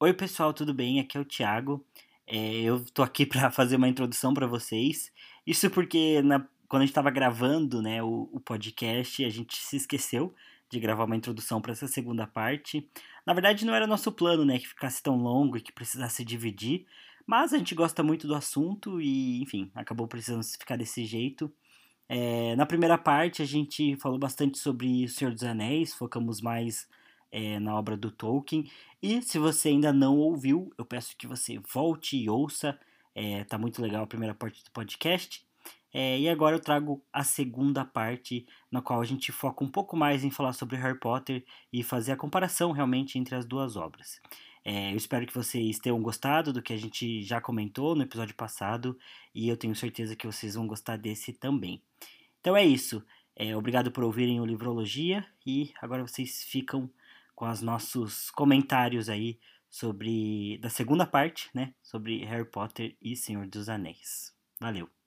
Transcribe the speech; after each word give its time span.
Oi, 0.00 0.14
pessoal, 0.14 0.54
tudo 0.54 0.72
bem? 0.72 1.00
Aqui 1.00 1.18
é 1.18 1.20
o 1.20 1.24
Thiago. 1.24 1.84
É, 2.24 2.60
eu 2.62 2.84
tô 2.84 3.02
aqui 3.02 3.26
para 3.26 3.50
fazer 3.50 3.74
uma 3.74 3.88
introdução 3.88 4.32
para 4.32 4.46
vocês. 4.46 5.12
Isso 5.44 5.68
porque 5.70 6.22
na, 6.22 6.46
quando 6.68 6.82
a 6.82 6.84
gente 6.84 6.92
estava 6.92 7.10
gravando 7.10 7.82
né, 7.82 8.00
o, 8.00 8.28
o, 8.32 8.38
podcast, 8.38 9.24
a 9.24 9.28
gente 9.28 9.56
se 9.56 9.76
esqueceu 9.76 10.32
de 10.70 10.78
gravar 10.78 11.02
uma 11.04 11.16
introdução 11.16 11.60
para 11.60 11.72
essa 11.72 11.88
segunda 11.88 12.28
parte. 12.28 12.88
Na 13.26 13.34
verdade, 13.34 13.66
não 13.66 13.74
era 13.74 13.88
nosso 13.88 14.12
plano, 14.12 14.44
né, 14.44 14.60
que 14.60 14.68
ficasse 14.68 15.02
tão 15.02 15.16
longo 15.16 15.56
e 15.56 15.60
que 15.60 15.72
precisasse 15.72 16.24
dividir. 16.24 16.86
Mas 17.26 17.52
a 17.52 17.58
gente 17.58 17.74
gosta 17.74 18.00
muito 18.00 18.28
do 18.28 18.36
assunto 18.36 19.00
e, 19.00 19.42
enfim, 19.42 19.68
acabou 19.74 20.06
precisando 20.06 20.44
ficar 20.44 20.76
desse 20.76 21.04
jeito. 21.04 21.52
É, 22.08 22.54
na 22.54 22.66
primeira 22.66 22.96
parte, 22.96 23.42
a 23.42 23.44
gente 23.44 23.96
falou 23.96 24.18
bastante 24.18 24.58
sobre 24.58 25.06
O 25.06 25.08
Senhor 25.08 25.34
dos 25.34 25.42
Anéis, 25.42 25.92
focamos 25.92 26.40
mais 26.40 26.86
é, 27.30 27.58
na 27.58 27.74
obra 27.76 27.96
do 27.96 28.10
Tolkien. 28.10 28.70
E 29.02 29.22
se 29.22 29.38
você 29.38 29.68
ainda 29.68 29.92
não 29.92 30.18
ouviu, 30.18 30.72
eu 30.78 30.84
peço 30.84 31.16
que 31.16 31.26
você 31.26 31.58
volte 31.72 32.16
e 32.16 32.28
ouça. 32.28 32.78
É, 33.14 33.44
tá 33.44 33.58
muito 33.58 33.82
legal 33.82 34.04
a 34.04 34.06
primeira 34.06 34.34
parte 34.34 34.62
do 34.64 34.70
podcast. 34.70 35.46
É, 35.92 36.18
e 36.18 36.28
agora 36.28 36.56
eu 36.56 36.60
trago 36.60 37.02
a 37.12 37.24
segunda 37.24 37.84
parte, 37.84 38.46
na 38.70 38.82
qual 38.82 39.00
a 39.00 39.04
gente 39.04 39.32
foca 39.32 39.64
um 39.64 39.70
pouco 39.70 39.96
mais 39.96 40.22
em 40.22 40.30
falar 40.30 40.52
sobre 40.52 40.76
Harry 40.76 40.98
Potter 40.98 41.44
e 41.72 41.82
fazer 41.82 42.12
a 42.12 42.16
comparação 42.16 42.72
realmente 42.72 43.18
entre 43.18 43.34
as 43.34 43.46
duas 43.46 43.74
obras. 43.74 44.20
É, 44.64 44.92
eu 44.92 44.96
espero 44.96 45.26
que 45.26 45.34
vocês 45.34 45.78
tenham 45.78 46.00
gostado 46.02 46.52
do 46.52 46.60
que 46.60 46.74
a 46.74 46.76
gente 46.76 47.22
já 47.22 47.40
comentou 47.40 47.94
no 47.94 48.02
episódio 48.02 48.34
passado 48.34 48.98
e 49.34 49.48
eu 49.48 49.56
tenho 49.56 49.74
certeza 49.74 50.14
que 50.14 50.26
vocês 50.26 50.56
vão 50.56 50.66
gostar 50.66 50.98
desse 50.98 51.32
também. 51.32 51.82
Então 52.40 52.56
é 52.56 52.64
isso. 52.64 53.02
É, 53.34 53.56
obrigado 53.56 53.90
por 53.90 54.04
ouvirem 54.04 54.40
o 54.40 54.44
Livrologia 54.44 55.24
e 55.46 55.72
agora 55.80 56.06
vocês 56.06 56.44
ficam 56.44 56.90
com 57.38 57.48
os 57.48 57.62
nossos 57.62 58.32
comentários 58.32 59.08
aí 59.08 59.38
sobre 59.70 60.58
da 60.58 60.68
segunda 60.68 61.06
parte, 61.06 61.48
né, 61.54 61.72
sobre 61.80 62.24
Harry 62.24 62.50
Potter 62.50 62.96
e 63.00 63.14
Senhor 63.14 63.46
dos 63.46 63.68
Anéis. 63.68 64.34
Valeu. 64.60 64.97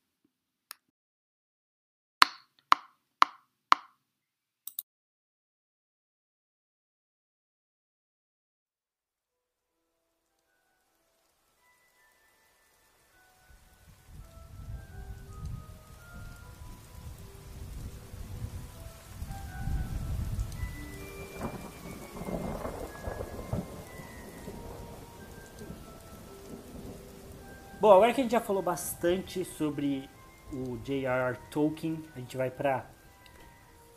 Bom, 27.91 27.97
agora 27.97 28.13
que 28.13 28.21
a 28.21 28.23
gente 28.23 28.31
já 28.31 28.39
falou 28.39 28.63
bastante 28.63 29.43
sobre 29.43 30.09
o 30.53 30.77
J.R.R. 30.77 31.37
Tolkien, 31.49 32.01
a 32.15 32.19
gente 32.21 32.37
vai 32.37 32.49
para 32.49 32.89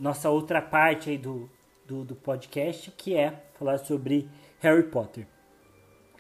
nossa 0.00 0.28
outra 0.31 0.61
parte 0.61 1.11
aí 1.11 1.17
do, 1.17 1.48
do, 1.87 2.05
do, 2.05 2.17
podcast, 2.17 2.91
que 2.91 3.15
é 3.15 3.45
falar 3.56 3.78
sobre 3.78 4.28
Harry 4.59 4.83
Potter. 4.83 5.28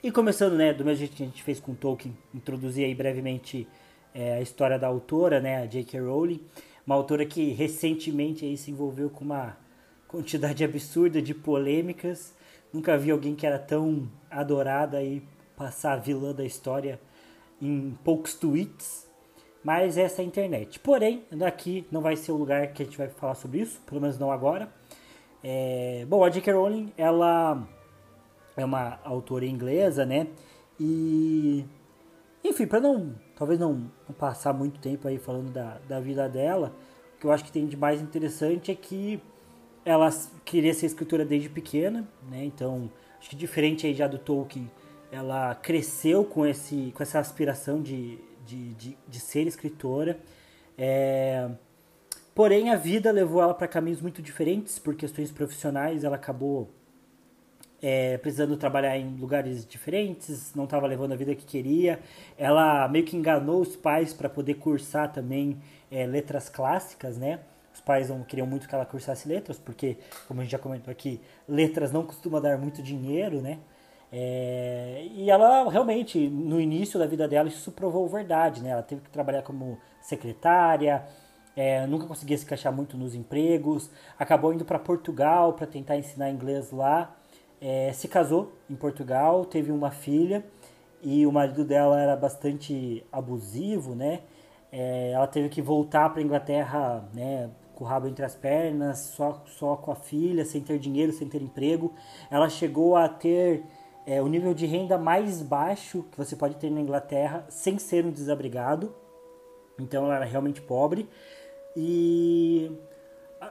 E 0.04 0.12
começando, 0.12 0.54
né, 0.54 0.72
do 0.72 0.84
mesmo 0.84 1.00
jeito 1.00 1.16
que 1.16 1.24
a 1.24 1.26
gente 1.26 1.42
fez 1.42 1.58
com 1.58 1.74
Tolkien, 1.74 2.16
introduzir 2.32 2.84
aí 2.84 2.94
brevemente 2.94 3.66
é, 4.14 4.34
a 4.34 4.40
história 4.40 4.78
da 4.78 4.86
autora, 4.86 5.40
né, 5.40 5.60
a 5.60 5.66
J.K. 5.66 5.98
Rowling, 5.98 6.46
uma 6.86 6.94
autora 6.94 7.26
que 7.26 7.50
recentemente 7.50 8.44
aí 8.44 8.56
se 8.56 8.70
envolveu 8.70 9.10
com 9.10 9.24
uma 9.24 9.56
quantidade 10.06 10.62
absurda 10.62 11.20
de 11.20 11.34
polêmicas. 11.34 12.36
Nunca 12.72 12.96
vi 12.96 13.10
alguém 13.10 13.34
que 13.34 13.44
era 13.44 13.58
tão 13.58 14.08
adorada 14.30 15.02
e 15.02 15.20
passar 15.56 15.94
a 15.94 15.96
vilã 15.96 16.32
da 16.32 16.44
história 16.44 17.00
em 17.60 17.96
poucos 18.04 18.34
tweets, 18.34 19.08
mas 19.62 19.96
essa 19.96 20.20
é 20.20 20.24
a 20.24 20.26
internet. 20.26 20.78
Porém, 20.78 21.24
daqui 21.30 21.86
não 21.90 22.00
vai 22.00 22.16
ser 22.16 22.32
o 22.32 22.36
lugar 22.36 22.72
que 22.72 22.82
a 22.82 22.84
gente 22.84 22.98
vai 22.98 23.08
falar 23.08 23.34
sobre 23.34 23.60
isso, 23.60 23.80
pelo 23.86 24.00
menos 24.00 24.18
não 24.18 24.30
agora. 24.30 24.70
É, 25.42 26.04
bom, 26.08 26.24
a 26.24 26.30
J.K. 26.30 26.52
Rowling, 26.52 26.92
ela 26.96 27.66
é 28.56 28.64
uma 28.64 28.98
autora 29.04 29.46
inglesa, 29.46 30.04
né? 30.04 30.28
E, 30.78 31.64
enfim, 32.42 32.66
para 32.66 32.80
não, 32.80 33.14
talvez 33.36 33.58
não, 33.58 33.90
não, 34.08 34.14
passar 34.18 34.52
muito 34.52 34.80
tempo 34.80 35.06
aí 35.08 35.18
falando 35.18 35.50
da, 35.50 35.78
da 35.88 36.00
vida 36.00 36.28
dela, 36.28 36.74
o 37.16 37.20
que 37.20 37.26
eu 37.26 37.32
acho 37.32 37.44
que 37.44 37.52
tem 37.52 37.66
de 37.66 37.76
mais 37.76 38.00
interessante 38.00 38.70
é 38.70 38.74
que 38.74 39.20
ela 39.84 40.08
queria 40.44 40.72
ser 40.72 40.86
escritora 40.86 41.24
desde 41.24 41.48
pequena, 41.48 42.08
né? 42.28 42.44
Então, 42.44 42.90
acho 43.18 43.30
que 43.30 43.36
diferente 43.36 43.86
aí 43.86 43.94
já 43.94 44.06
do 44.06 44.18
Tolkien, 44.18 44.70
ela 45.14 45.54
cresceu 45.54 46.24
com, 46.24 46.44
esse, 46.44 46.92
com 46.92 47.02
essa 47.02 47.20
aspiração 47.20 47.80
de, 47.80 48.18
de, 48.44 48.74
de, 48.74 48.98
de 49.06 49.20
ser 49.20 49.46
escritora. 49.46 50.18
É, 50.76 51.48
porém, 52.34 52.70
a 52.70 52.76
vida 52.76 53.12
levou 53.12 53.40
ela 53.40 53.54
para 53.54 53.68
caminhos 53.68 54.00
muito 54.00 54.20
diferentes, 54.20 54.76
por 54.76 54.96
questões 54.96 55.30
profissionais, 55.30 56.02
ela 56.02 56.16
acabou 56.16 56.68
é, 57.80 58.18
precisando 58.18 58.56
trabalhar 58.56 58.98
em 58.98 59.14
lugares 59.16 59.64
diferentes, 59.64 60.52
não 60.52 60.64
estava 60.64 60.84
levando 60.88 61.12
a 61.12 61.16
vida 61.16 61.32
que 61.32 61.44
queria. 61.44 62.00
Ela 62.36 62.88
meio 62.88 63.04
que 63.04 63.16
enganou 63.16 63.60
os 63.60 63.76
pais 63.76 64.12
para 64.12 64.28
poder 64.28 64.54
cursar 64.54 65.12
também 65.12 65.60
é, 65.92 66.06
letras 66.06 66.48
clássicas, 66.48 67.16
né? 67.16 67.38
Os 67.72 67.80
pais 67.80 68.08
não 68.08 68.24
queriam 68.24 68.48
muito 68.48 68.68
que 68.68 68.74
ela 68.74 68.84
cursasse 68.84 69.28
letras, 69.28 69.58
porque, 69.60 69.96
como 70.26 70.40
a 70.40 70.42
gente 70.42 70.52
já 70.52 70.58
comentou 70.58 70.90
aqui, 70.90 71.20
letras 71.48 71.92
não 71.92 72.04
costuma 72.04 72.40
dar 72.40 72.58
muito 72.58 72.82
dinheiro, 72.82 73.40
né? 73.40 73.60
É, 74.16 75.08
e 75.12 75.28
ela 75.28 75.68
realmente, 75.68 76.28
no 76.28 76.60
início 76.60 77.00
da 77.00 77.06
vida 77.06 77.26
dela, 77.26 77.48
isso 77.48 77.72
provou 77.72 78.06
verdade, 78.08 78.62
né? 78.62 78.70
Ela 78.70 78.82
teve 78.82 79.00
que 79.00 79.10
trabalhar 79.10 79.42
como 79.42 79.76
secretária, 80.00 81.04
é, 81.56 81.84
nunca 81.88 82.06
conseguia 82.06 82.38
se 82.38 82.44
encaixar 82.44 82.72
muito 82.72 82.96
nos 82.96 83.12
empregos, 83.12 83.90
acabou 84.16 84.54
indo 84.54 84.64
para 84.64 84.78
Portugal 84.78 85.54
para 85.54 85.66
tentar 85.66 85.96
ensinar 85.96 86.30
inglês 86.30 86.70
lá, 86.70 87.12
é, 87.60 87.92
se 87.92 88.06
casou 88.06 88.52
em 88.70 88.76
Portugal, 88.76 89.44
teve 89.44 89.72
uma 89.72 89.90
filha 89.90 90.44
e 91.02 91.26
o 91.26 91.32
marido 91.32 91.64
dela 91.64 92.00
era 92.00 92.14
bastante 92.14 93.04
abusivo, 93.10 93.96
né? 93.96 94.20
É, 94.70 95.10
ela 95.10 95.26
teve 95.26 95.48
que 95.48 95.60
voltar 95.60 96.08
para 96.10 96.22
Inglaterra, 96.22 97.04
né? 97.12 97.50
Com 97.74 97.82
o 97.82 97.86
rabo 97.88 98.06
entre 98.06 98.24
as 98.24 98.36
pernas, 98.36 98.98
só, 98.98 99.42
só 99.46 99.74
com 99.74 99.90
a 99.90 99.96
filha, 99.96 100.44
sem 100.44 100.60
ter 100.60 100.78
dinheiro, 100.78 101.12
sem 101.12 101.28
ter 101.28 101.42
emprego. 101.42 101.92
Ela 102.30 102.48
chegou 102.48 102.94
a 102.94 103.08
ter 103.08 103.64
é 104.06 104.20
o 104.20 104.26
nível 104.26 104.52
de 104.52 104.66
renda 104.66 104.98
mais 104.98 105.42
baixo 105.42 106.04
que 106.10 106.18
você 106.18 106.36
pode 106.36 106.56
ter 106.56 106.70
na 106.70 106.80
Inglaterra 106.80 107.44
sem 107.48 107.78
ser 107.78 108.04
um 108.04 108.10
desabrigado. 108.10 108.94
Então 109.78 110.04
ela 110.04 110.16
era 110.16 110.24
realmente 110.24 110.60
pobre. 110.60 111.08
E 111.76 112.70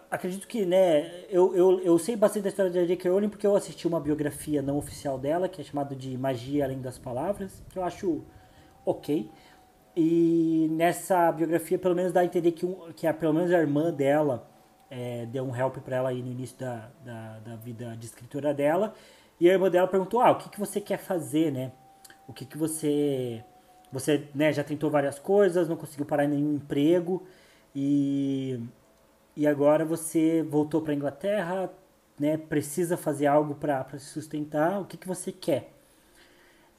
acredito 0.09 0.47
que, 0.47 0.65
né, 0.65 1.25
eu, 1.29 1.55
eu, 1.55 1.79
eu 1.81 1.99
sei 1.99 2.15
bastante 2.15 2.43
da 2.43 2.49
história 2.49 2.71
da 2.71 2.85
J.K. 2.85 3.09
Rowling 3.09 3.29
porque 3.29 3.45
eu 3.45 3.55
assisti 3.55 3.87
uma 3.87 3.99
biografia 3.99 4.61
não 4.61 4.77
oficial 4.77 5.17
dela, 5.17 5.49
que 5.49 5.61
é 5.61 5.63
chamada 5.63 5.95
de 5.95 6.17
Magia 6.17 6.65
Além 6.65 6.81
das 6.81 6.97
Palavras, 6.97 7.63
que 7.69 7.77
eu 7.77 7.83
acho 7.83 8.23
ok. 8.85 9.29
E 9.95 10.67
nessa 10.71 11.31
biografia, 11.31 11.77
pelo 11.77 11.95
menos 11.95 12.11
dá 12.11 12.21
a 12.21 12.25
entender 12.25 12.51
que, 12.51 12.65
um, 12.65 12.91
que 12.93 13.05
a, 13.05 13.13
pelo 13.13 13.33
menos 13.33 13.51
a 13.51 13.59
irmã 13.59 13.91
dela 13.91 14.49
é, 14.89 15.25
deu 15.27 15.43
um 15.43 15.55
help 15.55 15.77
para 15.77 15.97
ela 15.97 16.09
aí 16.09 16.21
no 16.21 16.31
início 16.31 16.57
da, 16.57 16.89
da, 17.03 17.39
da 17.39 17.55
vida 17.55 17.95
de 17.97 18.05
escritora 18.05 18.53
dela. 18.53 18.93
E 19.39 19.49
a 19.49 19.53
irmã 19.53 19.69
dela 19.69 19.87
perguntou: 19.87 20.21
"Ah, 20.21 20.31
o 20.31 20.37
que 20.37 20.49
que 20.49 20.59
você 20.59 20.79
quer 20.81 20.97
fazer, 20.97 21.51
né? 21.51 21.71
O 22.27 22.33
que 22.33 22.45
que 22.45 22.57
você 22.57 23.43
você, 23.91 24.27
né, 24.33 24.51
já 24.51 24.63
tentou 24.63 24.89
várias 24.89 25.19
coisas, 25.19 25.69
não 25.69 25.75
conseguiu 25.77 26.05
parar 26.05 26.25
em 26.25 26.29
nenhum 26.29 26.55
emprego 26.55 27.23
e 27.75 28.59
e 29.35 29.47
agora 29.47 29.83
você 29.85 30.43
voltou 30.43 30.81
para 30.81 30.93
Inglaterra, 30.93 31.71
né, 32.19 32.37
precisa 32.37 32.95
fazer 32.97 33.25
algo 33.27 33.55
para 33.55 33.87
se 33.99 34.05
sustentar, 34.07 34.81
o 34.81 34.85
que 34.85 34.97
que 34.97 35.07
você 35.07 35.31
quer?" 35.31 35.71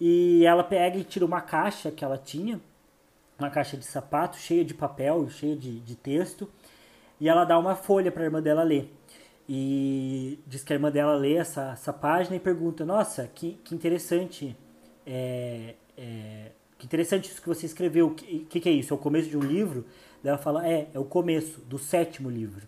E 0.00 0.44
ela 0.44 0.64
pega 0.64 0.98
e 0.98 1.04
tira 1.04 1.24
uma 1.24 1.40
caixa 1.40 1.90
que 1.90 2.04
ela 2.04 2.18
tinha, 2.18 2.60
uma 3.38 3.50
caixa 3.50 3.76
de 3.76 3.84
sapato 3.84 4.36
cheia 4.36 4.64
de 4.64 4.74
papel, 4.74 5.28
cheia 5.28 5.56
de, 5.56 5.80
de 5.80 5.96
texto, 5.96 6.48
e 7.20 7.28
ela 7.28 7.44
dá 7.44 7.58
uma 7.58 7.76
folha 7.76 8.10
para 8.10 8.22
a 8.22 8.26
irmã 8.26 8.42
dela 8.42 8.62
ler. 8.62 8.92
E 9.48 10.38
diz 10.46 10.64
que 10.64 10.72
a 10.72 10.76
irmã 10.76 10.90
dela 10.90 11.14
lê 11.14 11.34
essa, 11.34 11.72
essa 11.72 11.92
página 11.92 12.36
e 12.36 12.40
pergunta: 12.40 12.84
Nossa, 12.84 13.26
que, 13.26 13.58
que 13.64 13.74
interessante. 13.74 14.56
É, 15.06 15.74
é, 15.96 16.50
que 16.78 16.86
interessante 16.86 17.30
isso 17.30 17.42
que 17.42 17.48
você 17.48 17.66
escreveu. 17.66 18.08
O 18.08 18.14
que, 18.14 18.60
que, 18.60 18.68
é 18.68 18.72
isso? 18.72 18.92
É 18.92 18.96
o 18.96 18.98
começo 18.98 19.28
de 19.28 19.36
um 19.36 19.42
livro? 19.42 19.84
Ela 20.24 20.38
fala: 20.38 20.66
É, 20.66 20.88
é 20.94 20.98
o 20.98 21.04
começo 21.04 21.60
do 21.60 21.78
sétimo 21.78 22.30
livro. 22.30 22.66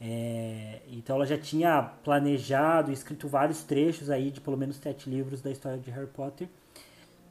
É, 0.00 0.80
então 0.90 1.14
ela 1.14 1.24
já 1.24 1.38
tinha 1.38 1.80
planejado 1.80 2.90
e 2.90 2.94
escrito 2.94 3.28
vários 3.28 3.62
trechos 3.62 4.10
aí 4.10 4.32
de 4.32 4.40
pelo 4.40 4.56
menos 4.56 4.74
sete 4.74 5.08
livros 5.08 5.40
da 5.40 5.50
história 5.50 5.78
de 5.78 5.90
Harry 5.92 6.08
Potter. 6.08 6.48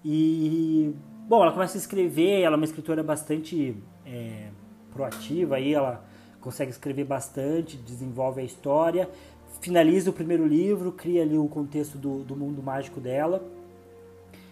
E, 0.03 0.95
bom, 1.27 1.43
ela 1.43 1.51
começa 1.51 1.77
a 1.77 1.79
escrever, 1.79 2.41
ela 2.41 2.55
é 2.55 2.57
uma 2.57 2.65
escritora 2.65 3.03
bastante 3.03 3.75
é, 4.05 4.47
proativa 4.91 5.57
aí, 5.57 5.73
ela 5.73 6.03
consegue 6.41 6.71
escrever 6.71 7.05
bastante, 7.05 7.77
desenvolve 7.77 8.41
a 8.41 8.43
história, 8.43 9.09
finaliza 9.61 10.09
o 10.09 10.13
primeiro 10.13 10.45
livro, 10.45 10.91
cria 10.91 11.21
ali 11.21 11.37
o 11.37 11.47
contexto 11.47 11.97
do, 11.97 12.23
do 12.23 12.35
mundo 12.35 12.61
mágico 12.61 12.99
dela. 12.99 13.41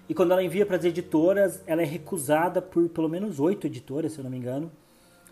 E 0.08 0.14
quando 0.14 0.32
ela 0.32 0.44
envia 0.44 0.66
para 0.66 0.78
as 0.78 0.86
editoras, 0.86 1.62
ela 1.68 1.82
é 1.82 1.86
recusada 1.86 2.62
por 2.62 2.88
pelo 2.90 3.10
menos 3.10 3.40
oito 3.40 3.68
editoras, 3.68 4.14
se 4.14 4.20
eu 4.20 4.24
não 4.24 4.32
me 4.32 4.38
engano, 4.38 4.72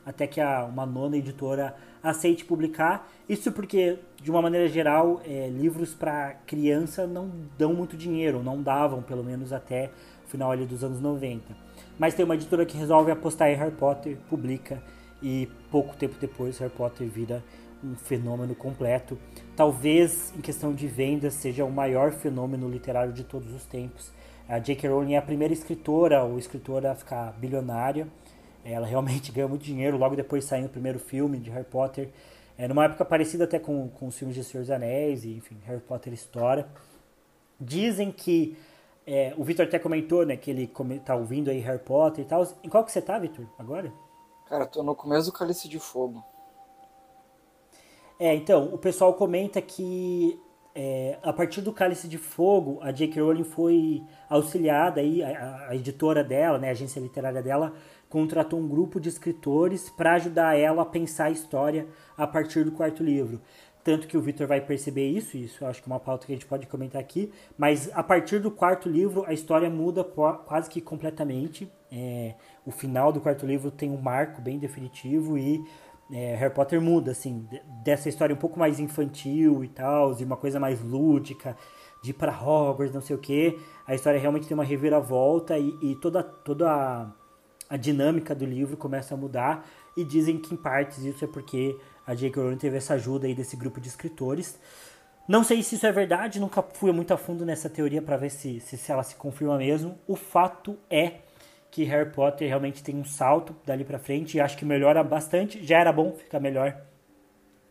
até 0.05 0.25
que 0.25 0.39
a, 0.39 0.65
uma 0.65 0.85
nona 0.85 1.17
editora 1.17 1.75
aceite 2.01 2.45
publicar. 2.45 3.11
Isso 3.27 3.51
porque, 3.51 3.99
de 4.21 4.31
uma 4.31 4.41
maneira 4.41 4.67
geral, 4.67 5.21
é, 5.25 5.49
livros 5.49 5.93
para 5.93 6.35
criança 6.45 7.05
não 7.05 7.31
dão 7.57 7.73
muito 7.73 7.97
dinheiro, 7.97 8.41
não 8.41 8.61
davam, 8.61 9.01
pelo 9.01 9.23
menos 9.23 9.51
até 9.51 9.91
o 10.25 10.29
final 10.29 10.51
ali 10.51 10.65
dos 10.65 10.83
anos 10.83 11.01
90. 11.01 11.55
Mas 11.99 12.13
tem 12.13 12.23
uma 12.23 12.35
editora 12.35 12.65
que 12.65 12.77
resolve 12.77 13.11
apostar 13.11 13.49
em 13.49 13.55
Harry 13.55 13.71
Potter, 13.71 14.17
publica, 14.29 14.81
e 15.21 15.47
pouco 15.71 15.95
tempo 15.95 16.15
depois 16.19 16.57
Harry 16.59 16.71
Potter 16.71 17.07
vira 17.07 17.43
um 17.83 17.95
fenômeno 17.95 18.55
completo. 18.55 19.17
Talvez, 19.55 20.33
em 20.35 20.41
questão 20.41 20.73
de 20.73 20.87
vendas, 20.87 21.33
seja 21.33 21.63
o 21.63 21.71
maior 21.71 22.11
fenômeno 22.11 22.69
literário 22.69 23.13
de 23.13 23.23
todos 23.23 23.53
os 23.53 23.65
tempos. 23.65 24.11
A 24.47 24.59
J.K. 24.59 24.89
Rowling 24.89 25.13
é 25.13 25.17
a 25.17 25.21
primeira 25.21 25.53
escritora 25.53 26.23
ou 26.23 26.39
escritora 26.39 26.91
a 26.91 26.95
ficar 26.95 27.33
bilionária. 27.33 28.07
Ela 28.63 28.87
realmente 28.87 29.31
ganhou 29.33 29.49
muito 29.49 29.63
dinheiro 29.63 29.97
logo 29.97 30.15
depois 30.15 30.43
de 30.43 30.49
sair 30.49 30.65
o 30.65 30.69
primeiro 30.69 30.99
filme 30.99 31.37
de 31.37 31.49
Harry 31.49 31.65
Potter. 31.65 32.09
É, 32.57 32.67
numa 32.67 32.85
época 32.85 33.05
parecida 33.05 33.43
até 33.43 33.59
com, 33.59 33.87
com 33.89 34.07
os 34.07 34.17
filmes 34.17 34.35
de 34.35 34.43
Senhor 34.43 34.61
dos 34.61 34.71
Anéis 34.71 35.23
e, 35.23 35.35
enfim, 35.35 35.57
Harry 35.65 35.81
Potter 35.81 36.13
estoura. 36.13 36.67
Dizem 37.59 38.11
que 38.11 38.57
é, 39.05 39.33
o 39.37 39.43
Victor 39.43 39.65
até 39.65 39.77
comentou, 39.77 40.25
né, 40.25 40.35
que 40.35 40.49
ele 40.49 40.69
tá 41.05 41.15
ouvindo 41.15 41.49
aí 41.49 41.59
Harry 41.59 41.79
Potter 41.79 42.25
e 42.25 42.27
tal. 42.27 42.47
Em 42.63 42.69
qual 42.69 42.83
que 42.83 42.91
você 42.91 43.01
tá, 43.01 43.19
Victor, 43.19 43.45
agora? 43.59 43.91
Cara, 44.49 44.65
tô 44.65 44.81
no 44.81 44.95
começo 44.95 45.25
do 45.29 45.37
Cálice 45.37 45.67
de 45.67 45.77
Fogo. 45.77 46.23
É, 48.17 48.33
então, 48.33 48.73
o 48.73 48.77
pessoal 48.77 49.13
comenta 49.13 49.61
que 49.61 50.39
é, 50.73 51.19
a 51.21 51.33
partir 51.33 51.59
do 51.61 51.73
Cálice 51.73 52.07
de 52.07 52.17
Fogo, 52.17 52.79
a 52.81 52.91
J.K. 52.91 53.21
Rowling 53.21 53.43
foi 53.43 54.03
auxiliada 54.29 55.01
aí, 55.01 55.21
a, 55.21 55.67
a, 55.69 55.75
editora 55.75 56.23
dela, 56.23 56.57
né, 56.57 56.69
a 56.69 56.71
agência 56.71 56.99
literária 56.99 57.43
dela, 57.43 57.73
contratou 58.07 58.57
um 58.57 58.67
grupo 58.67 59.01
de 59.01 59.09
escritores 59.09 59.89
para 59.89 60.13
ajudar 60.13 60.57
ela 60.57 60.83
a 60.83 60.85
pensar 60.85 61.25
a 61.25 61.31
história 61.31 61.85
a 62.15 62.25
partir 62.25 62.63
do 62.63 62.71
quarto 62.71 63.03
livro. 63.03 63.41
Tanto 63.83 64.07
que 64.07 64.17
o 64.17 64.21
Victor 64.21 64.47
vai 64.47 64.61
perceber 64.61 65.07
isso, 65.07 65.37
isso 65.37 65.63
eu 65.63 65.67
acho 65.67 65.81
que 65.81 65.89
é 65.89 65.93
uma 65.93 65.99
pauta 65.99 66.25
que 66.25 66.31
a 66.33 66.35
gente 66.35 66.45
pode 66.45 66.67
comentar 66.67 67.01
aqui, 67.01 67.31
mas 67.57 67.89
a 67.93 68.03
partir 68.03 68.39
do 68.39 68.51
quarto 68.51 68.87
livro 68.89 69.23
a 69.25 69.33
história 69.33 69.69
muda 69.69 70.03
quase 70.03 70.69
que 70.69 70.79
completamente. 70.79 71.71
É, 71.89 72.35
o 72.67 72.71
final 72.71 73.11
do 73.11 73.19
quarto 73.19 73.45
livro 73.45 73.71
tem 73.71 73.89
um 73.89 73.99
marco 73.99 74.41
bem 74.41 74.59
definitivo 74.59 75.37
e 75.37 75.63
é, 76.11 76.35
Harry 76.35 76.53
Potter 76.53 76.79
muda, 76.79 77.11
assim, 77.11 77.47
dessa 77.83 78.07
história 78.07 78.35
um 78.35 78.37
pouco 78.37 78.59
mais 78.59 78.79
infantil 78.79 79.63
e 79.63 79.67
tal, 79.67 80.13
de 80.13 80.23
uma 80.23 80.37
coisa 80.37 80.59
mais 80.59 80.81
lúdica, 80.81 81.57
de 82.03 82.11
ir 82.11 82.13
pra 82.13 82.31
Hogwarts, 82.31 82.93
não 82.93 83.01
sei 83.01 83.15
o 83.15 83.19
que. 83.19 83.59
A 83.85 83.95
história 83.95 84.19
realmente 84.19 84.47
tem 84.47 84.55
uma 84.55 84.63
reviravolta 84.63 85.57
e, 85.57 85.73
e 85.81 85.95
toda, 85.95 86.21
toda 86.21 86.69
a 86.69 87.11
a 87.69 87.77
dinâmica 87.77 88.33
do 88.33 88.45
livro 88.45 88.77
começa 88.77 89.13
a 89.13 89.17
mudar 89.17 89.67
e 89.95 90.03
dizem 90.03 90.37
que 90.37 90.53
em 90.53 90.57
partes 90.57 90.99
isso 90.99 91.25
é 91.25 91.27
porque 91.27 91.77
a 92.05 92.13
J.K. 92.13 92.41
Rowling 92.41 92.57
teve 92.57 92.77
essa 92.77 92.93
ajuda 92.93 93.27
aí 93.27 93.35
desse 93.35 93.57
grupo 93.57 93.81
de 93.81 93.89
escritores. 93.89 94.59
Não 95.27 95.43
sei 95.43 95.61
se 95.61 95.75
isso 95.75 95.85
é 95.85 95.91
verdade, 95.91 96.39
nunca 96.39 96.61
fui 96.61 96.91
muito 96.93 97.13
a 97.13 97.17
fundo 97.17 97.45
nessa 97.45 97.69
teoria 97.69 98.01
para 98.01 98.15
ver 98.15 98.29
se, 98.29 98.61
se, 98.61 98.77
se 98.77 98.91
ela 98.91 99.03
se 99.03 99.15
confirma 99.15 99.57
mesmo. 99.57 99.97
O 100.07 100.15
fato 100.15 100.77
é 100.89 101.15
que 101.71 101.83
Harry 101.83 102.09
Potter 102.11 102.47
realmente 102.47 102.83
tem 102.83 102.95
um 102.95 103.05
salto 103.05 103.55
dali 103.65 103.83
para 103.83 103.99
frente 103.99 104.37
e 104.37 104.41
acho 104.41 104.57
que 104.57 104.65
melhora 104.65 105.03
bastante. 105.03 105.63
Já 105.65 105.79
era 105.79 105.91
bom, 105.91 106.13
fica 106.13 106.39
melhor. 106.39 106.81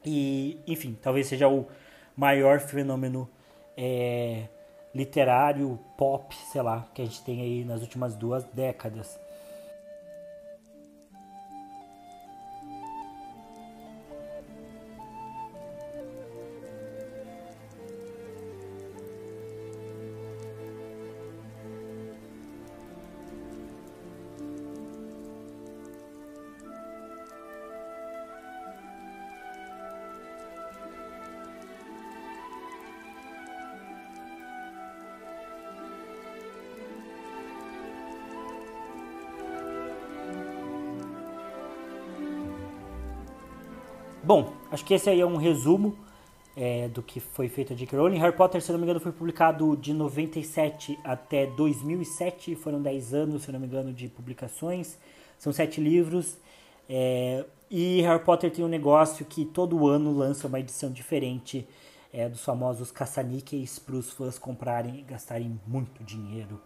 E, 0.05 0.59
enfim, 0.67 0.97
talvez 1.01 1.27
seja 1.27 1.49
o 1.49 1.67
maior 2.17 2.61
fenômeno 2.61 3.29
é, 3.77 4.45
literário, 4.95 5.79
pop, 5.97 6.35
sei 6.35 6.63
lá, 6.63 6.89
que 6.95 7.03
a 7.03 7.05
gente 7.05 7.23
tem 7.25 7.41
aí 7.41 7.65
nas 7.65 7.83
últimas 7.83 8.15
duas 8.15 8.45
décadas. 8.45 9.19
Bom, 44.27 44.53
acho 44.73 44.85
que 44.85 44.93
esse 44.93 45.09
aí 45.09 45.21
é 45.21 45.25
um 45.25 45.37
resumo 45.37 45.97
é, 46.57 46.89
do 46.89 47.01
que 47.01 47.21
foi 47.21 47.49
feito 47.49 47.73
a 47.73 47.77
J.K. 47.77 47.97
Rowling. 47.97 48.19
Harry 48.19 48.35
Potter, 48.35 48.61
se 48.61 48.73
não 48.73 48.79
me 48.81 48.83
engano, 48.83 48.99
foi 48.99 49.13
publicado 49.13 49.77
de 49.77 49.95
97 49.95 50.99
até 51.05 51.47
2007. 51.47 52.57
Foram 52.57 52.83
10 52.83 53.15
anos, 53.15 53.45
se 53.45 53.53
não 53.53 53.61
me 53.61 53.69
engano, 53.69 53.93
de 53.93 54.09
publicações. 54.09 54.99
São 55.39 55.53
sete 55.53 55.81
livros. 55.81 56.39
É, 56.89 57.45
e 57.71 58.01
Harry 58.01 58.25
Potter 58.25 58.51
tem 58.51 58.65
um 58.65 58.69
negócio 58.69 59.25
que 59.25 59.45
todo 59.45 59.87
ano 59.87 60.13
lança 60.13 60.49
uma 60.49 60.59
edição 60.59 60.91
diferente 60.91 61.65
é, 62.13 62.29
dos 62.29 62.45
famosos 62.45 62.91
caça-níqueis 62.91 63.79
para 63.79 63.95
os 63.95 64.11
fãs 64.11 64.41
comprarem 64.41 64.99
e 64.99 65.03
gastarem 65.03 65.61
muito 65.69 66.03
dinheiro 66.03 66.61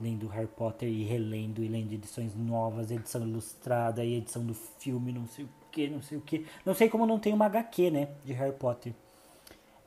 lendo 0.00 0.26
Harry 0.28 0.48
Potter 0.48 0.88
e 0.88 1.04
relendo 1.04 1.62
e 1.62 1.68
lendo 1.68 1.92
edições 1.92 2.34
novas, 2.34 2.90
edição 2.90 3.20
ilustrada 3.28 4.02
e 4.02 4.14
edição 4.14 4.42
do 4.42 4.54
filme, 4.54 5.12
não 5.12 5.26
sei 5.26 5.44
o 5.44 5.61
que, 5.72 5.88
não 5.88 6.02
sei 6.02 6.18
o 6.18 6.20
que. 6.20 6.46
Não 6.64 6.74
sei 6.74 6.88
como 6.88 7.06
não 7.06 7.18
tem 7.18 7.32
uma 7.32 7.46
HQ, 7.46 7.90
né, 7.90 8.08
de 8.24 8.32
Harry 8.32 8.54
Potter. 8.54 8.92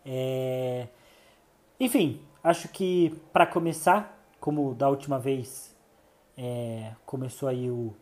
É... 0.06 0.88
Enfim, 1.80 2.22
acho 2.44 2.68
que 2.70 3.16
para 3.32 3.46
começar, 3.46 4.18
como 4.40 4.74
da 4.74 4.90
última 4.90 5.20
vez 5.20 5.76
é, 6.38 6.94
começou 7.06 7.50
aí 7.50 7.70
o, 7.70 7.94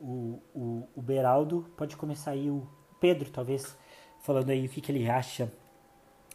o, 0.00 0.40
o, 0.54 0.88
o 0.94 1.02
Beraldo, 1.02 1.66
pode 1.76 1.96
começar 1.96 2.32
aí 2.32 2.50
o 2.50 2.66
Pedro, 3.00 3.30
talvez, 3.30 3.76
falando 4.20 4.50
aí 4.50 4.66
o 4.66 4.68
que, 4.68 4.80
que 4.80 4.92
ele 4.92 5.08
acha, 5.08 5.50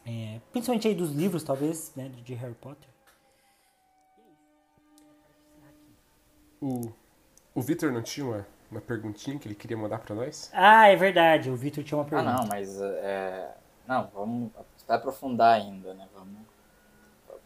é, 0.06 0.40
principalmente 0.52 0.88
aí 0.88 0.96
dos 0.96 1.12
livros, 1.12 1.44
talvez, 1.44 1.94
né, 1.96 2.10
de 2.10 2.34
Harry 2.34 2.56
Potter. 2.56 2.90
O, 6.60 6.92
o 7.56 7.62
Victor 7.62 7.92
não 7.92 8.04
tinha 8.04 8.26
uma, 8.26 8.48
uma 8.72 8.82
perguntinha 8.82 9.38
que 9.38 9.48
ele 9.48 9.56
queria 9.56 9.78
mandar 9.78 10.00
para 10.00 10.16
nós? 10.16 10.50
Ah, 10.54 10.88
é 10.88 10.96
verdade, 10.96 11.50
o 11.50 11.56
Vitor 11.56 11.84
tinha 11.84 11.98
uma 11.98 12.06
pergunta. 12.06 12.32
Ah, 12.32 12.38
não, 12.38 12.48
mas 12.48 12.82
é... 12.82 13.54
não, 13.88 14.10
vamos 14.14 14.52
vai 14.88 14.98
aprofundar 14.98 15.56
ainda, 15.56 15.94
né? 15.94 16.08
Vamos 16.14 16.42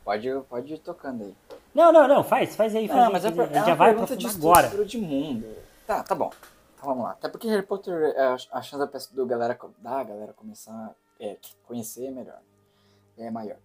pode 0.03 0.29
pode 0.47 0.73
ir 0.73 0.79
tocando 0.79 1.23
aí. 1.23 1.35
Não, 1.73 1.91
não, 1.91 2.07
não, 2.07 2.23
faz, 2.23 2.55
faz 2.55 2.75
aí, 2.75 2.87
faz 2.87 2.99
não, 2.99 3.07
aí, 3.07 3.13
mas 3.13 3.23
faz 3.23 3.37
é, 3.37 3.41
aí. 3.41 3.49
é 3.49 3.65
já 3.65 3.75
vai 3.75 3.89
pergunta 3.91 4.15
de 4.15 4.27
agora. 4.27 4.85
de 4.85 4.97
mundo. 4.97 5.47
Tá, 5.85 6.03
tá 6.03 6.15
bom. 6.15 6.31
Então 6.75 6.89
vamos 6.89 7.03
lá. 7.03 7.11
Até 7.11 7.27
porque 7.27 7.47
Harry 7.47 7.63
Potter, 7.63 8.13
é, 8.15 8.35
a 8.51 8.61
chance 8.61 9.15
da 9.15 9.25
galera 9.25 9.57
da 9.79 10.03
galera 10.03 10.33
começar 10.33 10.95
é 11.19 11.37
conhecer 11.67 12.05
é 12.05 12.11
melhor. 12.11 12.39
É 13.17 13.31
maior. 13.31 13.57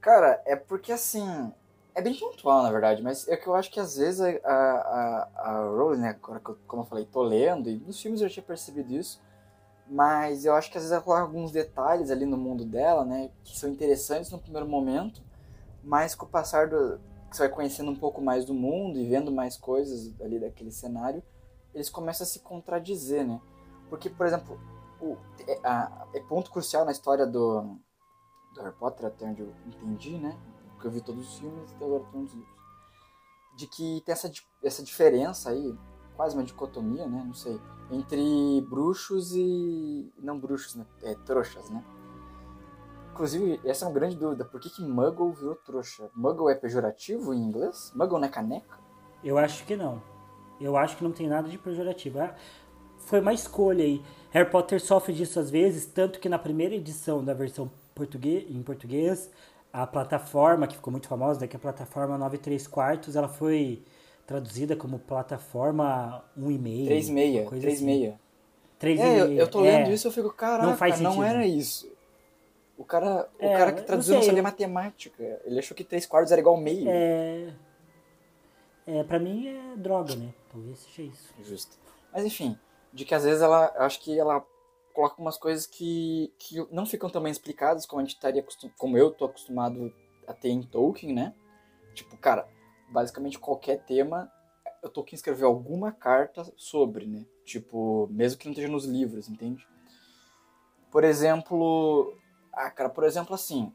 Cara, 0.00 0.42
é 0.44 0.56
porque 0.56 0.92
assim, 0.92 1.52
é 1.94 2.00
bem 2.00 2.14
pontual, 2.14 2.62
na 2.62 2.70
verdade, 2.70 3.02
mas 3.02 3.28
é 3.28 3.36
que 3.36 3.46
eu 3.46 3.54
acho 3.54 3.70
que 3.70 3.78
às 3.78 3.96
vezes 3.96 4.20
a, 4.20 4.50
a, 4.50 5.28
a 5.36 5.68
Rose, 5.68 6.00
né, 6.00 6.14
como 6.66 6.82
eu 6.82 6.86
falei, 6.86 7.04
tô 7.04 7.22
lendo, 7.22 7.68
e 7.68 7.78
nos 7.78 8.00
filmes 8.00 8.20
eu 8.20 8.30
tinha 8.30 8.42
percebido 8.42 8.92
isso, 8.92 9.20
mas 9.86 10.44
eu 10.44 10.54
acho 10.54 10.70
que 10.70 10.78
às 10.78 10.84
vezes 10.84 10.92
ela 10.92 11.02
coloca 11.02 11.22
alguns 11.22 11.52
detalhes 11.52 12.10
ali 12.10 12.24
no 12.24 12.36
mundo 12.36 12.64
dela, 12.64 13.04
né, 13.04 13.30
que 13.44 13.58
são 13.58 13.68
interessantes 13.68 14.30
no 14.30 14.38
primeiro 14.38 14.66
momento, 14.66 15.22
mas 15.82 16.14
com 16.14 16.24
o 16.24 16.28
passar 16.28 16.68
do. 16.68 16.98
que 17.28 17.36
você 17.36 17.42
vai 17.42 17.48
conhecendo 17.48 17.90
um 17.90 17.96
pouco 17.96 18.22
mais 18.22 18.44
do 18.44 18.54
mundo 18.54 18.98
e 18.98 19.06
vendo 19.06 19.30
mais 19.30 19.56
coisas 19.56 20.18
ali 20.20 20.38
daquele 20.38 20.70
cenário, 20.70 21.22
eles 21.74 21.90
começam 21.90 22.24
a 22.24 22.28
se 22.28 22.40
contradizer, 22.40 23.26
né? 23.26 23.40
Porque, 23.90 24.08
por 24.08 24.26
exemplo, 24.26 24.58
o, 25.00 25.16
é, 25.46 25.58
a, 25.64 26.06
é 26.14 26.20
ponto 26.20 26.50
crucial 26.50 26.84
na 26.84 26.92
história 26.92 27.26
do, 27.26 27.76
do 28.54 28.62
Harry 28.62 28.74
Potter, 28.76 29.06
até 29.06 29.26
onde 29.26 29.42
eu 29.42 29.52
entendi, 29.66 30.16
né? 30.16 30.38
Porque 30.82 30.88
eu 30.88 30.90
vi 30.90 31.00
todos 31.00 31.28
os 31.28 31.38
filmes 31.38 31.70
e 31.70 31.84
agora 31.84 32.02
todos 32.10 32.30
os 32.30 32.34
livros. 32.34 32.56
De 33.54 33.66
que 33.66 34.02
tem 34.04 34.12
essa, 34.12 34.30
essa 34.62 34.82
diferença 34.82 35.50
aí, 35.50 35.76
quase 36.16 36.34
uma 36.34 36.42
dicotomia, 36.42 37.06
né? 37.06 37.22
Não 37.24 37.34
sei. 37.34 37.60
Entre 37.90 38.60
bruxos 38.68 39.32
e. 39.34 40.12
Não 40.18 40.38
bruxos, 40.38 40.74
né? 40.74 40.86
É, 41.02 41.14
trouxas, 41.14 41.70
né? 41.70 41.84
Inclusive, 43.12 43.60
essa 43.64 43.84
é 43.84 43.88
uma 43.88 43.94
grande 43.94 44.16
dúvida. 44.16 44.44
Por 44.44 44.58
que, 44.58 44.70
que 44.70 44.82
Muggle 44.82 45.32
virou 45.32 45.54
trouxa? 45.54 46.10
Muggle 46.16 46.48
é 46.48 46.54
pejorativo 46.54 47.34
em 47.34 47.38
inglês? 47.38 47.92
Muggle 47.94 48.18
não 48.18 48.26
é 48.26 48.30
caneca? 48.30 48.78
Eu 49.22 49.36
acho 49.36 49.64
que 49.66 49.76
não. 49.76 50.02
Eu 50.58 50.76
acho 50.76 50.96
que 50.96 51.04
não 51.04 51.12
tem 51.12 51.28
nada 51.28 51.48
de 51.48 51.58
pejorativo. 51.58 52.20
Ah, 52.20 52.34
foi 52.96 53.20
uma 53.20 53.34
escolha 53.34 53.84
aí. 53.84 54.02
Harry 54.30 54.50
Potter 54.50 54.80
sofre 54.80 55.12
disso 55.12 55.38
às 55.38 55.50
vezes, 55.50 55.84
tanto 55.84 56.18
que 56.18 56.28
na 56.28 56.38
primeira 56.38 56.74
edição 56.74 57.22
da 57.22 57.34
versão 57.34 57.70
português, 57.94 58.46
em 58.48 58.62
português, 58.62 59.30
a 59.72 59.86
plataforma, 59.86 60.66
que 60.66 60.76
ficou 60.76 60.90
muito 60.90 61.08
famosa, 61.08 61.40
né, 61.40 61.46
que 61.46 61.56
é 61.56 61.58
a 61.58 61.60
plataforma 61.60 62.18
9 62.18 62.38
3 62.38 62.66
quartos, 62.66 63.16
ela 63.16 63.28
foi 63.28 63.82
traduzida 64.26 64.76
como 64.76 64.98
plataforma 64.98 66.24
1,5. 66.38 66.88
3,6. 66.88 67.48
3,6. 67.48 67.72
Assim. 67.72 68.18
3 68.78 69.00
é, 69.00 69.20
eu, 69.20 69.32
eu 69.32 69.48
tô 69.48 69.60
lendo 69.60 69.90
é, 69.90 69.94
isso 69.94 70.06
e 70.06 70.08
eu 70.08 70.12
fico, 70.12 70.30
caraca, 70.30 70.66
não, 70.66 70.76
faz 70.76 71.00
não 71.00 71.22
era 71.22 71.46
isso. 71.46 71.90
O 72.76 72.84
cara, 72.84 73.28
o 73.40 73.44
É, 73.44 73.56
cara 73.56 73.72
que 73.72 73.82
traduziu 73.82 74.14
não 74.14 74.22
sei, 74.22 74.30
sabia 74.30 74.42
matemática. 74.42 75.40
Ele 75.44 75.58
achou 75.58 75.76
que 75.76 75.84
3 75.84 76.04
quartos 76.06 76.32
era 76.32 76.40
igual 76.40 76.56
meio. 76.56 76.88
É, 76.88 77.54
é, 78.86 79.04
pra 79.04 79.18
mim 79.18 79.46
é 79.46 79.76
droga, 79.76 80.16
né? 80.16 80.34
Talvez 80.50 80.78
seja 80.78 81.02
isso. 81.02 81.32
Justo. 81.44 81.78
Mas 82.12 82.24
enfim, 82.24 82.58
de 82.92 83.04
que 83.04 83.14
às 83.14 83.24
vezes 83.24 83.40
ela, 83.40 83.72
acho 83.76 84.00
que 84.00 84.18
ela 84.18 84.44
coloca 84.92 85.20
umas 85.20 85.38
coisas 85.38 85.66
que, 85.66 86.32
que 86.38 86.56
não 86.70 86.86
ficam 86.86 87.10
tão 87.10 87.22
bem 87.22 87.32
explicadas 87.32 87.86
como 87.86 88.00
a 88.00 88.04
gente 88.04 88.14
estaria 88.14 88.44
como 88.78 88.96
eu 88.96 89.10
tô 89.10 89.24
acostumado 89.24 89.92
a 90.26 90.32
ter 90.32 90.50
em 90.50 90.62
Tolkien, 90.62 91.12
né? 91.14 91.34
Tipo, 91.94 92.16
cara, 92.16 92.48
basicamente 92.90 93.38
qualquer 93.38 93.84
tema, 93.84 94.30
o 94.82 94.88
Tolkien 94.88 95.16
escreveu 95.16 95.48
alguma 95.48 95.92
carta 95.92 96.44
sobre, 96.56 97.06
né? 97.06 97.26
Tipo, 97.44 98.08
mesmo 98.10 98.38
que 98.38 98.46
não 98.46 98.52
esteja 98.52 98.68
nos 98.68 98.84
livros, 98.84 99.28
entende? 99.28 99.66
Por 100.90 101.04
exemplo, 101.04 102.16
ah, 102.52 102.70
cara, 102.70 102.88
por 102.90 103.04
exemplo 103.04 103.34
assim, 103.34 103.72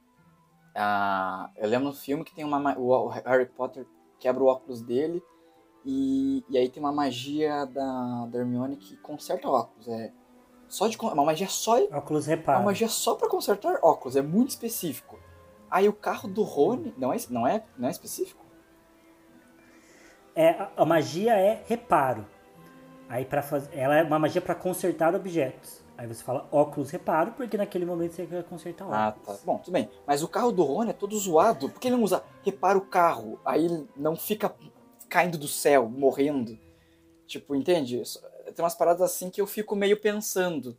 ah, 0.75 1.49
eu 1.55 1.67
lembro 1.67 1.87
no 1.87 1.93
filme 1.93 2.23
que 2.23 2.35
tem 2.35 2.45
uma 2.45 2.59
ma- 2.59 2.77
o 2.77 2.89
o 2.89 3.07
Harry 3.07 3.47
Potter 3.47 3.85
quebra 4.19 4.43
o 4.43 4.47
óculos 4.47 4.81
dele 4.81 5.21
e, 5.83 6.43
e 6.49 6.57
aí 6.57 6.69
tem 6.69 6.81
uma 6.81 6.91
magia 6.91 7.65
da, 7.65 8.25
da 8.27 8.39
Hermione 8.39 8.77
que 8.77 8.97
conserta 8.97 9.49
óculos. 9.49 9.87
É 9.87 10.11
só 10.67 10.87
de 10.87 10.97
con- 10.97 11.11
uma 11.11 11.23
magia 11.25 11.47
só 11.47 11.81
Óculos 11.91 12.27
é 12.27 12.31
uma 12.31 12.37
reparo. 12.37 12.63
magia 12.65 12.87
só 12.87 13.15
para 13.15 13.27
consertar 13.29 13.79
óculos, 13.81 14.15
é 14.15 14.21
muito 14.21 14.49
específico. 14.49 15.19
Aí 15.69 15.87
o 15.89 15.93
carro 15.93 16.27
do 16.29 16.43
Rony 16.43 16.93
não 16.97 17.11
é 17.13 17.17
não 17.29 17.45
é 17.47 17.63
não 17.77 17.87
é 17.87 17.91
específico. 17.91 18.45
É, 20.35 20.67
a, 20.77 20.85
magia 20.85 21.33
é 21.35 21.63
reparo. 21.65 22.25
Aí 23.09 23.25
para 23.25 23.41
fazer, 23.41 23.75
ela 23.77 23.95
é 23.95 24.03
uma 24.03 24.19
magia 24.19 24.41
para 24.41 24.53
consertar 24.55 25.15
objetos. 25.15 25.83
Aí 25.97 26.05
você 26.05 26.23
fala 26.23 26.47
óculos 26.51 26.91
reparo 26.91 27.31
porque 27.31 27.57
naquele 27.57 27.85
momento 27.85 28.13
você 28.13 28.25
quer 28.27 28.43
consertar 28.43 28.85
Ah, 28.91 29.07
óculos. 29.17 29.39
tá. 29.39 29.45
Bom, 29.45 29.57
tudo 29.57 29.73
bem. 29.73 29.89
Mas 30.05 30.21
o 30.21 30.27
carro 30.27 30.51
do 30.51 30.63
Rony 30.63 30.91
é 30.91 30.93
todo 30.93 31.17
zoado. 31.17 31.69
Por 31.69 31.79
que 31.79 31.87
ele 31.87 31.95
não 31.95 32.03
usa 32.03 32.23
repara 32.43 32.77
o 32.77 32.81
carro? 32.85 33.39
Aí 33.43 33.65
ele 33.65 33.87
não 33.95 34.15
fica 34.15 34.53
caindo 35.09 35.37
do 35.37 35.47
céu, 35.47 35.89
morrendo. 35.89 36.57
Tipo, 37.25 37.55
entende? 37.55 38.01
Tem 38.55 38.63
umas 38.63 38.75
paradas 38.75 39.01
assim 39.01 39.29
que 39.29 39.41
eu 39.41 39.47
fico 39.47 39.75
meio 39.75 39.99
pensando. 39.99 40.77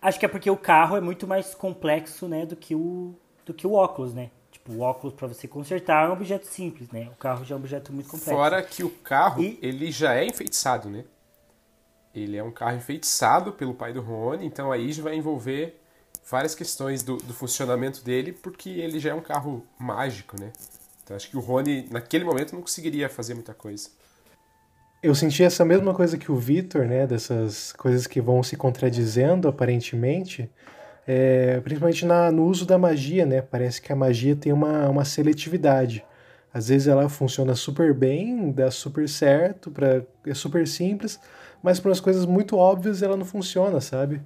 Acho 0.00 0.18
que 0.18 0.26
é 0.26 0.28
porque 0.28 0.50
o 0.50 0.56
carro 0.56 0.96
é 0.96 1.00
muito 1.00 1.26
mais 1.26 1.54
complexo, 1.54 2.28
né, 2.28 2.46
do 2.46 2.56
que 2.56 2.74
o 2.74 3.14
do 3.44 3.54
que 3.54 3.66
o 3.66 3.72
óculos, 3.72 4.12
né? 4.12 4.30
Tipo, 4.52 4.72
o 4.72 4.80
óculos 4.80 5.14
para 5.14 5.26
você 5.26 5.48
consertar 5.48 6.06
é 6.06 6.08
um 6.10 6.12
objeto 6.12 6.46
simples, 6.46 6.90
né? 6.90 7.08
O 7.12 7.16
carro 7.16 7.44
já 7.44 7.54
é 7.54 7.56
um 7.56 7.60
objeto 7.60 7.92
muito 7.92 8.10
complexo. 8.10 8.30
Fora 8.30 8.62
que 8.62 8.84
o 8.84 8.90
carro, 8.90 9.42
E- 9.42 9.58
ele 9.62 9.90
já 9.90 10.14
é 10.14 10.26
enfeitiçado, 10.26 10.90
né? 10.90 11.04
Ele 12.14 12.36
é 12.36 12.42
um 12.42 12.50
carro 12.50 12.76
enfeitiçado 12.76 13.52
pelo 13.52 13.74
pai 13.74 13.92
do 13.92 14.00
Rony, 14.00 14.46
então 14.46 14.72
aí 14.72 14.92
já 14.92 15.02
vai 15.02 15.14
envolver 15.14 15.80
várias 16.28 16.54
questões 16.54 17.02
do, 17.02 17.16
do 17.16 17.34
funcionamento 17.34 18.02
dele, 18.02 18.32
porque 18.32 18.70
ele 18.70 18.98
já 18.98 19.10
é 19.10 19.14
um 19.14 19.20
carro 19.20 19.64
mágico, 19.78 20.38
né? 20.40 20.52
Então 21.04 21.16
acho 21.16 21.30
que 21.30 21.36
o 21.36 21.40
Rony, 21.40 21.86
naquele 21.90 22.24
momento, 22.24 22.54
não 22.54 22.62
conseguiria 22.62 23.08
fazer 23.08 23.34
muita 23.34 23.54
coisa. 23.54 23.90
Eu 25.00 25.14
senti 25.14 25.44
essa 25.44 25.64
mesma 25.64 25.94
coisa 25.94 26.18
que 26.18 26.30
o 26.32 26.36
Vitor, 26.36 26.84
né? 26.84 27.06
Dessas 27.06 27.72
coisas 27.72 28.06
que 28.06 28.20
vão 28.20 28.42
se 28.42 28.56
contradizendo 28.56 29.46
aparentemente, 29.46 30.50
é, 31.06 31.60
principalmente 31.60 32.04
na, 32.04 32.32
no 32.32 32.44
uso 32.44 32.66
da 32.66 32.76
magia, 32.76 33.24
né? 33.24 33.40
Parece 33.40 33.80
que 33.80 33.92
a 33.92 33.96
magia 33.96 34.34
tem 34.34 34.52
uma, 34.52 34.88
uma 34.88 35.04
seletividade. 35.04 36.04
Às 36.52 36.68
vezes 36.68 36.88
ela 36.88 37.08
funciona 37.08 37.54
super 37.54 37.94
bem, 37.94 38.50
dá 38.50 38.72
super 38.72 39.08
certo, 39.08 39.70
pra, 39.70 40.02
é 40.26 40.34
super 40.34 40.66
simples, 40.66 41.20
mas 41.62 41.78
para 41.78 41.90
umas 41.90 42.00
coisas 42.00 42.26
muito 42.26 42.56
óbvias 42.56 43.00
ela 43.00 43.16
não 43.16 43.24
funciona, 43.24 43.80
sabe? 43.80 44.20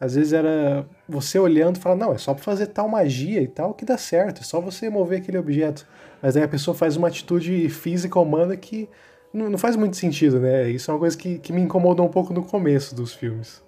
Às 0.00 0.14
vezes 0.14 0.32
era 0.32 0.86
você 1.06 1.38
olhando 1.38 1.76
e 1.76 1.80
falar, 1.80 1.96
não, 1.96 2.12
é 2.12 2.18
só 2.18 2.32
pra 2.32 2.42
fazer 2.42 2.68
tal 2.68 2.88
magia 2.88 3.42
e 3.42 3.48
tal 3.48 3.74
que 3.74 3.84
dá 3.84 3.98
certo, 3.98 4.40
é 4.40 4.44
só 4.44 4.60
você 4.62 4.88
mover 4.88 5.20
aquele 5.20 5.36
objeto. 5.36 5.86
Mas 6.22 6.36
aí 6.36 6.42
a 6.42 6.48
pessoa 6.48 6.74
faz 6.74 6.96
uma 6.96 7.08
atitude 7.08 7.68
física 7.68 8.18
humana 8.18 8.56
que 8.56 8.88
não, 9.36 9.50
não 9.50 9.58
faz 9.58 9.76
muito 9.76 9.96
sentido, 9.96 10.40
né? 10.40 10.68
Isso 10.70 10.90
é 10.90 10.94
uma 10.94 11.00
coisa 11.00 11.16
que, 11.16 11.38
que 11.38 11.52
me 11.52 11.60
incomodou 11.60 12.06
um 12.06 12.10
pouco 12.10 12.32
no 12.32 12.44
começo 12.44 12.94
dos 12.94 13.12
filmes. 13.14 13.62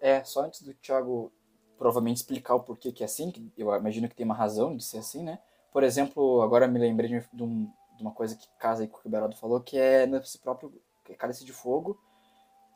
É, 0.00 0.22
só 0.24 0.42
antes 0.42 0.62
do 0.62 0.72
Thiago 0.74 1.32
provavelmente 1.78 2.18
explicar 2.18 2.54
o 2.54 2.60
porquê 2.60 2.92
que 2.92 3.02
é 3.02 3.06
assim, 3.06 3.30
que 3.30 3.50
eu 3.56 3.74
imagino 3.74 4.08
que 4.08 4.14
tem 4.14 4.24
uma 4.24 4.34
razão 4.34 4.76
de 4.76 4.84
ser 4.84 4.98
assim, 4.98 5.22
né? 5.22 5.38
Por 5.72 5.82
exemplo, 5.82 6.42
agora 6.42 6.66
me 6.68 6.78
lembrei 6.78 7.08
de, 7.32 7.42
um- 7.42 7.70
de 7.96 8.02
uma 8.02 8.12
coisa 8.12 8.36
que 8.36 8.46
casa 8.58 8.82
aí 8.82 8.88
com 8.88 8.98
o 8.98 9.00
que 9.00 9.06
o 9.08 9.10
Beraldo 9.10 9.36
falou, 9.36 9.60
que 9.60 9.78
é 9.78 10.06
nesse 10.06 10.38
próprio 10.38 10.72
Cálice 11.18 11.44
de 11.44 11.52
Fogo. 11.52 11.98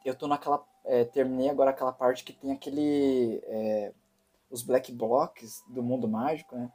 Eu 0.04 0.14
tô 0.14 0.26
naquela. 0.26 0.64
é, 0.84 1.04
terminei 1.04 1.48
agora 1.48 1.70
aquela 1.70 1.92
parte 1.92 2.24
que 2.24 2.32
tem 2.32 2.52
aquele. 2.52 3.42
é, 3.46 3.92
os 4.50 4.62
black 4.62 4.92
blocks 4.92 5.62
do 5.68 5.82
mundo 5.82 6.06
mágico, 6.08 6.56
né? 6.56 6.70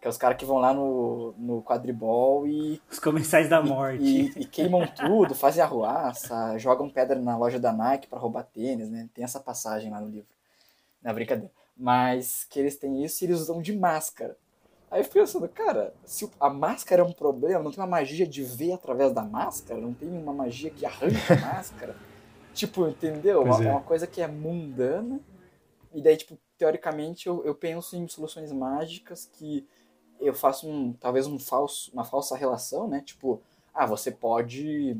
Que 0.00 0.06
é 0.06 0.10
os 0.10 0.16
caras 0.16 0.38
que 0.38 0.44
vão 0.46 0.56
lá 0.58 0.72
no, 0.72 1.34
no 1.36 1.62
quadribol 1.62 2.46
e 2.46 2.80
Os 2.90 2.98
comensais 2.98 3.48
da 3.50 3.60
morte. 3.62 4.02
e, 4.02 4.40
e 4.40 4.44
queimam 4.46 4.86
tudo, 4.86 5.34
fazem 5.34 5.62
arruaça, 5.62 6.56
jogam 6.58 6.88
pedra 6.88 7.18
na 7.18 7.36
loja 7.36 7.58
da 7.60 7.70
Nike 7.72 8.08
pra 8.08 8.18
roubar 8.18 8.44
tênis, 8.44 8.88
né? 8.88 9.08
Tem 9.12 9.22
essa 9.24 9.38
passagem 9.38 9.90
lá 9.90 10.00
no 10.00 10.08
livro. 10.08 10.28
Na 11.02 11.12
brincadeira. 11.12 11.52
Mas 11.76 12.44
que 12.48 12.58
eles 12.58 12.76
têm 12.76 13.04
isso 13.04 13.22
e 13.22 13.26
eles 13.26 13.40
usam 13.40 13.60
de 13.60 13.76
máscara. 13.76 14.36
Aí 14.90 15.00
eu 15.00 15.04
fico 15.04 15.18
pensando, 15.18 15.48
cara, 15.48 15.94
se 16.04 16.28
a 16.40 16.50
máscara 16.50 17.02
é 17.02 17.04
um 17.04 17.12
problema, 17.12 17.62
não 17.62 17.70
tem 17.70 17.80
uma 17.80 17.86
magia 17.86 18.26
de 18.26 18.42
ver 18.42 18.72
através 18.72 19.12
da 19.12 19.22
máscara, 19.22 19.80
não 19.80 19.92
tem 19.94 20.08
uma 20.08 20.32
magia 20.32 20.70
que 20.70 20.84
arranca 20.86 21.34
a 21.34 21.54
máscara. 21.54 21.94
Tipo, 22.52 22.88
entendeu? 22.88 23.42
Uma- 23.42 23.64
é. 23.64 23.70
uma 23.70 23.80
coisa 23.82 24.06
que 24.06 24.20
é 24.20 24.26
mundana. 24.26 25.20
E 25.94 26.02
daí, 26.02 26.16
tipo, 26.16 26.36
teoricamente, 26.58 27.28
eu, 27.28 27.44
eu 27.44 27.54
penso 27.54 27.96
em 27.96 28.08
soluções 28.08 28.50
mágicas 28.50 29.28
que 29.32 29.64
eu 30.20 30.34
faço 30.34 30.68
um, 30.68 30.92
talvez 30.92 31.26
um 31.26 31.38
falso, 31.38 31.90
uma 31.92 32.04
falsa 32.04 32.36
relação, 32.36 32.88
né? 32.88 33.00
Tipo, 33.00 33.40
ah, 33.74 33.86
você 33.86 34.10
pode, 34.10 34.96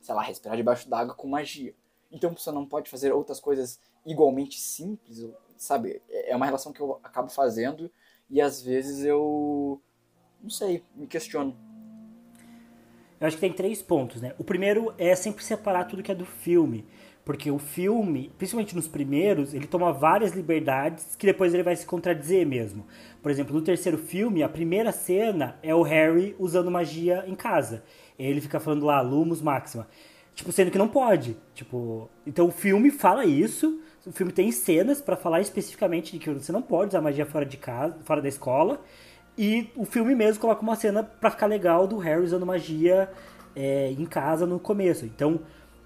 sei 0.00 0.14
lá, 0.14 0.22
respirar 0.22 0.56
debaixo 0.56 0.88
d'água 0.88 1.14
com 1.14 1.28
magia. 1.28 1.74
Então 2.10 2.34
você 2.34 2.50
não 2.50 2.66
pode 2.66 2.90
fazer 2.90 3.12
outras 3.12 3.40
coisas 3.40 3.78
igualmente 4.04 4.58
simples, 4.58 5.28
sabe? 5.56 6.02
É 6.08 6.32
é 6.32 6.36
uma 6.36 6.46
relação 6.46 6.72
que 6.72 6.80
eu 6.80 6.98
acabo 7.02 7.30
fazendo 7.30 7.90
e 8.28 8.40
às 8.40 8.60
vezes 8.60 9.04
eu 9.04 9.80
não 10.42 10.50
sei, 10.50 10.84
me 10.94 11.06
questiono. 11.06 11.56
Eu 13.18 13.26
acho 13.26 13.36
que 13.36 13.40
tem 13.40 13.52
três 13.52 13.82
pontos, 13.82 14.20
né? 14.20 14.34
O 14.38 14.44
primeiro 14.44 14.94
é 14.98 15.14
sempre 15.16 15.42
separar 15.42 15.84
tudo 15.84 16.02
que 16.02 16.12
é 16.12 16.14
do 16.14 16.26
filme. 16.26 16.86
Porque 17.26 17.50
o 17.50 17.58
filme, 17.58 18.32
principalmente 18.38 18.76
nos 18.76 18.86
primeiros, 18.86 19.52
ele 19.52 19.66
toma 19.66 19.92
várias 19.92 20.32
liberdades 20.32 21.16
que 21.16 21.26
depois 21.26 21.52
ele 21.52 21.64
vai 21.64 21.74
se 21.74 21.84
contradizer 21.84 22.46
mesmo. 22.46 22.86
Por 23.20 23.32
exemplo, 23.32 23.52
no 23.52 23.62
terceiro 23.62 23.98
filme, 23.98 24.44
a 24.44 24.48
primeira 24.48 24.92
cena 24.92 25.58
é 25.60 25.74
o 25.74 25.82
Harry 25.82 26.36
usando 26.38 26.70
magia 26.70 27.24
em 27.26 27.34
casa. 27.34 27.82
Ele 28.16 28.40
fica 28.40 28.60
falando 28.60 28.86
lá, 28.86 29.00
Lumos 29.00 29.42
Máxima. 29.42 29.88
Tipo, 30.36 30.52
sendo 30.52 30.70
que 30.70 30.78
não 30.78 30.86
pode. 30.86 31.36
Tipo, 31.52 32.08
então 32.24 32.46
o 32.46 32.52
filme 32.52 32.92
fala 32.92 33.24
isso. 33.24 33.80
O 34.06 34.12
filme 34.12 34.30
tem 34.30 34.52
cenas 34.52 35.00
pra 35.00 35.16
falar 35.16 35.40
especificamente 35.40 36.12
de 36.12 36.20
que 36.20 36.30
você 36.30 36.52
não 36.52 36.62
pode 36.62 36.90
usar 36.90 37.00
magia 37.00 37.26
fora 37.26 37.44
de 37.44 37.56
casa, 37.56 37.98
fora 38.04 38.22
da 38.22 38.28
escola. 38.28 38.80
E 39.36 39.68
o 39.74 39.84
filme 39.84 40.14
mesmo 40.14 40.40
coloca 40.40 40.62
uma 40.62 40.76
cena 40.76 41.02
pra 41.02 41.32
ficar 41.32 41.46
legal 41.46 41.88
do 41.88 41.98
Harry 41.98 42.22
usando 42.22 42.46
magia 42.46 43.10
é, 43.56 43.90
em 43.90 44.04
casa 44.04 44.46
no 44.46 44.60
começo. 44.60 45.04
Então, 45.04 45.40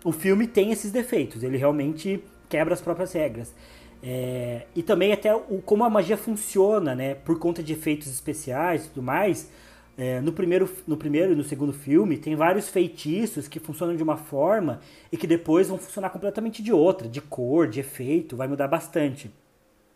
o 0.05 0.13
filme 0.13 0.47
tem 0.47 0.73
esses 0.73 0.91
defeitos. 0.91 1.43
Ele 1.43 1.57
realmente 1.57 2.23
quebra 2.49 2.75
as 2.75 2.81
próprias 2.81 3.13
regras. 3.13 3.55
É, 4.03 4.67
e 4.75 4.83
também 4.83 5.13
até 5.13 5.35
o, 5.35 5.61
como 5.65 5.85
a 5.85 5.91
magia 5.91 6.17
funciona, 6.17 6.95
né? 6.95 7.15
Por 7.15 7.39
conta 7.39 7.63
de 7.63 7.73
efeitos 7.73 8.09
especiais 8.09 8.87
e 8.87 8.89
tudo 8.89 9.03
mais. 9.03 9.51
É, 9.99 10.21
no, 10.21 10.33
primeiro, 10.33 10.69
no 10.87 10.97
primeiro 10.97 11.33
e 11.33 11.37
no 11.37 11.45
segundo 11.45 11.73
filme, 11.73 12.17
tem 12.17 12.35
vários 12.35 12.69
feitiços 12.69 13.47
que 13.47 13.61
funcionam 13.61 13.95
de 13.95 14.03
uma 14.03 14.17
forma 14.17 14.81
e 15.13 15.17
que 15.17 15.27
depois 15.27 15.69
vão 15.69 15.77
funcionar 15.77 16.09
completamente 16.09 16.63
de 16.63 16.73
outra, 16.73 17.07
de 17.07 17.21
cor, 17.21 17.69
de 17.69 17.81
efeito, 17.81 18.37
vai 18.37 18.49
mudar 18.49 18.67
bastante. 18.67 19.31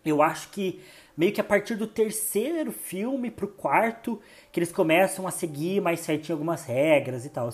Eu 0.04 0.20
acho 0.20 0.50
que 0.50 0.80
meio 1.16 1.32
que 1.32 1.40
a 1.40 1.44
partir 1.44 1.76
do 1.76 1.86
terceiro 1.86 2.70
filme 2.70 3.30
pro 3.30 3.48
quarto 3.48 4.20
que 4.52 4.58
eles 4.58 4.70
começam 4.70 5.26
a 5.26 5.30
seguir 5.30 5.80
mais 5.80 6.00
certinho 6.00 6.34
algumas 6.34 6.66
regras 6.66 7.24
e 7.24 7.30
tal. 7.30 7.48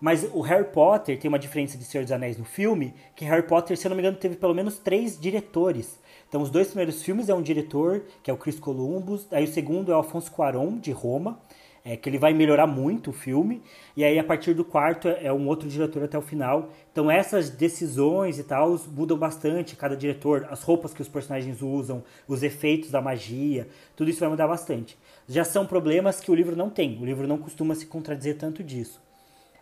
Mas 0.00 0.28
o 0.34 0.40
Harry 0.40 0.64
Potter 0.64 1.18
tem 1.18 1.28
uma 1.28 1.38
diferença 1.38 1.78
de 1.78 1.84
Senhor 1.84 2.04
dos 2.04 2.12
Anéis 2.12 2.36
no 2.36 2.44
filme, 2.44 2.94
que 3.14 3.24
Harry 3.24 3.46
Potter, 3.46 3.76
se 3.76 3.86
eu 3.86 3.88
não 3.88 3.96
me 3.96 4.02
engano, 4.02 4.16
teve 4.16 4.36
pelo 4.36 4.54
menos 4.54 4.78
três 4.78 5.18
diretores. 5.18 5.98
Então 6.28 6.42
os 6.42 6.50
dois 6.50 6.68
primeiros 6.68 7.02
filmes 7.02 7.28
é 7.28 7.34
um 7.34 7.42
diretor, 7.42 8.02
que 8.22 8.30
é 8.30 8.34
o 8.34 8.36
Chris 8.36 8.58
Columbus, 8.58 9.26
aí 9.30 9.44
o 9.44 9.48
segundo 9.48 9.90
é 9.90 9.94
o 9.94 9.98
Alfonso 9.98 10.30
Cuarón, 10.30 10.78
de 10.78 10.90
Roma, 10.90 11.40
é, 11.84 11.96
que 11.96 12.08
ele 12.08 12.18
vai 12.18 12.34
melhorar 12.34 12.66
muito 12.66 13.10
o 13.10 13.12
filme, 13.12 13.62
e 13.96 14.02
aí 14.02 14.18
a 14.18 14.24
partir 14.24 14.52
do 14.52 14.64
quarto 14.64 15.06
é 15.06 15.32
um 15.32 15.46
outro 15.46 15.68
diretor 15.68 16.02
até 16.02 16.18
o 16.18 16.22
final. 16.22 16.70
Então 16.90 17.08
essas 17.08 17.48
decisões 17.48 18.40
e 18.40 18.42
tal 18.42 18.76
mudam 18.88 19.16
bastante, 19.16 19.76
cada 19.76 19.96
diretor, 19.96 20.48
as 20.50 20.62
roupas 20.64 20.92
que 20.92 21.00
os 21.00 21.08
personagens 21.08 21.62
usam, 21.62 22.02
os 22.26 22.42
efeitos 22.42 22.90
da 22.90 23.00
magia, 23.00 23.68
tudo 23.94 24.10
isso 24.10 24.18
vai 24.18 24.28
mudar 24.28 24.48
bastante. 24.48 24.98
Já 25.28 25.44
são 25.44 25.64
problemas 25.64 26.20
que 26.20 26.30
o 26.30 26.34
livro 26.34 26.56
não 26.56 26.68
tem, 26.68 26.98
o 27.00 27.04
livro 27.04 27.26
não 27.28 27.38
costuma 27.38 27.74
se 27.76 27.86
contradizer 27.86 28.36
tanto 28.36 28.64
disso. 28.64 29.05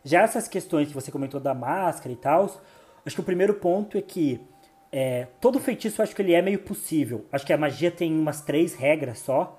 Já 0.04 0.22
essas 0.22 0.46
questões 0.46 0.88
que 0.88 0.94
você 0.94 1.10
comentou 1.10 1.40
da 1.40 1.54
máscara 1.54 2.12
e 2.12 2.16
tal, 2.16 2.44
acho 3.04 3.16
que 3.16 3.20
o 3.20 3.24
primeiro 3.24 3.54
ponto 3.54 3.96
é 3.96 4.02
que 4.02 4.40
é, 4.92 5.26
todo 5.40 5.58
feitiço 5.58 6.02
acho 6.02 6.14
que 6.14 6.22
ele 6.22 6.34
é 6.34 6.42
meio 6.42 6.58
possível. 6.58 7.24
Acho 7.32 7.46
que 7.46 7.52
a 7.52 7.58
magia 7.58 7.90
tem 7.90 8.12
umas 8.12 8.42
três 8.42 8.74
regras 8.74 9.18
só, 9.18 9.58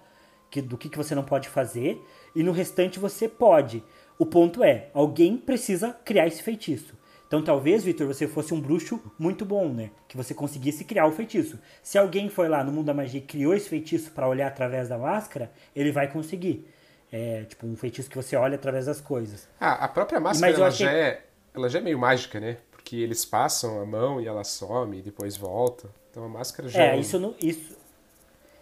que, 0.50 0.62
do 0.62 0.78
que, 0.78 0.88
que 0.88 0.98
você 0.98 1.16
não 1.16 1.24
pode 1.24 1.50
fazer 1.50 2.02
e 2.36 2.44
no 2.44 2.52
restante 2.52 3.00
você 3.00 3.28
pode. 3.28 3.84
O 4.18 4.26
ponto 4.26 4.64
é, 4.64 4.90
alguém 4.94 5.36
precisa 5.36 5.92
criar 6.06 6.28
esse 6.28 6.42
feitiço. 6.42 6.96
Então 7.28 7.44
talvez, 7.44 7.84
Victor, 7.84 8.08
você 8.08 8.28
fosse 8.28 8.54
um 8.54 8.62
bruxo 8.62 9.02
muito 9.18 9.44
bom, 9.44 9.68
né? 9.68 9.90
Que 10.08 10.16
você 10.16 10.34
conseguisse 10.34 10.86
criar 10.86 11.08
o 11.08 11.12
feitiço. 11.12 11.60
Se 11.82 11.98
alguém 11.98 12.30
foi 12.30 12.48
lá 12.48 12.64
no 12.64 12.72
mundo 12.72 12.86
da 12.86 12.94
magia 12.94 13.20
e 13.20 13.24
criou 13.24 13.54
esse 13.54 13.68
feitiço 13.68 14.12
para 14.12 14.30
olhar 14.30 14.48
através 14.48 14.88
da 14.88 14.98
máscara, 14.98 15.52
ele 15.76 15.92
vai 15.92 16.10
conseguir. 16.10 16.68
É 17.18 17.46
tipo 17.46 17.66
um 17.66 17.78
feitiço 17.78 18.10
que 18.10 18.16
você 18.18 18.36
olha 18.36 18.56
através 18.56 18.88
das 18.88 19.00
coisas. 19.00 19.48
Ah, 19.58 19.86
a 19.86 19.88
própria 19.88 20.20
máscara 20.20 20.54
ela, 20.54 20.68
achei... 20.68 20.86
já 20.86 20.92
é, 20.92 21.22
ela 21.54 21.70
já 21.70 21.80
é 21.80 21.82
meio 21.82 21.98
mágica, 21.98 22.42
né? 22.42 22.58
Porque 22.72 22.98
eles 22.98 23.24
passam 23.24 23.80
a 23.80 23.86
mão 23.86 24.20
e 24.20 24.28
ela 24.28 24.44
some 24.44 25.00
e 25.00 25.02
depois 25.02 25.38
volta. 25.38 25.88
Então 26.12 26.26
a 26.26 26.28
máscara 26.28 26.68
já 26.68 26.84
é. 26.84 26.98
É, 26.98 27.00
isso 27.00 27.18
no, 27.18 27.34
isso, 27.42 27.78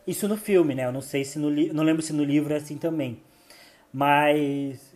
isso 0.05 0.27
no 0.27 0.37
filme, 0.37 0.75
né? 0.75 0.85
Eu 0.85 0.91
não 0.91 1.01
sei 1.01 1.25
se 1.25 1.39
no 1.39 1.49
não 1.49 1.83
lembro 1.83 2.03
se 2.03 2.13
no 2.13 2.23
livro 2.23 2.53
é 2.53 2.57
assim 2.57 2.77
também. 2.77 3.19
Mas. 3.91 4.93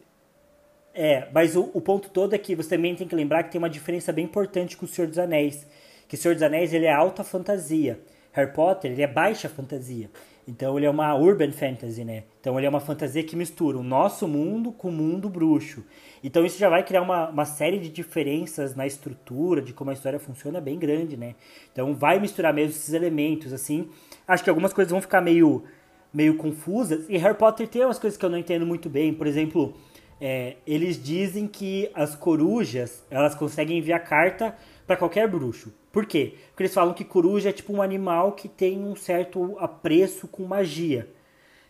É, 0.94 1.28
mas 1.34 1.56
o, 1.56 1.72
o, 1.74 1.82
ponto 1.82 2.10
todo 2.10 2.36
é 2.36 2.38
que 2.38 2.56
você 2.56 2.70
também 2.70 2.96
tem 2.96 3.08
que 3.08 3.16
lembrar 3.16 3.42
que 3.42 3.52
tem 3.52 3.58
uma 3.58 3.70
diferença 3.70 4.14
bem 4.14 4.26
importante 4.26 4.78
com 4.78 4.86
o 4.86 4.88
Senhor 4.88 5.08
dos 5.08 5.18
Anéis. 5.18 5.66
Que 6.08 6.14
o 6.14 6.18
Senhor 6.18 6.36
dos 6.36 6.44
Anéis 6.44 6.74
ele 6.74 6.86
é 6.86 6.94
alta 6.94 7.24
fantasia. 7.24 8.00
Harry 8.34 8.54
Potter 8.54 8.92
ele 8.92 9.02
é 9.02 9.08
baixa 9.08 9.50
fantasia. 9.50 10.12
Então 10.48 10.78
ele 10.78 10.86
é 10.86 10.90
uma 10.90 11.14
urban 11.14 11.52
fantasy, 11.52 12.06
né? 12.06 12.24
Então 12.40 12.58
ele 12.58 12.66
é 12.66 12.70
uma 12.70 12.80
fantasia 12.80 13.22
que 13.22 13.36
mistura 13.36 13.78
o 13.78 13.84
nosso 13.84 14.28
mundo 14.28 14.72
com 14.72 14.88
o 14.88 14.92
mundo 14.92 15.30
bruxo. 15.30 15.84
Então 16.24 16.46
isso 16.46 16.58
já 16.58 16.70
vai 16.70 16.84
criar 16.84 17.02
uma, 17.02 17.30
uma 17.30 17.44
série 17.44 17.78
de 17.78 17.90
diferenças 17.90 18.74
na 18.74 18.88
estrutura, 18.88 19.62
de 19.62 19.74
como 19.74 19.90
a 19.90 19.94
história 19.94 20.20
funciona, 20.20 20.62
bem 20.62 20.80
grande, 20.80 21.18
né? 21.18 21.36
Então 21.74 21.94
vai 21.94 22.18
misturar 22.20 22.54
mesmo 22.54 22.72
esses 22.72 22.94
elementos, 22.94 23.52
assim. 23.52 23.90
Acho 24.26 24.44
que 24.44 24.50
algumas 24.50 24.72
coisas 24.72 24.92
vão 24.92 25.02
ficar 25.02 25.20
meio 25.20 25.66
meio 26.14 26.38
confusas. 26.38 27.06
E 27.10 27.18
Harry 27.18 27.38
Potter 27.38 27.68
tem 27.68 27.84
umas 27.84 28.00
coisas 28.00 28.18
que 28.18 28.26
eu 28.26 28.30
não 28.30 28.38
entendo 28.38 28.66
muito 28.66 28.90
bem. 28.90 29.14
Por 29.14 29.28
exemplo, 29.28 29.76
é, 30.20 30.56
eles 30.66 31.02
dizem 31.02 31.46
que 31.46 31.92
as 31.94 32.16
corujas 32.16 33.06
elas 33.12 33.36
conseguem 33.36 33.78
enviar 33.78 34.04
carta 34.04 34.56
para 34.88 34.96
qualquer 34.96 35.28
bruxo. 35.28 35.74
Por 35.92 36.06
quê? 36.06 36.36
Porque 36.50 36.64
eles 36.64 36.74
falam 36.74 36.94
que 36.94 37.04
coruja 37.04 37.50
é 37.50 37.52
tipo 37.52 37.74
um 37.74 37.82
animal 37.82 38.32
que 38.32 38.48
tem 38.48 38.80
um 38.80 38.96
certo 38.96 39.58
apreço 39.60 40.28
com 40.28 40.46
magia. 40.46 41.10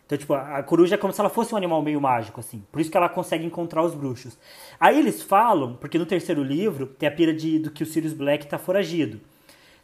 Então, 0.05 0.17
tipo, 0.17 0.33
a 0.33 0.63
coruja 0.63 0.95
é 0.95 0.97
como 0.97 1.11
se 1.11 1.19
ela 1.19 1.29
fosse 1.29 1.53
um 1.53 1.57
animal 1.57 1.81
meio 1.81 1.99
mágico, 1.99 2.39
assim. 2.39 2.63
Por 2.71 2.79
isso 2.79 2.89
que 2.89 2.95
ela 2.95 3.09
consegue 3.09 3.45
encontrar 3.45 3.83
os 3.83 3.93
bruxos. 3.93 4.37
Aí 4.79 4.97
eles 4.97 5.21
falam, 5.21 5.75
porque 5.75 5.97
no 5.97 6.05
terceiro 6.05 6.41
livro 6.41 6.87
tem 6.87 7.09
a 7.09 7.11
pira 7.11 7.33
de, 7.33 7.59
do 7.59 7.71
que 7.71 7.83
o 7.83 7.85
Sirius 7.85 8.13
Black 8.13 8.47
tá 8.47 8.57
foragido. 8.57 9.19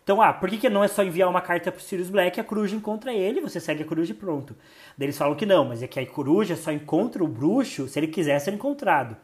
Então, 0.01 0.21
ah, 0.21 0.31
por 0.31 0.49
que, 0.49 0.57
que 0.57 0.69
não 0.69 0.83
é 0.83 0.87
só 0.87 1.03
enviar 1.03 1.29
uma 1.29 1.41
carta 1.41 1.71
pro 1.71 1.81
Sirius 1.81 2.09
Black, 2.09 2.39
a 2.39 2.43
coruja 2.43 2.75
encontra 2.75 3.13
ele, 3.13 3.41
você 3.41 3.59
segue 3.59 3.83
a 3.83 3.85
coruja 3.85 4.11
e 4.11 4.15
pronto. 4.15 4.55
Daí 4.97 5.07
eles 5.07 5.17
falam 5.17 5.35
que 5.35 5.45
não, 5.45 5.65
mas 5.65 5.83
é 5.83 5.87
que 5.87 5.99
a 5.99 6.05
coruja 6.05 6.55
só 6.55 6.71
encontra 6.71 7.23
o 7.23 7.27
bruxo 7.27 7.87
se 7.87 7.99
ele 7.99 8.07
quiser 8.07 8.39
ser 8.39 8.53
encontrado. 8.53 9.17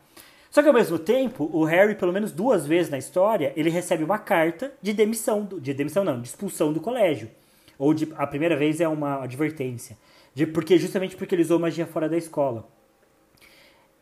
Só 0.50 0.62
que 0.62 0.68
ao 0.68 0.74
mesmo 0.74 0.98
tempo, 0.98 1.50
o 1.54 1.64
Harry, 1.64 1.96
pelo 1.96 2.12
menos 2.12 2.32
duas 2.32 2.66
vezes 2.66 2.90
na 2.90 2.98
história, 2.98 3.54
ele 3.56 3.70
recebe 3.70 4.04
uma 4.04 4.18
carta 4.18 4.74
de 4.82 4.94
demissão, 4.94 5.48
de 5.60 5.74
demissão 5.74 6.04
não, 6.04 6.20
de 6.20 6.28
expulsão 6.28 6.74
do 6.74 6.80
colégio. 6.80 7.30
Ou 7.78 7.94
de, 7.94 8.12
a 8.18 8.26
primeira 8.26 8.56
vez 8.56 8.82
é 8.82 8.88
uma 8.88 9.24
advertência. 9.24 9.98
De, 10.34 10.48
porque, 10.48 10.78
justamente 10.78 11.16
porque 11.16 11.36
ele 11.36 11.44
usou 11.44 11.60
magia 11.60 11.86
fora 11.86 12.10
da 12.10 12.18
escola. 12.18 12.68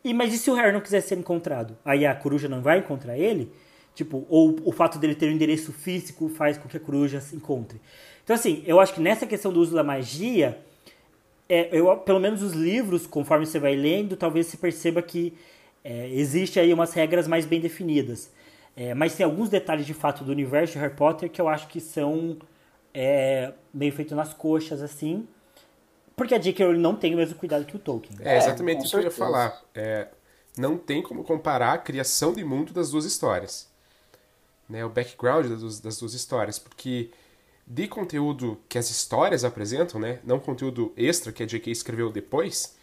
E, 0.02 0.14
mas 0.14 0.32
e 0.32 0.38
se 0.38 0.50
o 0.50 0.54
Harry 0.54 0.72
não 0.72 0.80
quiser 0.80 1.02
ser 1.02 1.18
encontrado? 1.18 1.76
Aí 1.84 2.06
a 2.06 2.14
coruja 2.14 2.48
não 2.48 2.62
vai 2.62 2.78
encontrar 2.78 3.18
ele? 3.18 3.52
Tipo, 3.94 4.24
ou 4.28 4.56
o 4.64 4.72
fato 4.72 4.98
dele 4.98 5.14
ter 5.14 5.26
um 5.26 5.32
endereço 5.32 5.72
físico 5.72 6.28
faz 6.28 6.56
com 6.56 6.68
que 6.68 6.76
a 6.76 6.80
coruja 6.80 7.20
se 7.20 7.36
encontre. 7.36 7.80
Então, 8.24 8.34
assim, 8.34 8.62
eu 8.66 8.80
acho 8.80 8.94
que 8.94 9.00
nessa 9.00 9.26
questão 9.26 9.52
do 9.52 9.60
uso 9.60 9.74
da 9.74 9.82
magia, 9.82 10.58
é, 11.48 11.68
eu, 11.72 11.96
pelo 11.98 12.20
menos 12.20 12.42
os 12.42 12.52
livros, 12.52 13.06
conforme 13.06 13.44
você 13.44 13.58
vai 13.58 13.74
lendo, 13.74 14.16
talvez 14.16 14.46
se 14.46 14.56
perceba 14.56 15.02
que 15.02 15.34
é, 15.88 16.08
existe 16.10 16.58
aí 16.60 16.72
umas 16.72 16.92
regras 16.92 17.26
mais 17.26 17.46
bem 17.46 17.60
definidas. 17.60 18.30
É, 18.76 18.94
mas 18.94 19.14
tem 19.14 19.24
alguns 19.24 19.48
detalhes 19.48 19.86
de 19.86 19.94
fato 19.94 20.22
do 20.22 20.30
universo 20.30 20.74
de 20.74 20.78
Harry 20.78 20.94
Potter 20.94 21.30
que 21.30 21.40
eu 21.40 21.48
acho 21.48 21.66
que 21.68 21.80
são 21.80 22.36
é, 22.92 23.52
meio 23.72 23.92
feito 23.92 24.14
nas 24.14 24.32
coxas, 24.34 24.82
assim. 24.82 25.26
Porque 26.14 26.34
a 26.34 26.38
J.K. 26.38 26.64
Rowling 26.64 26.80
não 26.80 26.94
tem 26.94 27.14
o 27.14 27.16
mesmo 27.16 27.36
cuidado 27.36 27.64
que 27.64 27.76
o 27.76 27.78
Tolkien. 27.78 28.18
É, 28.20 28.36
exatamente 28.36 28.84
isso 28.84 28.90
que 28.90 28.96
eu 28.96 29.04
ia 29.04 29.10
falar. 29.10 29.62
É, 29.74 30.08
não 30.56 30.76
tem 30.76 31.02
como 31.02 31.24
comparar 31.24 31.72
a 31.72 31.78
criação 31.78 32.32
de 32.32 32.44
mundo 32.44 32.72
das 32.72 32.90
duas 32.90 33.04
histórias 33.04 33.68
né, 34.68 34.84
o 34.84 34.88
background 34.88 35.46
das, 35.46 35.80
das 35.80 35.98
duas 35.98 36.12
histórias, 36.12 36.58
porque 36.58 37.10
de 37.66 37.88
conteúdo 37.88 38.60
que 38.68 38.78
as 38.78 38.90
histórias 38.90 39.44
apresentam, 39.44 40.00
né, 40.00 40.20
não 40.24 40.38
conteúdo 40.38 40.92
extra 40.96 41.32
que 41.32 41.42
a 41.42 41.46
J.K. 41.46 41.70
escreveu 41.70 42.12
depois, 42.12 42.76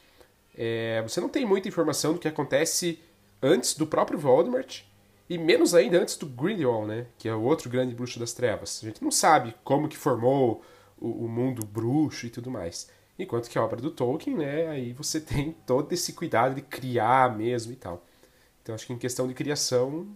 é, 0.58 1.02
você 1.02 1.20
não 1.20 1.30
tem 1.30 1.46
muita 1.46 1.68
informação 1.68 2.13
do 2.13 2.20
que 2.20 2.28
acontece 2.28 3.00
antes 3.41 3.76
do 3.76 3.86
próprio 3.86 4.18
Voldemort 4.18 4.84
e 5.30 5.38
menos 5.38 5.74
ainda 5.74 6.00
antes 6.00 6.15
do 6.18 6.26
Grindelwald, 6.26 6.88
né, 6.88 7.08
que 7.18 7.28
é 7.28 7.34
o 7.34 7.41
outro 7.41 7.70
grande 7.70 7.96
bruxo 7.96 8.20
das 8.20 8.34
trevas. 8.34 8.80
A 8.84 8.86
gente 8.86 9.04
não 9.04 9.12
sabe 9.12 9.56
como 9.63 9.88
que 9.88 9.98
formou 9.98 10.63
o, 10.98 11.26
o 11.26 11.28
mundo 11.28 11.65
bruxo 11.65 12.26
e 12.26 12.30
tudo 12.30 12.52
mais. 12.52 12.89
Enquanto 13.18 13.50
que 13.50 13.58
a 13.58 13.63
obra 13.63 13.82
do 13.82 13.91
Tolkien, 13.91 14.38
né, 14.38 14.68
aí 14.68 14.94
você 14.94 15.20
tem 15.22 15.56
todo 15.65 15.91
esse 15.91 16.13
cuidado 16.13 16.56
de 16.56 16.62
criar 16.62 17.36
mesmo 17.36 17.74
e 17.74 17.76
tal. 17.76 18.04
Então 18.62 18.76
acho 18.76 18.86
que 18.86 18.94
em 18.94 18.98
questão 18.98 19.28
de 19.28 19.34
criação 19.34 20.08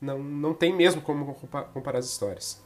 não, 0.00 0.18
não 0.22 0.54
tem 0.54 0.74
mesmo 0.74 1.00
como 1.00 1.34
comparar 1.72 1.98
as 1.98 2.06
histórias. 2.06 2.62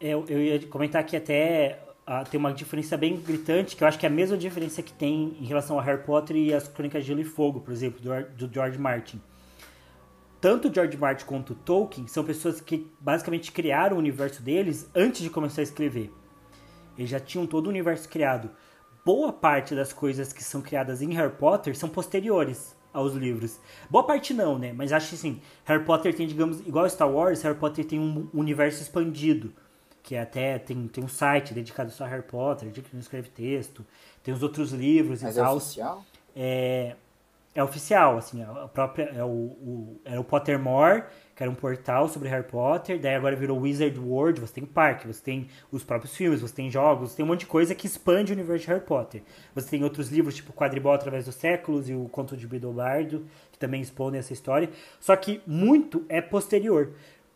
Eu, 0.00 0.24
eu 0.28 0.40
ia 0.40 0.66
comentar 0.66 1.04
que 1.04 1.16
até 1.16 1.78
uh, 2.10 2.28
tem 2.28 2.38
uma 2.38 2.52
diferença 2.52 2.96
bem 2.96 3.16
gritante, 3.16 3.76
que 3.76 3.84
eu 3.84 3.88
acho 3.88 3.98
que 3.98 4.04
é 4.04 4.08
a 4.08 4.12
mesma 4.12 4.36
diferença 4.36 4.82
que 4.82 4.92
tem 4.92 5.36
em 5.40 5.44
relação 5.44 5.78
a 5.78 5.82
Harry 5.82 6.02
Potter 6.02 6.36
e 6.36 6.52
as 6.52 6.66
Crônicas 6.66 7.04
de 7.04 7.08
Gelo 7.08 7.20
e 7.20 7.24
Fogo, 7.24 7.60
por 7.60 7.72
exemplo, 7.72 8.00
do, 8.00 8.46
do 8.46 8.52
George 8.52 8.78
Martin. 8.78 9.20
Tanto 10.40 10.72
George 10.72 10.96
Martin 10.96 11.24
quanto 11.26 11.54
Tolkien 11.54 12.08
são 12.08 12.24
pessoas 12.24 12.60
que 12.60 12.90
basicamente 12.98 13.52
criaram 13.52 13.96
o 13.96 14.00
universo 14.00 14.42
deles 14.42 14.90
antes 14.94 15.20
de 15.20 15.30
começar 15.30 15.60
a 15.60 15.64
escrever. 15.64 16.12
Eles 16.98 17.10
já 17.10 17.20
tinham 17.20 17.46
todo 17.46 17.66
o 17.66 17.70
universo 17.70 18.08
criado. 18.08 18.50
Boa 19.04 19.32
parte 19.32 19.74
das 19.74 19.92
coisas 19.92 20.32
que 20.32 20.42
são 20.42 20.60
criadas 20.60 21.02
em 21.02 21.14
Harry 21.14 21.32
Potter 21.32 21.76
são 21.76 21.88
posteriores 21.88 22.74
aos 22.92 23.14
livros. 23.14 23.60
Boa 23.88 24.04
parte 24.04 24.34
não, 24.34 24.58
né? 24.58 24.72
Mas 24.72 24.92
acho 24.92 25.10
que 25.10 25.14
assim, 25.14 25.40
Harry 25.64 25.84
Potter 25.84 26.14
tem, 26.14 26.26
digamos, 26.26 26.60
igual 26.66 26.88
Star 26.88 27.10
Wars, 27.10 27.42
Harry 27.42 27.58
Potter 27.58 27.84
tem 27.84 28.00
um 28.00 28.28
universo 28.32 28.82
expandido. 28.82 29.52
Que 30.02 30.16
até 30.16 30.58
tem, 30.58 30.88
tem 30.88 31.04
um 31.04 31.08
site 31.08 31.52
dedicado 31.52 31.90
só 31.90 32.04
a 32.04 32.08
Harry 32.08 32.22
Potter, 32.22 32.70
de 32.70 32.82
que 32.82 32.94
não 32.94 33.00
escreve 33.00 33.28
texto. 33.28 33.84
Tem 34.22 34.32
os 34.32 34.42
outros 34.42 34.72
livros 34.72 35.22
Mas 35.22 35.36
e 35.36 35.40
é 35.40 35.42
tal. 35.42 35.56
oficial? 35.56 36.04
É, 36.34 36.96
é 37.52 37.64
oficial, 37.64 38.16
assim, 38.16 38.42
a 38.42 38.68
própria, 38.68 39.04
é 39.06 39.24
o, 39.24 39.28
o, 39.28 40.00
era 40.04 40.20
o 40.20 40.24
Pottermore, 40.24 41.02
que 41.34 41.42
era 41.42 41.50
um 41.50 41.54
portal 41.54 42.08
sobre 42.08 42.28
Harry 42.28 42.44
Potter, 42.44 43.00
daí 43.00 43.16
agora 43.16 43.34
virou 43.34 43.58
Wizard 43.58 43.98
World, 43.98 44.40
você 44.40 44.54
tem 44.54 44.64
parque, 44.64 45.06
você 45.06 45.20
tem 45.20 45.48
os 45.72 45.82
próprios 45.82 46.16
filmes, 46.16 46.40
você 46.40 46.54
tem 46.54 46.70
jogos, 46.70 47.10
você 47.10 47.16
tem 47.16 47.24
um 47.24 47.28
monte 47.28 47.40
de 47.40 47.46
coisa 47.46 47.74
que 47.74 47.88
expande 47.88 48.30
o 48.30 48.36
universo 48.36 48.66
de 48.66 48.70
Harry 48.70 48.84
Potter. 48.84 49.22
Você 49.52 49.68
tem 49.68 49.82
outros 49.82 50.10
livros, 50.10 50.36
tipo 50.36 50.52
Quadribol 50.52 50.92
através 50.92 51.24
dos 51.24 51.34
séculos 51.34 51.88
e 51.88 51.94
o 51.94 52.08
Conto 52.08 52.36
de 52.36 52.46
Bidobardo, 52.46 53.26
que 53.50 53.58
também 53.58 53.80
expõem 53.80 54.16
essa 54.16 54.32
história, 54.32 54.70
só 55.00 55.16
que 55.16 55.42
muito 55.44 56.04
é 56.08 56.20
posterior. 56.20 56.92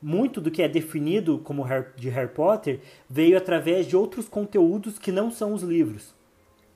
Muito 0.06 0.38
do 0.38 0.50
que 0.50 0.62
é 0.62 0.68
definido 0.68 1.38
como 1.38 1.64
de 1.96 2.10
Harry 2.10 2.28
Potter 2.28 2.80
veio 3.08 3.38
através 3.38 3.86
de 3.86 3.96
outros 3.96 4.28
conteúdos 4.28 4.98
que 4.98 5.10
não 5.10 5.30
são 5.30 5.54
os 5.54 5.62
livros. 5.62 6.14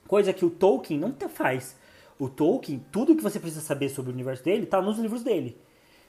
Coisa 0.07 0.33
que 0.33 0.43
o 0.43 0.49
Tolkien 0.49 0.99
não 0.99 1.13
faz 1.29 1.77
o 2.17 2.27
Tolkien, 2.27 2.83
tudo 2.91 3.15
que 3.15 3.21
você 3.21 3.39
precisa 3.39 3.61
saber 3.61 3.89
sobre 3.89 4.09
o 4.09 4.13
universo 4.15 4.43
dele 4.43 4.63
está 4.63 4.81
nos 4.81 4.97
livros 4.97 5.21
dele. 5.21 5.55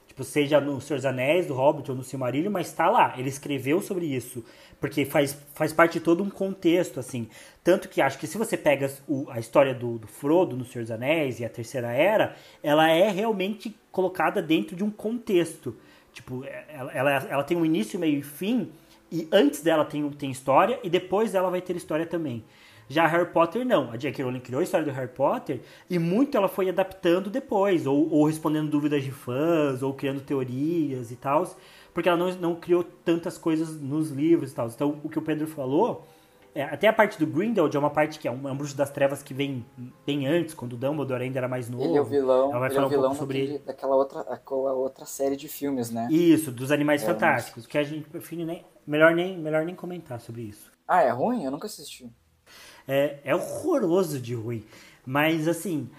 Tipo, 0.07 0.23
seja 0.23 0.59
no 0.59 0.81
Senhor 0.81 0.97
dos 0.97 1.05
Anéis, 1.05 1.45
do 1.45 1.53
Hobbit 1.53 1.89
ou 1.91 1.95
no 1.95 2.03
Silmarillion, 2.03 2.51
mas 2.51 2.67
está 2.67 2.89
lá. 2.89 3.13
Ele 3.17 3.29
escreveu 3.29 3.81
sobre 3.81 4.07
isso. 4.07 4.43
Porque 4.77 5.05
faz, 5.05 5.37
faz 5.53 5.71
parte 5.71 5.93
de 5.93 5.99
todo 6.01 6.21
um 6.21 6.29
contexto, 6.29 6.99
assim. 6.99 7.29
Tanto 7.63 7.87
que 7.87 8.01
acho 8.01 8.17
que 8.17 8.27
se 8.27 8.37
você 8.37 8.57
pega 8.57 8.91
o, 9.07 9.29
a 9.29 9.39
história 9.39 9.73
do, 9.73 9.97
do, 9.97 10.07
Frodo 10.07 10.57
no 10.57 10.65
Senhor 10.65 10.83
dos 10.83 10.91
Anéis 10.91 11.39
e 11.39 11.45
a 11.45 11.49
Terceira 11.49 11.93
Era, 11.93 12.35
ela 12.61 12.89
é 12.89 13.09
realmente 13.09 13.73
colocada 13.89 14.41
dentro 14.41 14.75
de 14.75 14.83
um 14.83 14.91
contexto. 14.91 15.77
Tipo, 16.13 16.43
ela, 16.67 16.91
ela, 16.91 17.11
ela 17.11 17.43
tem 17.43 17.57
um 17.57 17.65
início, 17.65 17.99
meio 17.99 18.19
e 18.19 18.23
fim, 18.23 18.71
e 19.11 19.27
antes 19.31 19.61
dela 19.61 19.85
tem, 19.85 20.09
tem 20.11 20.31
história, 20.31 20.79
e 20.83 20.89
depois 20.89 21.31
dela 21.31 21.49
vai 21.49 21.61
ter 21.61 21.75
história 21.75 22.05
também. 22.05 22.43
Já 22.91 23.07
Harry 23.07 23.27
Potter 23.27 23.65
não. 23.65 23.89
A 23.89 23.95
J.K. 23.95 24.23
Rowling 24.23 24.41
criou 24.41 24.59
a 24.59 24.63
história 24.63 24.85
do 24.85 24.91
Harry 24.91 25.07
Potter 25.07 25.61
e 25.89 25.97
muito 25.97 26.35
ela 26.35 26.49
foi 26.49 26.67
adaptando 26.67 27.29
depois, 27.29 27.87
ou, 27.87 28.11
ou 28.11 28.25
respondendo 28.25 28.69
dúvidas 28.69 29.01
de 29.01 29.11
fãs, 29.11 29.81
ou 29.81 29.93
criando 29.93 30.19
teorias 30.19 31.09
e 31.09 31.15
tal, 31.15 31.49
porque 31.93 32.09
ela 32.09 32.17
não, 32.17 32.33
não 32.35 32.55
criou 32.55 32.83
tantas 32.83 33.37
coisas 33.37 33.79
nos 33.79 34.11
livros 34.11 34.51
e 34.51 34.55
tal. 34.55 34.67
Então, 34.67 34.99
o 35.03 35.09
que 35.09 35.17
o 35.17 35.21
Pedro 35.21 35.47
falou, 35.47 36.05
é, 36.53 36.63
até 36.63 36.87
a 36.87 36.93
parte 36.93 37.17
do 37.17 37.25
Grindelwald 37.25 37.75
é 37.75 37.79
uma 37.79 37.89
parte 37.89 38.19
que 38.19 38.27
é 38.27 38.31
um, 38.31 38.47
é 38.47 38.51
um 38.51 38.55
bruxo 38.57 38.75
das 38.75 38.89
trevas 38.89 39.23
que 39.23 39.33
vem 39.33 39.65
bem 40.05 40.27
antes, 40.27 40.53
quando 40.53 40.73
o 40.73 40.77
Dumbledore 40.77 41.23
ainda 41.23 41.39
era 41.39 41.47
mais 41.47 41.69
novo. 41.69 41.83
Ele 41.83 41.97
é 41.97 42.01
o 42.01 42.05
vilão, 42.05 42.49
ela 42.51 42.59
vai 42.59 42.67
ele 42.69 42.75
falar 42.75 42.85
é 42.85 42.87
o 42.87 42.89
vilão 42.89 43.11
um 43.11 43.15
pouco 43.15 43.19
sobre 43.19 43.41
daquele- 43.41 43.59
daquela 43.59 43.95
outra, 43.95 44.21
aquela 44.21 44.73
outra 44.73 45.05
série 45.05 45.35
de 45.35 45.47
filmes, 45.47 45.89
né? 45.91 46.07
isso, 46.11 46.51
dos 46.51 46.71
Animais 46.71 47.03
É, 47.03 47.05
Fantásticos, 47.05 47.65
que 47.65 47.77
a 47.77 47.83
gente 47.83 48.09
prefere 48.09 48.43
nem 48.45 48.65
melhor 48.85 49.13
nem 49.15 49.37
melhor 49.37 49.63
nem 49.65 49.75
comentar 49.75 50.19
sobre 50.19 50.41
isso. 50.41 50.71
Ah, 50.87 51.01
é 51.01 51.09
ruim? 51.09 51.43
Eu 51.45 51.51
nunca 51.51 51.67
assisti. 51.67 52.11
É, 52.87 53.19
é 53.23 53.35
horroroso 53.35 54.19
de 54.19 54.35
ruim. 54.35 54.65
Mas 55.05 55.47
assim. 55.47 55.89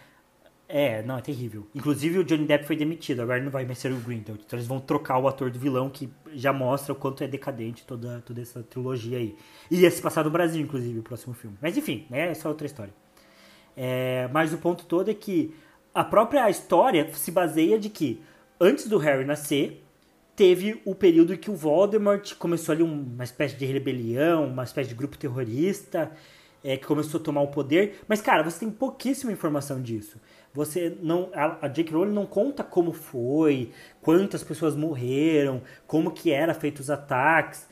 É, 0.75 1.03
não, 1.03 1.19
é 1.19 1.21
terrível. 1.21 1.67
Inclusive 1.75 2.21
o 2.21 2.25
Johnny 2.25 2.47
Depp 2.47 2.67
foi 2.67 2.75
demitido, 2.77 3.21
agora 3.21 3.39
não 3.43 3.51
vai 3.51 3.67
mais 3.67 3.77
ser 3.77 3.93
o 3.93 3.97
Grindelwald. 3.97 4.43
Então 4.47 4.59
eles 4.59 4.67
vão 4.67 4.81
trocar 4.81 5.19
o 5.19 5.29
ator 5.29 5.51
do 5.51 5.59
vilão, 5.59 5.91
que 5.91 6.09
já 6.33 6.51
mostra 6.51 6.95
o 6.95 6.97
quanto 6.97 7.23
é 7.23 7.29
decadente 7.29 7.85
toda, 7.85 8.23
toda 8.25 8.41
essa 8.41 8.63
trilogia 8.63 9.19
aí. 9.19 9.37
E 9.71 9.81
ia 9.81 9.91
se 9.91 10.01
passar 10.01 10.25
no 10.25 10.31
Brasil, 10.31 10.63
inclusive, 10.63 11.01
o 11.01 11.03
próximo 11.03 11.35
filme. 11.35 11.59
Mas 11.61 11.77
enfim, 11.77 12.07
né, 12.09 12.33
é 12.33 12.49
outra 12.49 12.67
história. 12.67 12.95
É, 13.77 14.31
mas 14.33 14.55
o 14.55 14.57
ponto 14.57 14.87
todo 14.87 15.11
é 15.11 15.15
que 15.15 15.55
a 15.95 16.03
própria 16.03 16.49
história 16.49 17.07
se 17.13 17.31
baseia 17.31 17.79
de 17.79 17.91
que 17.91 18.23
antes 18.59 18.89
do 18.89 18.97
Harry 18.97 19.27
nascer, 19.27 19.85
teve 20.35 20.81
o 20.87 20.95
período 20.95 21.35
em 21.35 21.37
que 21.37 21.51
o 21.51 21.55
Voldemort 21.55 22.35
começou 22.37 22.73
ali 22.73 22.83
uma 22.83 23.25
espécie 23.25 23.57
de 23.57 23.67
rebelião, 23.67 24.47
uma 24.47 24.65
espécie 24.65 24.89
de 24.89 24.95
grupo 24.95 25.19
terrorista, 25.19 26.11
é, 26.65 26.79
que 26.79 26.87
começou 26.87 27.21
a 27.21 27.23
tomar 27.23 27.43
o 27.43 27.49
poder. 27.49 28.01
Mas, 28.09 28.23
cara, 28.23 28.43
você 28.43 28.61
tem 28.61 28.71
pouquíssima 28.71 29.31
informação 29.33 29.83
disso. 29.83 30.19
Você 30.55 30.97
não. 31.01 31.31
A, 31.35 31.67
a 31.67 31.69
J.K. 31.69 31.95
Rowling 31.95 32.13
não 32.13 32.27
conta 32.27 32.63
como 32.63 32.93
foi, 32.93 33.71
quantas 34.03 34.45
pessoas 34.45 34.77
morreram, 34.77 35.63
como 35.87 36.11
que 36.11 36.31
era 36.31 36.53
feito 36.53 36.81
os 36.81 36.91
ataques. 36.91 37.67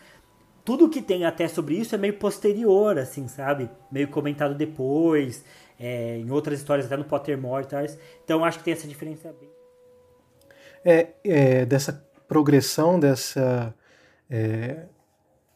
Tudo 0.64 0.88
que 0.88 1.02
tem 1.02 1.24
até 1.24 1.48
sobre 1.48 1.74
isso 1.74 1.94
é 1.94 1.98
meio 1.98 2.14
posterior, 2.14 2.98
assim, 2.98 3.28
sabe? 3.28 3.68
Meio 3.90 4.08
comentado 4.08 4.54
depois, 4.54 5.44
é, 5.78 6.18
em 6.18 6.30
outras 6.30 6.60
histórias, 6.60 6.86
até 6.86 6.96
no 6.96 7.04
Pottermore 7.04 7.66
e. 7.66 7.98
Então, 8.24 8.44
acho 8.44 8.58
que 8.58 8.64
tem 8.64 8.74
essa 8.74 8.86
diferença 8.86 9.34
bem. 9.38 9.50
É, 10.84 11.08
é, 11.24 11.66
dessa 11.66 12.04
progressão, 12.26 12.98
dessa 12.98 13.74
é, 14.30 14.84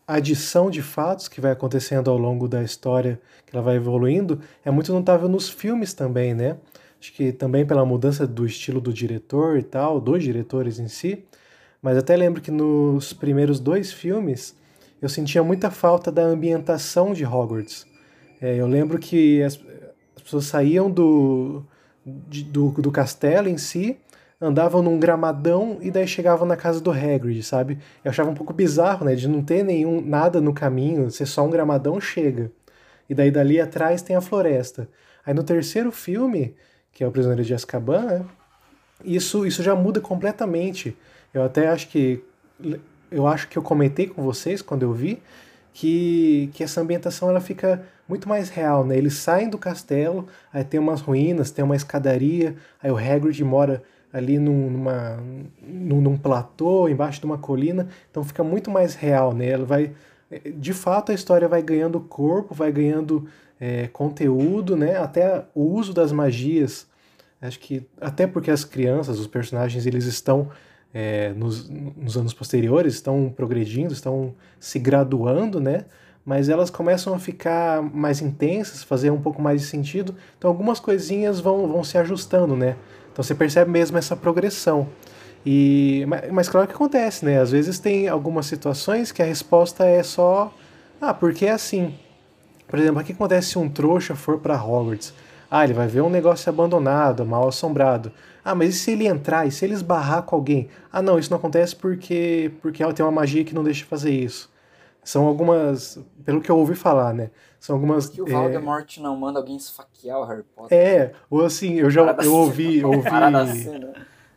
adição 0.06 0.70
de 0.70 0.82
fatos 0.82 1.28
que 1.28 1.40
vai 1.40 1.52
acontecendo 1.52 2.10
ao 2.10 2.18
longo 2.18 2.48
da 2.48 2.62
história, 2.62 3.20
que 3.46 3.54
ela 3.54 3.64
vai 3.64 3.76
evoluindo, 3.76 4.40
é 4.64 4.70
muito 4.70 4.92
notável 4.92 5.28
nos 5.28 5.48
filmes 5.48 5.94
também, 5.94 6.34
né? 6.34 6.56
Acho 7.04 7.12
que 7.12 7.32
também 7.32 7.66
pela 7.66 7.84
mudança 7.84 8.26
do 8.26 8.46
estilo 8.46 8.80
do 8.80 8.90
diretor 8.90 9.58
e 9.58 9.62
tal, 9.62 10.00
dos 10.00 10.22
diretores 10.22 10.78
em 10.78 10.88
si. 10.88 11.22
Mas 11.82 11.98
até 11.98 12.16
lembro 12.16 12.40
que 12.40 12.50
nos 12.50 13.12
primeiros 13.12 13.60
dois 13.60 13.92
filmes 13.92 14.56
eu 15.02 15.08
sentia 15.10 15.42
muita 15.42 15.70
falta 15.70 16.10
da 16.10 16.22
ambientação 16.22 17.12
de 17.12 17.22
Hogwarts. 17.22 17.86
É, 18.40 18.56
eu 18.56 18.66
lembro 18.66 18.98
que 18.98 19.42
as, 19.42 19.60
as 20.16 20.22
pessoas 20.22 20.46
saíam 20.46 20.90
do, 20.90 21.62
de- 22.06 22.44
do, 22.44 22.70
do 22.70 22.90
castelo 22.90 23.50
em 23.50 23.58
si, 23.58 23.98
andavam 24.40 24.82
num 24.82 24.98
gramadão 24.98 25.76
e 25.82 25.90
daí 25.90 26.08
chegavam 26.08 26.48
na 26.48 26.56
casa 26.56 26.80
do 26.80 26.90
Hagrid, 26.90 27.42
sabe? 27.42 27.80
Eu 28.02 28.12
achava 28.12 28.30
um 28.30 28.34
pouco 28.34 28.54
bizarro, 28.54 29.04
né, 29.04 29.14
de 29.14 29.28
não 29.28 29.42
ter 29.42 29.62
nenhum 29.62 30.00
nada 30.00 30.40
no 30.40 30.54
caminho, 30.54 31.10
ser 31.10 31.26
só 31.26 31.44
um 31.44 31.50
gramadão 31.50 32.00
chega. 32.00 32.50
E 33.10 33.14
daí 33.14 33.30
dali 33.30 33.60
atrás 33.60 34.00
tem 34.00 34.16
a 34.16 34.22
floresta. 34.22 34.88
Aí 35.26 35.34
no 35.34 35.42
terceiro 35.42 35.92
filme, 35.92 36.54
que 36.94 37.04
é 37.04 37.06
o 37.06 37.10
Prisioneiro 37.10 37.44
de 37.44 37.52
Azkaban, 37.52 38.02
né, 38.02 38.24
isso, 39.04 39.46
isso 39.46 39.62
já 39.62 39.74
muda 39.74 40.00
completamente. 40.00 40.96
Eu 41.32 41.42
até 41.42 41.68
acho 41.68 41.88
que 41.88 42.22
eu 43.10 43.26
acho 43.26 43.48
que 43.48 43.58
eu 43.58 43.62
comentei 43.62 44.06
com 44.06 44.22
vocês 44.22 44.62
quando 44.62 44.82
eu 44.82 44.92
vi 44.92 45.20
que, 45.72 46.48
que 46.54 46.62
essa 46.62 46.80
ambientação 46.80 47.28
ela 47.28 47.40
fica 47.40 47.82
muito 48.08 48.28
mais 48.28 48.48
real, 48.48 48.84
né? 48.84 48.96
Eles 48.96 49.14
saem 49.14 49.50
do 49.50 49.58
castelo, 49.58 50.26
aí 50.52 50.64
tem 50.64 50.78
umas 50.78 51.00
ruínas, 51.00 51.50
tem 51.50 51.64
uma 51.64 51.76
escadaria, 51.76 52.56
aí 52.82 52.90
o 52.90 52.96
Hagrid 52.96 53.42
mora 53.44 53.82
ali 54.12 54.38
num, 54.38 54.70
numa, 54.70 55.18
num, 55.60 56.00
num 56.00 56.16
platô, 56.16 56.88
embaixo 56.88 57.18
de 57.18 57.26
uma 57.26 57.38
colina, 57.38 57.88
então 58.10 58.22
fica 58.22 58.44
muito 58.44 58.70
mais 58.70 58.94
real, 58.94 59.32
né? 59.34 59.48
Ela 59.48 59.64
vai, 59.64 59.92
de 60.56 60.72
fato 60.72 61.10
a 61.10 61.14
história 61.14 61.48
vai 61.48 61.62
ganhando 61.62 61.98
corpo, 61.98 62.54
vai 62.54 62.70
ganhando 62.70 63.26
é, 63.64 63.88
conteúdo, 63.88 64.76
né? 64.76 64.96
Até 64.98 65.44
o 65.54 65.62
uso 65.62 65.94
das 65.94 66.12
magias 66.12 66.86
Acho 67.46 67.58
que 67.58 67.86
até 68.00 68.26
porque 68.26 68.50
as 68.50 68.64
crianças, 68.64 69.18
os 69.18 69.26
personagens, 69.26 69.84
eles 69.84 70.06
estão 70.06 70.48
é, 70.94 71.30
nos, 71.34 71.68
nos 71.68 72.16
anos 72.16 72.32
posteriores, 72.32 72.94
estão 72.94 73.30
progredindo, 73.34 73.92
estão 73.92 74.34
se 74.58 74.78
graduando, 74.78 75.60
né? 75.60 75.84
Mas 76.24 76.48
elas 76.48 76.70
começam 76.70 77.12
a 77.12 77.18
ficar 77.18 77.82
mais 77.82 78.22
intensas, 78.22 78.82
fazer 78.82 79.10
um 79.10 79.20
pouco 79.20 79.42
mais 79.42 79.60
de 79.60 79.66
sentido. 79.66 80.14
Então 80.38 80.48
algumas 80.48 80.80
coisinhas 80.80 81.38
vão, 81.38 81.68
vão 81.68 81.84
se 81.84 81.98
ajustando, 81.98 82.56
né? 82.56 82.76
Então 83.12 83.22
você 83.22 83.34
percebe 83.34 83.70
mesmo 83.70 83.98
essa 83.98 84.16
progressão. 84.16 84.88
E, 85.44 86.06
mas, 86.08 86.32
mas 86.32 86.48
claro 86.48 86.66
que 86.66 86.74
acontece, 86.74 87.26
né? 87.26 87.38
Às 87.38 87.50
vezes 87.50 87.78
tem 87.78 88.08
algumas 88.08 88.46
situações 88.46 89.12
que 89.12 89.20
a 89.20 89.26
resposta 89.26 89.84
é 89.84 90.02
só, 90.02 90.50
ah, 90.98 91.12
porque 91.12 91.44
é 91.44 91.50
assim. 91.50 91.94
Por 92.74 92.80
exemplo, 92.80 93.00
o 93.00 93.04
que 93.04 93.12
acontece 93.12 93.50
se 93.50 93.58
um 93.58 93.68
trouxa 93.68 94.16
for 94.16 94.40
para 94.40 94.60
Hogwarts? 94.60 95.14
Ah, 95.48 95.62
ele 95.62 95.72
vai 95.72 95.86
ver 95.86 96.00
um 96.00 96.10
negócio 96.10 96.50
abandonado, 96.50 97.24
mal 97.24 97.46
assombrado. 97.46 98.10
Ah, 98.44 98.52
mas 98.52 98.70
e 98.70 98.78
se 98.78 98.90
ele 98.90 99.06
entrar? 99.06 99.46
E 99.46 99.52
se 99.52 99.64
ele 99.64 99.74
esbarrar 99.74 100.24
com 100.24 100.34
alguém? 100.34 100.68
Ah, 100.92 101.00
não, 101.00 101.16
isso 101.16 101.30
não 101.30 101.38
acontece 101.38 101.76
porque 101.76 102.50
porque 102.60 102.82
ela 102.82 102.92
tem 102.92 103.06
uma 103.06 103.12
magia 103.12 103.44
que 103.44 103.54
não 103.54 103.62
deixa 103.62 103.84
fazer 103.84 104.10
isso. 104.10 104.50
São 105.04 105.24
algumas, 105.24 106.00
pelo 106.24 106.40
que 106.40 106.50
eu 106.50 106.58
ouvi 106.58 106.74
falar, 106.74 107.14
né? 107.14 107.30
São 107.60 107.76
algumas 107.76 108.08
Que 108.08 108.20
o 108.20 108.26
é, 108.26 108.32
Voldemort 108.32 108.98
não 108.98 109.16
manda 109.16 109.38
alguém 109.38 109.54
esfaquear 109.54 110.18
o 110.18 110.24
Harry 110.24 110.42
Potter. 110.42 110.76
é, 110.76 111.12
ou 111.30 111.44
assim, 111.44 111.74
eu 111.74 111.88
já 111.88 112.00
eu 112.24 112.34
ouvi, 112.34 112.78
eu 112.78 112.90
ouvi, 112.90 113.08
assim, 113.08 113.78
né? 113.78 113.92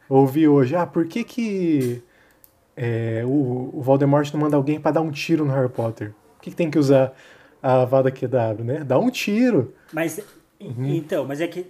ouvi 0.07 0.47
hoje, 0.47 0.75
ah, 0.75 0.85
por 0.85 1.07
que 1.07 1.23
que 1.23 2.03
é, 2.75 3.23
o, 3.25 3.71
o 3.73 3.81
Voldemort 3.81 4.31
não 4.31 4.41
manda 4.41 4.55
alguém 4.55 4.79
pra 4.79 4.91
dar 4.91 5.01
um 5.01 5.09
tiro 5.09 5.43
no 5.43 5.51
Harry 5.51 5.69
Potter? 5.69 6.13
Por 6.35 6.43
que, 6.43 6.51
que 6.51 6.55
tem 6.55 6.69
que 6.69 6.77
usar 6.77 7.15
a 7.61 7.81
Avada 7.81 8.11
Kedavra, 8.11 8.63
né? 8.63 8.83
Dá 8.83 8.97
um 8.99 9.09
tiro. 9.09 9.73
Mas, 9.91 10.19
Uhum. 10.59 10.93
então, 10.95 11.25
mas 11.25 11.39
é 11.41 11.47
que. 11.47 11.65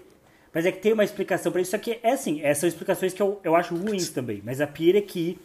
Mas 0.54 0.66
é 0.66 0.72
que 0.72 0.80
tem 0.80 0.94
uma 0.94 1.04
explicação 1.04 1.52
pra 1.52 1.62
isso. 1.62 1.72
Só 1.72 1.78
que 1.78 2.00
é 2.02 2.12
assim, 2.12 2.42
essas 2.42 2.60
são 2.60 2.70
explicações 2.70 3.14
que 3.14 3.22
eu, 3.22 3.40
eu 3.44 3.56
acho 3.56 3.76
ruins 3.76 4.10
também. 4.10 4.42
Mas 4.44 4.60
a 4.62 4.66
pira 4.68 4.98
é 4.98 5.02
que 5.02 5.38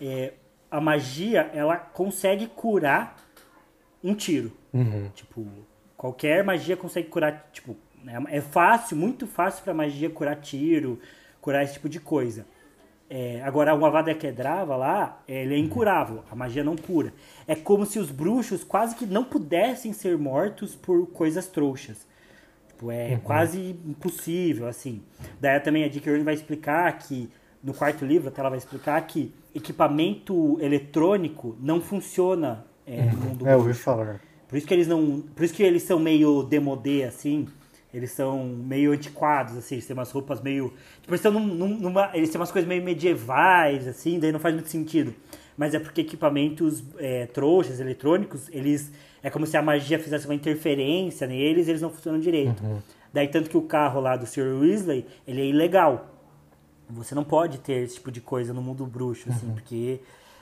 é, 0.00 0.32
a 0.70 0.80
magia, 0.80 1.50
ela 1.52 1.76
consegue 1.76 2.46
curar 2.46 3.16
um 4.04 4.14
tiro. 4.14 4.52
Tipo, 5.14 5.46
qualquer 5.96 6.44
magia 6.44 6.76
consegue 6.76 7.08
curar, 7.08 7.50
tipo, 7.52 7.76
né, 8.04 8.22
é 8.28 8.40
fácil, 8.40 8.96
muito 8.96 9.26
fácil 9.26 9.64
pra 9.64 9.74
magia 9.74 10.08
curar 10.08 10.36
tiro, 10.36 11.00
curar 11.40 11.64
esse 11.64 11.72
tipo 11.74 11.88
de 11.88 11.98
coisa. 11.98 12.46
É, 13.12 13.42
agora, 13.42 13.74
o 13.74 13.84
Avada 13.84 14.14
Kedavra 14.14 14.76
lá, 14.76 15.20
ele 15.26 15.54
é 15.54 15.58
incurável, 15.58 16.22
a 16.30 16.36
magia 16.36 16.62
não 16.62 16.76
cura. 16.76 17.12
É 17.44 17.56
como 17.56 17.84
se 17.84 17.98
os 17.98 18.08
bruxos 18.08 18.62
quase 18.62 18.94
que 18.94 19.04
não 19.04 19.24
pudessem 19.24 19.92
ser 19.92 20.16
mortos 20.16 20.76
por 20.76 21.08
coisas 21.08 21.48
trouxas. 21.48 22.06
Tipo, 22.68 22.92
é 22.92 23.16
quase 23.24 23.76
impossível, 23.84 24.68
assim. 24.68 25.02
Daí 25.40 25.58
também 25.58 25.82
a 25.82 25.88
J.K. 25.88 26.08
Rowling 26.08 26.24
vai 26.24 26.34
explicar 26.34 26.96
que, 26.98 27.28
no 27.62 27.74
quarto 27.74 28.06
livro, 28.06 28.28
até 28.28 28.40
ela 28.40 28.48
vai 28.48 28.58
explicar 28.58 29.04
que 29.06 29.34
equipamento 29.52 30.56
eletrônico 30.60 31.56
não 31.60 31.80
funciona 31.80 32.64
é, 32.86 33.10
no 33.10 33.18
mundo 33.18 33.48
É, 33.48 33.54
eu 33.54 33.58
ouvi 33.58 33.74
falar. 33.74 34.20
Por 34.48 34.56
isso 34.56 34.66
que 34.66 34.72
eles 34.72 34.86
não. 34.86 35.20
Por 35.34 35.44
isso 35.44 35.52
que 35.52 35.62
eles 35.62 35.82
são 35.82 35.98
meio 35.98 36.44
demodê, 36.44 37.02
assim. 37.02 37.48
Eles 37.92 38.12
são 38.12 38.44
meio 38.46 38.92
antiquados, 38.92 39.56
assim, 39.56 39.74
eles 39.76 39.86
têm 39.86 39.94
umas 39.94 40.10
roupas 40.12 40.40
meio. 40.40 40.68
Tipo, 41.00 41.10
eles 41.10 41.20
estão 41.24 41.32
num- 41.32 41.46
num- 41.54 41.78
numa. 41.78 42.10
Eles 42.14 42.30
têm 42.30 42.40
umas 42.40 42.52
coisas 42.52 42.68
meio 42.68 42.82
medievais, 42.82 43.86
assim, 43.88 44.18
daí 44.20 44.30
não 44.30 44.38
faz 44.38 44.54
muito 44.54 44.68
sentido. 44.68 45.12
Mas 45.56 45.74
é 45.74 45.78
porque 45.80 46.00
equipamentos 46.02 46.82
é, 46.98 47.26
trouxas, 47.26 47.80
eletrônicos, 47.80 48.48
eles. 48.50 48.92
É 49.22 49.28
como 49.28 49.46
se 49.46 49.56
a 49.56 49.62
magia 49.62 49.98
fizesse 49.98 50.24
uma 50.26 50.34
interferência 50.34 51.26
neles 51.26 51.66
e 51.66 51.70
eles 51.70 51.82
não 51.82 51.90
funcionam 51.90 52.18
direito. 52.20 52.62
Daí 53.12 53.26
tanto 53.28 53.50
que 53.50 53.56
o 53.56 53.62
carro 53.62 54.00
lá 54.00 54.16
do 54.16 54.24
Sr. 54.24 54.60
Weasley, 54.60 55.04
ele 55.26 55.40
é 55.42 55.46
ilegal. 55.46 56.14
Você 56.88 57.14
não 57.14 57.24
pode 57.24 57.58
ter 57.58 57.82
esse 57.82 57.96
tipo 57.96 58.10
de 58.10 58.20
coisa 58.20 58.52
no 58.54 58.62
mundo 58.62 58.86
bruxo, 58.86 59.28
assim, 59.30 59.50
porque 59.52 60.00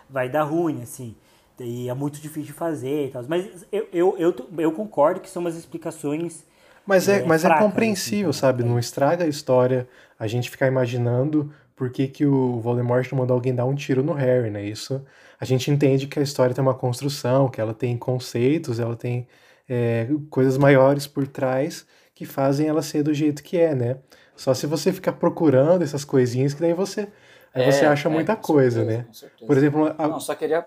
vai 0.08 0.28
dar 0.28 0.44
ruim, 0.44 0.82
assim. 0.82 1.14
E 1.58 1.88
é 1.88 1.94
muito 1.94 2.20
difícil 2.20 2.44
de 2.44 2.52
fazer 2.52 3.06
e 3.06 3.10
tal. 3.10 3.24
Mas 3.28 3.66
eu, 3.72 3.88
eu, 3.92 4.16
eu, 4.18 4.34
eu 4.58 4.72
concordo 4.72 5.20
que 5.20 5.28
são 5.28 5.40
umas 5.40 5.56
explicações. 5.56 6.44
Mas 6.88 7.06
é, 7.06 7.18
É, 7.18 7.26
mas 7.26 7.44
é 7.44 7.48
fracas, 7.48 7.66
compreensível, 7.66 8.30
assim, 8.30 8.38
sabe? 8.40 8.62
é. 8.62 8.66
Não 8.66 8.78
estraga 8.78 9.24
a 9.24 9.28
história 9.28 9.86
a 10.18 10.26
gente 10.26 10.48
ficar 10.50 10.66
imaginando 10.66 11.52
por 11.76 11.90
que, 11.90 12.08
que 12.08 12.24
o 12.24 12.58
Voldemort 12.60 13.06
não 13.12 13.18
mandou 13.18 13.34
alguém 13.34 13.54
dar 13.54 13.66
um 13.66 13.74
tiro 13.74 14.02
no 14.02 14.14
Harry, 14.14 14.50
né? 14.50 14.64
Isso 14.64 15.04
a 15.38 15.44
gente 15.44 15.70
entende 15.70 16.06
que 16.06 16.18
a 16.18 16.22
história 16.22 16.54
tem 16.54 16.62
uma 16.62 16.74
construção, 16.74 17.48
que 17.50 17.60
ela 17.60 17.74
tem 17.74 17.96
conceitos, 17.96 18.80
ela 18.80 18.96
tem 18.96 19.28
é, 19.68 20.08
coisas 20.30 20.56
maiores 20.56 21.06
por 21.06 21.26
trás 21.28 21.86
que 22.14 22.24
fazem 22.24 22.66
ela 22.66 22.80
ser 22.82 23.02
do 23.02 23.12
jeito 23.12 23.42
que 23.42 23.58
é, 23.58 23.74
né? 23.74 23.98
Só 24.34 24.54
se 24.54 24.66
você 24.66 24.90
ficar 24.90 25.12
procurando 25.12 25.82
essas 25.82 26.04
coisinhas 26.06 26.54
que 26.54 26.60
daí 26.62 26.72
você, 26.72 27.06
aí 27.54 27.62
É, 27.62 27.70
você 27.70 27.84
acha 27.84 28.08
é, 28.08 28.12
muita 28.12 28.34
com 28.34 28.42
coisa, 28.42 28.80
certeza, 28.80 28.98
né? 28.98 29.04
com 29.06 29.12
certeza. 29.12 29.46
Por 29.46 29.56
exemplo, 29.58 29.94
a- 29.98 30.08
Não, 30.08 30.20
só 30.20 30.34
queria. 30.34 30.66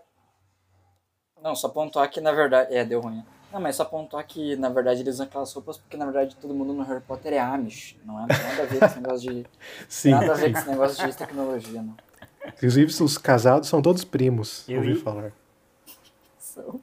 Não, 1.42 1.56
só 1.56 1.68
pontuar 1.68 2.08
que 2.12 2.22
na 2.22 2.32
verdade. 2.32 2.74
É, 2.76 2.86
deu 2.86 3.02
ruim. 3.02 3.24
Não, 3.52 3.60
mas 3.60 3.76
só 3.76 3.84
pontuar 3.86 4.26
que 4.26 4.56
na 4.56 4.70
verdade 4.70 5.02
eles 5.02 5.16
usam 5.16 5.26
aquelas 5.26 5.52
roupas 5.54 5.78
porque 5.78 5.98
na 5.98 6.06
verdade 6.06 6.36
todo 6.38 6.54
mundo 6.54 6.74
no 6.74 6.84
Harry 6.84 7.02
Potter 7.02 7.34
é 7.34 7.40
Amish. 7.40 7.98
Não 8.06 8.18
é 8.20 8.22
nada 8.28 8.64
a 8.64 8.66
ver 8.66 8.80
com 8.80 8.86
esse 8.86 9.00
negócio 9.00 9.34
de. 9.34 9.46
sim, 9.90 10.12
nada 10.12 10.32
a 10.32 10.36
ver 10.36 10.48
sim. 10.48 10.54
com 10.54 10.60
esse 10.60 10.70
negócio 10.70 11.08
de 11.08 11.18
tecnologia, 11.18 11.82
não. 11.82 11.96
Inclusive, 12.58 13.04
os 13.04 13.18
casados 13.18 13.68
são 13.70 13.82
todos 13.82 14.04
primos, 14.04 14.64
Eu 14.68 14.78
ouvi 14.78 14.92
ia- 14.94 14.96
falar. 15.00 15.32
São- 16.40 16.80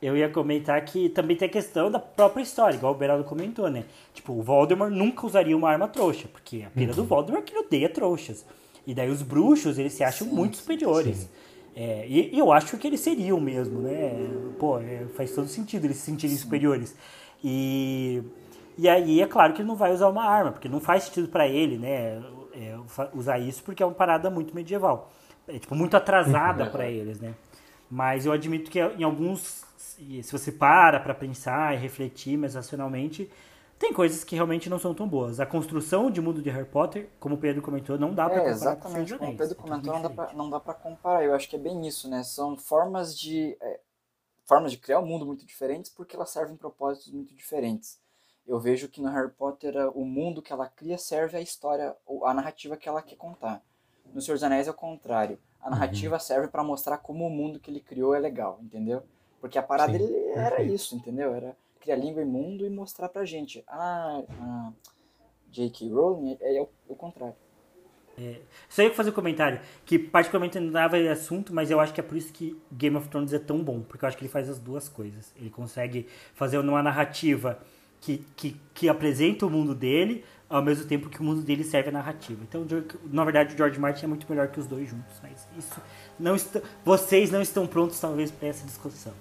Eu 0.00 0.16
ia 0.16 0.28
comentar 0.28 0.80
que 0.84 1.08
também 1.08 1.36
tem 1.36 1.48
a 1.48 1.50
questão 1.50 1.90
da 1.90 1.98
própria 1.98 2.42
história, 2.42 2.76
igual 2.76 2.92
o 2.92 2.96
Beraldo 2.96 3.24
comentou, 3.24 3.68
né? 3.70 3.84
Tipo, 4.14 4.32
o 4.34 4.42
Voldemort 4.42 4.92
nunca 4.92 5.26
usaria 5.26 5.56
uma 5.56 5.68
arma 5.70 5.88
trouxa, 5.88 6.28
porque 6.28 6.62
a 6.66 6.70
pira 6.70 6.92
do 6.92 7.04
Voldemort 7.04 7.42
é 7.42 7.46
que 7.46 7.52
ele 7.52 7.66
odeia 7.66 7.88
trouxas. 7.88 8.44
E 8.86 8.94
daí 8.94 9.10
os 9.10 9.22
bruxos, 9.22 9.76
eles 9.78 9.92
se 9.94 10.04
acham 10.04 10.26
muito 10.28 10.56
superiores. 10.58 11.28
É, 11.80 12.04
e, 12.08 12.34
e 12.34 12.38
eu 12.38 12.50
acho 12.50 12.76
que 12.76 12.86
eles 12.88 13.00
seriam 13.00 13.40
mesmo, 13.40 13.80
né? 13.82 14.10
Pô, 14.58 14.78
é, 14.80 15.06
faz 15.16 15.32
todo 15.32 15.46
sentido 15.46 15.84
eles 15.84 15.98
se 15.98 16.06
sentirem 16.06 16.36
superiores. 16.36 16.96
E, 17.44 18.20
e 18.76 18.88
aí 18.88 19.20
é 19.20 19.26
claro 19.26 19.52
que 19.52 19.60
ele 19.62 19.68
não 19.68 19.76
vai 19.76 19.92
usar 19.92 20.08
uma 20.08 20.24
arma, 20.24 20.50
porque 20.50 20.68
não 20.68 20.80
faz 20.80 21.04
sentido 21.04 21.28
pra 21.28 21.46
ele, 21.46 21.78
né? 21.78 22.20
é, 22.58 22.76
usar 23.14 23.38
isso 23.38 23.62
porque 23.62 23.82
é 23.82 23.86
uma 23.86 23.94
parada 23.94 24.28
muito 24.28 24.54
medieval. 24.54 25.10
É 25.46 25.58
tipo, 25.58 25.74
muito 25.74 25.96
atrasada 25.96 26.66
pra 26.66 26.86
eles, 26.90 27.20
né? 27.20 27.34
Mas 27.90 28.26
eu 28.26 28.32
admito 28.32 28.70
que 28.70 28.80
em 28.80 29.02
alguns, 29.02 29.64
se 29.78 30.30
você 30.30 30.52
para 30.52 31.00
pra 31.00 31.14
pensar 31.14 31.74
e 31.74 31.78
refletir 31.78 32.36
mais 32.36 32.54
racionalmente, 32.54 33.30
tem 33.78 33.92
coisas 33.92 34.24
que 34.24 34.34
realmente 34.34 34.68
não 34.68 34.78
são 34.78 34.94
tão 34.94 35.08
boas. 35.08 35.40
A 35.40 35.46
construção 35.46 36.10
de 36.10 36.20
mundo 36.20 36.42
de 36.42 36.50
Harry 36.50 36.68
Potter, 36.68 37.08
como 37.20 37.36
o 37.36 37.38
Pedro 37.38 37.62
comentou, 37.62 37.98
não 37.98 38.14
dá 38.14 38.28
pra 38.28 38.42
É, 38.42 38.44
comparar 38.44 38.76
com 38.76 38.88
Senhor 38.88 39.06
exatamente. 39.06 39.08
dos 39.08 39.18
Como 39.18 39.32
o. 39.32 39.36
Pedro 39.36 39.54
É 39.54 39.56
comentou, 39.62 39.92
não 39.94 40.02
dá, 40.02 40.08
diferente. 40.08 40.30
pra, 40.30 40.32
não 40.32 40.50
dá 40.50 40.60
pra 40.60 40.74
comparar. 40.74 41.24
Eu 41.24 41.34
acho 41.34 41.48
que 41.48 41.56
é 41.56 41.58
bem 41.58 41.86
isso, 41.86 42.08
né? 42.08 42.22
São 42.22 42.56
formas 42.56 43.18
de. 43.18 43.56
é, 43.60 43.80
formas 44.46 44.72
de 44.72 44.78
criar 44.78 45.00
um 45.00 45.06
mundo 45.06 45.26
muito 45.26 45.46
diferentes 45.46 45.90
porque 45.90 46.16
elas 46.16 46.30
servem 46.30 46.56
propósitos 46.56 47.12
muito 47.12 47.34
diferentes. 47.34 48.00
Eu 48.46 48.58
vejo 48.58 48.88
que 48.88 49.00
no 49.02 49.10
Harry 49.10 49.30
Potter 49.30 49.76
a- 49.76 49.90
o 49.90 50.04
mundo 50.04 50.42
que 50.42 50.52
ela 50.52 50.68
cria 50.68 50.98
serve 50.98 51.36
à 51.36 51.40
história, 51.40 51.94
ou 52.06 52.24
a 52.26 52.34
narrativa 52.34 52.76
que 52.76 52.88
ela 52.88 53.02
quer 53.02 53.16
contar. 53.16 53.62
No 54.14 54.22
Senhor 54.22 54.36
dos 54.36 54.44
Anéis 54.44 54.66
é 54.68 54.70
o 54.70 54.74
contrário. 54.74 55.38
A 55.60 55.70
narrativa 55.70 56.18
serve 56.18 56.48
pra 56.48 56.64
mostrar 56.64 56.98
como 56.98 57.26
o 57.26 57.30
mundo 57.30 57.60
que 57.60 57.70
ele 57.70 57.80
criou 57.80 58.14
é 58.14 58.18
legal, 58.18 58.58
entendeu? 58.62 59.02
Porque 59.40 59.58
a 59.58 59.62
parada 59.62 59.92
Sim, 59.92 59.98
dele 59.98 60.16
era 60.34 60.56
perfeito. 60.56 60.72
isso, 60.74 60.96
entendeu? 60.96 61.34
Era 61.34 61.56
criar 61.88 61.96
língua 61.96 62.20
e 62.20 62.26
mundo 62.26 62.66
e 62.66 62.70
mostrar 62.70 63.08
pra 63.08 63.24
gente. 63.24 63.64
Ah, 63.66 64.22
a 64.40 64.72
J.K. 65.50 65.90
Rowling 65.90 66.36
é, 66.40 66.58
é 66.58 66.60
o, 66.60 66.68
o 66.86 66.94
contrário. 66.94 67.34
Só 68.68 68.82
eu 68.82 68.90
que 68.90 68.96
fazer 68.96 69.10
um 69.10 69.12
comentário, 69.12 69.60
que 69.86 69.96
particularmente 69.96 70.58
não 70.58 70.72
dava 70.72 70.96
assunto, 70.96 71.54
mas 71.54 71.70
eu 71.70 71.78
acho 71.78 71.94
que 71.94 72.00
é 72.00 72.02
por 72.02 72.16
isso 72.16 72.32
que 72.32 72.60
Game 72.72 72.96
of 72.96 73.08
Thrones 73.08 73.32
é 73.32 73.38
tão 73.38 73.62
bom, 73.62 73.80
porque 73.80 74.04
eu 74.04 74.08
acho 74.08 74.16
que 74.16 74.24
ele 74.24 74.30
faz 74.30 74.50
as 74.50 74.58
duas 74.58 74.88
coisas. 74.88 75.32
Ele 75.36 75.48
consegue 75.48 76.08
fazer 76.34 76.58
uma 76.58 76.82
narrativa 76.82 77.60
que, 78.00 78.18
que, 78.36 78.56
que 78.74 78.88
apresenta 78.88 79.46
o 79.46 79.50
mundo 79.50 79.72
dele, 79.72 80.24
ao 80.50 80.60
mesmo 80.60 80.84
tempo 80.84 81.08
que 81.08 81.20
o 81.20 81.22
mundo 81.22 81.42
dele 81.42 81.62
serve 81.62 81.90
a 81.90 81.92
narrativa. 81.92 82.42
Então, 82.42 82.66
na 83.04 83.24
verdade, 83.24 83.54
o 83.54 83.56
George 83.56 83.78
Martin 83.78 84.06
é 84.06 84.08
muito 84.08 84.26
melhor 84.28 84.48
que 84.48 84.58
os 84.58 84.66
dois 84.66 84.88
juntos, 84.88 85.14
mas 85.22 85.46
isso 85.56 85.80
não 86.18 86.34
está, 86.34 86.60
vocês 86.84 87.30
não 87.30 87.40
estão 87.40 87.68
prontos 87.68 88.00
talvez 88.00 88.32
para 88.32 88.48
essa 88.48 88.66
discussão. 88.66 89.14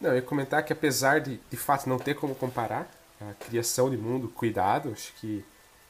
Não, 0.00 0.10
eu 0.10 0.16
ia 0.16 0.22
comentar 0.22 0.64
que 0.64 0.72
apesar 0.72 1.20
de, 1.20 1.40
de 1.50 1.56
fato, 1.56 1.88
não 1.88 1.98
ter 1.98 2.14
como 2.14 2.34
comparar 2.34 2.88
a 3.20 3.34
criação 3.34 3.90
de 3.90 3.96
mundo, 3.96 4.28
cuidado, 4.28 4.92
acho 4.92 5.12
que 5.14 5.44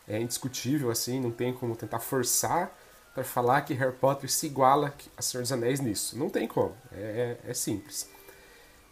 é 0.07 0.19
indiscutível, 0.19 0.91
assim, 0.91 1.21
não 1.21 1.31
tem 1.31 1.53
como 1.53 1.77
tentar 1.77 1.99
forçar 1.99 2.75
para 3.15 3.23
falar 3.23 3.63
que 3.63 3.75
Harry 3.75 3.95
Potter 3.95 4.31
se 4.31 4.47
iguala 4.47 4.95
a 5.17 5.23
Senhor 5.23 5.43
dos 5.43 5.53
Anéis 5.53 5.81
nisso. 5.81 6.17
Não 6.17 6.31
tem 6.31 6.47
como, 6.47 6.75
é, 6.93 7.37
é 7.47 7.55
simples. 7.55 8.09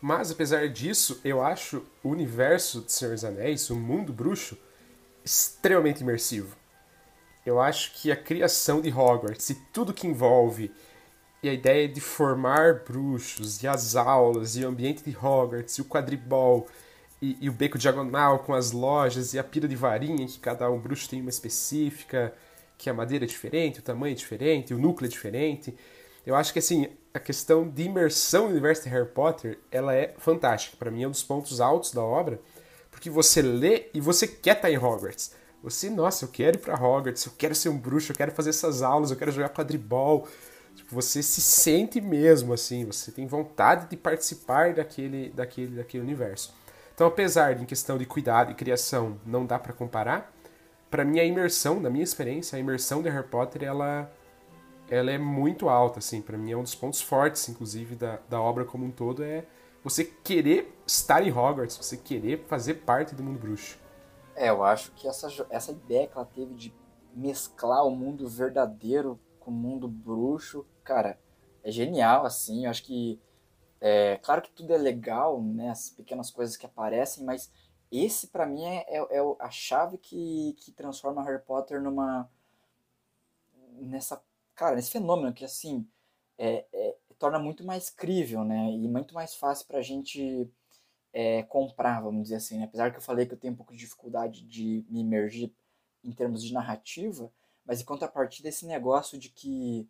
Mas, 0.01 0.31
apesar 0.31 0.69
disso, 0.69 1.21
eu 1.25 1.43
acho 1.43 1.83
o 2.03 2.11
universo 2.11 2.83
de 2.83 2.93
Senhor 2.93 3.15
dos 3.15 3.25
Anéis, 3.25 3.71
o 3.71 3.77
mundo 3.77 4.13
bruxo, 4.13 4.59
extremamente 5.25 6.03
imersivo. 6.03 6.55
Eu 7.45 7.61
acho 7.61 7.95
que 7.95 8.13
a 8.13 8.17
criação 8.17 8.81
de 8.81 8.91
Hogwarts 8.93 9.51
e 9.51 9.55
tudo 9.73 9.95
que 9.95 10.07
envolve 10.07 10.71
e 11.43 11.49
a 11.49 11.53
ideia 11.53 11.89
de 11.89 12.01
formar 12.01 12.83
bruxos, 12.87 13.63
e 13.63 13.69
as 13.69 13.95
aulas, 13.95 14.57
e 14.57 14.65
o 14.65 14.69
ambiente 14.69 15.03
de 15.03 15.17
Hogwarts, 15.17 15.79
e 15.79 15.83
o 15.83 15.85
quadribol, 15.85 16.67
e, 17.21 17.37
e 17.41 17.49
o 17.49 17.53
beco 17.53 17.79
diagonal 17.79 18.41
com 18.41 18.55
as 18.55 18.73
lojas, 18.73 19.35
e 19.35 19.39
a 19.39 19.45
pira 19.45 19.69
de 19.69 19.77
varinha, 19.77 20.27
que 20.27 20.39
cada 20.39 20.71
um 20.71 20.79
bruxo 20.79 21.09
tem 21.09 21.21
uma 21.21 21.31
específica, 21.31 22.35
que 22.79 22.91
a 22.91 22.95
madeira 22.95 23.25
é 23.25 23.29
diferente, 23.29 23.81
o 23.81 23.83
tamanho 23.83 24.13
é 24.13 24.17
diferente, 24.17 24.75
o 24.75 24.79
núcleo 24.79 25.07
é 25.07 25.11
diferente. 25.11 25.75
Eu 26.25 26.35
acho 26.35 26.53
que, 26.53 26.59
assim, 26.59 26.89
a 27.15 27.19
questão 27.19 27.69
de 27.69 27.85
imersão 27.85 28.45
no 28.45 28.51
universo 28.51 28.83
de 28.83 28.89
Harry 28.91 29.09
Potter, 29.09 29.59
ela 29.71 29.95
é 29.95 30.15
fantástica. 30.19 30.77
Para 30.77 30.91
mim, 30.91 31.03
é 31.03 31.09
um 31.09 31.11
dos 31.11 31.23
pontos 31.23 31.61
altos 31.61 31.93
da 31.93 32.03
obra, 32.03 32.41
porque 32.91 33.09
você 33.09 33.41
lê 33.41 33.87
e 33.95 34.01
você 34.01 34.27
quer 34.27 34.57
estar 34.57 34.71
em 34.71 34.77
Hogwarts. 34.77 35.33
Você, 35.63 35.89
nossa, 35.89 36.25
eu 36.25 36.29
quero 36.29 36.59
ir 36.59 36.61
para 36.61 36.75
Hogwarts, 36.75 37.25
eu 37.25 37.33
quero 37.37 37.55
ser 37.55 37.69
um 37.71 37.79
bruxo, 37.79 38.13
eu 38.13 38.17
quero 38.17 38.33
fazer 38.33 38.51
essas 38.51 38.83
aulas, 38.83 39.11
eu 39.11 39.17
quero 39.17 39.33
jogar 39.33 39.49
quadribol. 39.49 40.29
Tipo, 40.77 40.95
você 40.95 41.23
se 41.23 41.41
sente 41.41 42.01
mesmo 42.01 42.53
assim, 42.53 42.85
você 42.85 43.11
tem 43.11 43.27
vontade 43.27 43.89
de 43.89 43.97
participar 43.97 44.75
daquele, 44.75 45.31
daquele, 45.31 45.77
daquele 45.77 46.03
universo. 46.03 46.55
Então, 46.95 47.07
apesar 47.07 47.55
de 47.55 47.63
em 47.63 47.67
questão 47.67 47.99
de 47.99 48.07
cuidado 48.07 48.53
e 48.53 48.55
criação 48.55 49.19
não 49.25 49.45
dá 49.45 49.59
para 49.59 49.73
comparar, 49.73 50.33
para 50.91 51.05
mim 51.05 51.19
a 51.19 51.25
imersão, 51.25 51.81
na 51.81 51.91
minha 51.91 52.05
experiência, 52.05 52.57
a 52.57 52.61
imersão 52.61 53.03
de 53.03 53.09
Harry 53.09 53.27
Potter, 53.27 53.65
ela, 53.65 54.11
ela 54.89 55.11
é 55.11 55.19
muito 55.19 55.69
alta, 55.69 55.99
assim. 55.99 56.23
Para 56.23 56.39
mim 56.39 56.53
é 56.53 56.57
um 56.57 56.63
dos 56.63 56.75
pontos 56.75 57.01
fortes, 57.01 57.49
inclusive, 57.49 57.97
da, 57.97 58.19
da 58.29 58.41
obra 58.41 58.65
como 58.65 58.85
um 58.85 58.91
todo, 58.91 59.23
é 59.25 59.45
você 59.83 60.05
querer 60.05 60.75
estar 60.87 61.23
em 61.23 61.31
Hogwarts, 61.31 61.77
você 61.77 61.97
querer 61.97 62.45
fazer 62.49 62.75
parte 62.75 63.15
do 63.15 63.23
mundo 63.23 63.39
bruxo. 63.39 63.79
É, 64.35 64.51
eu 64.51 64.63
acho 64.63 64.93
que 64.93 65.09
essa, 65.09 65.47
essa 65.49 65.73
ideia 65.73 66.07
que 66.07 66.17
ela 66.17 66.27
teve 66.27 66.55
de 66.55 66.75
mesclar 67.15 67.87
o 67.87 67.91
mundo 67.91 68.29
verdadeiro 68.29 69.19
com 69.47 69.53
o 69.53 69.55
mundo 69.55 69.87
bruxo, 69.87 70.67
cara, 70.83 71.17
é 71.63 71.71
genial, 71.71 72.27
assim. 72.27 72.65
Eu 72.65 72.71
acho 72.71 72.83
que. 72.83 73.21
É, 73.81 74.19
claro 74.19 74.43
que 74.43 74.51
tudo 74.51 74.73
é 74.75 74.79
legal, 74.79 75.41
né? 75.41 75.71
As 75.71 75.91
pequenas 75.91 76.31
coisas 76.33 76.57
que 76.57 76.67
aparecem, 76.67 77.25
mas 77.25 77.53
esse 77.93 78.29
pra 78.29 78.45
mim 78.47 78.65
é, 78.65 78.85
é, 78.89 78.99
é 79.19 79.21
a 79.39 79.51
chave 79.51 79.99
que, 79.99 80.55
que 80.59 80.73
transforma 80.73 81.23
Harry 81.25 81.43
Potter 81.45 81.81
numa. 81.81 82.29
nessa. 83.75 84.21
Cara, 84.57 84.75
nesse 84.77 84.91
fenômeno 84.91 85.33
que, 85.33 85.45
assim. 85.45 85.87
É, 86.39 86.67
é- 86.73 86.97
torna 87.19 87.39
muito 87.39 87.65
mais 87.65 87.89
crível, 87.89 88.45
né? 88.45 88.71
E 88.73 88.89
muito 88.89 89.15
mais 89.15 89.35
fácil 89.35 89.67
pra 89.67 89.81
gente 89.81 90.51
é, 91.13 91.43
comprar, 91.45 92.01
vamos 92.03 92.25
dizer 92.25 92.37
assim. 92.37 92.59
né? 92.59 92.65
Apesar 92.65 92.91
que 92.93 92.99
eu 92.99 93.03
falei 93.03 93.27
que 93.27 93.35
eu 93.35 93.39
tenho 93.39 93.55
um 93.55 93.57
pouco 93.57 93.73
de 93.73 93.79
dificuldade 93.79 94.45
de 94.47 94.85
me 94.91 95.01
imergir 95.01 95.53
em 96.05 96.13
termos 96.13 96.43
de 96.45 96.53
narrativa, 96.53 97.33
mas 97.67 97.81
em 97.81 97.87
contrapartida 97.87 98.49
esse 98.51 98.67
negócio 98.67 99.19
de 99.19 99.31
que, 99.31 99.89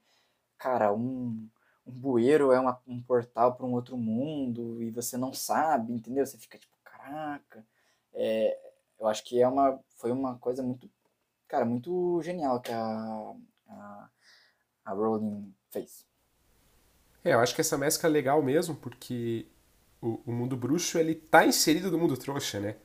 cara, 0.59 0.93
um, 0.95 1.49
um 1.87 1.93
bueiro 1.93 2.53
é 2.53 2.61
uma- 2.61 2.81
um 2.87 3.03
portal 3.03 3.57
para 3.57 3.67
um 3.67 3.75
outro 3.75 3.97
mundo 3.97 4.83
e 4.83 4.91
você 4.91 5.17
não 5.17 5.33
sabe, 5.35 5.93
entendeu? 5.93 6.27
Você 6.27 6.39
fica 6.39 6.59
tipo, 6.59 6.77
caraca. 6.85 7.67
É, 8.15 8.59
eu 9.01 9.07
acho 9.09 9.25
que 9.25 9.41
é 9.43 9.49
uma, 9.49 9.81
foi 9.99 10.11
uma 10.13 10.39
coisa 10.39 10.63
muito, 10.63 10.91
cara, 11.49 11.65
muito 11.67 12.21
genial 12.23 12.61
que 12.63 12.73
a, 12.73 13.35
a, 13.69 14.11
a 14.87 14.93
Rowling 14.95 15.55
fez. 15.71 16.07
É, 17.25 17.35
eu 17.35 17.41
acho 17.41 17.55
que 17.55 17.61
essa 17.61 17.77
mescla 17.77 18.09
é 18.09 18.13
legal 18.13 18.43
mesmo, 18.43 18.75
porque 18.77 19.47
o, 20.01 20.21
o 20.27 20.33
mundo 20.33 20.57
bruxo, 20.57 20.99
ele 20.99 21.15
tá 21.15 21.47
inserido 21.47 21.91
no 21.91 21.99
mundo 21.99 22.17
trouxa, 22.17 22.61
né? 22.61 22.77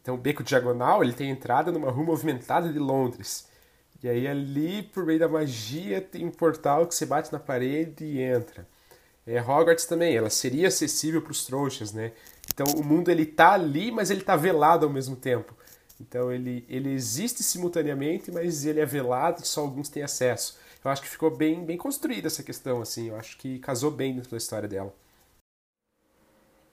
Então, 0.00 0.16
o 0.16 0.18
beco 0.18 0.44
diagonal, 0.44 1.04
ele 1.04 1.14
tem 1.14 1.30
entrada 1.30 1.72
numa 1.72 1.90
rua 1.90 2.06
movimentada 2.06 2.72
de 2.72 2.78
Londres. 2.80 3.48
E 4.02 4.08
aí, 4.08 4.26
ali, 4.26 4.82
por 4.82 5.06
meio 5.06 5.18
da 5.20 5.28
magia, 5.28 6.00
tem 6.00 6.26
um 6.26 6.30
portal 6.30 6.86
que 6.86 6.94
você 6.94 7.06
bate 7.06 7.32
na 7.32 7.38
parede 7.38 8.04
e 8.04 8.20
entra. 8.20 8.66
É, 9.26 9.40
Hogwarts 9.40 9.86
também, 9.86 10.16
ela 10.16 10.28
seria 10.28 10.68
acessível 10.68 11.22
para 11.22 11.30
os 11.30 11.46
trouxas, 11.46 11.92
né? 11.92 12.12
Então, 12.52 12.66
o 12.74 12.84
mundo, 12.84 13.10
ele 13.10 13.24
tá 13.24 13.52
ali, 13.52 13.92
mas 13.92 14.10
ele 14.10 14.22
tá 14.22 14.34
velado 14.34 14.84
ao 14.84 14.92
mesmo 14.92 15.14
tempo. 15.14 15.54
Então, 16.00 16.32
ele, 16.32 16.64
ele 16.68 16.90
existe 16.90 17.42
simultaneamente, 17.44 18.32
mas 18.32 18.66
ele 18.66 18.80
é 18.80 18.86
velado 18.86 19.42
e 19.42 19.46
só 19.46 19.60
alguns 19.60 19.88
têm 19.88 20.02
acesso. 20.02 20.58
Eu 20.84 20.90
acho 20.90 21.02
que 21.02 21.08
ficou 21.08 21.30
bem, 21.30 21.64
bem 21.64 21.76
construída 21.76 22.26
essa 22.26 22.42
questão, 22.42 22.82
assim. 22.82 23.10
Eu 23.10 23.16
acho 23.16 23.38
que 23.38 23.60
casou 23.60 23.90
bem 23.90 24.14
dentro 24.14 24.32
da 24.32 24.36
história 24.36 24.68
dela 24.68 24.92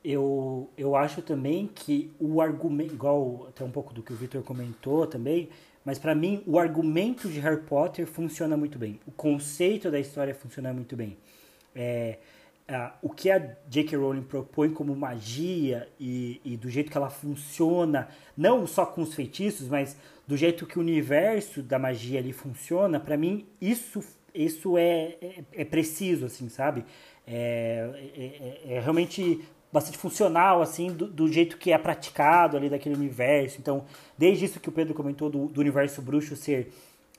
eu, 0.03 0.69
eu 0.77 0.95
acho 0.95 1.21
também 1.21 1.67
que 1.67 2.11
o 2.19 2.41
argumento, 2.41 2.93
igual 2.93 3.47
até 3.49 3.63
um 3.63 3.71
pouco 3.71 3.93
do 3.93 4.01
que 4.01 4.13
o 4.13 4.15
Victor 4.15 4.41
comentou 4.43 5.05
também, 5.05 5.49
mas 5.83 5.97
para 5.97 6.13
mim 6.13 6.43
o 6.45 6.59
argumento 6.59 7.29
de 7.29 7.39
Harry 7.39 7.61
Potter 7.61 8.05
funciona 8.05 8.55
muito 8.57 8.77
bem. 8.77 8.99
O 9.05 9.11
conceito 9.11 9.89
da 9.89 9.99
história 9.99 10.33
funciona 10.35 10.73
muito 10.73 10.95
bem. 10.95 11.17
É, 11.75 12.17
a, 12.67 12.93
o 13.01 13.09
que 13.09 13.31
a 13.31 13.39
J.K. 13.67 13.97
Rowling 13.97 14.21
propõe 14.21 14.69
como 14.69 14.95
magia 14.95 15.87
e, 15.99 16.39
e, 16.45 16.55
do 16.55 16.69
jeito 16.69 16.91
que 16.91 16.97
ela 16.97 17.09
funciona, 17.09 18.07
não 18.37 18.67
só 18.67 18.85
com 18.85 19.01
os 19.01 19.13
feitiços, 19.13 19.67
mas 19.67 19.97
do 20.27 20.37
jeito 20.37 20.65
que 20.65 20.77
o 20.77 20.81
universo 20.81 21.63
da 21.63 21.79
magia 21.79 22.19
ali 22.19 22.31
funciona, 22.31 22.99
para 22.99 23.17
mim 23.17 23.47
isso, 23.59 24.03
isso 24.33 24.77
é, 24.77 25.15
é, 25.21 25.43
é, 25.53 25.65
preciso, 25.65 26.25
assim, 26.25 26.49
sabe? 26.49 26.85
É, 27.25 27.89
é, 28.15 28.71
é, 28.73 28.73
é 28.75 28.79
realmente 28.79 29.43
bastante 29.71 29.97
funcional, 29.97 30.61
assim, 30.61 30.87
do, 30.87 31.07
do, 31.07 31.31
jeito 31.31 31.57
que 31.57 31.71
é 31.71 31.77
praticado 31.77 32.57
ali 32.57 32.69
daquele 32.69 32.95
universo. 32.95 33.57
Então, 33.59 33.85
desde 34.17 34.45
isso 34.45 34.59
que 34.59 34.69
o 34.69 34.71
Pedro 34.71 34.93
comentou 34.93 35.29
do, 35.29 35.47
do 35.47 35.61
universo 35.61 36.01
bruxo 36.01 36.35
ser 36.35 36.71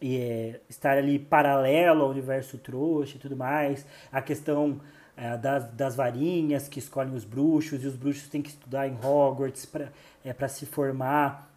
é, 0.03 0.61
estar 0.69 0.97
ali 0.97 1.19
paralelo 1.19 2.03
ao 2.03 2.11
universo 2.11 2.59
trouxa 2.59 3.17
e 3.17 3.21
tudo 3.21 3.37
mais, 3.37 3.87
a 4.11 4.21
questão 4.21 4.81
é, 5.17 5.37
das, 5.37 5.71
das 5.73 5.95
varinhas 5.95 6.69
que 6.69 6.79
escolhem 6.79 7.15
os 7.15 7.25
bruxos, 7.25 7.85
e 7.85 7.87
os 7.87 7.95
bruxos 7.95 8.29
têm 8.29 8.43
que 8.43 8.49
estudar 8.49 8.89
em 8.89 8.95
Hogwarts 8.95 9.67
para 9.67 9.93
é, 10.25 10.49
se 10.49 10.67
formar. 10.67 11.49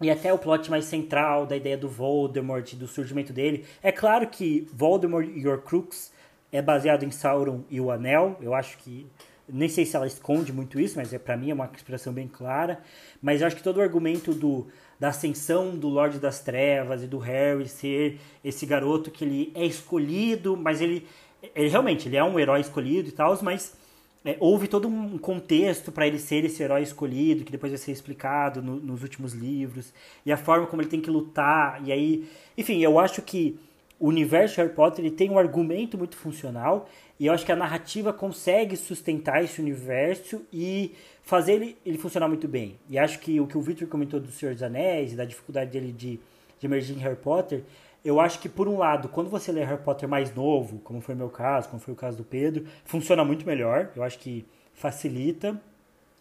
E 0.00 0.10
até 0.10 0.32
o 0.32 0.38
plot 0.38 0.68
mais 0.70 0.84
central 0.86 1.46
da 1.46 1.56
ideia 1.56 1.78
do 1.78 1.88
Voldemort 1.88 2.74
do 2.74 2.86
surgimento 2.86 3.32
dele. 3.32 3.64
É 3.82 3.92
claro 3.92 4.26
que 4.26 4.68
Voldemort 4.72 5.26
e 5.26 5.46
Horcrux 5.46 6.12
é 6.52 6.60
baseado 6.60 7.04
em 7.04 7.10
Sauron 7.10 7.62
e 7.70 7.80
o 7.80 7.90
Anel. 7.90 8.36
Eu 8.42 8.52
acho 8.52 8.76
que 8.78 9.06
nem 9.48 9.68
sei 9.68 9.84
se 9.84 9.96
ela 9.96 10.06
esconde 10.06 10.52
muito 10.52 10.80
isso, 10.80 10.96
mas 10.96 11.12
é 11.12 11.18
para 11.18 11.36
mim 11.36 11.50
é 11.50 11.54
uma 11.54 11.70
expressão 11.74 12.12
bem 12.12 12.28
clara. 12.28 12.80
Mas 13.20 13.40
eu 13.40 13.46
acho 13.46 13.56
que 13.56 13.62
todo 13.62 13.78
o 13.78 13.82
argumento 13.82 14.32
do, 14.32 14.66
da 14.98 15.08
ascensão 15.08 15.76
do 15.76 15.88
Lorde 15.88 16.18
das 16.18 16.40
Trevas 16.40 17.02
e 17.02 17.06
do 17.06 17.18
Harry 17.18 17.68
ser 17.68 18.20
esse 18.42 18.64
garoto 18.66 19.10
que 19.10 19.24
ele 19.24 19.52
é 19.54 19.64
escolhido, 19.66 20.56
mas 20.56 20.80
ele, 20.80 21.06
ele 21.54 21.68
realmente 21.68 22.08
ele 22.08 22.16
é 22.16 22.24
um 22.24 22.38
herói 22.38 22.60
escolhido 22.60 23.08
e 23.08 23.12
tal, 23.12 23.38
mas 23.42 23.76
é, 24.24 24.36
houve 24.40 24.66
todo 24.66 24.88
um 24.88 25.18
contexto 25.18 25.92
para 25.92 26.06
ele 26.06 26.18
ser 26.18 26.44
esse 26.44 26.62
herói 26.62 26.82
escolhido, 26.82 27.44
que 27.44 27.52
depois 27.52 27.70
vai 27.70 27.78
ser 27.78 27.92
explicado 27.92 28.62
no, 28.62 28.76
nos 28.76 29.02
últimos 29.02 29.34
livros, 29.34 29.92
e 30.24 30.32
a 30.32 30.36
forma 30.36 30.66
como 30.66 30.80
ele 30.80 30.88
tem 30.88 31.00
que 31.00 31.10
lutar, 31.10 31.82
e 31.86 31.92
aí, 31.92 32.26
enfim, 32.56 32.82
eu 32.82 32.98
acho 32.98 33.20
que 33.20 33.58
o 34.00 34.08
universo 34.08 34.56
Harry 34.56 34.72
Potter 34.72 35.04
ele 35.04 35.14
tem 35.14 35.30
um 35.30 35.38
argumento 35.38 35.98
muito 35.98 36.16
funcional 36.16 36.88
e 37.18 37.26
eu 37.26 37.32
acho 37.32 37.46
que 37.46 37.52
a 37.52 37.56
narrativa 37.56 38.12
consegue 38.12 38.76
sustentar 38.76 39.42
esse 39.44 39.60
universo 39.60 40.42
e 40.52 40.94
fazer 41.22 41.54
ele, 41.54 41.78
ele 41.86 41.98
funcionar 41.98 42.28
muito 42.28 42.48
bem. 42.48 42.78
E 42.88 42.98
acho 42.98 43.20
que 43.20 43.40
o 43.40 43.46
que 43.46 43.56
o 43.56 43.62
Victor 43.62 43.86
comentou 43.88 44.18
do 44.18 44.30
Senhor 44.30 44.52
dos 44.52 44.62
Anéis 44.62 45.12
e 45.12 45.16
da 45.16 45.24
dificuldade 45.24 45.70
dele 45.70 45.92
de, 45.92 46.18
de 46.58 46.66
emergir 46.66 46.96
em 46.96 47.00
Harry 47.00 47.16
Potter, 47.16 47.62
eu 48.04 48.20
acho 48.20 48.38
que, 48.40 48.48
por 48.48 48.68
um 48.68 48.76
lado, 48.76 49.08
quando 49.08 49.30
você 49.30 49.50
lê 49.50 49.64
Harry 49.64 49.82
Potter 49.82 50.08
mais 50.08 50.34
novo, 50.34 50.78
como 50.80 51.00
foi 51.00 51.14
o 51.14 51.18
meu 51.18 51.30
caso, 51.30 51.68
como 51.68 51.80
foi 51.80 51.94
o 51.94 51.96
caso 51.96 52.18
do 52.18 52.24
Pedro, 52.24 52.66
funciona 52.84 53.24
muito 53.24 53.46
melhor. 53.46 53.90
Eu 53.96 54.02
acho 54.02 54.18
que 54.18 54.44
facilita. 54.74 55.58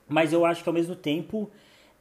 Mas 0.07 0.31
eu 0.31 0.45
acho 0.45 0.63
que, 0.63 0.69
ao 0.69 0.73
mesmo 0.73 0.95
tempo, 0.95 1.49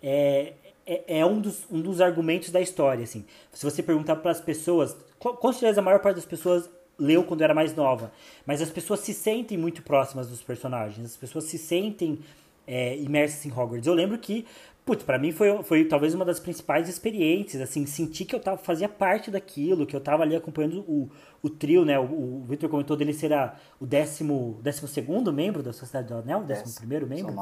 é, 0.02 0.52
é, 0.86 1.18
é 1.18 1.26
um, 1.26 1.40
dos, 1.40 1.66
um 1.70 1.80
dos 1.80 2.00
argumentos 2.00 2.50
da 2.50 2.60
história. 2.60 3.02
Assim. 3.02 3.24
Se 3.52 3.64
você 3.64 3.82
perguntar 3.82 4.16
para 4.16 4.30
as 4.30 4.40
pessoas, 4.40 4.96
com 5.18 5.52
certeza 5.52 5.80
a 5.80 5.84
maior 5.84 6.00
parte 6.00 6.16
das 6.16 6.26
pessoas 6.26 6.70
leu 7.02 7.24
quando 7.24 7.42
era 7.42 7.52
mais 7.52 7.74
nova. 7.74 8.12
Mas 8.46 8.62
as 8.62 8.70
pessoas 8.70 9.00
se 9.00 9.12
sentem 9.12 9.58
muito 9.58 9.82
próximas 9.82 10.28
dos 10.28 10.42
personagens, 10.42 11.04
as 11.04 11.16
pessoas 11.16 11.44
se 11.44 11.58
sentem 11.58 12.20
é, 12.66 12.96
imersas 12.98 13.44
em 13.44 13.50
Hogwarts. 13.50 13.86
Eu 13.86 13.94
lembro 13.94 14.16
que, 14.18 14.46
putz, 14.84 15.02
pra 15.02 15.18
mim 15.18 15.32
foi, 15.32 15.62
foi 15.62 15.84
talvez 15.84 16.14
uma 16.14 16.24
das 16.24 16.38
principais 16.38 16.88
experiências, 16.88 17.60
assim, 17.60 17.84
sentir 17.86 18.24
que 18.24 18.34
eu 18.34 18.40
tava, 18.40 18.58
fazia 18.58 18.88
parte 18.88 19.30
daquilo, 19.30 19.86
que 19.86 19.96
eu 19.96 20.00
tava 20.00 20.22
ali 20.22 20.36
acompanhando 20.36 20.80
o, 20.88 21.10
o 21.42 21.50
trio, 21.50 21.84
né? 21.84 21.98
O, 21.98 22.04
o 22.04 22.44
Victor 22.48 22.70
comentou 22.70 22.96
dele 22.96 23.12
ser 23.12 23.32
a, 23.32 23.56
o 23.80 23.86
décimo, 23.86 24.60
décimo 24.62 24.86
segundo 24.86 25.32
membro 25.32 25.62
da 25.62 25.72
Sociedade 25.72 26.08
do 26.08 26.14
Anel, 26.14 26.40
o 26.40 26.44
décimo 26.44 26.74
primeiro 26.76 27.06
membro. 27.06 27.34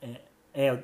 É, 0.00 0.20
é, 0.54 0.80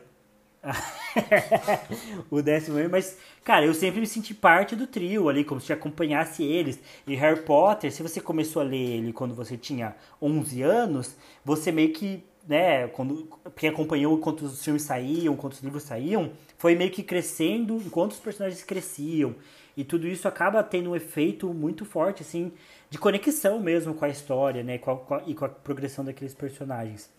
o 2.31 2.43
décimo 2.43 2.79
ano, 2.79 2.91
mas, 2.91 3.17
cara, 3.45 3.65
eu 3.65 3.75
sempre 3.75 4.01
me 4.01 4.07
senti 4.07 4.35
parte 4.35 4.75
do 4.75 4.87
trio 4.87 5.29
ali, 5.29 5.45
como 5.45 5.61
se 5.61 5.73
acompanhasse 5.73 6.43
eles. 6.43 6.79
E 7.07 7.15
Harry 7.15 7.43
Potter, 7.43 7.93
se 7.93 8.03
você 8.03 8.21
começou 8.21 8.63
a 8.63 8.65
ler 8.65 8.99
ele 8.99 9.13
quando 9.13 9.35
você 9.35 9.57
tinha 9.57 9.95
11 10.21 10.63
anos, 10.63 11.17
você 11.45 11.71
meio 11.71 11.93
que, 11.93 12.23
né, 12.47 12.89
quando, 12.89 13.29
quem 13.55 13.69
acompanhou 13.69 14.17
enquanto 14.17 14.43
os 14.43 14.63
filmes 14.63 14.83
saíam, 14.83 15.35
enquanto 15.35 15.55
os 15.55 15.63
livros 15.63 15.83
saíam, 15.85 16.33
foi 16.59 16.75
meio 16.75 16.91
que 16.91 17.03
crescendo 17.03 17.77
enquanto 17.77 18.13
os 18.13 18.21
personagens 18.21 18.63
cresciam. 18.63 19.35
E 19.77 19.85
tudo 19.85 20.07
isso 20.09 20.27
acaba 20.27 20.63
tendo 20.63 20.91
um 20.91 20.97
efeito 20.97 21.53
muito 21.53 21.85
forte, 21.85 22.23
assim, 22.23 22.51
de 22.89 22.99
conexão 22.99 23.61
mesmo 23.61 23.95
com 23.95 24.05
a 24.05 24.09
história, 24.09 24.63
né, 24.63 24.79
com 24.79 24.91
a, 24.91 24.97
com 24.97 25.15
a, 25.15 25.23
e 25.27 25.35
com 25.35 25.45
a 25.45 25.49
progressão 25.49 26.05
daqueles 26.05 26.35
personagens. 26.35 27.11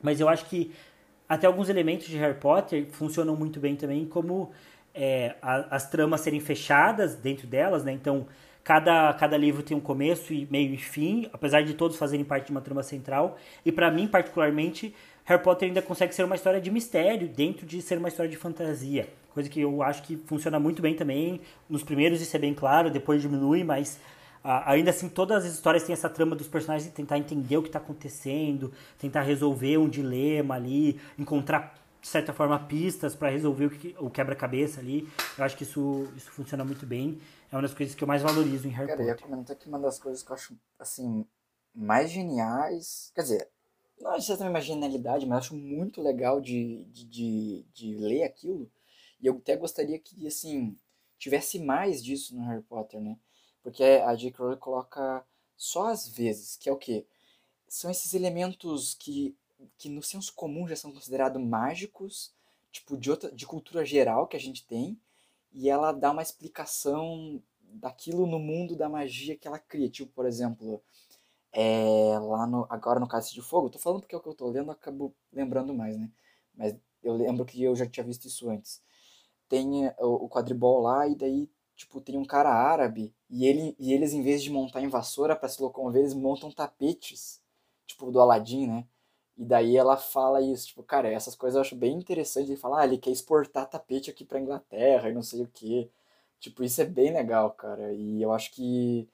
Mas 0.00 0.20
eu 0.20 0.28
acho 0.28 0.44
que 0.46 0.70
até 1.28 1.46
alguns 1.46 1.68
elementos 1.68 2.06
de 2.06 2.16
Harry 2.16 2.38
Potter 2.38 2.86
funcionam 2.90 3.36
muito 3.36 3.60
bem 3.60 3.76
também, 3.76 4.06
como 4.06 4.50
é, 4.94 5.34
a, 5.42 5.76
as 5.76 5.88
tramas 5.88 6.20
serem 6.22 6.40
fechadas 6.40 7.14
dentro 7.14 7.46
delas, 7.46 7.84
né? 7.84 7.92
Então, 7.92 8.26
cada, 8.64 9.12
cada 9.14 9.36
livro 9.36 9.62
tem 9.62 9.76
um 9.76 9.80
começo, 9.80 10.32
e 10.32 10.46
meio 10.50 10.74
e 10.74 10.78
fim, 10.78 11.28
apesar 11.32 11.62
de 11.62 11.74
todos 11.74 11.96
fazerem 11.96 12.24
parte 12.24 12.46
de 12.46 12.50
uma 12.50 12.60
trama 12.60 12.82
central. 12.82 13.36
E 13.64 13.70
para 13.70 13.90
mim, 13.90 14.08
particularmente, 14.08 14.94
Harry 15.24 15.42
Potter 15.42 15.68
ainda 15.68 15.82
consegue 15.82 16.14
ser 16.14 16.24
uma 16.24 16.34
história 16.34 16.60
de 16.60 16.70
mistério 16.70 17.28
dentro 17.28 17.66
de 17.66 17.82
ser 17.82 17.98
uma 17.98 18.08
história 18.08 18.30
de 18.30 18.36
fantasia. 18.36 19.08
Coisa 19.34 19.48
que 19.48 19.60
eu 19.60 19.82
acho 19.82 20.02
que 20.02 20.16
funciona 20.16 20.58
muito 20.58 20.82
bem 20.82 20.94
também. 20.94 21.40
Nos 21.68 21.82
primeiros 21.82 22.20
isso 22.20 22.34
é 22.34 22.40
bem 22.40 22.54
claro, 22.54 22.90
depois 22.90 23.20
diminui, 23.22 23.62
mas 23.62 24.00
ainda 24.48 24.90
assim, 24.90 25.08
todas 25.08 25.44
as 25.44 25.52
histórias 25.52 25.84
têm 25.84 25.92
essa 25.92 26.08
trama 26.08 26.34
dos 26.34 26.48
personagens 26.48 26.88
de 26.88 26.94
tentar 26.94 27.18
entender 27.18 27.56
o 27.56 27.62
que 27.62 27.68
está 27.68 27.78
acontecendo, 27.78 28.72
tentar 28.98 29.22
resolver 29.22 29.76
um 29.76 29.88
dilema 29.88 30.54
ali, 30.54 31.00
encontrar, 31.18 31.78
de 32.00 32.08
certa 32.08 32.32
forma, 32.32 32.58
pistas 32.58 33.14
para 33.14 33.28
resolver 33.28 33.66
o, 33.66 33.70
que, 33.70 33.94
o 33.98 34.08
quebra-cabeça 34.08 34.80
ali. 34.80 35.06
Eu 35.36 35.44
acho 35.44 35.56
que 35.56 35.64
isso, 35.64 36.10
isso 36.16 36.30
funciona 36.30 36.64
muito 36.64 36.86
bem. 36.86 37.20
É 37.52 37.56
uma 37.56 37.62
das 37.62 37.74
coisas 37.74 37.94
que 37.94 38.02
eu 38.02 38.08
mais 38.08 38.22
valorizo 38.22 38.66
em 38.66 38.70
Harry 38.70 38.88
Cara, 38.88 38.98
Potter. 38.98 39.14
Eu 39.14 39.16
ia 39.16 39.22
comentar 39.22 39.56
que 39.56 39.68
uma 39.68 39.78
das 39.78 39.98
coisas 39.98 40.22
que 40.22 40.30
eu 40.30 40.34
acho, 40.34 40.56
assim, 40.78 41.26
mais 41.74 42.10
geniais... 42.10 43.12
Quer 43.14 43.22
dizer, 43.22 43.48
não 44.00 44.14
é 44.14 44.16
exatamente 44.16 44.50
uma 44.50 44.60
genialidade, 44.60 45.26
mas 45.26 45.36
eu 45.36 45.38
acho 45.38 45.56
muito 45.56 46.00
legal 46.00 46.40
de, 46.40 46.84
de, 46.84 47.04
de, 47.04 47.66
de 47.74 47.96
ler 47.96 48.22
aquilo. 48.22 48.70
E 49.20 49.26
eu 49.26 49.36
até 49.36 49.56
gostaria 49.56 49.98
que, 49.98 50.26
assim, 50.26 50.76
tivesse 51.18 51.58
mais 51.58 52.02
disso 52.02 52.34
no 52.36 52.46
Harry 52.46 52.62
Potter, 52.62 53.00
né? 53.00 53.18
Porque 53.62 53.82
a 53.82 54.14
J.K. 54.14 54.42
Rowling 54.42 54.58
coloca 54.58 55.24
só 55.56 55.88
às 55.88 56.08
vezes, 56.08 56.56
que 56.56 56.68
é 56.68 56.72
o 56.72 56.76
quê? 56.76 57.06
São 57.68 57.90
esses 57.90 58.14
elementos 58.14 58.94
que, 58.94 59.36
que 59.76 59.88
no 59.88 60.02
senso 60.02 60.32
comum 60.34 60.66
já 60.66 60.76
são 60.76 60.92
considerados 60.92 61.42
mágicos, 61.42 62.32
tipo, 62.70 62.96
de, 62.96 63.10
outra, 63.10 63.30
de 63.32 63.46
cultura 63.46 63.84
geral 63.84 64.26
que 64.26 64.36
a 64.36 64.40
gente 64.40 64.66
tem, 64.66 64.98
e 65.52 65.68
ela 65.68 65.92
dá 65.92 66.10
uma 66.12 66.22
explicação 66.22 67.42
daquilo 67.60 68.26
no 68.26 68.38
mundo 68.38 68.76
da 68.76 68.88
magia 68.88 69.36
que 69.36 69.48
ela 69.48 69.58
cria. 69.58 69.88
Tipo, 69.90 70.12
por 70.12 70.26
exemplo, 70.26 70.82
é, 71.52 72.18
lá 72.20 72.46
no, 72.46 72.66
agora 72.70 73.00
no 73.00 73.08
Cálice 73.08 73.34
de 73.34 73.42
Fogo, 73.42 73.70
tô 73.70 73.78
falando 73.78 74.00
porque 74.00 74.14
é 74.14 74.18
o 74.18 74.20
que 74.20 74.28
eu 74.28 74.34
tô 74.34 74.48
lendo, 74.48 74.70
acabo 74.70 75.14
lembrando 75.32 75.74
mais, 75.74 75.96
né? 75.98 76.10
Mas 76.54 76.76
eu 77.02 77.14
lembro 77.14 77.44
que 77.44 77.62
eu 77.62 77.74
já 77.76 77.86
tinha 77.86 78.04
visto 78.04 78.26
isso 78.26 78.48
antes. 78.50 78.82
Tem 79.48 79.88
o, 79.98 80.26
o 80.26 80.28
quadribol 80.28 80.80
lá, 80.80 81.08
e 81.08 81.14
daí 81.14 81.50
tipo, 81.78 82.00
tem 82.00 82.18
um 82.18 82.24
cara 82.24 82.50
árabe 82.50 83.14
e, 83.30 83.46
ele, 83.46 83.76
e 83.78 83.92
eles, 83.94 84.12
em 84.12 84.22
vez 84.22 84.42
de 84.42 84.50
montar 84.50 84.82
em 84.82 84.88
vassoura 84.88 85.36
para 85.36 85.48
se 85.48 85.62
locomover, 85.62 86.00
eles 86.02 86.12
montam 86.14 86.50
tapetes, 86.50 87.40
tipo, 87.86 88.10
do 88.10 88.20
Aladdin, 88.20 88.66
né? 88.66 88.86
E 89.36 89.44
daí 89.44 89.76
ela 89.76 89.96
fala 89.96 90.42
isso, 90.42 90.68
tipo, 90.68 90.82
cara, 90.82 91.08
essas 91.08 91.36
coisas 91.36 91.56
eu 91.56 91.62
acho 91.62 91.76
bem 91.76 91.96
interessante. 91.96 92.50
Ele 92.50 92.56
fala, 92.56 92.80
ah, 92.80 92.84
ele 92.84 92.98
quer 92.98 93.10
exportar 93.10 93.68
tapete 93.70 94.10
aqui 94.10 94.24
pra 94.24 94.40
Inglaterra 94.40 95.08
e 95.08 95.14
não 95.14 95.22
sei 95.22 95.42
o 95.42 95.48
que. 95.48 95.90
Tipo, 96.40 96.64
isso 96.64 96.80
é 96.82 96.84
bem 96.84 97.12
legal, 97.12 97.52
cara. 97.52 97.92
E 97.94 98.20
eu 98.22 98.32
acho 98.32 98.50
que 98.52 99.08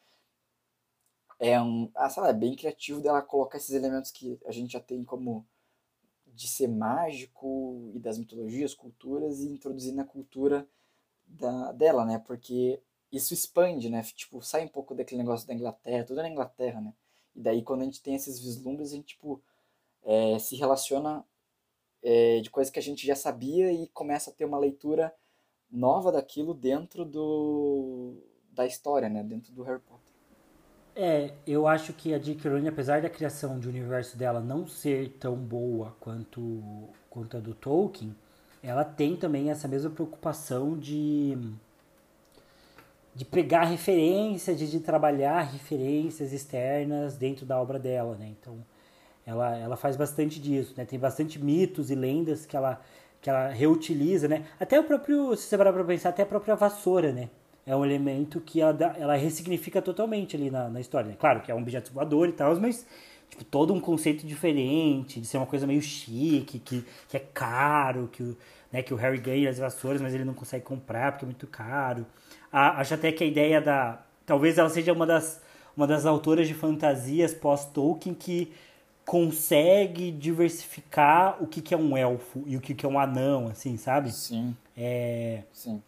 é 1.39 1.61
um, 1.61 1.91
ah, 1.95 2.09
sei 2.09 2.23
lá, 2.23 2.31
é 2.31 2.33
bem 2.33 2.57
criativo 2.57 3.01
dela 3.01 3.21
colocar 3.23 3.59
esses 3.59 3.75
elementos 3.75 4.11
que 4.11 4.39
a 4.47 4.53
gente 4.53 4.73
já 4.73 4.81
tem 4.81 5.05
como 5.05 5.47
de 6.27 6.49
ser 6.49 6.69
mágico 6.69 7.91
e 7.95 7.99
das 7.99 8.19
mitologias, 8.19 8.75
culturas 8.75 9.41
e 9.41 9.49
introduzir 9.49 9.95
na 9.95 10.05
cultura 10.05 10.67
da, 11.35 11.73
dela, 11.73 12.05
né? 12.05 12.19
Porque 12.19 12.81
isso 13.13 13.35
expande, 13.35 13.89
né? 13.91 14.03
Tipo, 14.03 14.43
sai 14.43 14.65
um 14.65 14.69
pouco 14.69 14.95
daquele 14.95 15.23
negócio 15.23 15.47
da 15.47 15.55
Inglaterra, 15.55 16.05
tudo 16.05 16.21
é 16.21 16.23
na 16.23 16.31
Inglaterra, 16.31 16.81
né? 16.81 16.95
E 17.35 17.41
daí 17.41 17.63
quando 17.63 17.83
a 17.83 17.85
gente 17.85 18.03
tem 18.03 18.15
esses 18.15 18.41
vislumbres, 18.41 18.93
a 18.93 18.97
gente, 18.97 19.09
tipo, 19.09 19.43
é, 20.05 20.39
se 20.39 20.57
relaciona 20.57 21.25
é, 22.03 22.41
de 22.41 22.51
coisas 22.51 22.71
que 22.71 22.79
a 22.79 22.83
gente 22.83 23.07
já 23.07 23.17
sabia 23.17 23.73
e 23.73 23.89
começa 23.89 24.31
a 24.31 24.33
ter 24.33 24.45
uma 24.45 24.59
leitura 24.59 25.15
nova 25.71 26.13
daquilo 26.13 26.55
dentro 26.55 27.05
do, 27.05 28.15
da 28.53 28.67
história, 28.67 29.09
né? 29.09 29.23
Dentro 29.23 29.53
do 29.53 29.63
Harry 29.63 29.81
Potter. 29.81 30.15
É, 30.97 31.35
eu 31.45 31.67
acho 31.67 31.93
que 31.93 32.15
a 32.15 32.19
J.K. 32.19 32.49
Rowling, 32.49 32.69
apesar 32.69 33.03
da 33.03 33.11
criação 33.11 33.59
de 33.59 33.69
universo 33.69 34.17
dela 34.17 34.41
não 34.41 34.65
ser 34.65 35.19
tão 35.19 35.35
boa 35.35 35.97
quanto, 35.99 36.89
quanto 37.11 37.37
a 37.37 37.41
do 37.41 37.53
Tolkien, 37.53 38.15
ela 38.65 38.85
tem 38.85 39.17
também 39.17 39.51
essa 39.51 39.69
mesma 39.69 39.91
preocupação 39.91 40.77
de 40.79 41.39
de 43.15 43.25
pegar 43.25 43.65
referências, 43.65 44.59
de, 44.59 44.69
de 44.69 44.81
trabalhar 44.81 45.43
referências 45.43 46.33
externas 46.33 47.17
dentro 47.17 47.47
da 47.47 47.61
obra 47.61 47.79
dela, 47.79 48.17
né? 48.17 48.33
Então, 48.41 48.57
ela, 49.25 49.57
ela 49.57 49.77
faz 49.77 49.97
bastante 49.97 50.41
disso, 50.41 50.75
né? 50.77 50.85
Tem 50.85 50.99
bastante 50.99 51.43
mitos 51.43 51.91
e 51.91 51.95
lendas 51.95 52.45
que 52.45 52.57
ela, 52.57 52.81
que 53.23 53.31
ela 53.31 53.49
reutiliza, 53.51 54.27
né? 54.27 54.45
Até 54.59 54.81
o 54.81 54.85
próprio, 54.85 55.37
se 55.37 55.45
você 55.45 55.57
parar 55.57 55.73
pra 55.73 55.85
pensar, 55.85 56.09
até 56.09 56.25
a 56.25 56.27
própria 56.27 56.57
vassoura, 56.57 57.13
né? 57.13 57.31
É 57.65 57.75
um 57.75 57.85
elemento 57.85 58.41
que 58.41 58.61
ela, 58.61 58.73
dá, 58.73 58.95
ela 58.99 59.15
ressignifica 59.15 59.81
totalmente 59.81 60.37
ali 60.37 60.51
na, 60.51 60.69
na 60.69 60.81
história, 60.81 61.09
né? 61.09 61.17
Claro 61.19 61.41
que 61.41 61.53
é 61.53 61.55
um 61.55 61.61
objeto 61.61 61.93
voador 61.93 62.29
e 62.29 62.33
tal, 62.33 62.55
mas 62.61 62.85
tipo, 63.35 63.45
todo 63.45 63.75
um 63.75 63.81
conceito 63.81 64.25
diferente, 64.25 65.21
de 65.21 65.27
ser 65.27 65.37
uma 65.37 65.47
coisa 65.47 65.67
meio 65.67 65.83
chique, 65.83 66.61
que, 66.61 66.85
que 67.09 67.17
é 67.17 67.21
caro, 67.21 68.09
que 68.13 68.23
o, 68.23 68.37
né, 68.73 68.83
que 68.83 68.95
o 68.95 68.97
Harry 68.97 69.19
ganha 69.19 69.51
as 69.51 69.59
vassouras, 69.59 70.01
mas 70.01 70.15
ele 70.15 70.25
não 70.25 70.35
consegue 70.35 70.65
comprar 70.65 71.13
porque 71.13 71.25
é 71.25 71.27
muito 71.27 71.47
caro. 71.47 72.07
A, 72.53 72.81
acho 72.81 72.95
até 72.95 73.11
que 73.11 73.25
a 73.25 73.27
ideia 73.27 73.61
da... 73.61 74.01
Talvez 74.25 74.57
ela 74.57 74.71
seja 74.71 74.93
uma 74.93 75.05
das, 75.05 75.43
uma 75.77 75.87
das 75.87 76.07
autoras 76.07 76.47
de 76.47 76.55
fantasias 76.55 77.35
pós-Tolkien 77.35 78.15
que 78.15 78.53
consegue 79.05 80.11
diversificar 80.11 81.37
o 81.43 81.47
que, 81.47 81.61
que 81.61 81.75
é 81.75 81.77
um 81.77 81.97
elfo 81.97 82.43
e 82.47 82.57
o 82.57 82.61
que, 82.61 82.73
que 82.73 82.87
é 82.87 82.89
um 82.89 82.99
anão, 82.99 83.49
assim, 83.49 83.77
sabe? 83.77 84.11
Sim. 84.13 84.57
É, 84.77 85.43
Sim. 85.53 85.83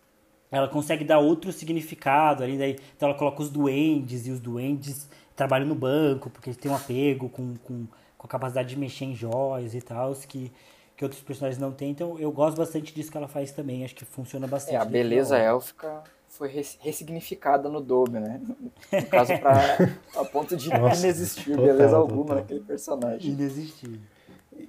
ela 0.50 0.68
consegue 0.68 1.04
dar 1.04 1.18
outro 1.18 1.50
significado 1.52 2.44
ali, 2.44 2.58
daí, 2.58 2.76
então 2.94 3.08
ela 3.08 3.16
coloca 3.16 3.40
os 3.40 3.50
duendes 3.50 4.26
e 4.26 4.30
os 4.30 4.38
duendes 4.38 5.08
trabalham 5.36 5.66
no 5.68 5.74
banco 5.74 6.30
porque 6.30 6.48
eles 6.50 6.56
têm 6.58 6.70
um 6.70 6.74
apego 6.74 7.28
com, 7.28 7.54
com, 7.62 7.86
com 8.16 8.26
a 8.26 8.30
capacidade 8.30 8.68
de 8.70 8.76
mexer 8.76 9.04
em 9.04 9.14
joias 9.14 9.74
e 9.74 9.80
tal, 9.80 10.12
que, 10.14 10.50
que 10.96 11.04
outros 11.04 11.22
personagens 11.22 11.60
não 11.60 11.70
têm. 11.70 11.90
Então 11.90 12.18
eu 12.18 12.32
gosto 12.32 12.56
bastante 12.56 12.94
disso 12.94 13.10
que 13.10 13.16
ela 13.16 13.28
faz 13.28 13.52
também, 13.52 13.84
acho 13.84 13.94
que 13.94 14.04
funciona 14.04 14.46
bastante. 14.46 14.74
É, 14.74 14.78
a 14.78 14.84
beleza 14.84 15.36
élfica 15.36 16.02
foi 16.28 16.48
res- 16.48 16.78
ressignificada 16.80 17.68
no 17.68 17.80
Dobby, 17.80 18.18
né? 18.18 18.40
No 18.92 19.06
caso, 19.06 19.38
pra, 19.38 19.78
a 20.16 20.24
ponto 20.24 20.56
de 20.56 20.68
Nossa, 20.76 21.02
não 21.02 21.08
existir 21.08 21.50
total, 21.50 21.64
beleza 21.66 21.96
alguma 21.96 22.22
total. 22.22 22.36
naquele 22.36 22.60
personagem. 22.60 23.30
Inexistível. 23.32 24.00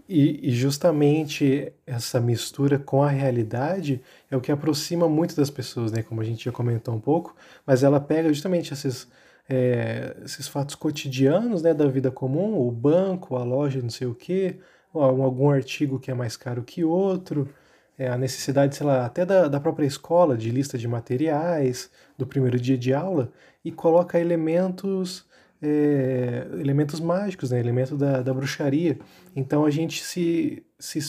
E, 0.07 0.49
e 0.49 0.51
justamente 0.51 1.71
essa 1.85 2.19
mistura 2.19 2.77
com 2.77 3.01
a 3.03 3.09
realidade 3.09 4.01
é 4.29 4.35
o 4.35 4.41
que 4.41 4.51
aproxima 4.51 5.07
muito 5.07 5.35
das 5.35 5.49
pessoas, 5.49 5.91
né? 5.91 6.03
Como 6.03 6.21
a 6.21 6.23
gente 6.25 6.45
já 6.45 6.51
comentou 6.51 6.93
um 6.93 6.99
pouco, 6.99 7.35
mas 7.65 7.83
ela 7.83 7.99
pega 7.99 8.27
justamente 8.29 8.73
esses, 8.73 9.07
é, 9.49 10.15
esses 10.25 10.47
fatos 10.47 10.75
cotidianos, 10.75 11.61
né, 11.61 11.73
da 11.73 11.87
vida 11.87 12.11
comum, 12.11 12.57
o 12.59 12.71
banco, 12.71 13.35
a 13.35 13.43
loja, 13.43 13.81
não 13.81 13.89
sei 13.89 14.07
o 14.07 14.15
quê, 14.15 14.59
algum 14.93 15.49
artigo 15.49 15.99
que 15.99 16.11
é 16.11 16.13
mais 16.13 16.35
caro 16.35 16.63
que 16.63 16.83
outro, 16.83 17.49
é, 17.97 18.07
a 18.09 18.17
necessidade, 18.17 18.75
sei 18.75 18.85
lá, 18.85 19.05
até 19.05 19.25
da, 19.25 19.47
da 19.47 19.59
própria 19.59 19.85
escola, 19.85 20.37
de 20.37 20.49
lista 20.51 20.77
de 20.77 20.87
materiais, 20.87 21.89
do 22.17 22.27
primeiro 22.27 22.59
dia 22.59 22.77
de 22.77 22.93
aula, 22.93 23.31
e 23.63 23.71
coloca 23.71 24.19
elementos 24.19 25.25
é, 25.61 26.47
elementos 26.59 26.99
mágicos, 26.99 27.51
né? 27.51 27.59
Elemento 27.59 27.95
da, 27.97 28.21
da 28.21 28.33
bruxaria. 28.33 28.99
Então 29.35 29.65
a 29.65 29.71
gente 29.71 30.03
se, 30.03 30.63
se 30.79 30.99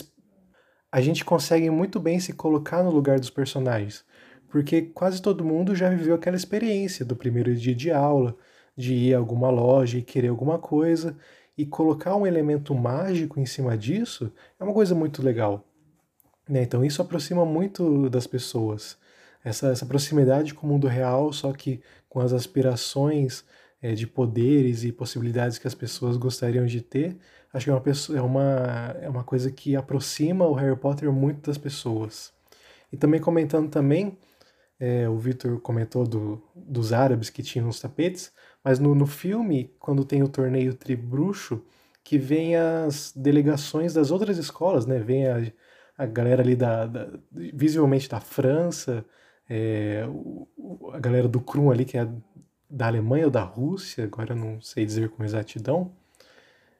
a 0.91 1.01
gente 1.01 1.23
consegue 1.23 1.69
muito 1.69 1.99
bem 1.99 2.19
se 2.19 2.33
colocar 2.33 2.83
no 2.83 2.89
lugar 2.91 3.19
dos 3.19 3.29
personagens, 3.29 4.03
porque 4.49 4.81
quase 4.81 5.21
todo 5.21 5.45
mundo 5.45 5.75
já 5.75 5.89
viveu 5.89 6.15
aquela 6.15 6.35
experiência 6.35 7.05
do 7.05 7.15
primeiro 7.15 7.55
dia 7.55 7.75
de 7.75 7.91
aula, 7.91 8.35
de 8.75 8.93
ir 8.93 9.13
a 9.13 9.17
alguma 9.17 9.49
loja 9.49 9.97
e 9.97 10.01
querer 10.01 10.29
alguma 10.29 10.57
coisa 10.57 11.15
e 11.57 11.65
colocar 11.65 12.15
um 12.15 12.25
elemento 12.25 12.73
mágico 12.73 13.39
em 13.39 13.45
cima 13.45 13.77
disso 13.77 14.31
é 14.59 14.63
uma 14.63 14.73
coisa 14.73 14.95
muito 14.95 15.21
legal. 15.21 15.65
né? 16.47 16.63
Então 16.63 16.83
isso 16.85 17.01
aproxima 17.01 17.45
muito 17.45 18.09
das 18.09 18.25
pessoas. 18.25 18.97
Essa, 19.43 19.69
essa 19.69 19.85
proximidade 19.85 20.53
com 20.53 20.65
o 20.67 20.69
mundo 20.69 20.87
real, 20.87 21.31
só 21.33 21.51
que 21.53 21.81
com 22.07 22.19
as 22.19 22.33
aspirações 22.33 23.43
eh, 23.81 23.93
de 23.93 24.07
poderes 24.07 24.83
e 24.83 24.91
possibilidades 24.91 25.57
que 25.57 25.67
as 25.67 25.75
pessoas 25.75 26.17
gostariam 26.17 26.65
de 26.65 26.81
ter, 26.81 27.17
acho 27.53 27.65
que 27.65 27.69
é 27.69 27.73
uma, 27.73 27.81
pessoa, 27.81 28.17
é, 28.17 28.21
uma, 28.21 28.95
é 29.01 29.09
uma 29.09 29.23
coisa 29.23 29.51
que 29.51 29.75
aproxima 29.75 30.45
o 30.47 30.53
Harry 30.53 30.75
Potter 30.77 31.11
muito 31.11 31.47
das 31.47 31.57
pessoas. 31.57 32.33
E 32.91 32.97
também 32.97 33.19
comentando 33.19 33.69
também, 33.69 34.17
eh, 34.79 35.07
o 35.09 35.17
Victor 35.17 35.59
comentou 35.61 36.05
do, 36.07 36.41
dos 36.55 36.93
árabes 36.93 37.29
que 37.29 37.43
tinham 37.43 37.67
os 37.69 37.79
tapetes, 37.79 38.31
mas 38.63 38.79
no, 38.79 38.95
no 38.95 39.05
filme, 39.07 39.73
quando 39.79 40.03
tem 40.05 40.23
o 40.23 40.27
torneio 40.29 40.73
tribruxo, 40.73 41.63
que 42.03 42.17
vem 42.17 42.55
as 42.55 43.13
delegações 43.15 43.93
das 43.93 44.11
outras 44.11 44.37
escolas, 44.37 44.85
né? 44.85 44.99
Vem 44.99 45.27
a, 45.27 45.37
a 45.97 46.05
galera 46.05 46.41
ali 46.41 46.55
da, 46.55 46.85
da- 46.87 47.09
visivelmente 47.31 48.09
da 48.09 48.19
França, 48.19 49.05
é, 49.49 50.05
o- 50.09 50.47
a 50.93 50.99
galera 50.99 51.27
do 51.27 51.39
Krum 51.41 51.69
ali 51.71 51.85
que 51.85 51.97
é 51.97 52.07
da 52.69 52.87
Alemanha 52.87 53.25
ou 53.25 53.31
da 53.31 53.41
Rússia, 53.43 54.03
agora 54.05 54.33
eu 54.33 54.37
não 54.37 54.61
sei 54.61 54.85
dizer 54.85 55.09
com 55.09 55.23
exatidão. 55.23 55.91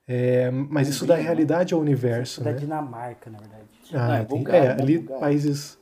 É, 0.08 0.50
mas 0.50 0.88
isso 0.88 1.06
dá 1.06 1.16
realidade 1.16 1.74
ao 1.74 1.80
universo, 1.80 2.44
Da 2.44 2.52
né? 2.52 2.58
Dinamarca, 2.58 3.30
na 3.30 3.38
verdade. 3.40 3.64
Não, 3.92 4.00
Ah, 4.02 4.18
é 4.18 4.24
tem- 4.26 4.38
Bulgária, 4.40 4.68
é, 4.70 4.72
ali 4.82 4.98
Bulgária. 5.00 5.20
países. 5.22 5.79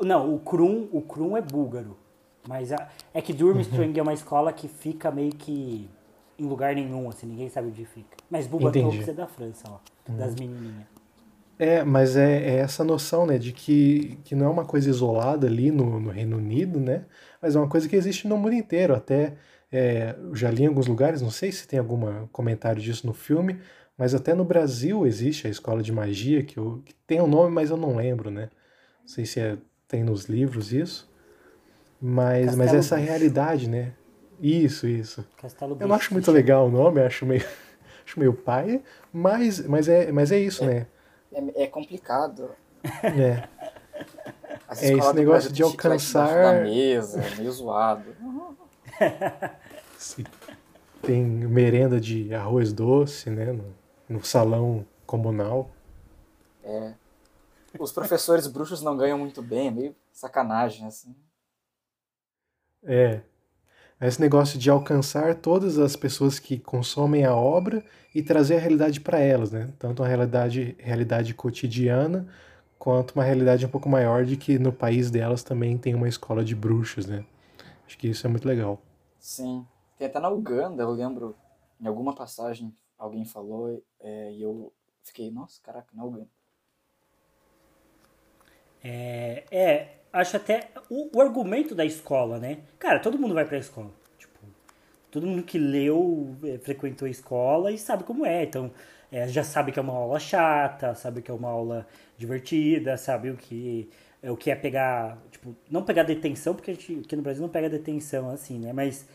Não, 0.00 0.34
o 0.34 0.38
Krum, 0.38 0.88
o 0.92 1.00
Krum 1.02 1.36
é 1.36 1.42
búlgaro. 1.42 1.96
Mas 2.48 2.72
a- 2.72 2.88
é 3.12 3.20
que 3.20 3.32
Durmstrang 3.32 3.98
é 3.98 4.02
uma 4.02 4.14
escola 4.14 4.52
que 4.52 4.66
fica 4.66 5.10
meio 5.10 5.32
que 5.32 5.88
em 6.38 6.46
lugar 6.46 6.74
nenhum, 6.74 7.08
assim, 7.08 7.26
ninguém 7.26 7.48
sabe 7.50 7.68
onde 7.68 7.84
fica. 7.84 8.16
Mas 8.30 8.46
Bulbatorix 8.46 8.92
Entendi. 8.94 9.10
é 9.10 9.12
da 9.12 9.26
França, 9.26 9.64
ó. 9.68 9.78
Das 10.16 10.34
menininhas. 10.34 10.86
É, 11.58 11.84
mas 11.84 12.16
é, 12.16 12.42
é 12.42 12.56
essa 12.56 12.82
noção, 12.82 13.26
né, 13.26 13.36
de 13.36 13.52
que, 13.52 14.18
que 14.24 14.34
não 14.34 14.46
é 14.46 14.48
uma 14.48 14.64
coisa 14.64 14.88
isolada 14.88 15.46
ali 15.46 15.70
no, 15.70 16.00
no 16.00 16.10
Reino 16.10 16.38
Unido, 16.38 16.80
né, 16.80 17.04
mas 17.40 17.54
é 17.54 17.58
uma 17.58 17.68
coisa 17.68 17.86
que 17.86 17.94
existe 17.94 18.26
no 18.26 18.38
mundo 18.38 18.54
inteiro. 18.54 18.94
Até 18.94 19.36
é, 19.70 20.16
já 20.32 20.50
li 20.50 20.62
em 20.62 20.68
alguns 20.68 20.86
lugares, 20.86 21.20
não 21.20 21.30
sei 21.30 21.52
se 21.52 21.68
tem 21.68 21.78
algum 21.78 22.26
comentário 22.28 22.80
disso 22.80 23.06
no 23.06 23.12
filme, 23.12 23.60
mas 23.96 24.14
até 24.14 24.32
no 24.34 24.42
Brasil 24.44 25.06
existe 25.06 25.46
a 25.46 25.50
escola 25.50 25.82
de 25.82 25.92
magia, 25.92 26.42
que, 26.42 26.56
eu, 26.58 26.80
que 26.84 26.94
tem 27.06 27.20
um 27.20 27.26
nome, 27.26 27.54
mas 27.54 27.68
eu 27.70 27.76
não 27.76 27.94
lembro, 27.94 28.30
né. 28.30 28.48
Não 29.02 29.08
sei 29.08 29.26
se 29.26 29.40
é- 29.40 29.58
tem 29.90 30.04
nos 30.04 30.26
livros 30.26 30.72
isso, 30.72 31.10
mas, 32.00 32.54
mas 32.54 32.72
essa 32.72 32.94
Bruxo. 32.94 33.10
realidade, 33.10 33.68
né. 33.68 33.92
Isso, 34.40 34.86
isso. 34.86 35.26
Castelo 35.36 35.76
Eu 35.78 35.88
não 35.88 35.96
acho 35.96 36.14
muito 36.14 36.30
legal 36.30 36.68
o 36.68 36.70
nome, 36.70 37.02
acho 37.02 37.26
meio, 37.26 37.44
acho 38.06 38.18
meio 38.18 38.32
paia, 38.32 38.80
mas, 39.12 39.66
mas, 39.66 39.88
é, 39.88 40.12
mas 40.12 40.30
é 40.30 40.38
isso, 40.38 40.64
né. 40.64 40.86
É, 41.32 41.64
é 41.64 41.66
complicado. 41.66 42.50
É. 43.02 43.48
As 44.66 44.82
É 44.84 44.92
esse 44.92 45.12
negócio 45.14 45.52
de 45.52 45.64
alcançar- 45.64 46.54
Da 46.54 46.60
mesa, 46.62 47.20
é 47.20 47.36
meio 47.36 47.50
zoado. 47.50 48.04
Tem 51.02 51.24
merenda 51.24 52.00
de 52.00 52.32
arroz 52.32 52.72
doce, 52.72 53.30
né? 53.30 53.52
No, 53.52 53.64
no 54.08 54.24
salão 54.24 54.86
comunal. 55.04 55.70
É. 56.62 56.92
Os 57.78 57.92
professores 57.92 58.46
bruxos 58.46 58.82
não 58.82 58.96
ganham 58.96 59.18
muito 59.18 59.42
bem, 59.42 59.68
é 59.68 59.70
meio 59.70 59.96
sacanagem, 60.12 60.86
assim. 60.86 61.14
É. 62.82 63.20
Esse 64.00 64.20
negócio 64.20 64.58
de 64.58 64.70
alcançar 64.70 65.34
todas 65.36 65.78
as 65.78 65.94
pessoas 65.94 66.38
que 66.38 66.58
consomem 66.58 67.24
a 67.24 67.34
obra 67.34 67.84
e 68.14 68.22
trazer 68.22 68.56
a 68.56 68.58
realidade 68.58 69.00
para 69.00 69.18
elas, 69.18 69.52
né? 69.52 69.72
Tanto 69.78 70.02
uma 70.02 70.08
realidade, 70.08 70.74
realidade 70.78 71.34
cotidiana 71.34 72.26
quanto 72.78 73.12
uma 73.12 73.22
realidade 73.22 73.66
um 73.66 73.68
pouco 73.68 73.90
maior 73.90 74.24
de 74.24 74.38
que 74.38 74.58
no 74.58 74.72
país 74.72 75.10
delas 75.10 75.42
também 75.42 75.76
tem 75.76 75.94
uma 75.94 76.08
escola 76.08 76.42
de 76.42 76.56
bruxos, 76.56 77.04
né? 77.04 77.26
Acho 77.86 77.98
que 77.98 78.08
isso 78.08 78.26
é 78.26 78.30
muito 78.30 78.48
legal. 78.48 78.80
Sim. 79.18 79.66
Tem 79.98 80.06
até 80.06 80.18
na 80.18 80.30
Uganda, 80.30 80.82
eu 80.82 80.90
lembro, 80.90 81.36
em 81.78 81.86
alguma 81.86 82.14
passagem 82.14 82.74
alguém 82.98 83.26
falou 83.26 83.82
é, 84.00 84.32
e 84.32 84.40
eu 84.40 84.72
fiquei, 85.02 85.30
nossa, 85.30 85.60
caraca, 85.62 85.88
na 85.94 86.04
Uganda. 86.04 86.28
É, 88.82 89.44
é, 89.50 89.88
acho 90.12 90.36
até 90.36 90.68
o, 90.88 91.16
o 91.16 91.20
argumento 91.20 91.74
da 91.74 91.84
escola, 91.84 92.38
né? 92.38 92.58
Cara, 92.78 92.98
todo 92.98 93.18
mundo 93.18 93.34
vai 93.34 93.44
pra 93.44 93.58
escola. 93.58 93.90
Tipo, 94.18 94.38
todo 95.10 95.26
mundo 95.26 95.42
que 95.42 95.58
leu, 95.58 96.36
é, 96.44 96.58
frequentou 96.58 97.06
a 97.06 97.10
escola 97.10 97.70
e 97.72 97.78
sabe 97.78 98.04
como 98.04 98.24
é. 98.24 98.44
Então, 98.44 98.70
é, 99.12 99.26
já 99.28 99.42
sabe 99.42 99.72
que 99.72 99.78
é 99.78 99.82
uma 99.82 99.94
aula 99.94 100.18
chata, 100.18 100.94
sabe 100.94 101.22
que 101.22 101.30
é 101.30 101.34
uma 101.34 101.48
aula 101.48 101.86
divertida, 102.16 102.96
sabe 102.96 103.30
o 103.30 103.36
que 103.36 103.88
é 104.22 104.30
o 104.30 104.36
que 104.36 104.50
é 104.50 104.54
pegar, 104.54 105.16
tipo, 105.30 105.56
não 105.70 105.82
pegar 105.82 106.02
detenção, 106.02 106.54
porque 106.54 106.70
a 106.70 106.74
gente 106.74 107.00
aqui 107.04 107.16
no 107.16 107.22
Brasil 107.22 107.40
não 107.40 107.48
pega 107.48 107.70
detenção 107.70 108.28
assim, 108.28 108.58
né? 108.58 108.72
Mas 108.72 109.06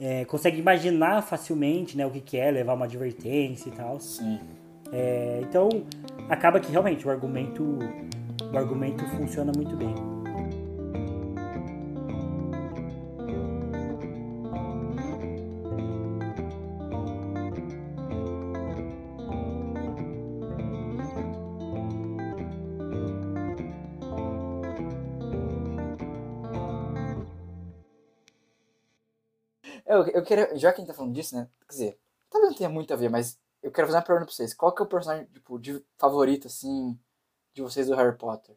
é, 0.00 0.24
consegue 0.24 0.58
imaginar 0.58 1.22
facilmente, 1.22 1.96
né, 1.96 2.06
o 2.06 2.10
que, 2.10 2.20
que 2.20 2.36
é 2.36 2.50
levar 2.50 2.74
uma 2.74 2.86
advertência 2.86 3.68
e 3.68 3.72
tal. 3.72 4.00
Sim. 4.00 4.40
É, 4.92 5.40
então, 5.42 5.68
acaba 6.28 6.60
que 6.60 6.70
realmente 6.70 7.06
o 7.06 7.10
argumento, 7.10 7.78
o 8.54 8.58
argumento 8.58 9.04
funciona 9.16 9.50
muito 9.54 9.76
bem. 9.76 9.92
Eu, 29.86 30.06
eu 30.08 30.22
queria, 30.24 30.56
já 30.56 30.72
que 30.72 30.76
a 30.76 30.80
gente 30.80 30.88
tá 30.88 30.94
falando 30.94 31.12
disso, 31.12 31.36
né? 31.36 31.48
Quer 31.68 31.72
dizer, 31.72 31.98
talvez 32.30 32.50
não 32.52 32.56
tenha 32.58 32.70
muito 32.70 32.92
a 32.92 32.96
ver, 32.96 33.08
mas 33.08 33.38
eu 33.62 33.70
quero 33.70 33.86
fazer 33.86 33.98
uma 33.98 34.04
pergunta 34.04 34.26
pra 34.26 34.34
vocês. 34.34 34.54
Qual 34.54 34.72
que 34.74 34.82
é 34.82 34.84
o 34.84 34.88
personagem, 34.88 35.26
tipo, 35.26 35.58
de 35.58 35.84
favorito, 35.98 36.46
assim, 36.46 36.98
de 37.54 37.62
vocês 37.62 37.86
do 37.86 37.94
Harry 37.94 38.16
Potter? 38.16 38.56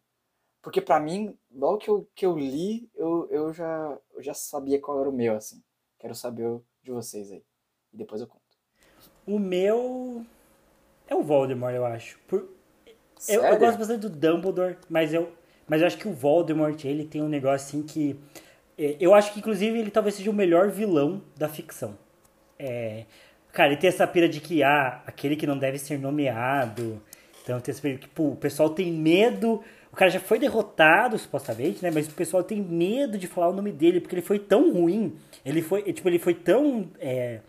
Porque 0.62 0.82
pra 0.82 1.00
mim, 1.00 1.38
logo 1.52 1.78
que 1.78 1.90
eu, 1.90 2.10
que 2.14 2.26
eu 2.26 2.38
li, 2.38 2.90
eu, 2.96 3.28
eu, 3.32 3.54
já, 3.54 3.98
eu 4.14 4.22
já 4.22 4.34
sabia 4.34 4.82
qual 4.82 5.00
era 5.00 5.10
o 5.10 5.14
meu, 5.14 5.36
assim. 5.36 5.64
Quero 6.00 6.14
saber 6.14 6.46
o 6.46 6.66
de 6.84 6.92
vocês 6.92 7.32
aí. 7.32 7.44
E 7.94 7.98
depois 7.98 8.20
eu 8.20 8.28
conto. 8.28 8.42
O 9.26 9.40
meu 9.40 10.26
é 11.08 11.16
o 11.16 11.24
Voldemort, 11.24 11.74
eu 11.74 11.86
acho. 11.86 12.20
Por... 12.28 12.50
Eu, 13.28 13.44
eu 13.44 13.58
gosto 13.58 13.78
bastante 13.78 14.02
do 14.02 14.10
Dumbledore, 14.10 14.78
mas 14.90 15.14
eu, 15.14 15.32
mas 15.68 15.82
eu 15.82 15.88
acho 15.88 15.98
que 15.98 16.08
o 16.08 16.14
Voldemort, 16.14 16.84
ele 16.86 17.06
tem 17.06 17.22
um 17.22 17.30
negócio 17.30 17.68
assim 17.68 17.84
que... 17.84 18.20
é, 18.78 18.98
Eu 19.00 19.14
acho 19.14 19.34
que, 19.34 19.40
inclusive, 19.40 19.78
ele 19.80 19.92
talvez 19.92 20.16
seja 20.16 20.30
o 20.30 20.34
melhor 20.34 20.70
vilão 20.70 21.24
da 21.36 21.48
ficção. 21.48 21.98
É, 22.60 23.06
cara, 23.54 23.72
ele 23.72 23.80
tem 23.80 23.88
essa 23.88 24.06
pira 24.08 24.28
de 24.28 24.42
que, 24.42 24.64
ah, 24.64 25.02
aquele 25.06 25.36
que 25.36 25.48
não 25.48 25.58
deve 25.58 25.78
ser 25.78 25.98
nomeado. 25.98 27.02
Então 27.48 27.62
tem 27.62 27.72
essa 27.72 27.82
pira 27.82 27.98
que, 27.98 28.08
pô, 28.10 28.30
o 28.30 28.36
pessoal 28.36 28.70
tem 28.70 28.92
medo... 28.92 29.62
O 29.90 29.96
cara 29.96 30.12
já 30.12 30.20
foi 30.20 30.38
derrotado, 30.38 31.18
supostamente, 31.18 31.82
né? 31.82 31.90
Mas 31.90 32.08
o 32.08 32.12
pessoal 32.12 32.44
tem 32.44 32.62
medo 32.62 33.18
de 33.18 33.26
falar 33.26 33.50
o 33.50 33.54
nome 33.54 33.72
dele, 33.72 34.02
porque 34.02 34.16
ele 34.16 34.22
foi 34.22 34.38
tão 34.38 34.72
ruim. 34.74 35.16
Ele 35.46 35.62
foi, 35.62 35.82
tipo, 35.94 36.08
ele 36.10 36.20
foi 36.20 36.34
tão 36.34 36.90
é, 37.00 37.40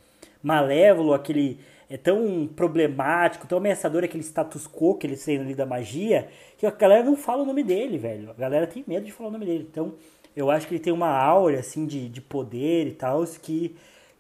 malévolo, 0.43 1.13
aquele... 1.13 1.59
É 1.91 1.97
tão 1.97 2.49
problemático, 2.55 3.47
tão 3.47 3.59
ameaçador 3.59 4.05
aquele 4.05 4.23
status 4.23 4.67
quo 4.67 4.95
que 4.95 5.07
eles 5.07 5.25
têm 5.25 5.39
ali 5.41 5.55
da 5.55 5.65
magia, 5.65 6.29
que 6.59 6.67
a 6.67 6.71
galera 6.71 7.03
não 7.03 7.17
fala 7.17 7.43
o 7.43 7.47
nome 7.47 7.63
dele, 7.65 7.97
velho. 7.97 8.31
A 8.31 8.35
galera 8.35 8.67
tem 8.67 8.85
medo 8.87 9.07
de 9.07 9.13
falar 9.13 9.31
o 9.31 9.33
nome 9.33 9.47
dele. 9.47 9.67
Então, 9.71 9.95
eu 10.37 10.51
acho 10.51 10.67
que 10.69 10.75
ele 10.75 10.83
tem 10.83 10.93
uma 10.93 11.09
aura, 11.09 11.59
assim, 11.59 11.87
de, 11.87 12.09
de 12.09 12.21
poder 12.21 12.87
e 12.87 12.93
tal, 12.93 13.25
que, 13.43 13.75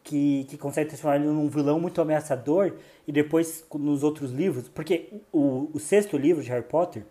que, 0.08 0.46
que 0.48 0.56
consegue 0.56 0.88
transformar 0.88 1.16
ele 1.16 1.26
num 1.26 1.48
vilão 1.48 1.78
muito 1.78 2.00
ameaçador. 2.00 2.72
E 3.06 3.12
depois, 3.12 3.64
nos 3.74 4.02
outros 4.02 4.30
livros... 4.30 4.68
Porque 4.68 5.08
o, 5.30 5.70
o 5.74 5.78
sexto 5.78 6.16
livro 6.16 6.42
de 6.42 6.48
Harry 6.48 6.64
Potter, 6.64 7.02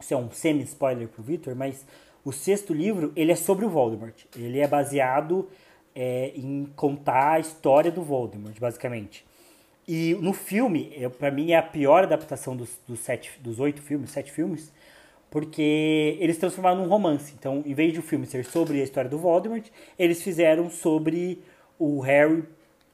isso 0.00 0.12
é 0.12 0.16
um 0.16 0.30
semi-spoiler 0.30 1.06
pro 1.06 1.22
Victor, 1.22 1.54
mas 1.54 1.86
o 2.24 2.32
sexto 2.32 2.74
livro, 2.74 3.12
ele 3.14 3.30
é 3.30 3.36
sobre 3.36 3.64
o 3.64 3.68
Voldemort. 3.70 4.14
Ele 4.36 4.58
é 4.58 4.66
baseado 4.66 5.48
é, 5.94 6.32
em 6.34 6.66
contar 6.74 7.34
a 7.34 7.38
história 7.38 7.92
do 7.92 8.02
Voldemort, 8.02 8.58
basicamente. 8.58 9.24
E 9.86 10.14
no 10.14 10.32
filme, 10.32 10.90
pra 11.18 11.30
mim, 11.30 11.52
é 11.52 11.56
a 11.56 11.62
pior 11.62 12.02
adaptação 12.02 12.56
dos, 12.56 12.70
dos, 12.88 12.98
sete, 12.98 13.30
dos 13.40 13.60
oito 13.60 13.80
filmes, 13.80 14.10
sete 14.10 14.32
filmes, 14.32 14.72
porque 15.30 16.16
eles 16.18 16.36
transformaram 16.38 16.78
num 16.82 16.88
romance. 16.88 17.32
Então, 17.38 17.62
em 17.64 17.74
vez 17.74 17.92
de 17.92 18.00
o 18.00 18.02
filme 18.02 18.26
ser 18.26 18.44
sobre 18.44 18.80
a 18.80 18.84
história 18.84 19.10
do 19.10 19.18
Voldemort, 19.18 19.66
eles 19.98 20.22
fizeram 20.22 20.68
sobre 20.70 21.42
o 21.78 22.00
Harry 22.00 22.44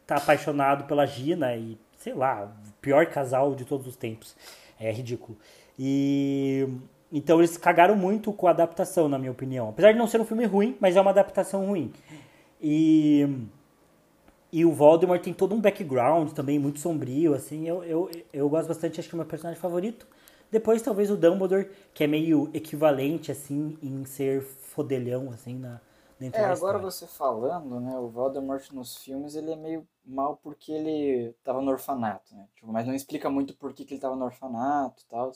tá 0.06 0.16
apaixonado 0.16 0.84
pela 0.84 1.06
Gina 1.06 1.54
e, 1.56 1.78
sei 1.98 2.14
lá, 2.14 2.44
o 2.44 2.72
pior 2.80 3.06
casal 3.06 3.54
de 3.54 3.64
todos 3.64 3.86
os 3.86 3.96
tempos. 3.96 4.36
É 4.78 4.90
ridículo. 4.90 5.36
E 5.78 6.66
então 7.12 7.38
eles 7.38 7.56
cagaram 7.56 7.96
muito 7.96 8.32
com 8.32 8.46
a 8.46 8.50
adaptação, 8.50 9.08
na 9.08 9.18
minha 9.18 9.32
opinião. 9.32 9.68
Apesar 9.68 9.92
de 9.92 9.98
não 9.98 10.06
ser 10.06 10.20
um 10.20 10.24
filme 10.24 10.44
ruim, 10.44 10.76
mas 10.80 10.96
é 10.96 11.00
uma 11.00 11.10
adaptação 11.10 11.66
ruim. 11.66 11.92
E 12.60 13.28
e 14.52 14.64
o 14.64 14.72
Voldemort 14.72 15.22
tem 15.22 15.32
todo 15.32 15.54
um 15.54 15.60
background 15.60 16.32
também 16.32 16.58
muito 16.58 16.80
sombrio, 16.80 17.34
assim. 17.34 17.68
Eu, 17.68 17.84
eu, 17.84 18.10
eu 18.32 18.48
gosto 18.48 18.68
bastante, 18.68 18.98
acho 18.98 19.08
que 19.08 19.14
é 19.14 19.16
o 19.16 19.20
meu 19.20 19.26
personagem 19.26 19.60
favorito. 19.60 20.06
Depois, 20.50 20.82
talvez 20.82 21.10
o 21.10 21.16
Dumbledore, 21.16 21.68
que 21.94 22.02
é 22.02 22.06
meio 22.08 22.50
equivalente, 22.52 23.30
assim, 23.30 23.78
em 23.80 24.04
ser 24.04 24.42
fodelhão, 24.42 25.30
assim, 25.30 25.54
na, 25.54 25.80
É, 26.20 26.28
da 26.28 26.52
agora 26.52 26.78
você 26.78 27.06
falando, 27.06 27.80
né, 27.80 27.96
o 27.98 28.08
Voldemort 28.08 28.70
nos 28.72 28.98
filmes, 28.98 29.34
ele 29.34 29.52
é 29.52 29.56
meio 29.56 29.88
mal 30.04 30.36
porque 30.36 30.70
ele 30.70 31.34
tava 31.42 31.62
no 31.62 31.70
orfanato, 31.70 32.34
né? 32.34 32.46
Tipo, 32.54 32.70
mas 32.70 32.86
não 32.86 32.94
explica 32.94 33.30
muito 33.30 33.56
por 33.56 33.72
que, 33.72 33.84
que 33.84 33.94
ele 33.94 34.00
tava 34.00 34.16
no 34.16 34.26
orfanato 34.26 35.02
e 35.02 35.06
tal. 35.06 35.32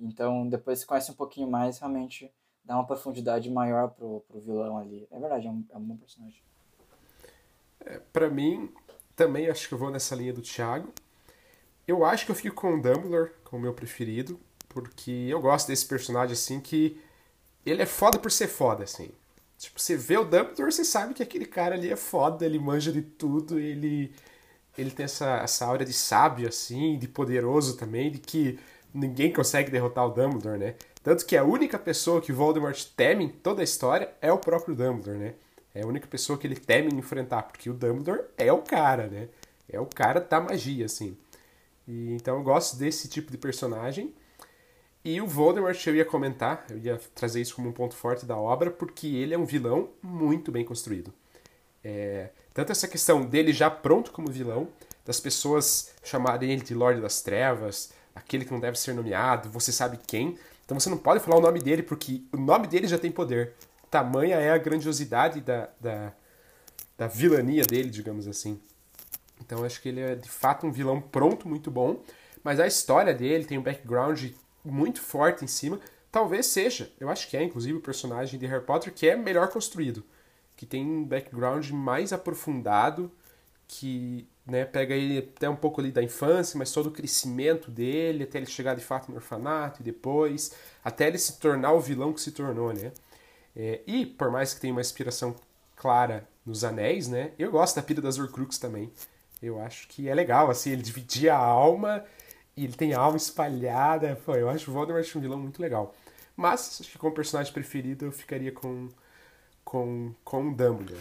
Então, 0.00 0.48
depois 0.48 0.78
você 0.78 0.86
conhece 0.86 1.10
um 1.10 1.14
pouquinho 1.14 1.50
mais, 1.50 1.78
realmente 1.78 2.32
dá 2.64 2.76
uma 2.76 2.86
profundidade 2.86 3.50
maior 3.50 3.90
pro, 3.90 4.20
pro 4.28 4.38
vilão 4.38 4.78
ali. 4.78 5.08
É 5.10 5.18
verdade, 5.18 5.48
é 5.48 5.50
um, 5.50 5.64
é 5.70 5.76
um 5.76 5.82
bom 5.82 5.96
personagem. 5.96 6.40
Pra 8.12 8.28
mim, 8.28 8.72
também 9.16 9.48
acho 9.48 9.66
que 9.66 9.74
eu 9.74 9.78
vou 9.78 9.90
nessa 9.90 10.14
linha 10.14 10.32
do 10.32 10.42
Thiago. 10.42 10.92
Eu 11.86 12.04
acho 12.04 12.24
que 12.24 12.30
eu 12.30 12.36
fico 12.36 12.54
com 12.54 12.74
o 12.74 12.82
Dumbledore 12.82 13.32
como 13.42 13.62
meu 13.62 13.74
preferido, 13.74 14.38
porque 14.68 15.10
eu 15.10 15.40
gosto 15.40 15.68
desse 15.68 15.86
personagem 15.86 16.34
assim 16.34 16.60
que 16.60 17.00
ele 17.64 17.82
é 17.82 17.86
foda 17.86 18.18
por 18.18 18.30
ser 18.30 18.46
foda, 18.46 18.84
assim. 18.84 19.10
Tipo, 19.58 19.80
você 19.80 19.96
vê 19.96 20.16
o 20.16 20.24
Dumbledore, 20.24 20.72
você 20.72 20.84
sabe 20.84 21.14
que 21.14 21.22
aquele 21.22 21.44
cara 21.44 21.74
ali 21.74 21.90
é 21.90 21.96
foda, 21.96 22.46
ele 22.46 22.58
manja 22.58 22.92
de 22.92 23.02
tudo, 23.02 23.58
ele 23.58 24.12
ele 24.78 24.92
tem 24.92 25.04
essa, 25.04 25.38
essa 25.38 25.66
aura 25.66 25.84
de 25.84 25.92
sábio, 25.92 26.48
assim, 26.48 26.96
de 26.98 27.08
poderoso 27.08 27.76
também, 27.76 28.12
de 28.12 28.18
que 28.18 28.58
ninguém 28.94 29.32
consegue 29.32 29.70
derrotar 29.70 30.06
o 30.06 30.10
Dumbledore, 30.10 30.58
né? 30.58 30.76
Tanto 31.02 31.26
que 31.26 31.36
a 31.36 31.44
única 31.44 31.78
pessoa 31.78 32.20
que 32.20 32.32
Voldemort 32.32 32.80
teme 32.96 33.24
em 33.24 33.28
toda 33.28 33.60
a 33.60 33.64
história 33.64 34.08
é 34.20 34.32
o 34.32 34.38
próprio 34.38 34.76
Dumbledore, 34.76 35.18
né? 35.18 35.34
É 35.74 35.82
a 35.82 35.86
única 35.86 36.06
pessoa 36.06 36.38
que 36.38 36.46
ele 36.46 36.56
teme 36.56 36.94
enfrentar, 36.94 37.42
porque 37.42 37.68
o 37.68 37.74
Dumbledore 37.74 38.22
é 38.36 38.52
o 38.52 38.62
cara, 38.62 39.08
né? 39.08 39.28
É 39.68 39.80
o 39.80 39.86
cara 39.86 40.20
da 40.20 40.40
magia, 40.40 40.86
assim. 40.86 41.16
E, 41.86 42.12
então 42.14 42.36
eu 42.36 42.42
gosto 42.42 42.76
desse 42.76 43.08
tipo 43.08 43.30
de 43.32 43.38
personagem. 43.38 44.14
E 45.08 45.22
o 45.22 45.26
Voldemort 45.26 45.86
eu 45.86 45.96
ia 45.96 46.04
comentar, 46.04 46.66
eu 46.68 46.76
ia 46.76 47.00
trazer 47.14 47.40
isso 47.40 47.54
como 47.54 47.70
um 47.70 47.72
ponto 47.72 47.96
forte 47.96 48.26
da 48.26 48.36
obra, 48.36 48.70
porque 48.70 49.06
ele 49.06 49.32
é 49.32 49.38
um 49.38 49.46
vilão 49.46 49.88
muito 50.02 50.52
bem 50.52 50.66
construído. 50.66 51.10
É, 51.82 52.28
tanto 52.52 52.72
essa 52.72 52.86
questão 52.86 53.24
dele 53.24 53.50
já 53.50 53.70
pronto 53.70 54.12
como 54.12 54.30
vilão, 54.30 54.68
das 55.06 55.18
pessoas 55.18 55.92
chamarem 56.04 56.52
ele 56.52 56.62
de 56.62 56.74
Lorde 56.74 57.00
das 57.00 57.22
Trevas, 57.22 57.90
aquele 58.14 58.44
que 58.44 58.52
não 58.52 58.60
deve 58.60 58.78
ser 58.78 58.92
nomeado, 58.92 59.48
você 59.48 59.72
sabe 59.72 59.98
quem. 60.06 60.38
Então 60.66 60.78
você 60.78 60.90
não 60.90 60.98
pode 60.98 61.20
falar 61.20 61.38
o 61.38 61.40
nome 61.40 61.60
dele, 61.60 61.82
porque 61.82 62.22
o 62.30 62.36
nome 62.36 62.66
dele 62.66 62.86
já 62.86 62.98
tem 62.98 63.10
poder. 63.10 63.54
Tamanha 63.90 64.36
é 64.36 64.50
a 64.50 64.58
grandiosidade 64.58 65.40
da, 65.40 65.70
da, 65.80 66.12
da 66.98 67.06
vilania 67.06 67.64
dele, 67.64 67.88
digamos 67.88 68.28
assim. 68.28 68.60
Então 69.40 69.64
acho 69.64 69.80
que 69.80 69.88
ele 69.88 70.00
é 70.00 70.14
de 70.14 70.28
fato 70.28 70.66
um 70.66 70.70
vilão 70.70 71.00
pronto, 71.00 71.48
muito 71.48 71.70
bom. 71.70 71.98
Mas 72.44 72.60
a 72.60 72.66
história 72.66 73.14
dele 73.14 73.46
tem 73.46 73.56
um 73.56 73.62
background 73.62 74.32
muito 74.70 75.00
forte 75.00 75.44
em 75.44 75.48
cima. 75.48 75.80
Talvez 76.10 76.46
seja, 76.46 76.92
eu 76.98 77.08
acho 77.08 77.28
que 77.28 77.36
é 77.36 77.42
inclusive 77.42 77.78
o 77.78 77.82
personagem 77.82 78.38
de 78.38 78.46
Harry 78.46 78.64
Potter 78.64 78.92
que 78.92 79.08
é 79.08 79.16
melhor 79.16 79.48
construído. 79.48 80.04
Que 80.56 80.66
tem 80.66 80.84
um 80.84 81.04
background 81.04 81.70
mais 81.70 82.12
aprofundado, 82.12 83.12
que 83.66 84.26
né, 84.46 84.64
pega 84.64 84.94
ele 84.94 85.18
até 85.18 85.48
um 85.48 85.54
pouco 85.54 85.80
ali 85.80 85.92
da 85.92 86.02
infância, 86.02 86.58
mas 86.58 86.72
todo 86.72 86.86
o 86.86 86.90
crescimento 86.90 87.70
dele, 87.70 88.24
até 88.24 88.38
ele 88.38 88.46
chegar 88.46 88.74
de 88.74 88.82
fato 88.82 89.10
no 89.10 89.16
orfanato 89.16 89.82
e 89.82 89.84
depois, 89.84 90.52
até 90.82 91.06
ele 91.06 91.18
se 91.18 91.38
tornar 91.38 91.72
o 91.72 91.80
vilão 91.80 92.12
que 92.12 92.20
se 92.20 92.32
tornou, 92.32 92.72
né? 92.72 92.92
É, 93.54 93.80
e 93.86 94.06
por 94.06 94.30
mais 94.30 94.54
que 94.54 94.60
tenha 94.60 94.72
uma 94.72 94.80
inspiração 94.80 95.36
clara 95.76 96.26
nos 96.46 96.64
anéis, 96.64 97.08
né? 97.08 97.32
Eu 97.38 97.50
gosto 97.50 97.76
da 97.76 97.82
pira 97.82 98.00
das 98.00 98.18
Horcrux 98.18 98.58
também. 98.58 98.90
Eu 99.42 99.60
acho 99.60 99.86
que 99.88 100.08
é 100.08 100.14
legal, 100.14 100.50
assim, 100.50 100.70
ele 100.70 100.82
dividia 100.82 101.34
a 101.34 101.38
alma 101.38 102.04
e 102.58 102.64
ele 102.64 102.72
tem 102.72 102.92
alma 102.92 103.16
espalhada. 103.16 104.18
Pô, 104.24 104.34
eu 104.34 104.48
acho 104.48 104.70
o 104.70 104.74
Voldemort 104.74 105.16
um 105.16 105.20
vilão 105.20 105.38
muito 105.38 105.62
legal. 105.62 105.94
Mas, 106.36 106.78
acho 106.80 106.90
que 106.90 106.98
como 106.98 107.14
personagem 107.14 107.52
preferido, 107.52 108.04
eu 108.06 108.12
ficaria 108.12 108.52
com, 108.52 108.88
com, 109.64 110.12
com 110.24 110.48
o 110.48 110.54
Dumbledore. 110.54 111.00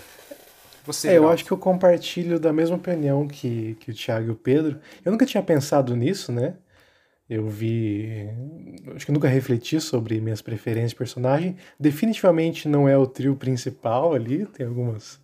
Você, 0.85 1.09
É, 1.09 1.17
eu 1.17 1.29
acho 1.29 1.43
que 1.45 1.51
eu 1.51 1.57
compartilho 1.57 2.39
da 2.39 2.53
mesma 2.53 2.77
opinião 2.77 3.27
que, 3.27 3.75
que 3.79 3.91
o 3.91 3.93
Thiago 3.93 4.27
e 4.27 4.31
o 4.31 4.35
Pedro. 4.35 4.79
Eu 5.03 5.11
nunca 5.11 5.25
tinha 5.25 5.43
pensado 5.43 5.95
nisso, 5.95 6.31
né? 6.31 6.55
Eu 7.29 7.47
vi. 7.49 8.29
Acho 8.95 9.05
que 9.05 9.11
nunca 9.11 9.27
refleti 9.27 9.81
sobre 9.81 10.21
minhas 10.21 10.41
preferências 10.41 10.91
de 10.91 10.95
personagem. 10.97 11.57
Definitivamente 11.79 12.69
não 12.69 12.87
é 12.87 12.97
o 12.97 13.05
trio 13.05 13.35
principal 13.35 14.13
ali, 14.13 14.45
tem 14.45 14.65
algumas 14.65 15.19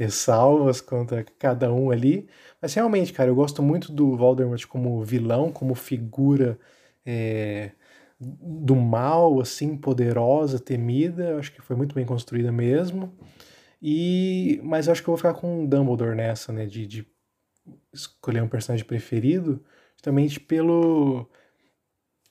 ressalvas 0.00 0.80
quanto 0.80 1.14
a 1.14 1.22
cada 1.38 1.70
um 1.70 1.90
ali. 1.90 2.26
Mas 2.60 2.72
realmente, 2.72 3.12
cara, 3.12 3.28
eu 3.30 3.34
gosto 3.34 3.62
muito 3.62 3.92
do 3.92 4.16
Voldemort 4.16 4.66
como 4.66 5.04
vilão, 5.04 5.52
como 5.52 5.74
figura 5.74 6.58
é, 7.04 7.72
do 8.18 8.74
mal, 8.74 9.40
assim, 9.40 9.76
poderosa, 9.76 10.58
temida. 10.58 11.24
Eu 11.30 11.38
acho 11.38 11.52
que 11.52 11.60
foi 11.60 11.76
muito 11.76 11.94
bem 11.94 12.06
construída 12.06 12.50
mesmo. 12.50 13.12
E, 13.82 14.58
mas 14.64 14.86
eu 14.86 14.92
acho 14.92 15.02
que 15.02 15.08
eu 15.08 15.12
vou 15.12 15.18
ficar 15.18 15.34
com 15.34 15.64
o 15.64 15.68
Dumbledore 15.68 16.16
nessa, 16.16 16.50
né? 16.50 16.64
De, 16.64 16.86
de 16.86 17.06
escolher 17.92 18.42
um 18.42 18.48
personagem 18.48 18.86
preferido, 18.86 19.62
justamente 19.94 20.40
pelo 20.40 21.28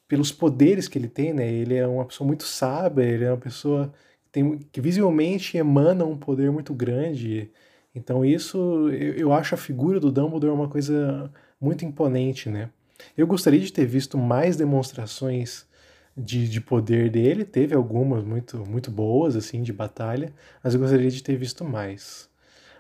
pelos 0.07 0.31
poderes 0.31 0.87
que 0.87 0.97
ele 0.97 1.07
tem, 1.07 1.33
né? 1.33 1.47
Ele 1.47 1.75
é 1.75 1.85
uma 1.85 2.03
pessoa 2.03 2.25
muito 2.27 2.43
sábia, 2.43 3.03
ele 3.03 3.25
é 3.25 3.31
uma 3.31 3.37
pessoa 3.37 3.93
tem, 4.31 4.59
que 4.71 4.81
visivelmente 4.81 5.57
emana 5.57 6.05
um 6.05 6.17
poder 6.17 6.51
muito 6.51 6.73
grande. 6.73 7.51
Então 7.93 8.23
isso, 8.25 8.89
eu, 8.91 9.13
eu 9.15 9.33
acho 9.33 9.55
a 9.55 9.57
figura 9.57 9.99
do 9.99 10.11
Dumbledore 10.11 10.53
uma 10.53 10.69
coisa 10.69 11.31
muito 11.59 11.85
imponente, 11.85 12.49
né? 12.49 12.69
Eu 13.17 13.27
gostaria 13.27 13.59
de 13.59 13.71
ter 13.71 13.85
visto 13.85 14.17
mais 14.17 14.57
demonstrações 14.57 15.67
de, 16.15 16.47
de 16.49 16.61
poder 16.61 17.09
dele, 17.09 17.45
teve 17.45 17.73
algumas 17.75 18.23
muito, 18.23 18.57
muito 18.65 18.91
boas, 18.91 19.35
assim, 19.35 19.61
de 19.63 19.71
batalha, 19.73 20.33
mas 20.63 20.73
eu 20.73 20.79
gostaria 20.79 21.09
de 21.09 21.23
ter 21.23 21.35
visto 21.37 21.63
mais. 21.63 22.29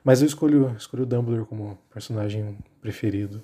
Mas 0.03 0.21
eu 0.21 0.27
escolho, 0.27 0.75
escolho 0.77 1.03
o 1.03 1.05
Dumbledore 1.05 1.45
como 1.47 1.77
personagem 1.91 2.57
preferido. 2.81 3.43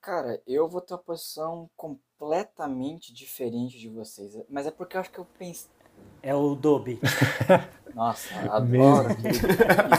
Cara, 0.00 0.40
eu 0.46 0.68
vou 0.68 0.80
ter 0.80 0.94
uma 0.94 1.02
posição 1.02 1.68
completamente 1.76 3.12
diferente 3.12 3.78
de 3.78 3.88
vocês. 3.88 4.34
Mas 4.48 4.66
é 4.66 4.70
porque 4.70 4.96
eu 4.96 5.00
acho 5.00 5.10
que 5.10 5.18
eu 5.18 5.24
pensei. 5.24 5.73
É 6.22 6.34
o 6.34 6.54
Dobby. 6.54 6.98
Nossa, 7.94 8.34
adoro 8.50 9.08
aquele 9.08 9.38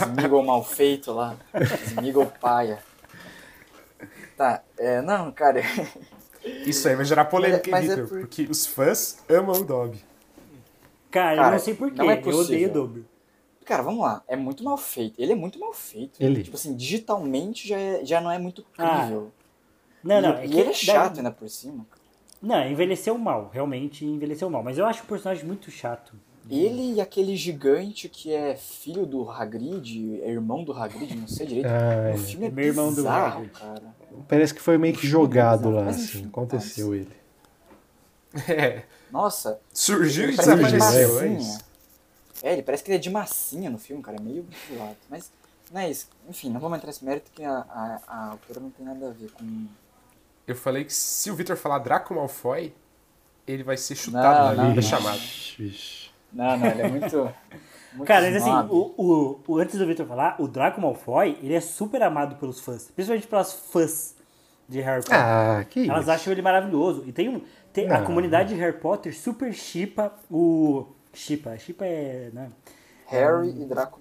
Smeagol 0.03 0.43
mal 0.43 0.63
feito 0.63 1.11
lá. 1.13 1.35
Smeagol 1.87 2.25
paia. 2.41 2.79
Tá, 4.35 4.61
é, 4.77 5.01
não, 5.01 5.31
cara. 5.31 5.61
Isso 6.43 6.87
aí 6.87 6.95
vai 6.95 7.05
gerar 7.05 7.25
polêmica, 7.25 7.69
Mas 7.71 7.85
é- 7.85 7.87
mas 7.89 7.99
é 7.99 8.03
por- 8.03 8.19
Porque 8.19 8.43
os 8.49 8.65
fãs 8.65 9.17
amam 9.29 9.61
o 9.61 9.63
Dobby. 9.63 10.03
Cara, 11.09 11.33
eu 11.33 11.37
Cara, 11.37 11.51
não 11.51 11.59
sei 11.59 11.73
porquê. 11.73 11.95
não 11.97 12.11
é 12.11 12.21
eu 12.23 12.35
odeio 12.37 12.69
o 12.69 12.73
Dobby. 12.73 13.05
Cara, 13.63 13.81
vamos 13.81 14.01
lá. 14.01 14.21
É 14.27 14.35
muito 14.35 14.63
mal 14.63 14.77
feito. 14.77 15.19
Ele 15.19 15.31
é 15.31 15.35
muito 15.35 15.57
mal 15.59 15.73
feito. 15.73 16.21
Ele. 16.21 16.43
Tipo 16.43 16.55
assim, 16.57 16.75
digitalmente 16.75 17.67
já, 17.67 17.79
é- 17.79 18.03
já 18.05 18.19
não 18.19 18.29
é 18.29 18.37
muito 18.37 18.65
Ah, 18.77 18.99
crível. 18.99 19.31
Não, 20.03 20.21
não. 20.21 20.29
e, 20.37 20.41
é 20.41 20.45
e 20.45 20.49
que 20.49 20.59
ele 20.59 20.69
é 20.69 20.73
chato 20.73 21.17
ainda 21.17 21.31
por 21.31 21.49
cima. 21.49 21.85
Não, 22.45 22.69
envelheceu 22.69 23.17
mal. 23.17 23.49
Realmente 23.51 24.05
envelheceu 24.05 24.49
mal. 24.49 24.63
Mas 24.63 24.77
eu 24.77 24.85
acho 24.85 25.03
o 25.03 25.07
personagem 25.07 25.43
muito 25.45 25.71
chato. 25.71 26.15
Ele 26.47 26.93
e 26.93 27.01
aquele 27.01 27.35
gigante 27.35 28.07
que 28.07 28.31
é 28.31 28.55
filho 28.55 29.03
do 29.07 29.27
Hagrid, 29.27 30.21
é 30.21 30.29
irmão 30.29 30.63
do 30.63 30.71
Hagrid, 30.71 31.15
não 31.15 31.27
sei 31.27 31.47
direito. 31.47 31.65
Ah, 31.65 32.11
o 32.11 32.13
é. 32.13 32.17
filme 32.17 32.45
é 32.45 32.51
Meu 32.51 32.65
irmão 32.65 32.89
do 32.91 32.97
bizarro, 32.97 33.37
Hagrid. 33.39 33.59
cara. 33.59 33.95
Parece 34.27 34.53
que 34.53 34.61
foi 34.61 34.77
meio 34.77 34.93
que 34.93 35.07
jogado 35.07 35.71
lá, 35.71 35.85
Mas, 35.85 35.95
assim. 35.95 36.25
Aconteceu 36.25 36.93
ele. 36.93 37.11
É. 38.49 38.83
Nossa, 39.09 39.61
Surgiu 39.71 40.25
e 40.25 40.27
ele 40.27 40.35
parece 40.35 40.57
que 40.57 40.65
é 40.65 40.67
de 40.67 40.73
desapareceu, 40.73 41.19
é 41.21 41.27
isso. 41.29 41.59
É, 42.43 42.53
ele 42.53 42.63
parece 42.63 42.83
que 42.83 42.91
ele 42.91 42.97
é 42.97 42.99
de 42.99 43.09
massinha 43.09 43.69
no 43.69 43.77
filme, 43.77 44.03
cara. 44.03 44.17
É 44.17 44.21
meio 44.21 44.45
zoado. 44.69 44.97
Mas 45.09 45.31
não 45.71 45.79
é 45.79 45.89
isso. 45.89 46.09
Enfim, 46.27 46.49
não 46.49 46.59
vamos 46.59 46.77
entrar 46.77 46.87
nesse 46.87 47.05
mérito 47.05 47.31
que 47.33 47.43
a, 47.45 47.65
a, 47.69 48.01
a 48.05 48.29
autora 48.31 48.59
não 48.59 48.69
tem 48.69 48.85
nada 48.85 49.07
a 49.07 49.11
ver 49.11 49.31
com. 49.31 49.67
Eu 50.47 50.55
falei 50.55 50.83
que 50.85 50.93
se 50.93 51.31
o 51.31 51.35
Victor 51.35 51.57
falar 51.57 51.79
Draco 51.79 52.13
Malfoy, 52.13 52.73
ele 53.47 53.63
vai 53.63 53.77
ser 53.77 53.95
chutado 53.95 54.57
Não, 54.57 54.75
na 54.75 54.81
chamada. 54.81 55.17
Vixe. 55.17 56.09
Não, 56.31 56.57
não, 56.57 56.67
ele 56.67 56.81
é 56.81 56.87
muito. 56.89 57.33
muito 57.93 58.07
Cara, 58.07 58.29
mas 58.29 58.35
assim, 58.41 58.51
o, 58.69 58.93
o, 58.97 59.39
o- 59.47 59.57
antes 59.57 59.77
do 59.77 59.85
Victor 59.87 60.05
falar, 60.05 60.35
o 60.39 60.47
Draco 60.47 60.79
Malfoy, 60.81 61.37
ele 61.41 61.53
é 61.53 61.61
super 61.61 62.01
amado 62.03 62.35
pelos 62.35 62.59
fãs. 62.59 62.91
Principalmente 62.91 63.27
pelas 63.27 63.53
fãs 63.53 64.15
de 64.67 64.81
Harry 64.81 65.01
Potter. 65.01 65.19
Ah, 65.19 65.65
que 65.69 65.89
Elas 65.89 66.03
isso. 66.03 66.11
acham 66.11 66.33
ele 66.33 66.41
maravilhoso. 66.41 67.03
E 67.07 67.11
tem 67.11 67.29
um. 67.29 67.41
Tem, 67.71 67.89
a 67.91 68.01
comunidade 68.01 68.53
de 68.53 68.59
Harry 68.59 68.77
Potter 68.77 69.15
super 69.17 69.53
chipa 69.53 70.13
o. 70.29 70.85
Chipa. 71.13 71.57
Chipa 71.57 71.85
é. 71.85 72.29
Né? 72.33 72.49
Harry 73.07 73.49
e 73.49 73.65
Draco 73.65 73.99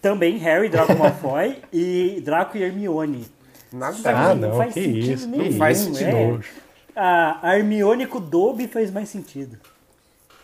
Também 0.00 0.36
Harry, 0.38 0.68
Draco 0.68 0.94
Malfoy 0.96 1.62
e 1.72 2.20
Draco 2.24 2.56
e 2.56 2.62
Hermione. 2.62 3.26
Nada 3.72 3.96
Ah, 4.04 4.34
não 4.34 4.48
não, 4.50 4.56
faz 4.56 4.74
que 4.74 4.82
sentido 4.82 5.12
isso. 5.12 5.28
nenhum, 5.28 5.44
que 5.44 5.58
faz 5.58 5.80
isso, 5.80 5.94
sentido. 5.94 6.08
é. 6.16 6.26
nojo. 6.32 6.52
A, 6.94 7.48
a 7.48 7.58
Hermione 7.58 8.06
com 8.06 8.18
o 8.18 8.20
Dobby 8.20 8.68
faz 8.68 8.90
mais 8.90 9.08
sentido. 9.08 9.58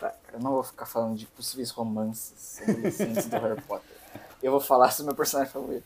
Tá, 0.00 0.14
eu 0.32 0.40
não 0.40 0.52
vou 0.52 0.62
ficar 0.62 0.86
falando 0.86 1.16
de 1.16 1.26
possíveis 1.26 1.70
romances 1.70 2.60
adolescentes 2.62 3.26
do 3.26 3.38
Harry 3.38 3.60
Potter. 3.62 3.96
Eu 4.42 4.52
vou 4.52 4.60
falar 4.60 4.90
sobre 4.90 5.04
o 5.04 5.06
meu 5.08 5.16
personagem 5.16 5.52
favorito. 5.52 5.84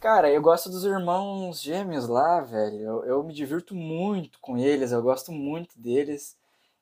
Cara, 0.00 0.30
eu 0.30 0.42
gosto 0.42 0.68
dos 0.68 0.84
irmãos 0.84 1.62
gêmeos 1.62 2.06
lá, 2.08 2.40
velho. 2.40 2.76
Eu, 2.76 3.04
eu 3.04 3.22
me 3.22 3.32
divirto 3.32 3.74
muito 3.74 4.38
com 4.40 4.58
eles, 4.58 4.92
eu 4.92 5.00
gosto 5.00 5.32
muito 5.32 5.78
deles. 5.78 6.36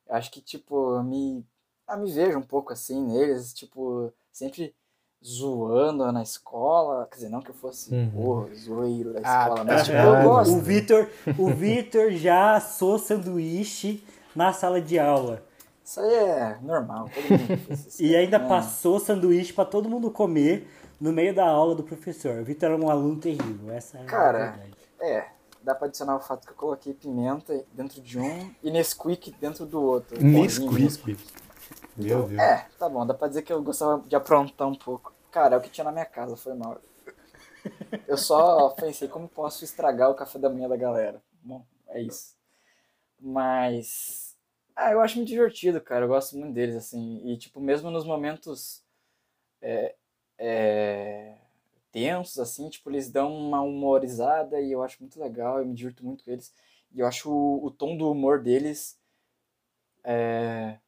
Eu 0.08 0.16
acho 0.16 0.30
que, 0.30 0.40
tipo, 0.40 0.96
eu 0.96 1.04
me, 1.04 1.44
ah, 1.86 1.96
me 1.96 2.10
vejo 2.10 2.38
um 2.38 2.42
pouco 2.42 2.72
assim 2.72 3.00
neles, 3.06 3.52
tipo, 3.52 4.12
sempre 4.32 4.74
zoando 5.24 6.10
na 6.12 6.22
escola. 6.22 7.06
Quer 7.10 7.16
dizer, 7.16 7.28
não 7.28 7.40
que 7.40 7.50
eu 7.50 7.54
fosse 7.54 7.94
Uhum. 7.94 8.10
porra, 8.10 8.54
zoeiro 8.54 9.12
da 9.12 9.20
Ah, 9.22 9.42
escola, 9.42 9.64
mas, 9.64 9.84
tipo, 9.84 9.96
ah, 9.98 10.02
eu 10.02 10.22
gosto. 10.28 10.54
O 10.56 10.60
Vitor, 10.60 11.08
o 11.38 11.50
Vitor 11.54 12.10
já 12.12 12.56
assou 12.56 12.98
sanduíche 12.98 14.04
na 14.34 14.52
sala 14.52 14.80
de 14.80 14.98
aula. 14.98 15.42
Isso 15.84 16.00
aí 16.00 16.14
é 16.14 16.58
normal, 16.62 17.08
todo 17.12 17.24
mundo 17.38 17.58
fez 17.66 17.86
isso. 17.86 18.02
E 18.02 18.16
ainda 18.16 18.36
É. 18.36 18.48
passou 18.48 18.98
sanduíche 19.00 19.52
pra 19.52 19.64
todo 19.64 19.88
mundo 19.88 20.10
comer 20.10 20.68
no 21.00 21.12
meio 21.12 21.34
da 21.34 21.44
aula 21.46 21.74
do 21.74 21.82
professor. 21.82 22.38
O 22.40 22.44
Vitor 22.44 22.70
era 22.70 22.80
um 22.80 22.88
aluno 22.88 23.16
terrível. 23.18 23.72
Essa 23.72 23.98
é 23.98 24.04
Cara, 24.04 24.38
a 24.38 24.50
verdade. 24.52 24.76
É, 25.00 25.26
dá 25.62 25.74
pra 25.74 25.88
adicionar 25.88 26.16
o 26.16 26.20
fato 26.20 26.46
que 26.46 26.52
eu 26.52 26.56
coloquei 26.56 26.94
pimenta 26.94 27.64
dentro 27.72 28.00
de 28.00 28.18
um 28.18 28.50
e 28.62 28.70
Nesquik 28.70 29.34
dentro 29.40 29.66
do 29.66 29.82
outro. 29.82 30.22
Nesquik. 30.24 31.16
Meu 31.96 32.26
Deus. 32.26 32.40
É, 32.40 32.66
tá 32.78 32.88
bom, 32.88 33.06
dá 33.06 33.14
pra 33.14 33.28
dizer 33.28 33.42
que 33.42 33.52
eu 33.52 33.62
gostava 33.62 34.02
de 34.06 34.16
aprontar 34.16 34.68
um 34.68 34.74
pouco. 34.74 35.12
Cara, 35.30 35.54
é 35.54 35.58
o 35.58 35.60
que 35.60 35.70
tinha 35.70 35.84
na 35.84 35.92
minha 35.92 36.04
casa, 36.04 36.36
foi 36.36 36.54
mal. 36.54 36.80
Eu 38.06 38.16
só 38.16 38.70
pensei 38.70 39.08
como 39.08 39.28
posso 39.28 39.64
estragar 39.64 40.10
o 40.10 40.14
café 40.14 40.38
da 40.38 40.50
manhã 40.50 40.68
da 40.68 40.76
galera. 40.76 41.22
Bom, 41.42 41.64
é 41.88 42.02
isso. 42.02 42.36
Mas. 43.20 44.36
Ah, 44.74 44.92
eu 44.92 45.00
acho 45.00 45.16
muito 45.16 45.28
divertido, 45.28 45.80
cara. 45.80 46.04
Eu 46.04 46.08
gosto 46.08 46.36
muito 46.36 46.52
deles, 46.54 46.74
assim. 46.76 47.20
E, 47.24 47.36
tipo, 47.36 47.60
mesmo 47.60 47.90
nos 47.90 48.04
momentos. 48.04 48.82
É, 49.60 49.94
é, 50.38 51.36
tensos, 51.92 52.38
assim, 52.38 52.68
tipo, 52.68 52.90
eles 52.90 53.10
dão 53.10 53.32
uma 53.34 53.62
humorizada 53.62 54.60
e 54.60 54.72
eu 54.72 54.82
acho 54.82 54.98
muito 55.00 55.20
legal. 55.20 55.58
Eu 55.58 55.66
me 55.66 55.74
divirto 55.74 56.04
muito 56.04 56.24
com 56.24 56.30
eles. 56.30 56.52
E 56.92 57.00
eu 57.00 57.06
acho 57.06 57.30
o, 57.30 57.64
o 57.64 57.70
tom 57.70 57.96
do 57.96 58.10
humor 58.10 58.42
deles. 58.42 58.98
É, 60.04 60.78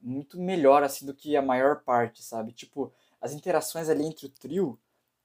muito 0.00 0.38
melhor, 0.40 0.82
assim, 0.82 1.06
do 1.06 1.14
que 1.14 1.36
a 1.36 1.42
maior 1.42 1.82
parte, 1.82 2.22
sabe? 2.22 2.52
Tipo, 2.52 2.92
as 3.20 3.32
interações 3.32 3.88
ali 3.88 4.04
entre 4.04 4.26
o 4.26 4.30
trio, 4.30 4.78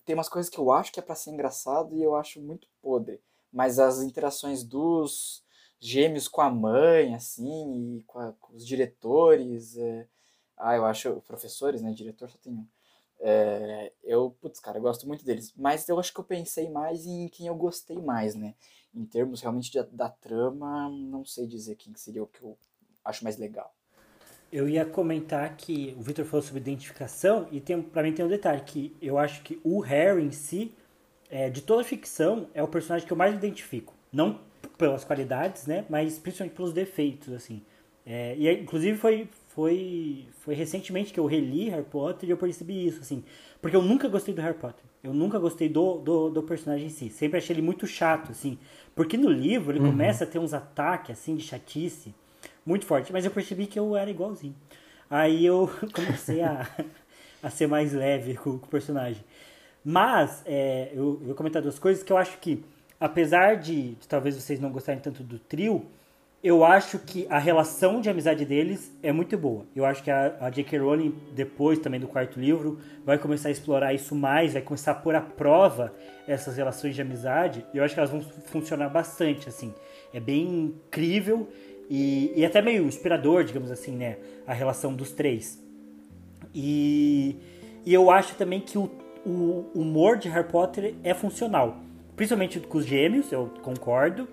tem 0.05 0.15
umas 0.15 0.29
coisas 0.29 0.49
que 0.49 0.59
eu 0.59 0.71
acho 0.71 0.91
que 0.91 0.99
é 0.99 1.03
pra 1.03 1.15
ser 1.15 1.31
engraçado 1.31 1.95
e 1.95 2.03
eu 2.03 2.15
acho 2.15 2.41
muito 2.41 2.67
podre. 2.81 3.21
Mas 3.51 3.79
as 3.79 4.01
interações 4.01 4.63
dos 4.63 5.43
gêmeos 5.79 6.27
com 6.27 6.41
a 6.41 6.49
mãe, 6.49 7.13
assim, 7.15 7.97
e 7.99 8.03
com, 8.03 8.19
a- 8.19 8.33
com 8.39 8.55
os 8.55 8.65
diretores, 8.65 9.77
é... 9.77 10.07
ah, 10.57 10.75
eu 10.75 10.85
acho, 10.85 11.21
professores, 11.27 11.81
né, 11.81 11.91
diretor 11.93 12.29
só 12.29 12.37
tem 12.37 12.53
um. 12.53 12.67
É, 13.19 13.93
eu, 14.03 14.31
putz, 14.41 14.59
cara, 14.59 14.77
eu 14.77 14.81
gosto 14.81 15.07
muito 15.07 15.23
deles. 15.25 15.53
Mas 15.55 15.87
eu 15.87 15.99
acho 15.99 16.13
que 16.13 16.19
eu 16.19 16.23
pensei 16.25 16.69
mais 16.69 17.05
em 17.05 17.27
quem 17.29 17.47
eu 17.47 17.55
gostei 17.55 18.01
mais, 18.01 18.35
né? 18.35 18.53
Em 18.93 19.05
termos 19.05 19.41
realmente 19.41 19.71
de- 19.71 19.83
da 19.95 20.09
trama, 20.09 20.89
não 20.89 21.25
sei 21.25 21.47
dizer 21.47 21.75
quem 21.75 21.93
que 21.93 21.99
seria 22.01 22.23
o 22.23 22.27
que 22.27 22.41
eu 22.43 22.57
acho 23.05 23.23
mais 23.23 23.37
legal. 23.37 23.73
Eu 24.53 24.69
ia 24.69 24.85
comentar 24.85 25.57
que 25.57 25.95
o 25.97 26.03
Victor 26.03 26.23
falou 26.25 26.43
sobre 26.43 26.61
identificação 26.61 27.47
e 27.51 27.59
tem, 27.59 27.81
pra 27.81 28.03
mim 28.03 28.11
tem 28.11 28.23
um 28.23 28.27
detalhe 28.27 28.61
que 28.61 28.95
eu 29.01 29.17
acho 29.17 29.41
que 29.41 29.59
o 29.63 29.79
Harry 29.79 30.23
em 30.23 30.31
si, 30.31 30.71
é, 31.27 31.49
de 31.49 31.63
toda 31.63 31.81
a 31.81 31.83
ficção, 31.83 32.45
é 32.53 32.61
o 32.61 32.67
personagem 32.67 33.07
que 33.07 33.11
eu 33.11 33.17
mais 33.17 33.33
identifico. 33.33 33.95
Não 34.11 34.39
pelas 34.77 35.03
qualidades, 35.03 35.65
né? 35.65 35.85
Mas 35.89 36.19
principalmente 36.19 36.55
pelos 36.55 36.71
defeitos, 36.71 37.33
assim. 37.33 37.63
É, 38.05 38.35
e 38.37 38.61
inclusive 38.61 38.95
foi, 38.95 39.27
foi, 39.47 40.27
foi 40.41 40.53
recentemente 40.53 41.11
que 41.11 41.19
eu 41.19 41.25
reli 41.25 41.69
Harry 41.69 41.85
Potter 41.85 42.29
e 42.29 42.31
eu 42.31 42.37
percebi 42.37 42.85
isso, 42.85 43.01
assim. 43.01 43.23
Porque 43.59 43.75
eu 43.75 43.81
nunca 43.81 44.07
gostei 44.07 44.35
do 44.35 44.41
Harry 44.43 44.59
Potter. 44.59 44.85
Eu 45.03 45.15
nunca 45.15 45.39
gostei 45.39 45.67
do, 45.67 45.97
do, 45.97 46.29
do 46.29 46.43
personagem 46.43 46.85
em 46.85 46.91
si. 46.91 47.09
Sempre 47.09 47.39
achei 47.39 47.55
ele 47.55 47.63
muito 47.63 47.87
chato, 47.87 48.29
assim. 48.29 48.59
Porque 48.93 49.17
no 49.17 49.29
livro 49.29 49.71
ele 49.71 49.79
começa 49.79 50.25
a 50.25 50.27
ter 50.27 50.37
uns 50.37 50.53
ataques, 50.53 51.17
assim, 51.17 51.35
de 51.35 51.43
chatice 51.43 52.13
muito 52.65 52.85
forte. 52.85 53.11
Mas 53.11 53.25
eu 53.25 53.31
percebi 53.31 53.65
que 53.65 53.79
eu 53.79 53.95
era 53.95 54.09
igualzinho. 54.09 54.55
Aí 55.09 55.45
eu 55.45 55.69
comecei 55.93 56.41
a, 56.41 56.67
a 57.41 57.49
ser 57.49 57.67
mais 57.67 57.93
leve 57.93 58.35
com, 58.35 58.57
com 58.57 58.65
o 58.65 58.69
personagem. 58.69 59.23
Mas, 59.83 60.41
é, 60.45 60.89
eu, 60.93 61.19
eu 61.21 61.27
vou 61.27 61.35
comentar 61.35 61.61
duas 61.61 61.77
coisas 61.77 62.03
que 62.03 62.11
eu 62.11 62.17
acho 62.17 62.37
que, 62.37 62.63
apesar 62.99 63.55
de, 63.55 63.95
de 63.95 64.07
talvez 64.07 64.35
vocês 64.35 64.59
não 64.59 64.71
gostarem 64.71 65.01
tanto 65.01 65.23
do 65.23 65.37
trio, 65.37 65.85
eu 66.43 66.65
acho 66.65 66.99
que 66.99 67.25
a 67.29 67.39
relação 67.39 68.01
de 68.01 68.09
amizade 68.09 68.43
deles 68.43 68.91
é 69.01 69.13
muito 69.13 69.37
boa. 69.37 69.65
Eu 69.73 69.85
acho 69.85 70.03
que 70.03 70.11
a, 70.11 70.35
a 70.41 70.49
J.K. 70.49 70.77
Rowling, 70.77 71.15
depois 71.33 71.79
também 71.79 72.01
do 72.01 72.07
quarto 72.07 72.37
livro, 72.37 72.79
vai 73.05 73.17
começar 73.17 73.47
a 73.47 73.51
explorar 73.51 73.93
isso 73.93 74.13
mais, 74.13 74.51
vai 74.51 74.61
começar 74.61 74.91
a 74.91 74.95
pôr 74.95 75.15
à 75.15 75.21
prova 75.21 75.93
essas 76.27 76.57
relações 76.57 76.95
de 76.95 77.01
amizade. 77.01 77.65
E 77.73 77.77
eu 77.77 77.83
acho 77.83 77.93
que 77.93 77.99
elas 77.99 78.09
vão 78.09 78.21
funcionar 78.47 78.89
bastante, 78.89 79.47
assim. 79.47 79.73
É 80.13 80.19
bem 80.19 80.43
incrível 80.65 81.47
e, 81.95 82.33
e 82.35 82.43
até 82.43 82.59
meio 82.59 82.87
inspirador, 82.87 83.43
digamos 83.43 83.69
assim, 83.69 83.91
né? 83.91 84.17
A 84.47 84.53
relação 84.53 84.95
dos 84.95 85.11
três. 85.11 85.63
E, 86.51 87.35
e 87.85 87.93
eu 87.93 88.09
acho 88.09 88.33
também 88.33 88.59
que 88.59 88.79
o, 88.79 88.89
o 89.23 89.69
humor 89.75 90.17
de 90.17 90.27
Harry 90.27 90.47
Potter 90.47 90.95
é 91.03 91.13
funcional. 91.13 91.77
Principalmente 92.15 92.59
com 92.61 92.79
os 92.79 92.85
gêmeos, 92.87 93.31
eu 93.31 93.47
concordo. 93.61 94.27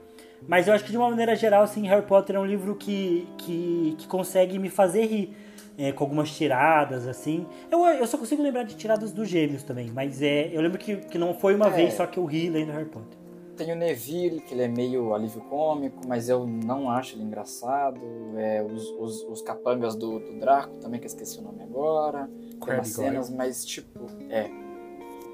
Mas 0.48 0.68
eu 0.68 0.72
acho 0.72 0.86
que 0.86 0.90
de 0.90 0.96
uma 0.96 1.10
maneira 1.10 1.36
geral, 1.36 1.62
assim, 1.62 1.86
Harry 1.86 2.06
Potter 2.06 2.36
é 2.36 2.38
um 2.38 2.46
livro 2.46 2.74
que, 2.76 3.28
que, 3.36 3.94
que 3.98 4.08
consegue 4.08 4.58
me 4.58 4.70
fazer 4.70 5.04
rir. 5.04 5.36
É, 5.78 5.92
com 5.92 6.04
algumas 6.04 6.30
tiradas, 6.34 7.06
assim. 7.06 7.46
Eu, 7.70 7.86
eu 7.86 8.06
só 8.06 8.18
consigo 8.18 8.42
lembrar 8.42 8.64
de 8.64 8.74
tiradas 8.74 9.12
dos 9.12 9.28
gêmeos 9.28 9.62
também, 9.62 9.90
mas 9.94 10.20
é, 10.20 10.50
eu 10.52 10.60
lembro 10.60 10.78
que, 10.78 10.96
que 10.96 11.16
não 11.16 11.32
foi 11.32 11.54
uma 11.54 11.68
é. 11.68 11.70
vez 11.70 11.94
só 11.94 12.06
que 12.06 12.18
eu 12.18 12.24
ri 12.26 12.50
lendo 12.50 12.70
Harry 12.72 12.88
Potter. 12.88 13.19
Tem 13.60 13.72
o 13.72 13.76
Neville, 13.76 14.40
que 14.40 14.54
ele 14.54 14.62
é 14.62 14.68
meio 14.68 15.12
alívio 15.12 15.42
cômico, 15.42 16.00
mas 16.08 16.30
eu 16.30 16.46
não 16.46 16.88
acho 16.88 17.14
ele 17.14 17.24
engraçado. 17.24 18.00
É, 18.38 18.62
os, 18.62 18.88
os, 18.92 19.22
os 19.24 19.42
capangas 19.42 19.94
do, 19.94 20.18
do, 20.18 20.40
Draco 20.40 20.76
também, 20.76 20.98
que 20.98 21.04
eu 21.04 21.08
esqueci 21.08 21.38
o 21.40 21.42
nome 21.42 21.62
agora. 21.62 22.26
Tem 22.64 22.74
umas 22.74 22.88
cenas, 22.88 23.28
mas 23.28 23.62
tipo, 23.62 24.06
é. 24.30 24.48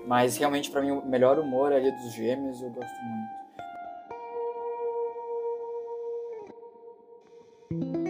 Mas 0.09 0.37
realmente 0.37 0.73
para 0.73 0.83
mim 0.83 0.91
o 0.91 1.07
melhor 1.07 1.39
humor 1.39 1.71
é 1.71 1.77
ali 1.77 1.93
dos 1.93 2.15
gêmeos 2.15 2.61
e 2.61 2.65
eu 2.65 2.71
gosto 2.71 2.97
muito. 7.71 8.06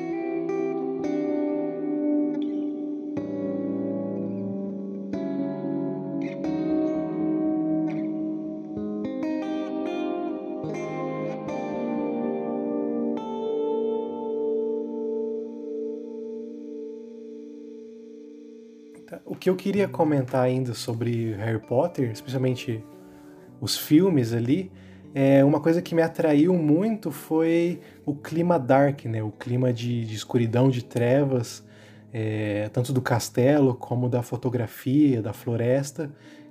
Que 19.47 19.51
eu 19.51 19.55
queria 19.55 19.87
comentar 19.87 20.43
ainda 20.43 20.75
sobre 20.75 21.35
Harry 21.35 21.61
Potter, 21.61 22.11
especialmente 22.11 22.85
os 23.61 23.79
filmes 23.79 24.33
ali, 24.33 24.73
é 25.15 25.45
uma 25.45 25.61
coisa 25.61 25.81
que 25.81 25.95
me 25.95 26.03
atraiu 26.03 26.53
muito 26.55 27.13
foi 27.13 27.81
o 28.05 28.13
clima 28.13 28.59
dark, 28.59 29.05
né? 29.05 29.23
O 29.23 29.31
clima 29.31 29.73
de, 29.73 30.05
de 30.05 30.17
escuridão, 30.17 30.69
de 30.69 30.85
trevas, 30.85 31.65
é, 32.13 32.69
tanto 32.73 32.93
do 32.93 33.01
castelo 33.01 33.77
como 33.77 34.09
da 34.09 34.21
fotografia, 34.21 35.23
da 35.23 35.33
floresta, 35.33 36.11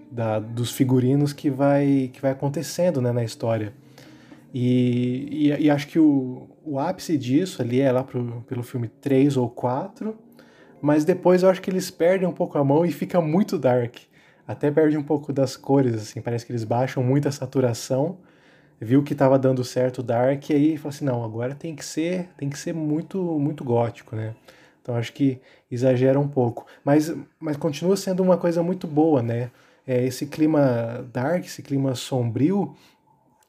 da, 0.10 0.40
dos 0.40 0.72
figurinos 0.72 1.34
que 1.34 1.50
vai, 1.50 2.10
que 2.14 2.22
vai 2.22 2.32
acontecendo 2.32 3.02
né, 3.02 3.12
na 3.12 3.26
história. 3.26 3.74
E, 4.54 5.50
e, 5.50 5.66
e 5.66 5.70
acho 5.70 5.90
que 5.90 6.00
o, 6.00 6.48
o 6.64 6.80
ápice 6.80 7.18
disso 7.18 7.62
ali 7.62 7.82
é 7.82 7.92
lá 7.92 8.06
pro, 8.06 8.42
pelo 8.48 8.64
filme 8.64 8.88
3 8.88 9.36
ou 9.36 9.50
4, 9.50 10.18
mas 10.82 11.06
depois 11.06 11.44
eu 11.44 11.50
acho 11.50 11.62
que 11.62 11.70
eles 11.70 11.90
perdem 11.90 12.28
um 12.28 12.34
pouco 12.34 12.58
a 12.58 12.64
mão 12.64 12.86
e 12.86 12.92
fica 12.92 13.20
muito 13.22 13.58
dark. 13.58 13.96
Até 14.48 14.70
perde 14.70 14.98
um 14.98 15.04
pouco 15.04 15.34
das 15.34 15.58
cores, 15.58 15.96
assim, 15.96 16.22
parece 16.22 16.46
que 16.46 16.52
eles 16.52 16.64
baixam 16.64 17.04
muito 17.04 17.28
a 17.28 17.32
saturação. 17.32 18.18
Viu 18.80 19.02
que 19.04 19.14
estava 19.14 19.40
dando 19.40 19.64
certo 19.64 20.00
o 20.00 20.04
dark 20.04 20.50
e 20.50 20.54
aí 20.54 20.78
fala 20.78 20.94
assim, 20.94 21.06
não, 21.06 21.24
agora 21.24 21.56
tem 21.56 21.76
que 21.76 21.86
ser, 21.86 22.30
tem 22.38 22.50
que 22.50 22.58
ser 22.60 22.74
muito 22.74 23.18
muito 23.40 23.64
gótico, 23.64 24.16
né? 24.16 24.36
Então 24.82 24.96
acho 24.96 25.14
que 25.14 25.40
exagera 25.72 26.20
um 26.20 26.28
pouco, 26.28 26.66
mas 26.84 27.16
mas 27.40 27.58
continua 27.58 27.98
sendo 27.98 28.22
uma 28.22 28.38
coisa 28.38 28.62
muito 28.62 28.86
boa, 28.88 29.22
né? 29.24 29.50
É, 29.88 30.04
esse 30.06 30.26
clima 30.28 31.08
dark, 31.14 31.46
esse 31.46 31.62
clima 31.64 31.96
sombrio, 31.96 32.76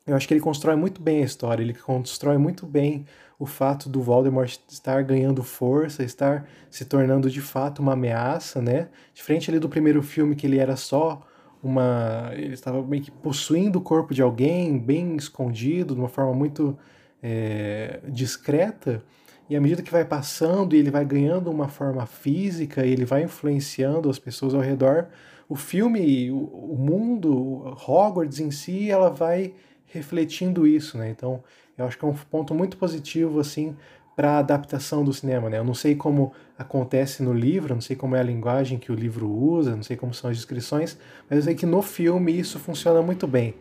eu 0.06 0.14
acho 0.14 0.28
que 0.28 0.34
ele 0.34 0.40
constrói 0.40 0.76
muito 0.76 1.02
bem 1.02 1.22
a 1.22 1.24
história, 1.24 1.62
ele 1.62 1.74
constrói 1.74 2.38
muito 2.38 2.64
bem 2.64 3.04
o 3.38 3.44
fato 3.44 3.88
do 3.88 4.00
Voldemort 4.00 4.58
estar 4.68 5.02
ganhando 5.02 5.42
força, 5.42 6.02
estar 6.02 6.48
se 6.70 6.84
tornando 6.84 7.30
de 7.30 7.40
fato 7.40 7.80
uma 7.80 7.92
ameaça, 7.92 8.62
né? 8.62 8.88
Diferente 9.12 9.50
ali 9.50 9.58
do 9.58 9.68
primeiro 9.68 10.02
filme 10.02 10.34
que 10.34 10.46
ele 10.46 10.58
era 10.58 10.76
só 10.76 11.22
uma, 11.62 12.30
ele 12.34 12.54
estava 12.54 12.80
meio 12.82 13.02
que 13.02 13.10
possuindo 13.10 13.78
o 13.78 13.82
corpo 13.82 14.14
de 14.14 14.22
alguém, 14.22 14.78
bem 14.78 15.16
escondido, 15.16 15.94
de 15.94 16.00
uma 16.00 16.08
forma 16.08 16.32
muito 16.32 16.78
é, 17.22 18.00
discreta. 18.08 19.02
E 19.50 19.56
à 19.56 19.60
medida 19.60 19.82
que 19.82 19.90
vai 19.90 20.04
passando 20.04 20.74
e 20.74 20.78
ele 20.78 20.90
vai 20.90 21.04
ganhando 21.04 21.50
uma 21.50 21.68
forma 21.68 22.06
física, 22.06 22.86
ele 22.86 23.04
vai 23.04 23.24
influenciando 23.24 24.08
as 24.08 24.18
pessoas 24.18 24.54
ao 24.54 24.60
redor, 24.60 25.08
o 25.48 25.54
filme, 25.54 26.30
o, 26.30 26.38
o 26.38 26.76
mundo, 26.78 27.76
Hogwarts 27.86 28.40
em 28.40 28.50
si, 28.50 28.90
ela 28.90 29.10
vai 29.10 29.54
refletindo 29.86 30.66
isso, 30.66 30.98
né? 30.98 31.10
Então, 31.10 31.42
eu 31.76 31.86
acho 31.86 31.98
que 31.98 32.04
é 32.04 32.08
um 32.08 32.14
ponto 32.14 32.54
muito 32.54 32.76
positivo, 32.76 33.40
assim, 33.40 33.76
para 34.14 34.32
a 34.32 34.38
adaptação 34.38 35.04
do 35.04 35.12
cinema, 35.12 35.50
né? 35.50 35.58
Eu 35.58 35.64
não 35.64 35.74
sei 35.74 35.94
como 35.94 36.32
acontece 36.58 37.22
no 37.22 37.34
livro, 37.34 37.74
não 37.74 37.82
sei 37.82 37.94
como 37.94 38.16
é 38.16 38.20
a 38.20 38.22
linguagem 38.22 38.78
que 38.78 38.90
o 38.90 38.94
livro 38.94 39.28
usa, 39.28 39.76
não 39.76 39.82
sei 39.82 39.96
como 39.96 40.14
são 40.14 40.30
as 40.30 40.36
descrições, 40.36 40.96
mas 41.28 41.38
eu 41.38 41.42
sei 41.44 41.54
que 41.54 41.66
no 41.66 41.82
filme 41.82 42.38
isso 42.38 42.58
funciona 42.58 43.02
muito 43.02 43.26
bem. 43.26 43.54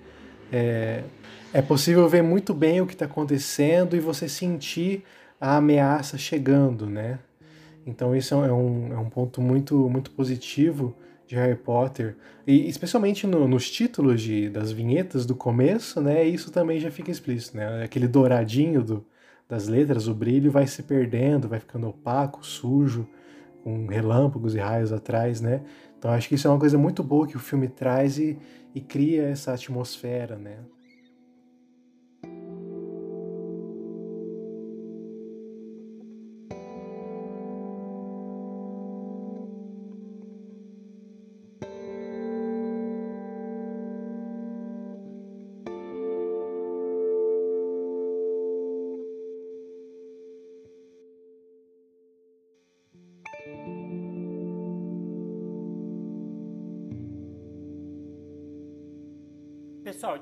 É, 0.51 1.03
é 1.53 1.61
possível 1.61 2.07
ver 2.07 2.21
muito 2.21 2.53
bem 2.53 2.79
o 2.79 2.87
que 2.87 2.93
está 2.93 3.05
acontecendo 3.05 3.95
e 3.95 3.99
você 3.99 4.29
sentir 4.29 5.03
a 5.39 5.57
ameaça 5.57 6.17
chegando, 6.17 6.85
né? 6.85 7.19
Então 7.85 8.15
isso 8.15 8.33
é 8.33 8.53
um, 8.53 8.93
é 8.93 8.97
um 8.97 9.09
ponto 9.09 9.41
muito, 9.41 9.75
muito 9.89 10.09
positivo 10.11 10.95
de 11.27 11.35
Harry 11.35 11.55
Potter, 11.55 12.15
e 12.45 12.67
especialmente 12.67 13.25
no, 13.25 13.47
nos 13.47 13.69
títulos 13.69 14.21
de, 14.21 14.49
das 14.49 14.71
vinhetas 14.71 15.25
do 15.25 15.35
começo, 15.35 15.99
né, 15.99 16.23
isso 16.23 16.51
também 16.51 16.79
já 16.79 16.91
fica 16.91 17.11
explícito, 17.11 17.57
né, 17.57 17.83
aquele 17.83 18.07
douradinho 18.07 18.83
do, 18.83 19.05
das 19.49 19.67
letras, 19.67 20.07
o 20.07 20.13
brilho 20.13 20.51
vai 20.51 20.67
se 20.67 20.83
perdendo, 20.83 21.47
vai 21.47 21.59
ficando 21.59 21.87
opaco, 21.87 22.45
sujo, 22.45 23.07
com 23.63 23.87
relâmpagos 23.87 24.53
e 24.53 24.59
raios 24.59 24.93
atrás, 24.93 25.41
né, 25.41 25.61
então 25.97 26.11
acho 26.11 26.29
que 26.29 26.35
isso 26.35 26.47
é 26.47 26.51
uma 26.51 26.59
coisa 26.59 26.77
muito 26.77 27.03
boa 27.03 27.27
que 27.27 27.35
o 27.35 27.39
filme 27.39 27.67
traz 27.67 28.19
e, 28.19 28.37
e 28.73 28.81
cria 28.81 29.23
essa 29.23 29.53
atmosfera, 29.53 30.35
né. 30.35 30.57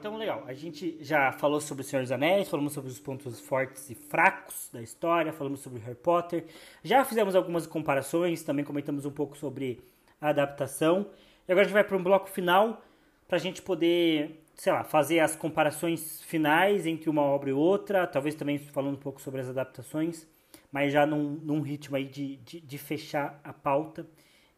Então 0.04 0.18
legal. 0.18 0.44
A 0.46 0.54
gente 0.54 0.98
já 1.00 1.32
falou 1.32 1.62
sobre 1.62 1.82
o 1.82 1.86
Senhor 1.86 2.02
dos 2.02 2.12
Anéis, 2.12 2.50
falamos 2.50 2.74
sobre 2.74 2.92
os 2.92 3.00
pontos 3.00 3.40
fortes 3.40 3.90
e 3.90 3.96
fracos 3.96 4.70
da 4.74 4.82
história, 4.82 5.32
falamos 5.32 5.62
sobre 5.62 5.80
Harry 5.80 5.96
Potter. 5.96 6.46
Já 6.84 7.06
fizemos 7.06 7.36
algumas 7.36 7.66
comparações, 7.66 8.44
também 8.44 8.66
comentamos 8.66 9.06
um 9.06 9.12
pouco 9.12 9.38
sobre 9.38 9.80
a 10.20 10.28
adaptação. 10.28 11.08
E 11.48 11.52
agora 11.54 11.62
a 11.62 11.64
gente 11.64 11.74
vai 11.74 11.86
para 11.86 11.96
um 11.96 12.04
bloco 12.04 12.28
final 12.28 12.82
para 13.30 13.38
a 13.38 13.40
gente 13.40 13.62
poder, 13.62 14.44
sei 14.56 14.74
lá, 14.74 14.84
fazer 14.84 15.22
as 15.22 15.38
comparações 15.38 16.22
finais 16.24 16.86
entre 16.86 17.10
uma 17.10 17.22
obra 17.22 17.52
e 17.52 17.54
outra, 17.54 18.06
talvez 18.06 18.36
também 18.36 18.60
falando 18.60 18.96
um 18.96 19.00
pouco 19.00 19.22
sobre 19.22 19.40
as 19.40 19.48
adaptações, 19.48 20.28
mas 20.70 20.92
já 20.92 21.06
num, 21.06 21.40
num 21.42 21.62
ritmo 21.62 21.96
aí 21.96 22.04
de, 22.04 22.36
de, 22.38 22.60
de 22.60 22.78
fechar 22.78 23.40
a 23.42 23.54
pauta 23.54 24.06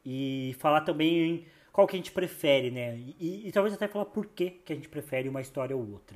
e 0.03 0.55
falar 0.57 0.81
também 0.81 1.45
qual 1.75 1.85
que 1.85 1.97
a 1.97 1.99
gente 1.99 2.13
prefere, 2.13 2.71
né? 2.71 2.97
E, 3.19 3.49
e, 3.49 3.51
talvez 3.51 3.75
até 3.75 3.85
falar 3.85 4.05
por 4.05 4.27
que, 4.27 4.49
que 4.49 4.71
a 4.71 4.75
gente 4.77 4.87
prefere 4.87 5.27
uma 5.27 5.41
história 5.41 5.75
ou 5.75 5.85
outra. 5.91 6.15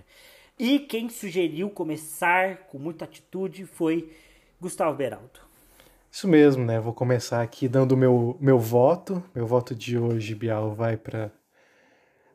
E 0.57 0.79
quem 0.79 1.09
sugeriu 1.09 1.69
começar 1.69 2.59
com 2.67 2.79
muita 2.79 3.03
atitude 3.03 3.65
foi 3.65 4.09
Gustavo 4.61 4.95
Beraldo. 4.95 5.41
Isso 6.09 6.29
mesmo, 6.29 6.63
né? 6.63 6.79
Vou 6.79 6.93
começar 6.93 7.41
aqui 7.41 7.67
dando 7.67 7.97
meu 7.97 8.37
meu 8.39 8.57
voto. 8.57 9.21
Meu 9.35 9.45
voto 9.45 9.75
de 9.75 9.97
hoje, 9.97 10.33
Bial, 10.33 10.73
vai 10.73 10.95
para 10.95 11.29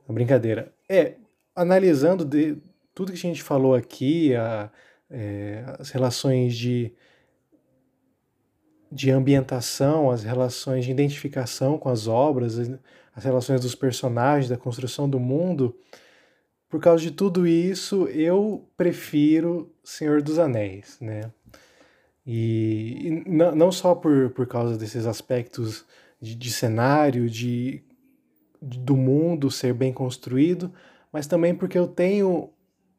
brincadeira. 0.06 0.70
É, 0.86 1.14
analisando 1.56 2.26
de, 2.26 2.58
tudo 2.94 3.10
que 3.10 3.16
a 3.16 3.20
gente 3.22 3.42
falou 3.42 3.74
aqui, 3.74 4.36
a, 4.36 4.70
é, 5.10 5.64
as 5.78 5.88
relações 5.88 6.54
de 6.54 6.92
de 8.94 9.10
ambientação, 9.10 10.08
as 10.08 10.22
relações 10.22 10.84
de 10.84 10.92
identificação 10.92 11.76
com 11.76 11.88
as 11.88 12.06
obras, 12.06 12.56
as 13.12 13.24
relações 13.24 13.60
dos 13.60 13.74
personagens, 13.74 14.48
da 14.48 14.56
construção 14.56 15.10
do 15.10 15.18
mundo. 15.18 15.74
Por 16.68 16.80
causa 16.80 17.02
de 17.02 17.10
tudo 17.10 17.44
isso, 17.44 18.06
eu 18.06 18.68
prefiro 18.76 19.74
Senhor 19.82 20.22
dos 20.22 20.38
Anéis, 20.38 20.96
né? 21.00 21.32
E, 22.24 23.08
e 23.08 23.28
não, 23.28 23.72
só 23.72 23.96
por, 23.96 24.30
por 24.30 24.46
causa 24.46 24.78
desses 24.78 25.06
aspectos 25.06 25.84
de, 26.20 26.36
de 26.36 26.52
cenário, 26.52 27.28
de, 27.28 27.82
de, 28.62 28.78
do 28.78 28.96
mundo 28.96 29.50
ser 29.50 29.74
bem 29.74 29.92
construído, 29.92 30.72
mas 31.12 31.26
também 31.26 31.52
porque 31.52 31.76
eu 31.76 31.88
tenho 31.88 32.48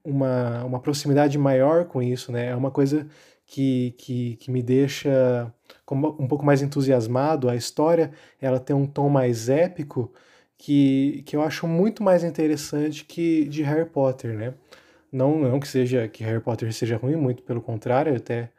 uma, 0.04 0.64
uma 0.66 0.80
proximidade 0.82 1.38
maior 1.38 1.86
com 1.86 2.02
isso, 2.02 2.34
né? 2.34 2.48
É 2.48 2.56
uma 2.56 2.70
coisa 2.70 3.08
que, 3.46 3.94
que, 3.98 4.36
que 4.38 4.52
me 4.52 4.62
deixa 4.62 5.54
um 5.92 6.28
pouco 6.28 6.46
mais 6.46 6.62
entusiasmado. 6.62 7.50
A 7.50 7.56
história 7.56 8.12
ela 8.42 8.60
tem 8.60 8.76
um 8.76 8.86
tom 8.88 9.10
mais 9.10 9.50
épico 9.50 10.12
que, 10.58 11.24
que 11.26 11.36
eu 11.36 11.42
acho 11.42 11.68
muito 11.68 12.04
mais 12.04 12.24
interessante 12.24 13.06
que 13.06 13.46
de 13.46 13.64
Harry 13.64 13.90
Potter, 13.90 14.36
né? 14.36 14.54
Não, 15.12 15.40
não 15.40 15.60
que 15.60 15.68
seja 15.68 16.08
que 16.08 16.24
Harry 16.24 16.42
Potter 16.42 16.74
seja 16.74 16.98
ruim, 16.98 17.16
muito 17.16 17.44
pelo 17.44 17.62
contrário, 17.62 18.16
até 18.16 18.52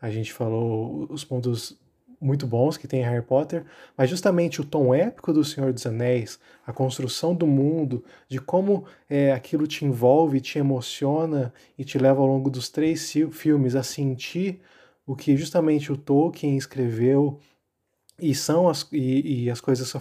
a 0.00 0.10
gente 0.10 0.32
falou 0.32 1.06
os 1.10 1.24
pontos 1.24 1.78
muito 2.24 2.46
bons 2.46 2.76
que 2.76 2.88
tem 2.88 3.02
Harry 3.02 3.22
Potter, 3.22 3.64
mas 3.96 4.08
justamente 4.08 4.60
o 4.60 4.64
tom 4.64 4.94
épico 4.94 5.32
do 5.32 5.44
Senhor 5.44 5.72
dos 5.72 5.86
Anéis, 5.86 6.38
a 6.66 6.72
construção 6.72 7.34
do 7.34 7.46
mundo, 7.46 8.02
de 8.28 8.40
como 8.40 8.84
é, 9.08 9.32
aquilo 9.32 9.66
te 9.66 9.84
envolve, 9.84 10.40
te 10.40 10.58
emociona 10.58 11.52
e 11.78 11.84
te 11.84 11.98
leva 11.98 12.20
ao 12.20 12.26
longo 12.26 12.50
dos 12.50 12.68
três 12.68 13.12
filmes 13.30 13.76
a 13.76 13.82
sentir 13.82 14.60
o 15.06 15.14
que 15.14 15.36
justamente 15.36 15.92
o 15.92 15.96
Tolkien 15.96 16.56
escreveu 16.56 17.38
e 18.18 18.34
são 18.34 18.68
as, 18.68 18.88
e, 18.92 19.44
e 19.44 19.50
as 19.50 19.60
coisas 19.60 19.92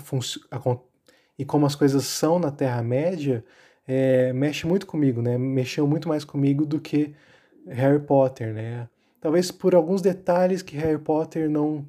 e 1.37 1.43
como 1.43 1.65
as 1.65 1.75
coisas 1.75 2.05
são 2.05 2.39
na 2.39 2.51
Terra 2.51 2.81
Média 2.81 3.43
é, 3.87 4.31
mexe 4.33 4.65
muito 4.65 4.85
comigo, 4.87 5.21
né? 5.21 5.37
Mexeu 5.37 5.85
muito 5.87 6.07
mais 6.07 6.23
comigo 6.23 6.65
do 6.65 6.79
que 6.79 7.13
Harry 7.67 7.99
Potter, 7.99 8.53
né? 8.53 8.87
Talvez 9.23 9.51
por 9.51 9.73
alguns 9.73 10.01
detalhes 10.01 10.61
que 10.61 10.75
Harry 10.75 10.97
Potter 10.99 11.49
não 11.49 11.87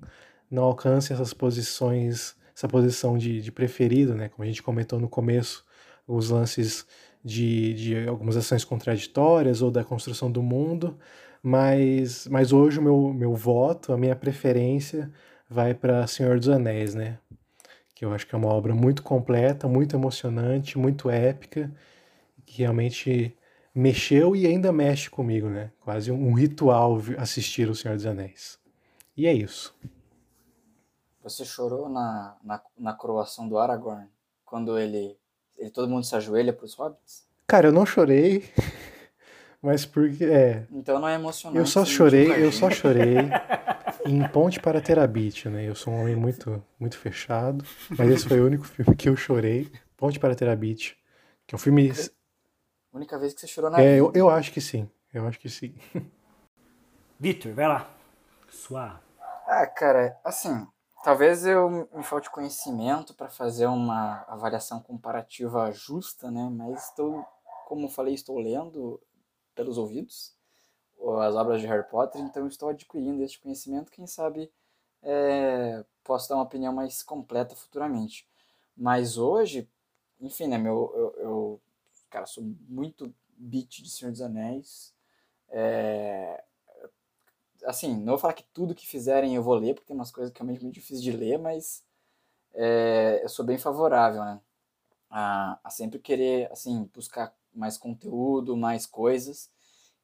não 0.49 0.63
alcance 0.63 1.13
essas 1.13 1.35
posições, 1.35 2.37
essa 2.55 2.69
posição 2.69 3.19
de, 3.19 3.41
de 3.43 3.51
preferido, 3.51 4.15
né? 4.15 4.29
Como 4.29 4.45
a 4.45 4.47
gente 4.47 4.63
comentou 4.63 5.01
no 5.01 5.09
começo, 5.09 5.65
os 6.07 6.31
lances 6.31 6.87
de, 7.25 7.75
de 7.75 8.09
algumas 8.09 8.37
ações 8.37 8.65
contraditórias 8.65 9.63
ou 9.63 9.71
da 9.73 9.83
construção 9.83 10.31
do 10.31 10.45
mundo, 10.45 10.97
mas, 11.43 12.29
mas 12.29 12.53
hoje 12.53 12.79
o 12.79 12.83
meu, 12.83 13.13
meu 13.13 13.35
voto, 13.35 13.93
a 13.93 13.99
minha 13.99 14.15
preferência 14.15 15.11
vai 15.51 15.75
para 15.75 16.07
Senhor 16.07 16.39
dos 16.39 16.49
Anéis, 16.49 16.95
né? 16.95 17.19
Que 17.97 18.05
eu 18.05 18.15
acho 18.15 18.29
que 18.29 18.35
é 18.37 18.39
uma 18.39 18.53
obra 18.55 18.77
muito 18.77 19.03
completa, 19.03 19.67
muito 19.67 19.97
emocionante, 19.97 20.79
muito 20.79 21.11
épica, 21.11 21.69
que 22.47 22.59
realmente 22.63 23.37
mexeu 23.75 24.37
e 24.37 24.47
ainda 24.47 24.73
mexe 24.73 25.11
comigo, 25.11 25.49
né? 25.49 25.73
Quase 25.81 26.13
um 26.13 26.33
ritual 26.33 27.01
assistir 27.19 27.69
o 27.69 27.75
Senhor 27.75 27.97
dos 27.97 28.07
Anéis. 28.07 28.59
E 29.17 29.27
é 29.27 29.33
isso. 29.33 29.75
Você 31.23 31.45
chorou 31.45 31.89
na, 31.89 32.37
na, 32.45 32.63
na 32.79 32.93
coroação 32.93 33.49
do 33.49 33.59
Aragorn? 33.59 34.07
Quando 34.45 34.79
ele, 34.79 35.17
ele. 35.57 35.71
Todo 35.71 35.89
mundo 35.89 36.05
se 36.05 36.15
ajoelha 36.15 36.53
pros 36.53 36.75
hobbits? 36.75 37.27
Cara, 37.47 37.69
eu 37.69 37.73
não 37.73 37.87
chorei. 37.87 38.45
Mas 39.63 39.87
porque. 39.87 40.25
É. 40.25 40.67
Então 40.71 41.01
não 41.01 41.09
é 41.09 41.15
emocionante. 41.15 41.59
Eu 41.59 41.67
só 41.67 41.85
chorei, 41.85 42.31
eu 42.45 42.53
só 42.53 42.71
chorei 42.71 43.17
em 44.05 44.29
Ponte 44.29 44.61
para 44.61 44.81
Terabit, 44.81 45.49
né? 45.49 45.67
Eu 45.67 45.75
sou 45.75 45.95
um 45.95 46.03
homem 46.03 46.15
muito, 46.15 46.63
muito 46.79 46.99
fechado. 46.99 47.65
Mas 47.97 48.11
esse 48.11 48.29
foi 48.29 48.41
o 48.41 48.47
único 48.47 48.67
filme 48.67 48.95
que 48.95 49.09
eu 49.09 49.17
chorei. 49.17 49.73
Ponte 49.97 50.21
para 50.21 50.35
Terabit. 50.35 50.97
Que 51.47 51.55
é 51.55 51.57
um 51.57 51.59
filme. 51.59 51.91
A 52.95 52.97
única 52.97 53.19
vez 53.19 53.35
que 53.35 53.41
você 53.41 53.47
chorou 53.47 53.71
na 53.71 53.81
é, 53.81 53.97
vida. 53.97 53.99
Eu, 53.99 54.13
eu 54.15 54.31
acho 54.31 54.53
que 54.53 54.61
sim. 54.61 54.89
Eu 55.13 55.27
acho 55.27 55.39
que 55.39 55.51
sim. 55.51 55.75
Vitor, 57.21 57.53
vai 57.53 57.69
lá. 57.69 57.91
Sua. 58.49 59.01
Ah, 59.47 59.67
cara, 59.67 60.19
assim, 60.25 60.67
Talvez 61.05 61.45
eu 61.45 61.69
me 61.93 62.03
falte 62.03 62.31
conhecimento 62.31 63.13
para 63.13 63.29
fazer 63.29 63.67
uma 63.67 64.23
avaliação 64.27 64.81
comparativa 64.81 65.71
justa, 65.71 66.31
né? 66.31 66.49
Mas 66.51 66.89
estou, 66.89 67.23
como 67.67 67.91
falei, 67.91 68.15
estou 68.15 68.39
lendo 68.39 68.99
pelos 69.55 69.77
ouvidos 69.77 70.35
as 71.21 71.35
obras 71.35 71.61
de 71.61 71.67
Harry 71.67 71.87
Potter, 71.91 72.23
então 72.23 72.47
estou 72.47 72.71
adquirindo 72.71 73.23
este 73.23 73.39
conhecimento. 73.39 73.93
Quem 73.93 74.07
sabe 74.07 74.51
é, 75.03 75.85
posso 76.03 76.27
dar 76.27 76.37
uma 76.37 76.45
opinião 76.45 76.73
mais 76.73 77.03
completa 77.03 77.55
futuramente. 77.55 78.27
Mas 78.75 79.19
hoje, 79.19 79.69
enfim, 80.19 80.47
né? 80.47 80.57
Meu, 80.57 80.91
eu, 80.97 81.23
eu 81.23 81.61
cara, 82.15 82.27
sou 82.27 82.45
muito 82.69 83.13
beat 83.37 83.83
de 83.83 83.91
Senhor 83.91 84.13
dos 84.13 84.21
Anéis. 84.21 84.95
É, 85.49 86.45
assim, 87.65 87.97
não 87.97 88.13
vou 88.13 88.19
falar 88.19 88.35
que 88.35 88.45
tudo 88.55 88.75
que 88.75 88.87
fizerem 88.87 89.35
eu 89.35 89.43
vou 89.43 89.55
ler, 89.55 89.75
porque 89.75 89.89
tem 89.89 89.97
umas 89.97 90.13
coisas 90.13 90.33
que 90.33 90.39
realmente 90.39 90.63
muito 90.63 90.77
difíceis 90.77 91.03
de 91.03 91.11
ler, 91.11 91.39
mas 91.39 91.85
é, 92.55 93.21
eu 93.25 93.29
sou 93.29 93.45
bem 93.45 93.59
favorável, 93.59 94.25
né? 94.25 94.41
A, 95.11 95.59
a, 95.65 95.71
sempre 95.71 95.99
querer, 95.99 96.51
assim, 96.53 96.89
buscar 96.95 97.35
mais 97.53 97.77
conteúdo, 97.77 98.57
mais 98.57 98.87
coisas. 98.87 99.51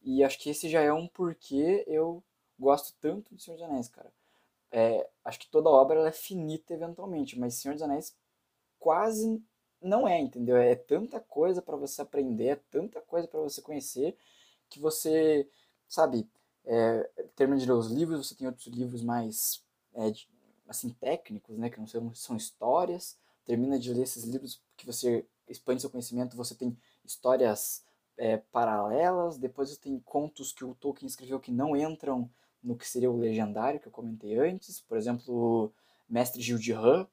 E 0.03 0.25
acho 0.25 0.39
que 0.41 0.51
esse 0.51 0.69
já 0.69 0.81
é 0.81 0.93
um 0.93 1.07
porquê 1.07 1.85
eu 1.87 2.25
gosto 2.59 2.93
tanto 3.01 3.35
de 3.37 3.43
Senhor 3.43 3.57
dos 3.57 3.67
Anéis, 3.69 3.89
cara. 3.89 4.13
É, 4.73 5.09
acho 5.25 5.39
que 5.39 5.49
toda 5.49 5.69
obra 5.69 6.09
é 6.09 6.13
finita 6.13 6.75
eventualmente, 6.75 7.39
mas 7.39 7.55
Senhor 7.55 7.75
dos 7.75 7.83
Anéis 7.83 8.17
quase 8.81 9.41
não 9.81 10.07
é, 10.07 10.21
entendeu? 10.21 10.57
É 10.57 10.75
tanta 10.75 11.21
coisa 11.21 11.63
para 11.63 11.77
você 11.77 12.03
aprender, 12.03 12.47
é 12.49 12.57
tanta 12.71 13.01
coisa 13.01 13.27
para 13.27 13.41
você 13.41 13.63
conhecer, 13.63 14.17
que 14.69 14.79
você, 14.79 15.49
sabe, 15.89 16.29
é, 16.65 17.11
termina 17.35 17.61
de 17.61 17.67
ler 17.67 17.73
os 17.73 17.91
livros, 17.91 18.29
você 18.29 18.35
tem 18.35 18.47
outros 18.47 18.67
livros 18.67 19.03
mais 19.03 19.65
é, 19.95 20.13
assim 20.69 20.91
técnicos, 20.91 21.59
né, 21.59 21.71
que 21.71 21.81
não 21.81 21.87
são, 21.87 22.15
são 22.15 22.37
histórias. 22.37 23.19
Termina 23.45 23.79
de 23.79 23.93
ler 23.93 24.03
esses 24.03 24.25
livros 24.25 24.63
que 24.77 24.87
você 24.87 25.27
expande 25.49 25.81
seu 25.81 25.91
conhecimento, 25.91 26.37
você 26.37 26.55
tem 26.55 26.77
histórias 27.05 27.85
é, 28.17 28.37
paralelas. 28.37 29.39
Depois 29.39 29.71
você 29.71 29.81
tem 29.81 29.99
contos 30.01 30.53
que 30.53 30.65
o 30.65 30.75
Tolkien 30.75 31.09
escreveu 31.09 31.41
que 31.41 31.51
não 31.51 31.77
entram 31.77 32.31
no 32.63 32.77
que 32.77 32.87
seria 32.87 33.11
o 33.11 33.17
legendário 33.17 33.81
que 33.81 33.89
eu 33.89 33.93
comentei 33.93 34.39
antes. 34.39 34.81
Por 34.81 34.97
exemplo, 34.97 35.73
Mestre 36.09 36.43
Gil 36.43 36.59
de 36.59 36.73
Rã, 36.73 37.07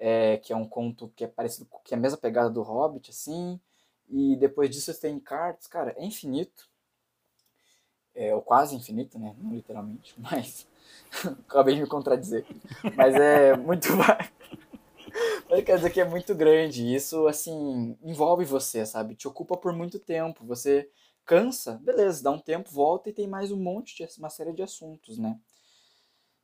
é, 0.00 0.38
que 0.38 0.52
é 0.52 0.56
um 0.56 0.66
conto 0.66 1.12
que 1.14 1.22
é 1.24 1.28
parecido, 1.28 1.68
que 1.84 1.94
é 1.94 1.96
a 1.96 2.00
mesma 2.00 2.18
pegada 2.18 2.50
do 2.50 2.62
Hobbit, 2.62 3.10
assim. 3.10 3.60
E 4.08 4.34
depois 4.36 4.68
disso 4.70 4.92
você 4.92 5.00
tem 5.00 5.20
cartas, 5.20 5.68
cara, 5.68 5.94
é 5.96 6.04
infinito 6.04 6.68
é, 8.14 8.34
ou 8.34 8.42
quase 8.42 8.74
infinito, 8.76 9.18
né? 9.18 9.34
Não 9.38 9.54
literalmente, 9.54 10.14
mas 10.18 10.66
acabei 11.48 11.74
de 11.74 11.82
me 11.82 11.88
contradizer. 11.88 12.44
Mas 12.96 13.14
é 13.14 13.56
muito. 13.56 13.88
mas 15.48 15.64
quer 15.64 15.76
dizer 15.76 15.90
que 15.90 16.00
é 16.00 16.04
muito 16.04 16.34
grande. 16.34 16.94
Isso, 16.94 17.26
assim, 17.26 17.96
envolve 18.02 18.44
você, 18.44 18.84
sabe? 18.84 19.14
Te 19.14 19.28
ocupa 19.28 19.56
por 19.56 19.72
muito 19.72 19.98
tempo. 19.98 20.44
Você 20.46 20.90
cansa, 21.24 21.80
beleza, 21.82 22.22
dá 22.22 22.30
um 22.30 22.38
tempo, 22.38 22.70
volta 22.70 23.08
e 23.08 23.12
tem 23.12 23.28
mais 23.28 23.52
um 23.52 23.56
monte 23.56 23.96
de 23.96 24.18
uma 24.18 24.30
série 24.30 24.52
de 24.52 24.62
assuntos, 24.62 25.16
né? 25.16 25.38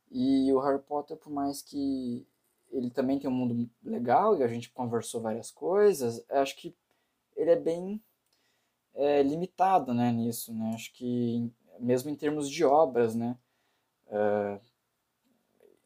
E 0.09 0.51
o 0.53 0.59
Harry 0.59 0.81
Potter, 0.81 1.17
por 1.17 1.29
mais 1.29 1.61
que 1.61 2.25
ele 2.71 2.89
também 2.89 3.19
tem 3.19 3.29
um 3.29 3.33
mundo 3.33 3.69
legal 3.83 4.37
e 4.37 4.43
a 4.43 4.47
gente 4.47 4.69
conversou 4.71 5.21
várias 5.21 5.51
coisas, 5.51 6.23
acho 6.29 6.55
que 6.57 6.75
ele 7.35 7.51
é 7.51 7.55
bem 7.55 8.01
é, 8.97 9.21
limitado 9.21 9.93
né, 9.93 10.11
nisso. 10.11 10.53
Né? 10.53 10.71
Acho 10.73 10.91
que, 10.93 11.49
mesmo 11.79 12.09
em 12.09 12.15
termos 12.15 12.49
de 12.49 12.65
obras, 12.65 13.15
né, 13.15 13.37
uh, 14.07 14.59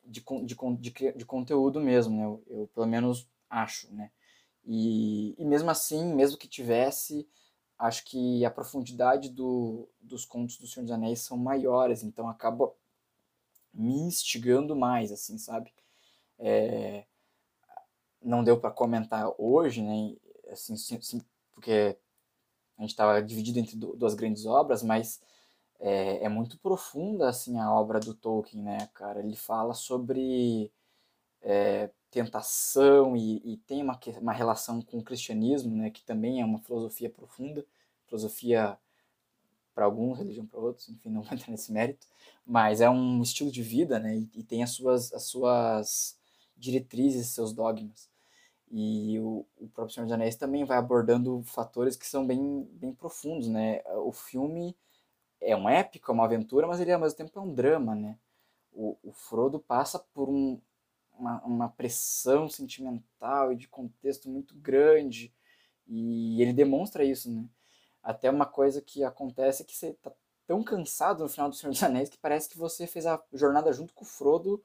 de, 0.06 0.24
de, 0.46 0.56
de, 0.80 1.12
de, 1.14 1.26
conteúdo 1.26 1.80
mesmo, 1.80 2.16
né, 2.16 2.26
eu, 2.26 2.44
eu, 2.48 2.68
pelo 2.68 2.88
menos 2.88 3.30
acho. 3.50 3.94
Né? 3.94 4.10
E, 4.66 5.36
e 5.38 5.46
mesmo 5.46 5.70
assim, 5.70 6.14
mesmo 6.14 6.38
que 6.38 6.48
tivesse, 6.48 7.28
acho 7.78 8.06
que 8.06 8.46
a 8.46 8.52
profundidade 8.52 9.30
do, 9.30 9.90
dos 10.00 10.26
contos 10.26 10.58
do 10.58 10.68
Senhor 10.68 10.86
dos 10.86 10.94
Anéis 10.94 11.20
são 11.22 11.38
maiores, 11.38 12.04
então 12.04 12.30
acaba 12.30 12.74
me 13.74 13.94
instigando 13.94 14.76
mais, 14.76 15.12
assim, 15.12 15.38
sabe? 15.38 15.74
É, 16.42 17.06
não 18.22 18.44
deu 18.44 18.60
para 18.60 18.72
comentar 18.72 19.32
hoje, 19.38 19.82
né? 19.82 20.16
Assim, 20.52 20.76
sim, 20.76 21.22
porque 21.54 21.98
a 22.78 22.82
gente 22.82 22.92
estava 22.92 23.22
dividido 23.22 23.60
entre 23.60 23.76
duas 23.78 24.14
grandes 24.16 24.46
obras, 24.46 24.84
mas 24.84 25.22
é, 25.80 26.26
é, 26.26 26.30
muito 26.30 26.60
profunda 26.60 27.30
assim 27.30 27.60
a 27.60 27.72
obra 27.72 28.00
do 28.00 28.14
Tolkien, 28.14 28.64
né, 28.64 28.90
cara? 28.94 29.20
Ele 29.20 29.36
fala 29.36 29.74
sobre 29.74 30.72
é, 31.42 31.90
tentação 32.12 33.16
e, 33.16 33.42
e, 33.46 33.58
tem 33.58 33.82
uma, 33.82 34.00
uma 34.20 34.34
relação 34.34 34.82
com 34.82 35.00
o 35.00 35.04
cristianismo, 35.04 35.76
né, 35.76 35.90
que 35.90 36.04
também 36.04 36.42
é 36.42 36.46
uma 36.46 36.60
filosofia 36.60 37.10
profunda, 37.10 37.66
filosofia 38.06 38.78
para 39.74 39.86
alguns, 39.86 40.18
religião 40.18 40.46
para 40.46 40.60
outros, 40.60 40.90
enfim, 40.90 41.10
não 41.10 41.22
vou 41.24 41.34
entrar 41.34 41.50
nesse 41.50 41.72
mérito, 41.72 42.06
mas 42.46 42.82
é 42.82 42.90
um 42.90 43.22
estilo 43.22 43.52
de 43.52 43.64
vida, 43.64 44.00
né, 44.00 44.18
e, 44.18 44.30
e 44.36 44.44
tem 44.44 44.62
as 44.64 44.72
suas, 44.72 45.14
as 45.14 45.24
suas 45.24 46.20
diretrizes, 46.62 47.28
seus 47.28 47.52
dogmas. 47.54 48.10
E 48.72 49.20
o, 49.20 49.46
o 49.58 49.68
próprio 49.68 49.94
Senhor 49.94 50.06
dos 50.06 50.14
Anéis 50.14 50.36
também 50.38 50.64
vai 50.64 50.78
abordando 50.78 51.44
fatores 51.44 51.98
que 51.98 52.08
são 52.08 52.26
bem, 52.26 52.64
bem 52.74 52.94
profundos, 52.94 53.50
né? 53.50 53.82
O 54.06 54.14
filme 54.14 54.78
é 55.42 55.56
um 55.56 55.68
épico, 55.68 56.12
é 56.12 56.14
uma 56.14 56.26
aventura, 56.26 56.68
mas 56.68 56.80
ele 56.80 56.92
ao 56.94 57.00
mesmo 57.00 57.18
tempo 57.18 57.38
é 57.38 57.42
um 57.42 57.54
drama, 57.54 57.96
né? 57.96 58.18
O, 58.72 58.98
o 59.04 59.12
Frodo 59.12 59.60
passa 59.60 60.00
por 60.00 60.30
um, 60.30 60.62
uma, 61.18 61.42
uma 61.44 61.70
pressão 61.70 62.48
sentimental 62.48 63.52
e 63.52 63.58
de 63.58 63.68
contexto 63.68 64.30
muito 64.30 64.56
grande 64.56 65.34
e 65.86 66.42
ele 66.42 66.54
demonstra 66.54 67.04
isso, 67.04 67.30
né? 67.30 67.46
Até 68.02 68.30
uma 68.30 68.46
coisa 68.46 68.82
que 68.82 69.04
acontece 69.04 69.64
é 69.64 69.66
que 69.66 69.76
você 69.76 69.94
tá 70.02 70.12
tão 70.48 70.64
cansado 70.64 71.24
no 71.24 71.30
final 71.30 71.50
do 71.50 71.56
Senhor 71.56 71.72
dos 71.72 71.84
Anéis 71.84 72.10
que 72.10 72.18
parece 72.18 72.50
que 72.50 72.58
você 72.58 72.88
fez 72.88 73.06
a 73.06 73.22
jornada 73.34 73.74
junto 73.74 73.94
com 73.94 74.06
o 74.06 74.08
Frodo, 74.08 74.64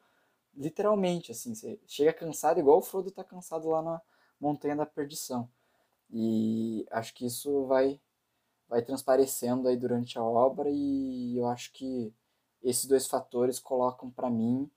literalmente, 0.56 1.32
assim. 1.32 1.54
Você 1.54 1.78
chega 1.86 2.12
cansado 2.12 2.58
igual 2.58 2.78
o 2.78 2.82
Frodo 2.82 3.10
tá 3.10 3.22
cansado 3.22 3.68
lá 3.68 3.82
na 3.82 4.00
Montanha 4.40 4.76
da 4.76 4.86
Perdição. 4.86 5.48
E 6.10 6.86
acho 6.90 7.14
que 7.14 7.26
isso 7.26 7.66
vai 7.66 8.00
vai 8.68 8.82
transparecendo 8.82 9.68
aí 9.68 9.76
durante 9.76 10.18
a 10.18 10.24
obra 10.24 10.68
e 10.68 11.36
eu 11.36 11.46
acho 11.46 11.72
que 11.72 12.12
esses 12.60 12.86
dois 12.86 13.06
fatores 13.06 13.60
colocam 13.60 14.10
para 14.10 14.28
mim 14.28 14.68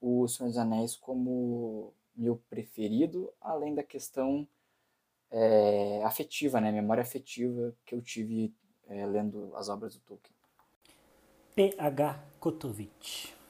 o 0.00 0.28
Senhor 0.28 0.50
dos 0.50 0.58
Anéis 0.58 0.94
como 0.94 1.94
meu 2.14 2.36
preferido, 2.50 3.32
além 3.40 3.74
da 3.74 3.82
questão 3.82 4.46
é, 5.30 6.02
afetiva, 6.04 6.60
né, 6.60 6.70
memória 6.70 7.02
afetiva 7.02 7.74
que 7.86 7.94
eu 7.94 8.02
tive 8.02 8.54
é, 8.86 9.06
lendo 9.06 9.50
as 9.56 9.70
obras 9.70 9.94
do 9.94 10.00
Tolkien. 10.00 10.36
PH 11.54 12.22
Kotovic. 12.38 13.41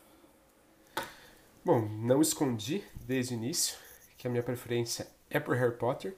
Bom, 1.64 1.88
não 2.00 2.20
escondi 2.20 2.82
desde 3.06 3.34
o 3.34 3.36
início 3.36 3.78
que 4.18 4.26
a 4.26 4.30
minha 4.30 4.42
preferência 4.42 5.06
é 5.30 5.38
por 5.38 5.56
Harry 5.56 5.76
Potter, 5.76 6.16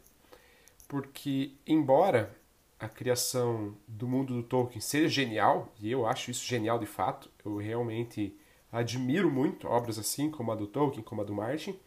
porque 0.88 1.52
embora 1.66 2.34
a 2.80 2.88
criação 2.88 3.76
do 3.86 4.08
mundo 4.08 4.32
do 4.32 4.42
Tolkien 4.42 4.80
seja 4.80 5.06
genial, 5.06 5.70
e 5.78 5.90
eu 5.90 6.06
acho 6.06 6.30
isso 6.30 6.46
genial 6.46 6.78
de 6.78 6.86
fato, 6.86 7.30
eu 7.44 7.58
realmente 7.58 8.34
admiro 8.72 9.30
muito 9.30 9.68
obras 9.68 9.98
assim, 9.98 10.30
como 10.30 10.50
a 10.50 10.54
do 10.54 10.66
Tolkien, 10.66 11.04
como 11.04 11.20
a 11.20 11.24
do 11.24 11.34
Martin, 11.34 11.78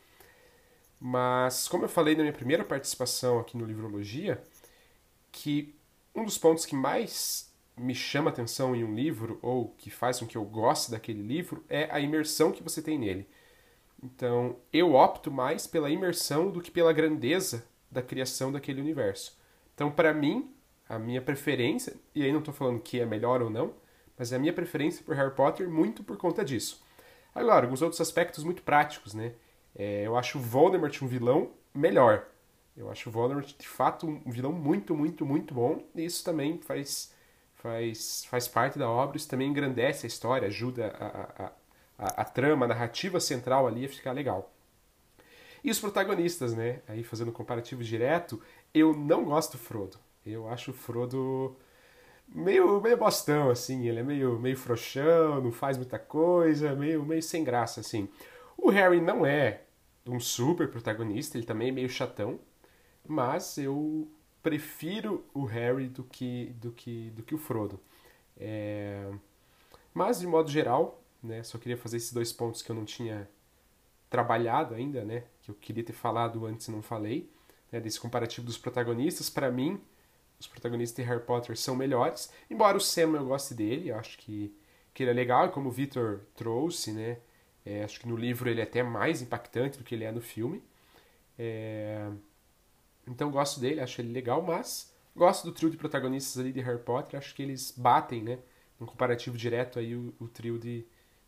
mas 0.99 1.67
como 1.67 1.83
eu 1.83 1.89
falei 1.89 2.15
na 2.15 2.21
minha 2.21 2.33
primeira 2.33 2.63
participação 2.63 3.39
aqui 3.39 3.57
no 3.57 3.65
Livrologia, 3.65 4.39
que 5.31 5.73
um 6.13 6.23
dos 6.23 6.37
pontos 6.37 6.63
que 6.63 6.75
mais 6.75 7.51
me 7.75 7.95
chama 7.95 8.29
atenção 8.29 8.75
em 8.75 8.83
um 8.83 8.93
livro, 8.93 9.39
ou 9.41 9.69
que 9.79 9.89
faz 9.89 10.19
com 10.19 10.27
que 10.27 10.37
eu 10.37 10.45
goste 10.45 10.91
daquele 10.91 11.23
livro, 11.23 11.65
é 11.67 11.87
a 11.91 11.99
imersão 11.99 12.51
que 12.51 12.61
você 12.61 12.83
tem 12.83 12.99
nele. 12.99 13.27
Então, 14.01 14.57
eu 14.71 14.93
opto 14.93 15.31
mais 15.31 15.65
pela 15.65 15.89
imersão 15.89 16.49
do 16.49 16.61
que 16.61 16.69
pela 16.69 16.93
grandeza 16.93 17.65
da 17.91 18.01
criação 18.01 18.51
daquele 18.51 18.81
universo. 18.81 19.37
Então, 19.73 19.91
para 19.91 20.13
mim, 20.13 20.53
a 20.87 20.97
minha 20.97 21.21
preferência, 21.21 21.95
e 22.13 22.23
aí 22.23 22.31
não 22.31 22.39
estou 22.39 22.53
falando 22.53 22.79
que 22.79 22.99
é 22.99 23.05
melhor 23.05 23.41
ou 23.41 23.49
não, 23.49 23.73
mas 24.17 24.31
é 24.31 24.35
a 24.35 24.39
minha 24.39 24.53
preferência 24.53 25.03
por 25.03 25.15
Harry 25.15 25.33
Potter 25.33 25.69
muito 25.69 26.03
por 26.03 26.17
conta 26.17 26.43
disso. 26.43 26.83
Agora, 27.33 27.65
alguns 27.65 27.81
outros 27.81 28.01
aspectos 28.01 28.43
muito 28.43 28.63
práticos, 28.63 29.13
né? 29.13 29.33
É, 29.75 30.07
eu 30.07 30.17
acho 30.17 30.39
Voldemort 30.39 31.01
um 31.03 31.07
vilão 31.07 31.51
melhor. 31.73 32.25
Eu 32.75 32.89
acho 32.89 33.11
Voldemort, 33.11 33.47
de 33.57 33.67
fato, 33.67 34.07
um 34.07 34.31
vilão 34.31 34.51
muito, 34.51 34.95
muito, 34.95 35.25
muito 35.25 35.53
bom. 35.53 35.83
E 35.93 36.03
isso 36.03 36.23
também 36.23 36.59
faz, 36.59 37.13
faz, 37.55 38.25
faz 38.25 38.47
parte 38.47 38.79
da 38.79 38.89
obra, 38.89 39.17
isso 39.17 39.29
também 39.29 39.49
engrandece 39.49 40.05
a 40.05 40.07
história, 40.07 40.47
ajuda 40.47 40.87
a, 40.99 41.05
a, 41.05 41.45
a, 41.45 41.51
a 41.97 42.23
trama, 42.23 42.65
a 42.65 42.69
narrativa 42.69 43.19
central 43.19 43.67
ali 43.67 43.85
a 43.85 43.89
ficar 43.89 44.11
legal. 44.11 44.51
E 45.63 45.71
os 45.71 45.79
protagonistas, 45.79 46.53
né? 46.53 46.81
Aí 46.87 47.03
fazendo 47.03 47.29
um 47.29 47.33
comparativo 47.33 47.83
direto, 47.83 48.41
eu 48.73 48.93
não 48.93 49.25
gosto 49.25 49.53
do 49.53 49.57
Frodo. 49.57 49.97
Eu 50.25 50.47
acho 50.47 50.71
o 50.71 50.73
Frodo 50.73 51.57
meio, 52.27 52.79
meio 52.81 52.97
bostão, 52.97 53.49
assim. 53.49 53.87
Ele 53.87 53.99
é 53.99 54.03
meio, 54.03 54.39
meio 54.39 54.57
frouxão, 54.57 55.41
não 55.41 55.51
faz 55.51 55.77
muita 55.77 55.97
coisa, 55.97 56.75
meio, 56.75 57.03
meio 57.03 57.23
sem 57.23 57.43
graça, 57.43 57.79
assim. 57.81 58.07
O 58.57 58.69
Harry 58.69 59.01
não 59.01 59.25
é 59.25 59.61
um 60.05 60.19
super 60.19 60.69
protagonista, 60.69 61.37
ele 61.37 61.45
também 61.45 61.69
é 61.69 61.71
meio 61.71 61.89
chatão, 61.89 62.39
mas 63.05 63.57
eu 63.57 64.07
prefiro 64.41 65.25
o 65.33 65.43
Harry 65.43 65.87
do 65.87 66.03
que, 66.03 66.55
do 66.61 66.71
que, 66.71 67.09
do 67.11 67.23
que 67.23 67.35
o 67.35 67.37
Frodo. 67.37 67.79
É... 68.37 69.11
Mas, 69.93 70.19
de 70.19 70.27
modo 70.27 70.49
geral, 70.49 71.03
né, 71.21 71.43
só 71.43 71.57
queria 71.57 71.77
fazer 71.77 71.97
esses 71.97 72.13
dois 72.13 72.31
pontos 72.31 72.61
que 72.61 72.69
eu 72.69 72.75
não 72.75 72.85
tinha 72.85 73.29
trabalhado 74.09 74.73
ainda, 74.73 75.03
né, 75.03 75.23
que 75.41 75.51
eu 75.51 75.55
queria 75.55 75.83
ter 75.83 75.93
falado 75.93 76.45
antes 76.45 76.67
e 76.67 76.71
não 76.71 76.81
falei, 76.81 77.29
né, 77.71 77.79
desse 77.79 77.99
comparativo 77.99 78.45
dos 78.45 78.57
protagonistas. 78.57 79.29
Para 79.29 79.51
mim, 79.51 79.81
os 80.39 80.47
protagonistas 80.47 81.03
de 81.03 81.09
Harry 81.09 81.23
Potter 81.23 81.57
são 81.57 81.75
melhores. 81.75 82.31
Embora 82.49 82.77
o 82.77 82.81
Sam 82.81 83.15
eu 83.15 83.25
goste 83.25 83.53
dele, 83.53 83.89
eu 83.89 83.97
acho 83.97 84.17
que, 84.17 84.55
que 84.93 85.03
ele 85.03 85.11
é 85.11 85.13
legal, 85.13 85.51
como 85.51 85.69
o 85.69 85.71
Victor 85.71 86.21
trouxe, 86.35 86.91
né? 86.91 87.17
É, 87.65 87.83
acho 87.83 87.99
que 87.99 88.07
no 88.07 88.15
livro 88.15 88.49
ele 88.49 88.61
é 88.61 88.63
até 88.63 88.81
mais 88.81 89.21
impactante 89.21 89.77
do 89.77 89.83
que 89.83 89.93
ele 89.93 90.05
é 90.05 90.11
no 90.11 90.21
filme. 90.21 90.63
É... 91.37 92.09
Então 93.05 93.29
gosto 93.31 93.59
dele, 93.59 93.81
acho 93.81 93.99
ele 93.99 94.11
legal, 94.11 94.41
mas 94.41 94.93
gosto 95.15 95.45
do 95.45 95.51
trio 95.51 95.69
de 95.69 95.77
protagonistas 95.77 96.39
ali 96.39 96.53
de 96.53 96.61
Harry 96.61 96.81
Potter, 96.81 97.17
acho 97.17 97.35
que 97.35 97.41
eles 97.41 97.73
batem, 97.75 98.21
né? 98.23 98.39
Um 98.79 98.85
comparativo 98.85 99.37
direto 99.37 99.79
aí 99.79 99.95
o, 99.95 100.13
o 100.19 100.27
trio 100.27 100.57
de. 100.59 100.85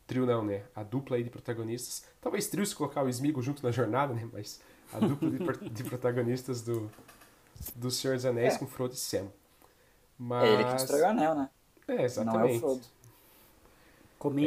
Trio 0.10 0.26
não, 0.26 0.44
né? 0.44 0.64
A 0.76 0.82
dupla 0.82 1.18
aí 1.18 1.24
de 1.24 1.30
protagonistas. 1.30 2.04
Talvez 2.20 2.48
trio 2.48 2.66
se 2.66 2.76
colocar 2.76 3.04
o 3.04 3.10
Smigo 3.10 3.44
junto 3.44 3.64
na 3.64 3.70
jornada, 3.70 4.12
né? 4.12 4.28
Mas 4.34 4.60
a 4.92 4.98
dupla 5.00 5.30
de, 5.30 5.70
de 5.70 5.84
protagonistas 5.84 6.64
do, 6.64 6.90
do 7.76 7.92
Senhor 7.92 8.16
dos 8.16 8.26
Anéis 8.26 8.56
é. 8.56 8.58
com 8.58 8.66
Frodo 8.66 8.96
e 8.96 8.98
Sam. 8.98 9.28
Mas... 10.18 10.50
É 10.50 10.54
ele 10.54 10.64
que 10.66 10.76
estragou 10.78 11.06
o 11.06 11.10
anel, 11.10 11.36
né? 11.36 11.50
É, 11.88 12.04
exatamente. 12.06 12.40
Não 12.40 12.50
é 12.50 12.56
o 12.56 12.60
Frodo. 12.60 12.82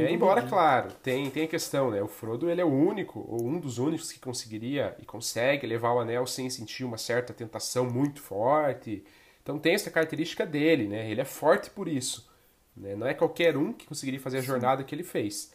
É, 0.01 0.13
embora, 0.13 0.43
claro, 0.43 0.93
tem, 1.01 1.31
tem 1.31 1.45
a 1.45 1.49
questão, 1.49 1.93
né? 1.93 2.03
O 2.03 2.09
Frodo 2.09 2.51
ele 2.51 2.61
é 2.61 2.65
o 2.65 2.69
único, 2.69 3.25
ou 3.27 3.47
um 3.47 3.61
dos 3.61 3.79
únicos 3.79 4.11
que 4.11 4.19
conseguiria 4.19 4.97
e 5.01 5.07
consegue 5.07 5.65
levar 5.65 5.93
o 5.93 6.01
anel 6.01 6.27
sem 6.27 6.51
sentir 6.51 6.83
uma 6.83 6.99
certa 6.99 7.33
tentação 7.33 7.89
muito 7.89 8.21
forte. 8.21 9.05
Então 9.41 9.61
tem 9.61 9.75
essa 9.75 9.93
característica 9.93 10.45
dele, 10.45 10.89
né? 10.89 11.09
Ele 11.09 11.21
é 11.21 11.25
forte 11.25 11.71
por 11.71 11.87
isso. 11.87 12.32
Né? 12.77 12.95
Não 12.97 13.07
é 13.07 13.15
qualquer 13.15 13.57
um 13.57 13.73
que 13.73 13.87
conseguiria 13.87 14.21
fazer 14.21 14.39
a 14.39 14.43
jornada 14.43 14.83
Sim. 14.83 14.87
que 14.87 14.95
ele 14.95 15.05
fez. 15.05 15.53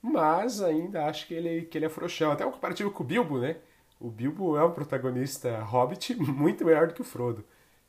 Mas 0.00 0.62
ainda 0.62 1.06
acho 1.06 1.26
que 1.26 1.34
ele, 1.34 1.62
que 1.62 1.76
ele 1.76 1.86
é 1.86 1.88
frouxão. 1.88 2.30
Até 2.30 2.46
um 2.46 2.52
comparativo 2.52 2.90
com 2.90 3.02
o 3.02 3.06
Bilbo, 3.06 3.38
né? 3.38 3.56
o 4.00 4.10
Bilbo 4.10 4.56
é 4.56 4.64
um 4.64 4.70
protagonista 4.70 5.58
hobbit 5.60 6.14
muito 6.20 6.64
melhor 6.64 6.86
do 6.86 6.94
que 6.94 7.00
o 7.00 7.04
Frodo. 7.04 7.44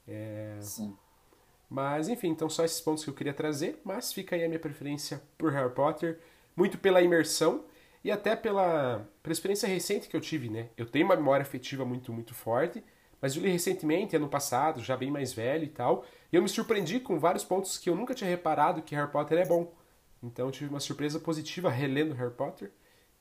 É... 0.07 0.57
Sim. 0.59 0.95
Mas, 1.69 2.09
enfim, 2.09 2.29
então 2.29 2.49
só 2.49 2.65
esses 2.65 2.81
pontos 2.81 3.03
que 3.03 3.09
eu 3.09 3.13
queria 3.13 3.33
trazer. 3.33 3.79
Mas 3.83 4.11
fica 4.11 4.35
aí 4.35 4.43
a 4.43 4.47
minha 4.47 4.59
preferência 4.59 5.21
por 5.37 5.51
Harry 5.51 5.71
Potter, 5.71 6.19
muito 6.55 6.77
pela 6.79 7.01
imersão 7.01 7.63
e 8.03 8.09
até 8.09 8.35
pela, 8.35 9.07
pela 9.21 9.33
experiência 9.33 9.67
recente 9.67 10.07
que 10.07 10.15
eu 10.15 10.21
tive, 10.21 10.49
né? 10.49 10.69
Eu 10.75 10.85
tenho 10.85 11.05
uma 11.05 11.15
memória 11.15 11.43
afetiva 11.43 11.85
muito, 11.85 12.11
muito 12.11 12.33
forte, 12.33 12.83
mas 13.21 13.35
eu 13.35 13.41
li 13.41 13.49
recentemente, 13.49 14.15
ano 14.15 14.29
passado, 14.29 14.81
já 14.81 14.95
bem 14.95 15.11
mais 15.11 15.33
velho 15.33 15.63
e 15.63 15.69
tal, 15.69 16.05
e 16.31 16.35
eu 16.35 16.41
me 16.41 16.49
surpreendi 16.49 16.99
com 16.99 17.19
vários 17.19 17.43
pontos 17.43 17.77
que 17.77 17.89
eu 17.89 17.95
nunca 17.95 18.13
tinha 18.13 18.29
reparado 18.29 18.81
que 18.81 18.95
Harry 18.95 19.11
Potter 19.11 19.39
é 19.39 19.45
bom. 19.45 19.73
Então 20.21 20.51
tive 20.51 20.69
uma 20.69 20.79
surpresa 20.79 21.19
positiva 21.19 21.69
relendo 21.69 22.13
Harry 22.15 22.33
Potter. 22.33 22.71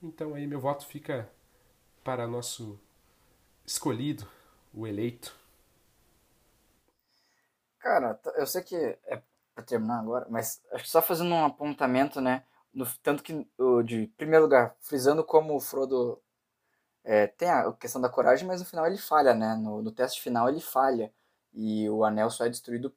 Então 0.03 0.35
aí 0.35 0.47
meu 0.47 0.61
voto 0.61 0.87
fica 0.87 1.31
para 2.05 2.27
nosso 2.27 2.79
escolhido, 3.67 4.27
o 4.73 4.87
eleito? 4.87 5.37
Cara, 7.79 8.19
eu 8.37 8.47
sei 8.47 8.63
que 8.63 8.77
é 8.77 9.23
para 9.55 9.65
terminar 9.65 10.01
agora, 10.01 10.27
mas 10.31 10.63
acho 10.73 10.85
que 10.85 10.91
só 10.91 11.03
fazendo 11.03 11.35
um 11.35 11.45
apontamento, 11.45 12.21
né? 12.21 12.45
No, 12.73 12.87
tanto 13.03 13.23
que, 13.23 13.47
de 13.85 14.07
primeiro 14.17 14.45
lugar, 14.45 14.77
frisando 14.81 15.25
como 15.25 15.57
o 15.57 15.61
Frodo 15.61 16.21
é, 17.09 17.27
tem 17.27 17.49
a 17.49 17.73
questão 17.73 18.03
da 18.03 18.09
coragem, 18.11 18.47
mas 18.47 18.61
no 18.61 18.67
final 18.67 18.87
ele 18.87 18.99
falha, 18.99 19.35
né? 19.35 19.55
No, 19.57 19.81
no 19.81 19.91
teste 19.91 20.21
final 20.21 20.47
ele 20.47 20.61
falha. 20.61 21.11
E 21.55 21.89
o 21.89 22.05
anel 22.05 22.31
só 22.31 22.45
é 22.45 22.51
destruído 22.51 22.95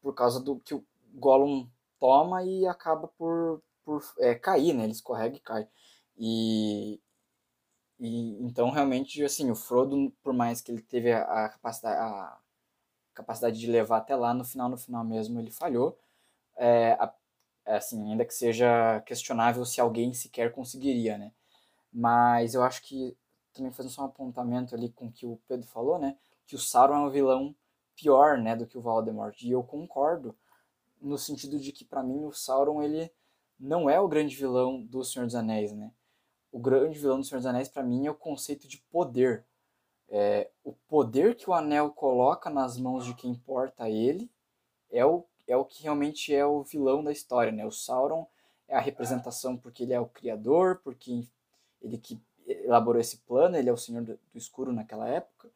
por 0.00 0.14
causa 0.14 0.40
do 0.40 0.60
que 0.60 0.74
o 0.74 0.86
Gollum 1.14 1.68
toma 1.98 2.44
e 2.44 2.66
acaba 2.68 3.08
por, 3.08 3.62
por 3.84 4.00
é, 4.18 4.36
cair, 4.36 4.74
né? 4.74 4.84
Ele 4.84 4.92
escorrega 4.92 5.36
e 5.36 5.40
cai. 5.40 5.68
E, 6.16 7.00
e 7.98 8.44
então 8.44 8.70
realmente 8.70 9.24
assim, 9.24 9.50
o 9.50 9.56
Frodo, 9.56 10.12
por 10.22 10.32
mais 10.32 10.60
que 10.60 10.70
ele 10.70 10.82
teve 10.82 11.12
a, 11.12 11.46
a 11.46 11.48
capacidade 11.50 11.98
a 11.98 12.38
capacidade 13.14 13.58
de 13.58 13.66
levar 13.66 13.98
até 13.98 14.14
lá, 14.16 14.32
no 14.32 14.44
final 14.44 14.68
no 14.68 14.78
final 14.78 15.04
mesmo 15.04 15.40
ele 15.40 15.50
falhou. 15.50 15.98
É, 16.56 16.92
a, 16.92 17.12
assim, 17.66 18.12
ainda 18.12 18.24
que 18.24 18.34
seja 18.34 19.00
questionável 19.02 19.64
se 19.64 19.80
alguém 19.80 20.12
sequer 20.14 20.52
conseguiria, 20.52 21.18
né? 21.18 21.32
Mas 21.92 22.54
eu 22.54 22.62
acho 22.62 22.82
que 22.82 23.16
também 23.52 23.72
fazendo 23.72 23.92
só 23.92 24.02
um 24.02 24.06
apontamento 24.06 24.74
ali 24.74 24.90
com 24.90 25.06
o 25.06 25.12
que 25.12 25.26
o 25.26 25.40
Pedro 25.48 25.66
falou, 25.66 25.98
né? 25.98 26.16
Que 26.46 26.54
o 26.54 26.58
Sauron 26.58 26.94
é 26.94 27.06
um 27.06 27.10
vilão 27.10 27.54
pior, 27.96 28.38
né, 28.38 28.56
do 28.56 28.66
que 28.66 28.78
o 28.78 28.80
Voldemort. 28.80 29.42
E 29.42 29.50
eu 29.50 29.62
concordo 29.62 30.36
no 31.00 31.18
sentido 31.18 31.58
de 31.58 31.72
que 31.72 31.84
para 31.84 32.02
mim 32.02 32.24
o 32.24 32.32
Sauron 32.32 32.82
ele 32.82 33.12
não 33.58 33.90
é 33.90 34.00
o 34.00 34.08
grande 34.08 34.34
vilão 34.34 34.82
do 34.82 35.04
Senhor 35.04 35.26
dos 35.26 35.34
Anéis, 35.34 35.72
né? 35.72 35.92
o 36.52 36.58
grande 36.58 36.98
vilão 36.98 37.20
do 37.20 37.24
Senhor 37.24 37.38
dos 37.38 37.46
Anéis 37.46 37.68
para 37.68 37.82
mim 37.82 38.06
é 38.06 38.10
o 38.10 38.14
conceito 38.14 38.66
de 38.66 38.78
poder. 38.90 39.44
É, 40.08 40.50
o 40.64 40.72
poder 40.72 41.36
que 41.36 41.48
o 41.48 41.54
anel 41.54 41.90
coloca 41.90 42.50
nas 42.50 42.76
mãos 42.76 43.04
de 43.04 43.14
quem 43.14 43.32
porta 43.32 43.88
ele 43.88 44.28
é 44.90 45.06
o, 45.06 45.24
é 45.46 45.56
o 45.56 45.64
que 45.64 45.84
realmente 45.84 46.34
é 46.34 46.44
o 46.44 46.64
vilão 46.64 47.04
da 47.04 47.12
história, 47.12 47.52
né? 47.52 47.64
O 47.64 47.70
Sauron 47.70 48.26
é 48.66 48.76
a 48.76 48.80
representação 48.80 49.56
porque 49.56 49.84
ele 49.84 49.92
é 49.92 50.00
o 50.00 50.08
criador, 50.08 50.80
porque 50.82 51.28
ele 51.82 51.98
que 51.98 52.20
elaborou 52.46 53.00
esse 53.00 53.18
plano, 53.18 53.56
ele 53.56 53.68
é 53.68 53.72
o 53.72 53.76
senhor 53.76 54.02
do, 54.02 54.18
escuro 54.34 54.72
naquela 54.72 55.08
época. 55.08 55.50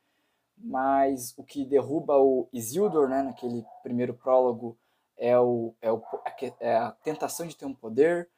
Mas 0.56 1.34
o 1.36 1.42
que 1.42 1.64
derruba 1.64 2.16
o 2.18 2.48
Isildur, 2.52 3.08
né, 3.08 3.22
naquele 3.22 3.64
primeiro 3.82 4.14
prólogo, 4.14 4.78
é, 5.16 5.38
o, 5.38 5.74
é, 5.80 5.90
o, 5.90 6.02
é 6.60 6.76
a 6.76 6.92
tentação 6.92 7.46
de 7.46 7.56
ter 7.56 7.66
um 7.66 7.74
poder, 7.74 8.28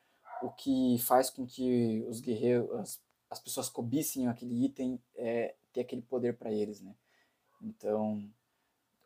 o 0.43 0.51
que 0.51 0.99
faz 1.01 1.30
com 1.30 1.47
que 1.47 2.05
os 2.09 2.20
guerreiros, 2.20 2.70
as, 2.72 3.01
as 3.30 3.39
pessoas 3.41 3.68
cobicem 3.68 4.28
aquele 4.28 4.64
item, 4.64 5.01
é, 5.14 5.55
ter 5.72 5.82
aquele 5.82 6.03
poder 6.03 6.37
para 6.37 6.51
eles, 6.51 6.80
né? 6.80 6.95
Então, 7.61 8.28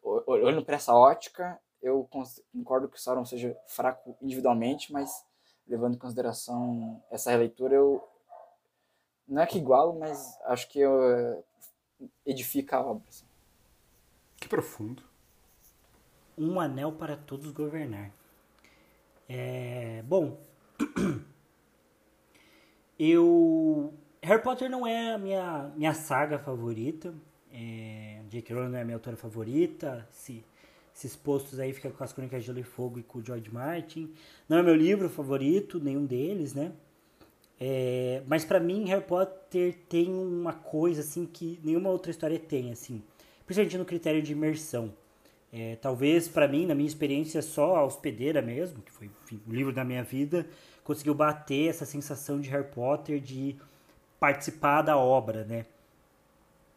olhando 0.02 0.64
para 0.64 0.76
essa 0.76 0.94
ótica, 0.94 1.60
eu 1.80 2.08
concordo 2.52 2.88
que 2.88 2.96
o 2.96 3.00
Sauron 3.00 3.24
seja 3.24 3.56
fraco 3.66 4.16
individualmente, 4.20 4.92
mas 4.92 5.24
levando 5.66 5.94
em 5.94 5.98
consideração 5.98 7.02
essa 7.10 7.30
releitura, 7.30 7.74
eu 7.74 8.02
não 9.30 9.42
é 9.42 9.46
que 9.46 9.58
igualo, 9.58 9.98
mas 9.98 10.36
acho 10.44 10.68
que 10.68 10.80
eu, 10.80 11.44
edifica 12.26 12.76
a 12.76 12.80
obra. 12.84 13.04
Assim. 13.08 13.24
Que 14.36 14.48
profundo. 14.48 15.02
Um 16.36 16.58
anel 16.58 16.92
para 16.92 17.16
todos 17.16 17.52
governar. 17.52 18.10
É, 19.28 20.02
bom, 20.02 20.36
eu 22.98 23.94
Harry 24.22 24.42
Potter 24.42 24.68
não 24.68 24.86
é 24.86 25.14
a 25.14 25.18
minha, 25.18 25.72
minha 25.76 25.94
saga 25.94 26.38
favorita. 26.38 27.14
É, 27.52 28.22
J.K. 28.28 28.54
Rowling 28.54 28.70
não 28.70 28.78
é 28.78 28.82
a 28.82 28.84
minha 28.84 28.96
autora 28.96 29.16
favorita. 29.16 30.06
Se, 30.10 30.44
esses 30.94 31.16
postos 31.16 31.58
aí 31.58 31.72
fica 31.72 31.90
com 31.90 32.04
as 32.04 32.12
Crônicas 32.12 32.42
de 32.42 32.46
Gelo 32.46 32.58
e 32.58 32.62
Fogo 32.62 32.98
e 32.98 33.02
com 33.02 33.20
o 33.20 33.24
George 33.24 33.50
Martin. 33.52 34.12
Não 34.48 34.58
é 34.58 34.62
meu 34.62 34.74
livro 34.74 35.08
favorito, 35.08 35.78
nenhum 35.78 36.04
deles, 36.04 36.52
né? 36.52 36.72
É, 37.60 38.22
mas 38.26 38.42
para 38.42 38.58
mim, 38.58 38.86
Harry 38.86 39.04
Potter 39.04 39.76
tem 39.86 40.08
uma 40.08 40.54
coisa 40.54 41.02
assim 41.02 41.26
que 41.26 41.60
nenhuma 41.62 41.90
outra 41.90 42.10
história 42.10 42.38
tem, 42.38 42.72
assim. 42.72 43.02
Principalmente 43.44 43.76
no 43.76 43.84
critério 43.84 44.22
de 44.22 44.32
imersão. 44.32 44.94
É, 45.52 45.76
talvez 45.76 46.28
para 46.28 46.48
mim, 46.48 46.64
na 46.64 46.74
minha 46.74 46.86
experiência, 46.86 47.42
só 47.42 47.76
a 47.76 47.84
Hospedeira 47.84 48.40
mesmo, 48.40 48.80
que 48.80 48.90
foi 48.90 49.10
enfim, 49.24 49.40
o 49.46 49.52
livro 49.52 49.72
da 49.72 49.84
minha 49.84 50.02
vida, 50.02 50.46
conseguiu 50.84 51.14
bater 51.14 51.68
essa 51.68 51.84
sensação 51.84 52.40
de 52.40 52.48
Harry 52.48 52.68
Potter 52.72 53.20
de 53.20 53.56
participar 54.18 54.82
da 54.82 54.96
obra, 54.96 55.44
né? 55.44 55.66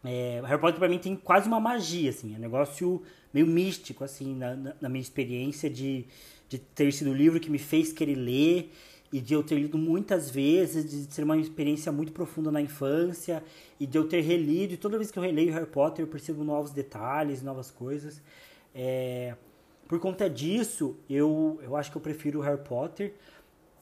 É, 0.04 0.42
Harry 0.46 0.60
Potter 0.60 0.80
para 0.80 0.90
mim 0.90 1.00
tem 1.00 1.16
quase 1.16 1.48
uma 1.48 1.60
magia, 1.60 2.10
assim, 2.10 2.34
é 2.34 2.38
um 2.38 2.42
negócio 2.42 3.02
meio 3.34 3.48
místico, 3.48 4.04
assim, 4.04 4.36
na, 4.36 4.56
na, 4.82 4.90
minha 4.90 5.02
experiência 5.02 5.70
de, 5.70 6.06
de 6.50 6.58
ter 6.58 6.92
sido 6.92 7.12
o 7.12 7.14
livro 7.14 7.40
que 7.40 7.50
me 7.50 7.60
fez 7.60 7.94
querer 7.94 8.16
ler 8.16 8.72
e 9.14 9.22
de 9.22 9.36
eu 9.36 9.44
ter 9.44 9.60
lido 9.60 9.78
muitas 9.78 10.32
vezes, 10.32 10.90
de 10.90 11.14
ser 11.14 11.24
uma 11.24 11.38
experiência 11.38 11.92
muito 11.92 12.12
profunda 12.12 12.52
na 12.52 12.60
infância 12.60 13.44
e 13.80 13.86
de 13.86 13.96
eu 13.96 14.08
ter 14.08 14.22
relido, 14.22 14.74
e 14.74 14.78
toda 14.78 14.98
vez 14.98 15.12
que 15.12 15.20
eu 15.20 15.22
releio 15.22 15.54
Harry 15.54 15.68
Potter 15.68 16.04
eu 16.04 16.10
percebo 16.10 16.44
novos 16.44 16.72
detalhes, 16.72 17.44
novas 17.44 17.70
coisas. 17.70 18.20
É, 18.74 19.36
por 19.88 20.00
conta 20.00 20.28
disso, 20.28 20.98
eu, 21.08 21.60
eu 21.62 21.76
acho 21.76 21.92
que 21.92 21.98
eu 21.98 22.02
prefiro 22.02 22.42
Harry 22.42 22.64
Potter, 22.64 23.14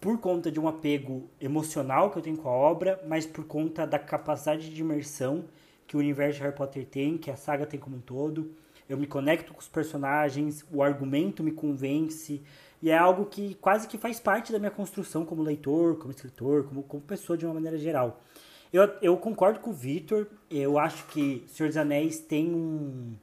por 0.02 0.18
conta 0.18 0.52
de 0.52 0.60
um 0.60 0.68
apego 0.68 1.30
emocional 1.40 2.12
que 2.12 2.18
eu 2.18 2.22
tenho 2.22 2.36
com 2.36 2.50
a 2.50 2.52
obra, 2.52 3.02
mas 3.08 3.26
por 3.26 3.46
conta 3.46 3.88
da 3.88 3.98
capacidade 3.98 4.70
de 4.70 4.82
imersão 4.82 5.46
que 5.88 5.96
o 5.96 6.00
universo 6.00 6.40
de 6.40 6.44
Harry 6.44 6.56
Potter 6.58 6.86
tem, 6.86 7.18
que 7.18 7.32
a 7.32 7.38
saga 7.38 7.66
tem 7.66 7.80
como 7.80 7.96
um 7.96 8.02
todo. 8.02 8.52
Eu 8.90 8.98
me 8.98 9.08
conecto 9.08 9.54
com 9.54 9.62
os 9.62 9.70
personagens, 9.70 10.66
o 10.70 10.84
argumento 10.84 11.42
me 11.42 11.54
convence, 11.54 12.42
e 12.82 12.90
é 12.90 12.98
algo 12.98 13.26
que 13.26 13.56
quase 13.56 13.88
que 13.88 13.98
faz 13.98 14.20
parte 14.20 14.52
da 14.52 14.60
minha 14.60 14.72
construção 14.72 15.24
como 15.24 15.44
leitor, 15.44 15.98
como 15.98 16.12
escritor, 16.12 16.64
como, 16.64 16.84
como 16.84 17.02
pessoa 17.04 17.38
de 17.38 17.46
uma 17.46 17.54
maneira 17.54 17.78
geral. 17.78 18.22
Eu, 18.74 18.90
eu 19.02 19.18
concordo 19.18 19.60
com 19.60 19.70
o 19.70 19.74
Victor, 19.74 20.28
eu 20.50 20.80
acho 20.80 21.06
que 21.08 21.44
Senhor 21.48 21.68
dos 21.68 21.78
Anéis 21.78 22.20
tem 22.20 22.54
um, 22.54 23.14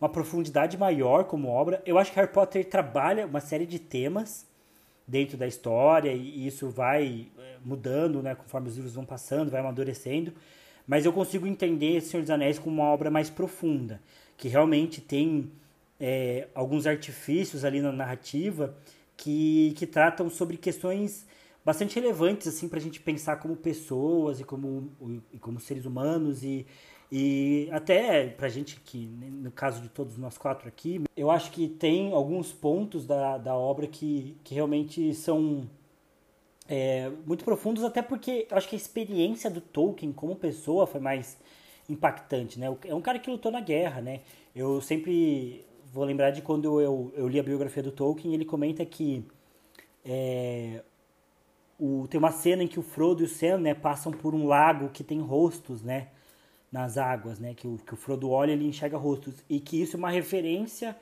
uma 0.00 0.08
profundidade 0.08 0.76
maior 0.76 1.24
como 1.24 1.48
obra. 1.48 1.82
Eu 1.86 1.98
acho 1.98 2.10
que 2.10 2.16
Harry 2.18 2.32
Potter 2.32 2.64
trabalha 2.68 3.26
uma 3.26 3.40
série 3.40 3.66
de 3.66 3.78
temas 3.78 4.46
dentro 5.06 5.36
da 5.36 5.46
história 5.46 6.10
e 6.12 6.46
isso 6.46 6.70
vai 6.70 7.28
eh, 7.38 7.56
mudando, 7.64 8.22
né, 8.22 8.34
conforme 8.34 8.68
os 8.68 8.76
livros 8.76 8.94
vão 8.94 9.04
passando, 9.04 9.50
vai 9.50 9.60
amadurecendo. 9.60 10.32
Mas 10.86 11.04
eu 11.04 11.12
consigo 11.12 11.46
entender 11.46 12.00
Senhor 12.00 12.22
dos 12.22 12.30
Anéis 12.30 12.58
como 12.58 12.80
uma 12.80 12.90
obra 12.90 13.10
mais 13.10 13.30
profunda, 13.30 14.00
que 14.36 14.48
realmente 14.48 15.00
tem 15.00 15.52
é, 16.04 16.48
alguns 16.52 16.84
artifícios 16.84 17.64
ali 17.64 17.80
na 17.80 17.92
narrativa 17.92 18.76
que, 19.16 19.72
que 19.76 19.86
tratam 19.86 20.28
sobre 20.28 20.56
questões 20.56 21.24
bastante 21.64 21.94
relevantes 21.94 22.48
assim 22.48 22.68
para 22.68 22.80
a 22.80 22.82
gente 22.82 22.98
pensar 22.98 23.36
como 23.36 23.54
pessoas 23.54 24.40
e 24.40 24.44
como, 24.44 24.90
e 25.32 25.38
como 25.38 25.60
seres 25.60 25.86
humanos 25.86 26.42
e, 26.42 26.66
e 27.10 27.68
até 27.70 28.26
pra 28.26 28.48
gente 28.48 28.80
que, 28.80 29.06
no 29.06 29.52
caso 29.52 29.80
de 29.80 29.88
todos 29.88 30.18
nós 30.18 30.36
quatro 30.36 30.66
aqui, 30.66 31.04
eu 31.16 31.30
acho 31.30 31.52
que 31.52 31.68
tem 31.68 32.12
alguns 32.12 32.52
pontos 32.52 33.06
da, 33.06 33.38
da 33.38 33.54
obra 33.54 33.86
que, 33.86 34.36
que 34.42 34.56
realmente 34.56 35.14
são 35.14 35.70
é, 36.68 37.12
muito 37.24 37.44
profundos, 37.44 37.84
até 37.84 38.02
porque 38.02 38.48
eu 38.50 38.56
acho 38.56 38.68
que 38.68 38.74
a 38.74 38.78
experiência 38.78 39.48
do 39.48 39.60
Tolkien 39.60 40.12
como 40.12 40.34
pessoa 40.34 40.84
foi 40.84 41.00
mais 41.00 41.38
impactante, 41.88 42.58
né? 42.58 42.66
É 42.86 42.94
um 42.94 43.00
cara 43.00 43.20
que 43.20 43.30
lutou 43.30 43.52
na 43.52 43.60
guerra, 43.60 44.00
né? 44.00 44.20
Eu 44.54 44.80
sempre 44.80 45.64
vou 45.92 46.04
lembrar 46.04 46.30
de 46.30 46.42
quando 46.42 46.80
eu, 46.80 47.12
eu 47.14 47.28
li 47.28 47.38
a 47.38 47.42
biografia 47.42 47.82
do 47.82 47.92
Tolkien, 47.92 48.34
ele 48.34 48.44
comenta 48.44 48.84
que 48.84 49.24
é, 50.04 50.82
o, 51.78 52.08
tem 52.08 52.18
uma 52.18 52.32
cena 52.32 52.62
em 52.62 52.68
que 52.68 52.78
o 52.78 52.82
Frodo 52.82 53.22
e 53.22 53.26
o 53.26 53.28
Sam 53.28 53.58
né, 53.58 53.74
passam 53.74 54.10
por 54.10 54.34
um 54.34 54.46
lago 54.46 54.88
que 54.88 55.04
tem 55.04 55.20
rostos, 55.20 55.82
né? 55.82 56.08
nas 56.72 56.96
águas, 56.96 57.38
né? 57.38 57.52
Que 57.54 57.68
o, 57.68 57.76
que 57.76 57.92
o 57.92 57.96
Frodo 57.96 58.30
olha 58.30 58.52
ele 58.52 58.66
enxerga 58.66 58.96
rostos. 58.96 59.34
E 59.48 59.60
que 59.60 59.80
isso 59.80 59.94
é 59.94 59.98
uma 59.98 60.10
referência 60.10 60.96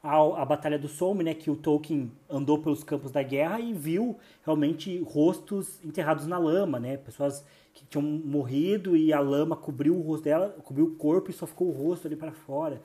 ao, 0.00 0.36
à 0.36 0.44
Batalha 0.44 0.78
do 0.78 0.86
Somme, 0.86 1.24
né? 1.24 1.34
Que 1.34 1.50
o 1.50 1.56
Tolkien 1.56 2.12
andou 2.30 2.60
pelos 2.60 2.84
campos 2.84 3.10
da 3.10 3.22
guerra 3.22 3.58
e 3.58 3.72
viu 3.72 4.16
realmente 4.44 4.96
rostos 5.00 5.84
enterrados 5.84 6.26
na 6.28 6.38
lama, 6.38 6.78
né? 6.78 6.96
Pessoas 6.96 7.44
que 7.74 7.84
tinham 7.84 8.04
morrido 8.04 8.96
e 8.96 9.12
a 9.12 9.18
lama 9.18 9.56
cobriu 9.56 9.96
o 9.96 10.02
rosto 10.02 10.24
dela, 10.24 10.56
cobriu 10.62 10.86
o 10.86 10.94
corpo 10.94 11.30
e 11.30 11.34
só 11.34 11.46
ficou 11.46 11.68
o 11.68 11.72
rosto 11.72 12.06
ali 12.06 12.14
para 12.14 12.30
fora. 12.30 12.80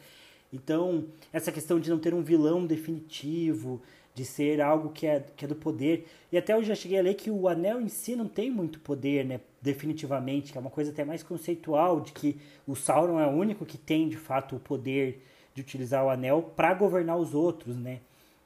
Então, 0.53 1.05
essa 1.33 1.51
questão 1.51 1.79
de 1.79 1.89
não 1.89 1.97
ter 1.97 2.13
um 2.13 2.21
vilão 2.21 2.65
definitivo, 2.65 3.81
de 4.13 4.23
ser 4.23 4.61
algo 4.61 4.89
que 4.89 5.07
é, 5.07 5.25
que 5.35 5.45
é 5.45 5.47
do 5.47 5.55
poder. 5.55 6.07
E 6.31 6.37
até 6.37 6.53
eu 6.53 6.63
já 6.63 6.75
cheguei 6.75 6.99
a 6.99 7.01
ler 7.01 7.15
que 7.15 7.31
o 7.31 7.47
anel 7.47 7.81
em 7.81 7.89
si 7.89 8.15
não 8.15 8.27
tem 8.27 8.51
muito 8.51 8.79
poder, 8.79 9.25
né? 9.25 9.39
Definitivamente, 9.61 10.51
que 10.51 10.57
é 10.57 10.61
uma 10.61 10.69
coisa 10.69 10.91
até 10.91 11.03
mais 11.03 11.23
conceitual, 11.23 11.99
de 12.01 12.11
que 12.11 12.37
o 12.67 12.75
Sauron 12.75 13.19
é 13.19 13.25
o 13.25 13.31
único 13.31 13.65
que 13.65 13.77
tem 13.77 14.07
de 14.07 14.17
fato 14.17 14.55
o 14.55 14.59
poder 14.59 15.23
de 15.55 15.61
utilizar 15.61 16.05
o 16.05 16.09
anel 16.09 16.53
para 16.55 16.73
governar 16.73 17.17
os 17.17 17.33
outros, 17.33 17.75
né? 17.75 17.99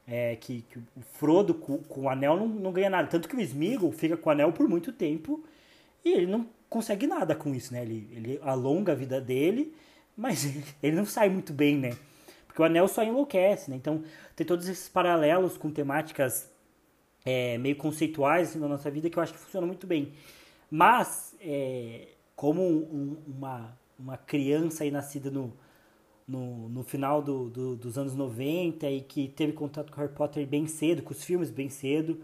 É, 0.07 0.37
que, 0.37 0.61
que, 0.61 0.79
o 0.79 1.01
Frodo 1.01 1.53
com, 1.53 1.79
com, 1.79 2.03
o 2.03 2.09
anel 2.09 2.37
não, 2.37 2.47
não 2.47 2.71
ganha 2.71 2.89
nada. 2.89 3.09
Tanto 3.09 3.27
que 3.27 3.35
o 3.35 3.41
Smeagol 3.41 3.91
fica 3.91 4.15
com 4.15 4.29
o 4.29 4.31
anel 4.31 4.53
por 4.53 4.69
muito 4.69 4.93
tempo 4.93 5.43
e 6.05 6.13
ele 6.13 6.27
não 6.27 6.47
consegue 6.69 7.05
nada 7.05 7.35
com 7.35 7.53
isso, 7.53 7.73
né? 7.73 7.81
Ele, 7.81 8.07
ele 8.13 8.39
alonga 8.41 8.93
a 8.93 8.95
vida 8.95 9.19
dele, 9.19 9.73
mas 10.17 10.45
ele 10.81 10.95
não 10.95 11.05
sai 11.05 11.29
muito 11.29 11.53
bem, 11.53 11.77
né? 11.77 11.95
Porque 12.47 12.61
o 12.61 12.65
anel 12.65 12.87
só 12.87 13.03
enlouquece, 13.03 13.69
né? 13.69 13.77
Então 13.77 14.03
tem 14.35 14.45
todos 14.45 14.67
esses 14.67 14.89
paralelos 14.89 15.57
com 15.57 15.69
temáticas 15.69 16.51
é, 17.23 17.57
meio 17.57 17.75
conceituais 17.75 18.49
assim, 18.49 18.59
na 18.59 18.67
nossa 18.67 18.89
vida 18.89 19.09
que 19.09 19.17
eu 19.17 19.21
acho 19.21 19.33
que 19.33 19.39
funcionam 19.39 19.67
muito 19.67 19.85
bem. 19.85 20.13
Mas, 20.69 21.35
é, 21.39 22.07
como 22.35 22.61
um, 22.61 23.17
uma, 23.27 23.77
uma 23.97 24.17
criança 24.17 24.83
aí 24.83 24.91
nascida 24.91 25.29
no, 25.29 25.53
no, 26.27 26.69
no 26.69 26.83
final 26.83 27.21
do, 27.21 27.49
do, 27.49 27.75
dos 27.75 27.97
anos 27.97 28.15
90 28.15 28.89
e 28.89 29.01
que 29.01 29.27
teve 29.29 29.53
contato 29.53 29.91
com 29.91 30.01
Harry 30.01 30.13
Potter 30.13 30.45
bem 30.45 30.67
cedo, 30.67 31.01
com 31.01 31.11
os 31.11 31.23
filmes 31.23 31.49
bem 31.49 31.69
cedo, 31.69 32.21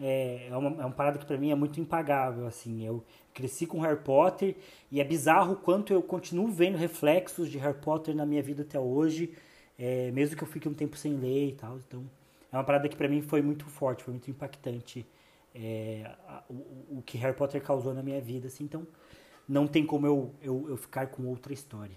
é, 0.00 0.48
é, 0.48 0.56
uma, 0.56 0.82
é 0.82 0.86
uma 0.86 0.94
parada 0.94 1.18
que 1.18 1.26
para 1.26 1.36
mim 1.36 1.50
é 1.50 1.54
muito 1.54 1.80
impagável, 1.80 2.46
assim, 2.46 2.86
eu 2.86 3.04
cresci 3.34 3.66
com 3.66 3.80
Harry 3.80 4.00
Potter 4.02 4.56
e 4.90 5.00
é 5.00 5.04
bizarro 5.04 5.52
o 5.52 5.56
quanto 5.56 5.92
eu 5.92 6.02
continuo 6.02 6.48
vendo 6.48 6.76
reflexos 6.76 7.50
de 7.50 7.58
Harry 7.58 7.78
Potter 7.78 8.14
na 8.14 8.24
minha 8.24 8.42
vida 8.42 8.62
até 8.62 8.78
hoje, 8.78 9.34
é, 9.78 10.10
mesmo 10.10 10.36
que 10.36 10.42
eu 10.42 10.48
fique 10.48 10.68
um 10.68 10.74
tempo 10.74 10.96
sem 10.96 11.14
ler 11.14 11.48
e 11.48 11.52
tal. 11.52 11.78
Então, 11.78 12.02
é 12.50 12.56
uma 12.56 12.64
parada 12.64 12.88
que 12.88 12.96
para 12.96 13.08
mim 13.08 13.22
foi 13.22 13.42
muito 13.42 13.64
forte, 13.66 14.02
foi 14.02 14.12
muito 14.12 14.30
impactante 14.30 15.06
é, 15.54 16.10
a, 16.26 16.42
o, 16.48 16.98
o, 16.98 17.02
que 17.04 17.18
Harry 17.18 17.36
Potter 17.36 17.62
causou 17.62 17.94
na 17.94 18.02
minha 18.02 18.20
vida, 18.20 18.48
assim. 18.48 18.64
Então, 18.64 18.86
não 19.48 19.66
tem 19.66 19.84
como 19.84 20.06
eu, 20.06 20.34
eu, 20.42 20.66
eu 20.68 20.76
ficar 20.76 21.08
com 21.08 21.26
outra 21.26 21.52
história. 21.52 21.94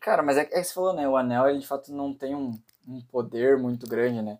Cara, 0.00 0.22
mas 0.22 0.36
é, 0.36 0.42
é 0.42 0.44
que 0.44 0.64
você 0.64 0.74
falou, 0.74 0.92
né? 0.92 1.08
O 1.08 1.16
anel, 1.16 1.48
ele 1.48 1.58
de 1.58 1.66
fato 1.66 1.92
não 1.92 2.14
tem 2.14 2.34
um, 2.34 2.52
um 2.86 3.00
poder 3.02 3.58
muito 3.58 3.86
grande, 3.88 4.22
né? 4.22 4.38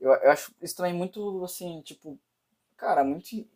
Eu, 0.00 0.12
eu 0.12 0.30
acho 0.30 0.52
isso 0.62 0.76
também 0.76 0.94
muito, 0.94 1.42
assim, 1.44 1.80
tipo, 1.82 2.18
cara, 2.78 3.04
muito 3.04 3.46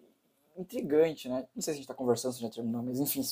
intrigante, 0.56 1.28
né? 1.28 1.48
Não 1.54 1.62
sei 1.62 1.72
se 1.74 1.78
a 1.78 1.80
gente 1.80 1.88
tá 1.88 1.94
conversando, 1.94 2.34
se 2.34 2.42
já 2.42 2.50
terminou, 2.50 2.82
mas 2.82 3.00
enfim, 3.00 3.22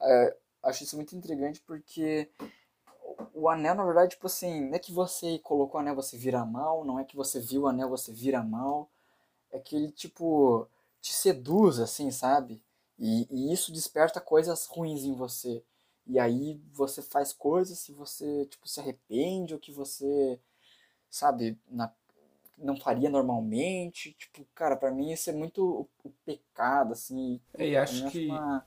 é, 0.00 0.36
acho 0.64 0.82
isso 0.84 0.96
muito 0.96 1.14
intrigante 1.16 1.60
porque 1.60 2.28
o 3.34 3.48
anel, 3.48 3.74
na 3.74 3.84
verdade, 3.84 4.10
tipo 4.10 4.26
assim, 4.26 4.68
não 4.68 4.74
é 4.74 4.78
que 4.78 4.92
você 4.92 5.38
colocou 5.40 5.78
o 5.78 5.82
anel, 5.82 5.94
você 5.94 6.16
vira 6.16 6.44
mal, 6.44 6.84
não 6.84 6.98
é 6.98 7.04
que 7.04 7.16
você 7.16 7.40
viu 7.40 7.62
o 7.62 7.68
anel, 7.68 7.88
você 7.88 8.12
vira 8.12 8.42
mal. 8.42 8.90
É 9.52 9.58
que 9.58 9.76
ele, 9.76 9.90
tipo, 9.92 10.68
te 11.00 11.12
seduz, 11.12 11.80
assim, 11.80 12.10
sabe? 12.10 12.62
E, 12.98 13.26
e 13.30 13.52
isso 13.52 13.72
desperta 13.72 14.20
coisas 14.20 14.66
ruins 14.66 15.02
em 15.04 15.14
você. 15.14 15.64
E 16.06 16.18
aí 16.18 16.60
você 16.72 17.02
faz 17.02 17.32
coisas 17.32 17.78
se 17.78 17.92
você, 17.92 18.46
tipo, 18.46 18.68
se 18.68 18.80
arrepende 18.80 19.54
ou 19.54 19.60
que 19.60 19.72
você, 19.72 20.40
sabe, 21.10 21.58
na, 21.68 21.92
não 22.60 22.76
faria 22.76 23.10
normalmente. 23.10 24.14
Tipo, 24.18 24.46
cara, 24.54 24.76
para 24.76 24.90
mim 24.90 25.12
isso 25.12 25.30
é 25.30 25.32
muito 25.32 25.64
o, 25.64 26.08
o 26.08 26.12
pecado, 26.24 26.92
assim. 26.92 27.40
É, 27.56 27.68
e 27.68 27.76
acho 27.76 28.08
que, 28.10 28.26
uma... 28.26 28.64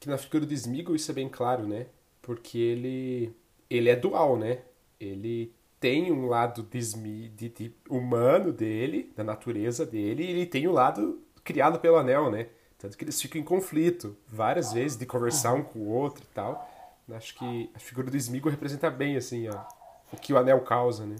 que 0.00 0.08
na 0.08 0.18
figura 0.18 0.46
do 0.46 0.54
Smeagol 0.54 0.94
isso 0.94 1.10
é 1.10 1.14
bem 1.14 1.28
claro, 1.28 1.66
né? 1.66 1.86
Porque 2.20 2.58
ele, 2.58 3.34
ele 3.68 3.88
é 3.88 3.96
dual, 3.96 4.36
né? 4.36 4.60
Ele 5.00 5.52
tem 5.80 6.12
um 6.12 6.28
lado 6.28 6.62
de, 6.62 7.28
de, 7.30 7.48
de 7.48 7.74
humano 7.90 8.52
dele, 8.52 9.12
da 9.16 9.24
natureza 9.24 9.84
dele, 9.84 10.22
e 10.22 10.30
ele 10.30 10.46
tem 10.46 10.66
o 10.68 10.70
um 10.70 10.74
lado 10.74 11.20
criado 11.42 11.80
pelo 11.80 11.96
anel, 11.96 12.30
né? 12.30 12.48
Tanto 12.78 12.96
que 12.96 13.04
eles 13.04 13.20
ficam 13.20 13.40
em 13.40 13.44
conflito 13.44 14.16
várias 14.28 14.72
vezes, 14.72 14.96
de 14.96 15.06
conversar 15.06 15.54
um 15.54 15.62
com 15.62 15.80
o 15.80 15.88
outro 15.88 16.24
e 16.24 16.34
tal. 16.34 16.68
Acho 17.10 17.34
que 17.34 17.70
a 17.74 17.78
figura 17.78 18.10
do 18.10 18.16
Smeagol 18.16 18.50
representa 18.50 18.90
bem, 18.90 19.16
assim, 19.16 19.48
ó, 19.48 19.64
o 20.12 20.16
que 20.16 20.32
o 20.32 20.38
anel 20.38 20.60
causa, 20.60 21.04
né? 21.04 21.16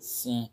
Sim. 0.00 0.50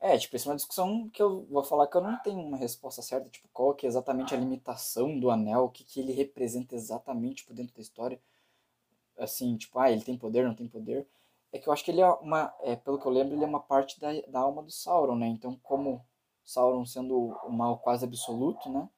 É, 0.00 0.16
tipo, 0.16 0.36
isso 0.36 0.48
é 0.48 0.52
uma 0.52 0.56
discussão 0.56 1.08
que 1.10 1.20
eu 1.20 1.44
vou 1.50 1.62
falar 1.64 1.86
que 1.88 1.96
eu 1.96 2.00
não 2.00 2.16
tenho 2.22 2.40
uma 2.40 2.56
resposta 2.56 3.02
certa, 3.02 3.28
tipo, 3.28 3.48
qual 3.52 3.74
que 3.74 3.84
é 3.86 3.88
exatamente 3.88 4.34
a 4.34 4.38
limitação 4.38 5.18
do 5.18 5.30
anel, 5.30 5.64
o 5.64 5.70
que, 5.70 5.84
que 5.84 6.00
ele 6.00 6.12
representa 6.12 6.74
exatamente 6.76 7.44
por 7.44 7.54
dentro 7.54 7.74
da 7.74 7.82
história. 7.82 8.20
Assim, 9.18 9.56
tipo, 9.56 9.78
ah, 9.78 9.90
ele 9.90 10.02
tem 10.02 10.16
poder, 10.16 10.44
não 10.44 10.54
tem 10.54 10.68
poder. 10.68 11.06
É 11.52 11.58
que 11.58 11.68
eu 11.68 11.72
acho 11.72 11.84
que 11.84 11.90
ele 11.90 12.00
é 12.00 12.08
uma, 12.08 12.54
é, 12.60 12.76
pelo 12.76 12.98
que 12.98 13.06
eu 13.06 13.12
lembro, 13.12 13.34
ele 13.34 13.44
é 13.44 13.46
uma 13.46 13.60
parte 13.60 13.98
da, 14.00 14.08
da 14.28 14.40
alma 14.40 14.62
do 14.62 14.70
Sauron, 14.70 15.16
né? 15.16 15.26
Então, 15.26 15.58
como 15.62 16.04
Sauron 16.44 16.84
sendo 16.86 17.16
o 17.44 17.50
mal 17.50 17.78
quase 17.78 18.04
absoluto, 18.04 18.70
né? 18.70 18.88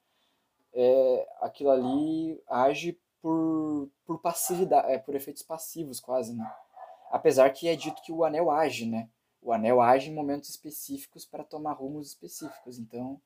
É, 0.73 1.29
aquilo 1.41 1.71
ali 1.71 2.43
age 2.49 3.01
por, 3.23 3.89
por 4.05 4.19
passividade, 4.21 4.93
é, 4.93 4.99
por 4.99 5.15
efeitos 5.15 5.43
passivos 5.43 6.01
quase, 6.01 6.35
né? 6.35 6.51
Apesar 7.11 7.51
que 7.51 7.69
é 7.69 7.77
dito 7.77 8.03
que 8.03 8.13
o 8.13 8.25
anel 8.25 8.51
age, 8.51 8.87
né? 8.87 9.09
O 9.43 9.53
anel 9.53 9.81
age 9.81 10.11
em 10.11 10.15
momentos 10.15 10.51
específicos 10.51 11.25
para 11.25 11.45
tomar 11.45 11.73
rumos 11.73 12.09
específicos, 12.09 12.79
então... 12.79 13.21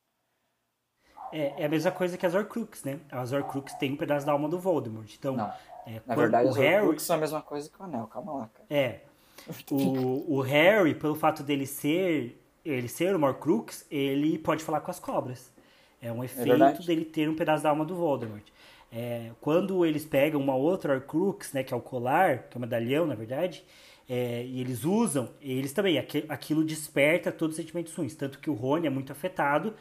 É, 1.33 1.63
é 1.63 1.67
a 1.67 1.69
mesma 1.69 1.91
coisa 1.91 2.17
que 2.17 2.27
as 2.27 2.35
Horcruxes, 2.35 2.85
né? 2.85 3.01
As 3.11 3.33
Horcruxes 3.33 3.77
têm 3.79 3.93
um 3.93 3.97
pedaço 3.97 4.25
da 4.25 4.33
alma 4.33 4.49
do 4.49 4.59
Voldemort, 4.59 5.13
então... 5.15 5.37
Não, 5.37 5.53
é, 5.87 6.01
na 6.07 6.15
verdade 6.15 6.49
as 6.49 6.57
Harry... 6.57 6.83
Horcruxes 6.83 7.07
são 7.07 7.17
a 7.17 7.21
mesma 7.21 7.43
coisa 7.43 7.69
que 7.69 7.81
o 7.81 7.85
anel, 7.85 8.07
calma 8.07 8.33
lá, 8.33 8.49
cara. 8.49 8.67
É, 8.71 9.01
o, 9.71 10.37
o 10.37 10.41
Harry, 10.41 10.95
pelo 10.95 11.15
fato 11.15 11.43
dele 11.43 11.67
ser 11.67 12.41
ele 12.65 12.89
ser 12.89 13.15
uma 13.15 13.29
Horcrux, 13.29 13.87
ele 13.91 14.39
pode 14.39 14.65
falar 14.65 14.81
com 14.81 14.91
as 14.91 14.99
cobras. 14.99 15.53
É 16.01 16.11
um 16.11 16.23
é 16.23 16.27
efeito 16.27 16.83
é 16.83 16.87
dele 16.87 17.05
ter 17.05 17.29
um 17.29 17.37
pedaço 17.37 17.63
da 17.63 17.71
alma 17.71 17.85
do 17.85 17.95
Voldemort. 17.95 18.45
É, 18.91 19.31
quando 19.41 19.85
eles 19.85 20.05
pegam 20.05 20.41
uma 20.41 20.55
outra 20.55 20.95
Horcrux, 20.95 21.53
né, 21.53 21.63
que 21.63 21.75
é 21.75 21.77
o 21.77 21.81
colar, 21.81 22.45
que 22.45 22.57
é 22.57 22.59
o 22.59 22.61
medalhão, 22.61 23.07
na 23.07 23.15
verdade, 23.15 23.65
é, 24.09 24.45
e 24.45 24.61
eles 24.61 24.85
usam, 24.85 25.31
eles 25.41 25.73
também, 25.73 25.99
aquilo 25.99 26.65
desperta 26.65 27.33
todos 27.33 27.57
os 27.57 27.63
sentimentos 27.63 27.95
ruins. 27.95 28.15
Tanto 28.15 28.39
que 28.39 28.51
o 28.51 28.55
Rony 28.55 28.87
é 28.87 28.91
muito 28.91 29.13
afetado, 29.13 29.75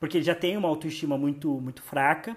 porque 0.00 0.18
ele 0.18 0.24
já 0.24 0.34
tem 0.34 0.56
uma 0.56 0.68
autoestima 0.68 1.16
muito, 1.16 1.60
muito 1.60 1.82
fraca, 1.82 2.36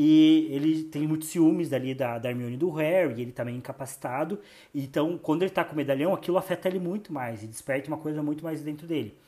e 0.00 0.46
ele 0.50 0.84
tem 0.84 1.08
muitos 1.08 1.28
ciúmes 1.28 1.68
dali 1.68 1.92
da, 1.92 2.18
da 2.18 2.30
Hermione 2.30 2.54
e 2.54 2.56
do 2.56 2.70
Harry, 2.70 3.20
ele 3.20 3.32
também 3.32 3.54
tá 3.54 3.58
incapacitado. 3.58 4.38
Então, 4.72 5.18
quando 5.18 5.42
ele 5.42 5.50
tá 5.50 5.64
com 5.64 5.72
o 5.72 5.76
medalhão, 5.76 6.14
aquilo 6.14 6.38
afeta 6.38 6.68
ele 6.68 6.78
muito 6.78 7.12
mais, 7.12 7.42
e 7.42 7.48
desperta 7.48 7.88
uma 7.88 7.98
coisa 7.98 8.22
muito 8.22 8.44
mais 8.44 8.62
dentro 8.62 8.86
dele. 8.86 9.18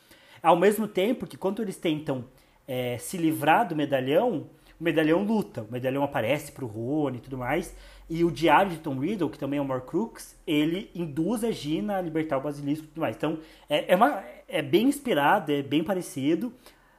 Ao 0.42 0.56
mesmo 0.56 0.86
tempo 0.86 1.26
que 1.26 1.36
quando 1.36 1.60
eles 1.60 1.76
tentam 1.76 2.24
é, 2.68 2.96
se 2.98 3.16
livrar 3.16 3.66
do 3.66 3.74
medalhão, 3.74 4.48
o 4.80 4.84
medalhão 4.84 5.24
luta, 5.24 5.62
o 5.62 5.72
medalhão 5.72 6.04
aparece 6.04 6.52
pro 6.52 6.66
Rony 6.66 7.18
e 7.18 7.20
tudo 7.20 7.36
mais, 7.36 7.74
e 8.10 8.24
o 8.24 8.30
diário 8.30 8.72
de 8.72 8.78
Tom 8.78 8.98
Riddle, 8.98 9.30
que 9.30 9.38
também 9.38 9.60
é 9.60 9.62
o 9.62 9.80
Crooks, 9.82 10.36
ele 10.44 10.90
induz 10.92 11.44
a 11.44 11.52
Gina 11.52 11.96
a 11.96 12.02
libertar 12.02 12.38
o 12.38 12.40
basilisco 12.40 12.84
e 12.84 12.88
tudo 12.88 13.00
mais. 13.00 13.14
Então, 13.14 13.38
é, 13.68 13.92
é, 13.92 13.96
uma, 13.96 14.24
é 14.48 14.60
bem 14.60 14.88
inspirado, 14.88 15.52
é 15.52 15.62
bem 15.62 15.84
parecido. 15.84 16.52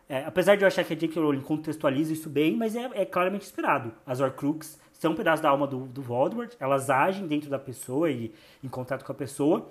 É, 0.07 0.23
apesar 0.23 0.55
de 0.55 0.63
eu 0.63 0.67
achar 0.67 0.85
que 0.85 0.93
a 0.93 0.95
J.K. 0.95 1.21
Rowling 1.21 1.41
contextualiza 1.41 2.13
isso 2.13 2.29
bem, 2.29 2.55
mas 2.55 2.77
é, 2.77 2.89
é 2.93 3.05
claramente 3.05 3.43
inspirado. 3.43 3.91
As 4.05 4.21
Horcruxes 4.21 4.79
são 4.93 5.11
um 5.11 5.15
pedaço 5.15 5.43
da 5.43 5.49
alma 5.49 5.67
do, 5.67 5.85
do 5.85 6.01
Voldemort, 6.01 6.53
elas 6.57 6.89
agem 6.89 7.27
dentro 7.27 7.49
da 7.49 7.59
pessoa 7.59 8.09
e 8.09 8.33
em 8.63 8.69
contato 8.69 9.03
com 9.03 9.11
a 9.11 9.15
pessoa, 9.15 9.67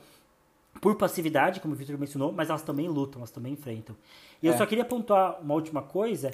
por 0.79 0.97
passividade, 0.97 1.61
como 1.61 1.73
o 1.73 1.77
Victor 1.77 1.99
mencionou, 1.99 2.33
mas 2.33 2.51
elas 2.51 2.63
também 2.63 2.87
lutam, 2.87 3.21
elas 3.21 3.31
também 3.31 3.55
enfrentam. 3.55 3.97
E 4.43 4.49
é. 4.49 4.51
eu 4.51 4.59
só 4.59 4.67
queria 4.67 4.85
pontuar 4.85 5.41
uma 5.41 5.55
última 5.55 5.81
coisa, 5.81 6.31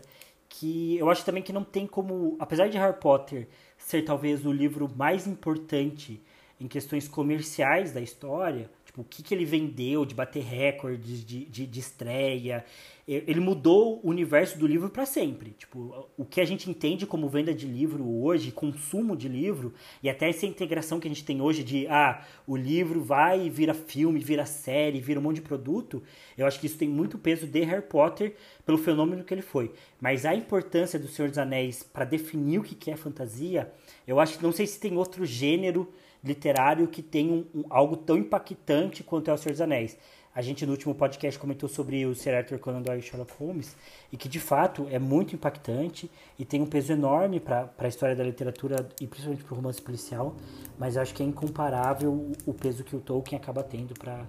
que 0.48 0.98
eu 0.98 1.08
acho 1.10 1.24
também 1.24 1.44
que 1.44 1.52
não 1.52 1.62
tem 1.62 1.86
como, 1.86 2.36
apesar 2.40 2.68
de 2.68 2.76
Harry 2.76 2.98
Potter 2.98 3.48
ser 3.86 4.02
talvez 4.02 4.44
o 4.44 4.50
livro 4.50 4.90
mais 4.96 5.28
importante 5.28 6.20
em 6.60 6.66
questões 6.66 7.06
comerciais 7.06 7.92
da 7.92 8.00
história, 8.00 8.68
tipo, 8.96 9.02
o 9.02 9.04
que, 9.04 9.22
que 9.22 9.34
ele 9.34 9.44
vendeu 9.44 10.04
de 10.04 10.14
bater 10.14 10.42
recordes 10.42 11.24
de, 11.24 11.44
de, 11.44 11.66
de 11.66 11.80
estreia, 11.80 12.64
ele 13.06 13.38
mudou 13.38 14.00
o 14.02 14.08
universo 14.08 14.58
do 14.58 14.66
livro 14.66 14.88
para 14.90 15.06
sempre. 15.06 15.50
Tipo, 15.50 16.08
o 16.16 16.24
que 16.24 16.40
a 16.40 16.44
gente 16.44 16.68
entende 16.68 17.06
como 17.06 17.28
venda 17.28 17.54
de 17.54 17.66
livro 17.66 18.04
hoje, 18.04 18.50
consumo 18.50 19.16
de 19.16 19.28
livro, 19.28 19.72
e 20.02 20.10
até 20.10 20.28
essa 20.28 20.46
integração 20.46 20.98
que 20.98 21.06
a 21.06 21.10
gente 21.10 21.24
tem 21.24 21.40
hoje 21.40 21.62
de, 21.62 21.86
ah, 21.86 22.24
o 22.46 22.56
livro 22.56 23.00
vai 23.00 23.46
e 23.46 23.50
vira 23.50 23.74
filme, 23.74 24.18
vira 24.18 24.44
série, 24.44 25.00
vira 25.00 25.20
um 25.20 25.22
monte 25.22 25.36
de 25.36 25.42
produto, 25.42 26.02
eu 26.36 26.46
acho 26.46 26.58
que 26.58 26.66
isso 26.66 26.78
tem 26.78 26.88
muito 26.88 27.16
peso 27.16 27.46
de 27.46 27.60
Harry 27.60 27.82
Potter 27.82 28.34
pelo 28.64 28.78
fenômeno 28.78 29.22
que 29.22 29.32
ele 29.32 29.42
foi. 29.42 29.72
Mas 30.00 30.24
a 30.24 30.34
importância 30.34 30.98
do 30.98 31.06
Senhor 31.06 31.28
dos 31.28 31.38
Anéis 31.38 31.84
para 31.84 32.04
definir 32.04 32.58
o 32.58 32.64
que 32.64 32.90
é 32.90 32.96
fantasia, 32.96 33.70
eu 34.06 34.18
acho 34.18 34.36
que 34.36 34.42
não 34.42 34.52
sei 34.52 34.66
se 34.66 34.80
tem 34.80 34.96
outro 34.96 35.24
gênero 35.24 35.92
literário 36.26 36.88
que 36.88 37.02
tem 37.02 37.30
um, 37.30 37.60
um, 37.60 37.64
algo 37.70 37.96
tão 37.96 38.18
impactante 38.18 39.02
quanto 39.02 39.30
é 39.30 39.34
o 39.34 39.38
Senhor 39.38 39.52
dos 39.52 39.60
Anéis. 39.60 39.96
A 40.34 40.42
gente 40.42 40.66
no 40.66 40.72
último 40.72 40.94
podcast 40.94 41.38
comentou 41.40 41.66
sobre 41.66 42.04
o 42.04 42.14
Sir 42.14 42.34
Arthur 42.34 42.58
Conan 42.58 42.82
Doyle 42.82 43.00
e 43.00 43.02
Sherlock 43.02 43.32
Holmes 43.38 43.74
e 44.12 44.18
que 44.18 44.28
de 44.28 44.38
fato 44.38 44.86
é 44.90 44.98
muito 44.98 45.34
impactante 45.34 46.10
e 46.38 46.44
tem 46.44 46.60
um 46.60 46.66
peso 46.66 46.92
enorme 46.92 47.40
para 47.40 47.70
a 47.78 47.88
história 47.88 48.14
da 48.14 48.22
literatura 48.22 48.86
e 49.00 49.06
principalmente 49.06 49.44
para 49.44 49.54
o 49.54 49.56
romance 49.56 49.80
policial, 49.80 50.36
mas 50.78 50.98
acho 50.98 51.14
que 51.14 51.22
é 51.22 51.26
incomparável 51.26 52.32
o 52.44 52.52
peso 52.52 52.84
que 52.84 52.94
o 52.94 53.00
Tolkien 53.00 53.40
acaba 53.40 53.62
tendo 53.62 53.94
para 53.94 54.26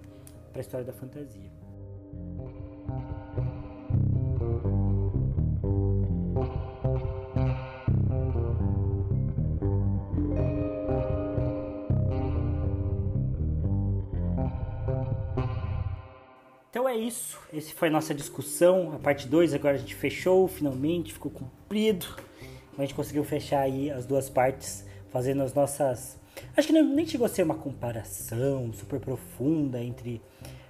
a 0.56 0.60
história 0.60 0.86
da 0.86 0.94
fantasia. 0.94 1.57
Então 16.78 16.88
é 16.88 16.96
isso. 16.96 17.40
Esse 17.52 17.74
foi 17.74 17.88
a 17.88 17.92
nossa 17.92 18.14
discussão. 18.14 18.94
A 18.94 19.00
parte 19.00 19.28
2 19.28 19.56
agora 19.56 19.74
a 19.74 19.80
gente 19.80 19.96
fechou, 19.96 20.48
finalmente, 20.48 21.12
ficou 21.12 21.32
cumprido. 21.32 22.06
A 22.78 22.82
gente 22.82 22.94
conseguiu 22.94 23.24
fechar 23.24 23.62
aí 23.62 23.90
as 23.90 24.06
duas 24.06 24.30
partes, 24.30 24.86
fazendo 25.10 25.42
as 25.42 25.56
nossas. 25.56 26.20
Acho 26.56 26.68
que 26.68 26.74
nem 26.80 27.08
chegou 27.08 27.26
a 27.26 27.30
ser 27.30 27.42
uma 27.42 27.56
comparação 27.56 28.72
super 28.74 29.00
profunda 29.00 29.82
entre 29.82 30.22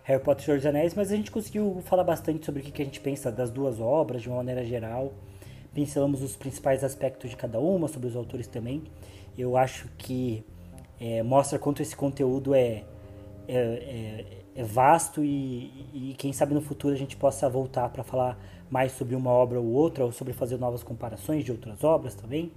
Harry 0.03 0.23
Potter 0.23 0.43
e 0.43 0.45
Senhor 0.45 0.57
dos 0.59 0.65
Anéis, 0.65 0.93
mas 0.93 1.11
a 1.11 1.15
gente 1.17 1.29
conseguiu 1.29 1.83
falar 1.83 2.05
bastante 2.05 2.45
sobre 2.45 2.61
o 2.61 2.63
que 2.63 2.81
a 2.81 2.85
gente 2.85 3.01
pensa 3.01 3.29
das 3.29 3.51
duas 3.51 3.81
obras 3.81 4.21
de 4.21 4.29
uma 4.29 4.37
maneira 4.37 4.63
geral. 4.63 5.13
Pincelamos 5.73 6.21
os 6.21 6.37
principais 6.37 6.85
aspectos 6.85 7.29
de 7.29 7.35
cada 7.35 7.59
uma, 7.59 7.89
sobre 7.89 8.07
os 8.07 8.15
autores 8.15 8.47
também. 8.47 8.81
Eu 9.37 9.57
acho 9.57 9.89
que 9.97 10.41
é, 11.01 11.21
mostra 11.21 11.59
quanto 11.59 11.81
esse 11.81 11.97
conteúdo 11.97 12.55
é, 12.55 12.85
é, 13.47 13.53
é 13.55 14.37
é 14.57 14.63
vasto 14.63 15.23
e, 15.23 15.71
e, 15.93 16.15
quem 16.17 16.33
sabe 16.33 16.55
no 16.55 16.61
futuro 16.61 16.91
a 16.91 16.97
gente 16.97 17.15
possa 17.15 17.47
voltar 17.47 17.87
para 17.89 18.03
falar 18.03 18.39
mais 18.71 18.91
sobre 18.91 19.15
uma 19.15 19.29
obra 19.29 19.59
ou 19.59 19.67
outra, 19.67 20.03
ou 20.03 20.11
sobre 20.11 20.33
fazer 20.33 20.57
novas 20.57 20.81
comparações 20.81 21.45
de 21.45 21.51
outras 21.51 21.83
obras 21.83 22.15
também. 22.15 22.51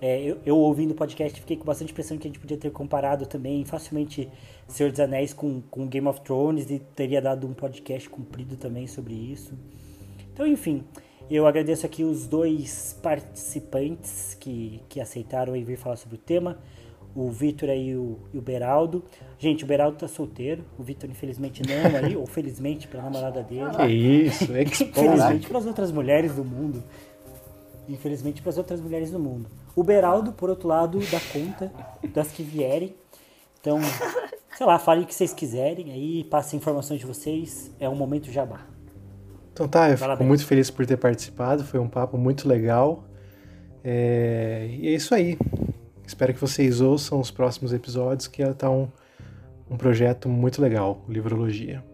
É, 0.00 0.20
eu, 0.20 0.38
eu, 0.44 0.58
ouvindo 0.58 0.90
o 0.90 0.94
podcast 0.94 1.40
fiquei 1.40 1.56
com 1.56 1.64
bastante 1.64 1.92
impressão 1.92 2.18
que 2.18 2.26
a 2.26 2.30
gente 2.30 2.40
podia 2.40 2.56
ter 2.56 2.70
comparado 2.72 3.26
também 3.26 3.64
facilmente 3.64 4.28
Senhor 4.66 4.90
dos 4.90 4.98
Anéis 4.98 5.32
com, 5.32 5.62
com 5.70 5.86
Game 5.86 6.08
of 6.08 6.20
Thrones 6.22 6.68
e 6.68 6.80
teria 6.80 7.22
dado 7.22 7.46
um 7.46 7.54
podcast 7.54 8.10
comprido 8.10 8.56
também 8.56 8.88
sobre 8.88 9.14
isso. 9.14 9.54
Então, 10.32 10.44
enfim, 10.48 10.82
eu 11.30 11.46
agradeço 11.46 11.86
aqui 11.86 12.02
os 12.02 12.26
dois 12.26 12.98
participantes 13.00 14.36
que, 14.40 14.82
que 14.88 15.00
aceitaram 15.00 15.52
vir 15.52 15.78
falar 15.78 15.96
sobre 15.96 16.16
o 16.16 16.18
tema 16.18 16.58
o 17.16 17.30
Vitor 17.30 17.70
aí 17.70 17.96
o, 17.96 18.18
e 18.32 18.38
o 18.38 18.42
Beraldo. 18.42 19.02
Gente, 19.38 19.64
o 19.64 19.66
Beraldo 19.66 19.96
tá 19.96 20.06
solteiro, 20.06 20.64
o 20.78 20.82
Vitor 20.82 21.08
infelizmente 21.08 21.62
não 21.66 21.98
aí, 21.98 22.14
ou 22.14 22.26
felizmente 22.26 22.86
pra 22.86 23.00
namorada 23.00 23.42
dele. 23.42 23.70
Que 23.74 23.86
isso, 23.86 24.54
é 24.54 24.64
que 24.64 24.84
Infelizmente 24.84 25.48
para 25.48 25.58
as 25.58 25.66
outras 25.66 25.90
mulheres 25.90 26.34
do 26.34 26.44
mundo. 26.44 26.84
Infelizmente 27.88 28.42
para 28.42 28.50
as 28.50 28.58
outras 28.58 28.80
mulheres 28.80 29.10
do 29.10 29.18
mundo. 29.18 29.48
O 29.74 29.82
Beraldo, 29.82 30.32
por 30.32 30.50
outro 30.50 30.68
lado, 30.68 31.00
dá 31.10 31.20
conta 31.32 31.72
das 32.12 32.30
que 32.30 32.42
vierem. 32.42 32.94
Então, 33.60 33.80
sei 34.56 34.66
lá, 34.66 34.78
falem 34.78 35.04
o 35.04 35.06
que 35.06 35.14
vocês 35.14 35.32
quiserem, 35.32 35.92
aí 35.92 36.24
passem 36.24 36.58
informações 36.58 37.00
de 37.00 37.06
vocês. 37.06 37.70
É 37.80 37.88
um 37.88 37.96
momento 37.96 38.30
jabá. 38.30 38.60
Então 39.52 39.66
tá, 39.66 39.90
eu 39.90 39.96
fico 39.96 40.22
muito 40.22 40.44
feliz 40.44 40.70
por 40.70 40.84
ter 40.84 40.98
participado, 40.98 41.64
foi 41.64 41.80
um 41.80 41.88
papo 41.88 42.18
muito 42.18 42.46
legal. 42.46 43.04
É... 43.82 44.68
E 44.70 44.88
é 44.88 44.90
isso 44.90 45.14
aí. 45.14 45.38
Espero 46.06 46.32
que 46.32 46.40
vocês 46.40 46.80
ouçam 46.80 47.18
os 47.18 47.30
próximos 47.30 47.72
episódios, 47.72 48.28
que 48.28 48.44
tá 48.54 48.70
um, 48.70 48.88
um 49.68 49.76
projeto 49.76 50.28
muito 50.28 50.62
legal, 50.62 51.04
Livrologia. 51.08 51.84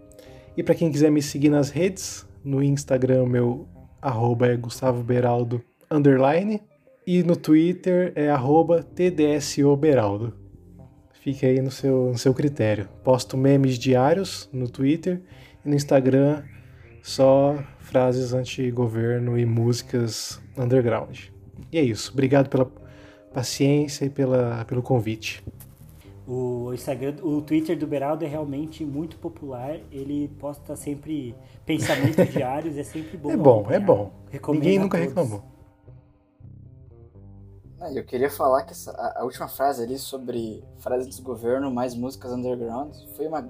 E 0.56 0.62
para 0.62 0.74
quem 0.74 0.92
quiser 0.92 1.10
me 1.10 1.22
seguir 1.22 1.48
nas 1.48 1.70
redes, 1.70 2.26
no 2.44 2.62
Instagram 2.62 3.26
meu 3.26 3.66
arroba 4.00 4.48
é 4.48 4.56
Gustavo 4.56 5.02
Beraldo 5.02 5.62
underline 5.90 6.60
e 7.06 7.22
no 7.22 7.36
Twitter 7.36 8.12
é 8.14 8.28
arroba 8.28 8.82
tdsoberaldo. 8.82 10.34
Fique 11.12 11.46
aí 11.46 11.60
no 11.60 11.70
seu, 11.70 12.08
no 12.08 12.18
seu 12.18 12.34
critério. 12.34 12.88
Posto 13.04 13.36
memes 13.36 13.78
diários 13.78 14.48
no 14.52 14.68
Twitter 14.68 15.22
e 15.64 15.68
no 15.68 15.74
Instagram 15.74 16.42
só 17.02 17.62
frases 17.78 18.32
anti-governo 18.32 19.38
e 19.38 19.46
músicas 19.46 20.40
underground. 20.56 21.28
E 21.70 21.78
é 21.78 21.82
isso. 21.82 22.12
Obrigado 22.12 22.48
pela 22.48 22.70
paciência 23.32 24.04
e 24.04 24.10
pela, 24.10 24.64
pelo 24.64 24.82
convite. 24.82 25.44
O 26.26 26.72
Instagram, 26.72 27.16
o 27.22 27.42
Twitter 27.42 27.76
do 27.76 27.86
Beraldo 27.86 28.24
é 28.24 28.28
realmente 28.28 28.84
muito 28.84 29.18
popular. 29.18 29.78
Ele 29.90 30.28
posta 30.38 30.76
sempre 30.76 31.34
pensamentos 31.66 32.28
diários, 32.32 32.76
é 32.76 32.84
sempre 32.84 33.16
bom. 33.16 33.30
É 33.30 33.36
bom, 33.36 33.66
é 33.70 33.80
bom. 33.80 34.12
Recomendo 34.30 34.62
Ninguém 34.62 34.78
nunca 34.78 34.98
reclamou. 34.98 35.42
Ah, 37.80 37.92
eu 37.92 38.04
queria 38.04 38.30
falar 38.30 38.62
que 38.62 38.70
essa, 38.70 38.92
a, 38.92 39.20
a, 39.20 39.24
última 39.24 39.48
frase 39.48 39.82
ali 39.82 39.98
sobre 39.98 40.62
frases 40.78 41.16
do 41.16 41.22
governo 41.24 41.68
mais 41.68 41.96
músicas 41.96 42.30
underground 42.30 42.94
foi 43.16 43.26
uma, 43.26 43.42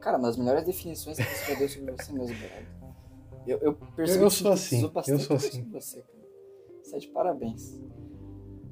cara, 0.00 0.16
uma 0.16 0.28
das 0.28 0.38
melhores 0.38 0.64
definições 0.64 1.18
que 1.18 1.24
você 1.24 1.56
deu 1.56 1.68
sobre 1.68 1.92
você 1.92 2.10
mesmo, 2.10 2.34
Beraldo. 2.38 2.76
Eu, 3.46 3.58
eu 3.58 3.74
percebi 3.94 4.24
eu 4.24 4.30
sou 4.30 4.50
assim. 4.50 4.90
Eu 5.06 5.18
sou 5.18 5.36
assim. 5.36 5.62
Você, 5.70 6.02
Você 6.82 6.96
é 6.96 6.98
de 6.98 7.08
parabéns. 7.08 7.78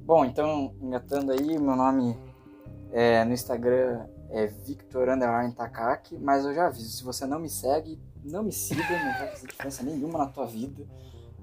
Bom, 0.05 0.23
então, 0.23 0.75
engatando 0.79 1.31
aí, 1.31 1.57
meu 1.57 1.75
nome 1.75 2.15
é, 2.91 3.25
no 3.25 3.33
Instagram 3.33 4.07
é 4.29 4.45
Victor 4.45 5.09
Underline 5.09 5.51
Takaki, 5.55 6.15
mas 6.19 6.45
eu 6.45 6.53
já 6.53 6.67
aviso, 6.67 6.95
se 6.95 7.03
você 7.03 7.25
não 7.25 7.39
me 7.39 7.49
segue, 7.49 7.99
não 8.23 8.43
me 8.43 8.51
siga, 8.51 8.83
não 8.83 9.17
vai 9.17 9.31
fazer 9.31 9.47
diferença 9.47 9.81
nenhuma 9.81 10.19
na 10.19 10.27
tua 10.27 10.45
vida. 10.45 10.87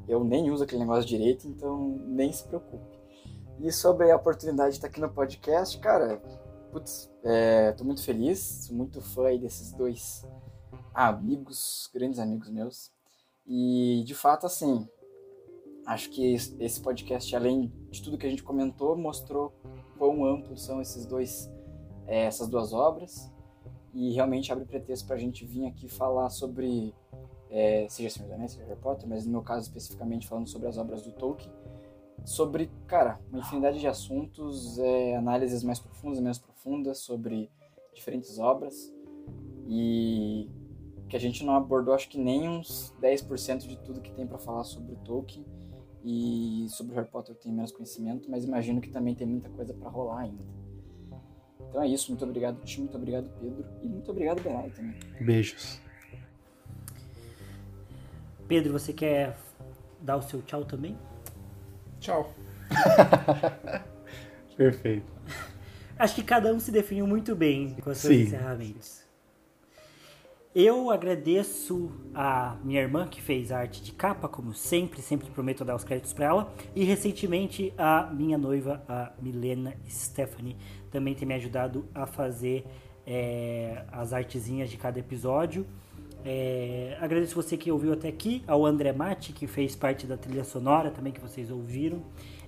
Eu 0.06 0.22
nem 0.22 0.48
uso 0.52 0.62
aquele 0.62 0.82
negócio 0.82 1.05
direito, 1.05 1.48
então 1.48 1.98
nem 2.06 2.32
se 2.32 2.44
preocupe. 2.44 3.01
E 3.59 3.72
sobre 3.72 4.12
a 4.12 4.16
oportunidade 4.16 4.70
de 4.70 4.76
estar 4.76 4.86
aqui 4.86 5.01
no 5.01 5.10
podcast, 5.10 5.76
cara, 5.80 6.22
putz, 6.70 7.12
é, 7.24 7.72
tô 7.72 7.82
muito 7.82 8.05
feliz, 8.05 8.39
sou 8.68 8.76
muito 8.76 9.01
fã 9.01 9.36
desses 9.36 9.72
dois 9.72 10.24
amigos, 10.94 11.90
grandes 11.93 12.20
amigos 12.20 12.48
meus. 12.48 12.93
E 13.44 14.05
de 14.06 14.14
fato, 14.14 14.47
assim, 14.47 14.89
acho 15.86 16.10
que 16.10 16.34
esse 16.34 16.80
podcast, 16.80 17.34
além 17.34 17.72
de 17.90 18.02
tudo 18.02 18.18
que 18.18 18.26
a 18.26 18.30
gente 18.30 18.42
comentou, 18.42 18.96
mostrou 18.96 19.52
quão 19.98 20.24
amplos 20.24 20.64
são 20.64 20.80
esses 20.80 21.06
dois, 21.06 21.50
é, 22.06 22.24
essas 22.24 22.48
duas 22.48 22.72
obras. 22.72 23.30
E 23.94 24.12
realmente 24.12 24.50
abre 24.50 24.64
pretexto 24.64 25.06
para 25.06 25.16
a 25.16 25.18
gente 25.18 25.44
vir 25.44 25.66
aqui 25.66 25.88
falar 25.88 26.30
sobre, 26.30 26.94
é, 27.50 27.86
seja 27.90 28.09
Senhor 28.09 28.26
dos 28.26 28.34
Anéis, 28.34 28.52
seja 28.52 28.64
Harry 28.64 28.80
Potter, 28.80 29.09
mas 29.09 29.26
no 29.26 29.32
meu 29.32 29.42
caso 29.42 29.66
especificamente 29.66 30.26
falando 30.26 30.48
sobre 30.48 30.68
as 30.68 30.78
obras 30.78 31.02
do 31.02 31.12
Tolkien, 31.12 31.52
sobre, 32.24 32.70
cara, 32.86 33.20
uma 33.30 33.40
infinidade 33.40 33.80
de 33.80 33.86
assuntos, 33.86 34.78
é, 34.78 35.16
análises 35.16 35.62
mais 35.62 35.78
profundas, 35.78 36.20
menos 36.20 36.38
profundas 36.38 36.98
sobre 36.98 37.50
diferentes 37.92 38.38
obras. 38.38 38.92
E 39.68 40.48
que 41.09 41.16
a 41.16 41.20
gente 41.20 41.44
não 41.44 41.54
abordou 41.54 41.92
acho 41.92 42.09
que 42.09 42.18
nem 42.18 42.48
uns 42.48 42.94
10% 43.00 43.66
de 43.66 43.76
tudo 43.78 44.00
que 44.00 44.10
tem 44.12 44.26
para 44.26 44.38
falar 44.38 44.64
sobre 44.64 44.94
o 44.94 44.96
Tolkien 44.96 45.44
e 46.05 46.66
sobre 46.69 46.93
o 46.93 46.97
Harry 46.97 47.09
Potter 47.09 47.35
eu 47.35 47.39
tenho 47.39 47.55
menos 47.55 47.70
conhecimento, 47.70 48.31
mas 48.31 48.45
imagino 48.45 48.81
que 48.81 48.89
também 48.89 49.15
tem 49.15 49.27
muita 49.27 49.49
coisa 49.51 49.73
para 49.73 49.89
rolar 49.89 50.20
ainda. 50.20 50.43
Então 51.69 51.83
é 51.83 51.89
isso, 51.89 52.11
muito 52.11 52.24
obrigado 52.24 52.61
Tim, 52.65 52.81
muito 52.81 52.97
obrigado 52.97 53.31
Pedro 53.41 53.65
e 53.83 53.89
muito 53.89 54.11
obrigado 54.11 54.43
Benai 54.43 54.70
também. 54.70 54.95
Beijos. 55.20 55.81
Pedro, 58.49 58.73
você 58.73 58.93
quer 58.93 59.37
dar 60.01 60.16
o 60.16 60.23
seu 60.23 60.43
tchau 60.43 60.65
também? 60.65 60.99
Tchau. 62.01 62.35
Perfeito. 64.57 65.11
Acho 65.99 66.15
que 66.16 66.23
cada 66.23 66.53
um 66.53 66.59
se 66.59 66.70
definiu 66.73 67.07
muito 67.07 67.35
bem 67.35 67.74
com 67.77 67.91
os 67.91 67.99
seus 67.99 68.15
Sim. 68.15 68.23
encerramentos. 68.24 69.02
Eu 70.55 70.91
agradeço 70.91 71.91
a 72.15 72.59
minha 72.62 72.79
irmã 72.79 73.09
que 73.09 73.23
fez 73.23 73.51
a 73.51 73.59
arte 73.59 73.83
de 73.83 73.91
capa, 73.91 74.29
como 74.29 74.53
sempre, 74.53 75.01
sempre 75.01 75.31
prometo 75.31 75.65
dar 75.65 75.74
os 75.74 75.83
créditos 75.83 76.12
para 76.12 76.27
ela. 76.27 76.53
E 76.77 76.85
recentemente 76.85 77.73
a 77.79 78.11
minha 78.12 78.37
noiva, 78.37 78.85
a 78.87 79.12
Milena 79.19 79.74
Stephanie, 79.89 80.59
também 80.91 81.15
tem 81.15 81.27
me 81.27 81.33
ajudado 81.33 81.89
a 81.95 82.05
fazer 82.05 82.66
é, 83.07 83.83
as 83.91 84.12
artezinhas 84.12 84.69
de 84.69 84.77
cada 84.77 84.99
episódio. 84.99 85.66
É, 86.23 86.99
agradeço 87.01 87.35
você 87.35 87.57
que 87.57 87.73
ouviu 87.73 87.95
até 87.95 88.09
aqui, 88.09 88.45
ao 88.47 88.66
André 88.66 88.93
Mate, 88.93 89.33
que 89.33 89.47
fez 89.47 89.74
parte 89.74 90.07
da 90.07 90.19
trilha 90.19 90.45
sonora 90.45 90.91
também 90.91 91.15
que 91.15 91.20
vocês 91.20 91.51
ouviram. 91.51 92.03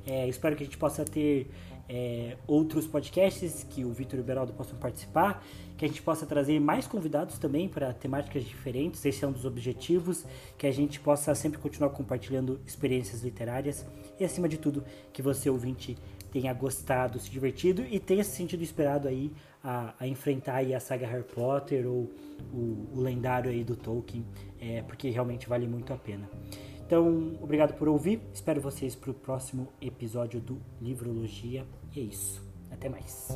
É, 0.07 0.29
espero 0.29 0.55
que 0.55 0.63
a 0.63 0.67
gente 0.67 0.77
possa 0.77 1.07
ter 1.07 1.51
é, 1.89 2.37
outros 2.47 2.87
podcasts 2.87 3.65
que 3.69 3.85
o 3.85 3.93
Vitor 3.93 4.19
e 4.19 4.23
o 4.23 4.25
Beraldo 4.25 4.53
possam 4.53 4.79
participar 4.79 5.45
que 5.77 5.85
a 5.85 5.89
gente 5.89 6.03
possa 6.03 6.25
trazer 6.25 6.61
mais 6.61 6.87
convidados 6.87 7.39
também 7.39 7.69
para 7.69 7.93
temáticas 7.93 8.45
diferentes. 8.45 9.05
Esse 9.05 9.25
é 9.25 9.29
um 9.29 9.33
dos 9.33 9.45
objetivos, 9.45 10.25
que 10.57 10.67
a 10.67 10.73
gente 10.73 11.01
possa 11.01 11.35
sempre 11.35 11.59
continuar 11.59 11.91
compartilhando 11.91 12.61
experiências 12.67 13.23
literárias 13.23 13.85
e, 14.19 14.25
acima 14.25 14.49
de 14.49 14.57
tudo, 14.57 14.85
que 15.13 15.21
você, 15.21 15.51
ouvinte, 15.51 15.97
tenha 16.31 16.53
gostado, 16.53 17.19
se 17.19 17.31
divertido 17.31 17.85
e 17.89 17.99
tenha 17.99 18.25
se 18.25 18.31
sentido 18.31 18.63
inspirado 18.63 19.09
aí 19.09 19.33
a, 19.63 19.95
a 19.99 20.07
enfrentar 20.07 20.57
aí 20.57 20.75
a 20.75 20.81
saga 20.81 21.07
Harry 21.07 21.25
Potter 21.25 21.87
ou 21.87 22.11
o, 22.53 22.89
o 22.93 23.01
lendário 23.01 23.51
aí 23.51 23.65
do 23.65 23.77
Tolkien, 23.77 24.25
é, 24.61 24.83
porque 24.83 25.11
realmente 25.11 25.49
vale 25.49 25.67
muito 25.67 25.93
a 25.93 25.97
pena. 25.97 26.29
Então, 26.87 27.39
obrigado 27.41 27.75
por 27.75 27.89
ouvir. 27.89 28.21
Espero 28.33 28.61
vocês 28.61 28.95
para 28.95 29.11
o 29.11 29.15
próximo 29.15 29.69
episódio 29.81 30.41
do 30.41 30.61
Livrologia. 30.81 31.65
E 31.95 32.01
é 32.01 32.03
isso. 32.03 32.43
Até 32.71 32.89
mais. 32.89 33.29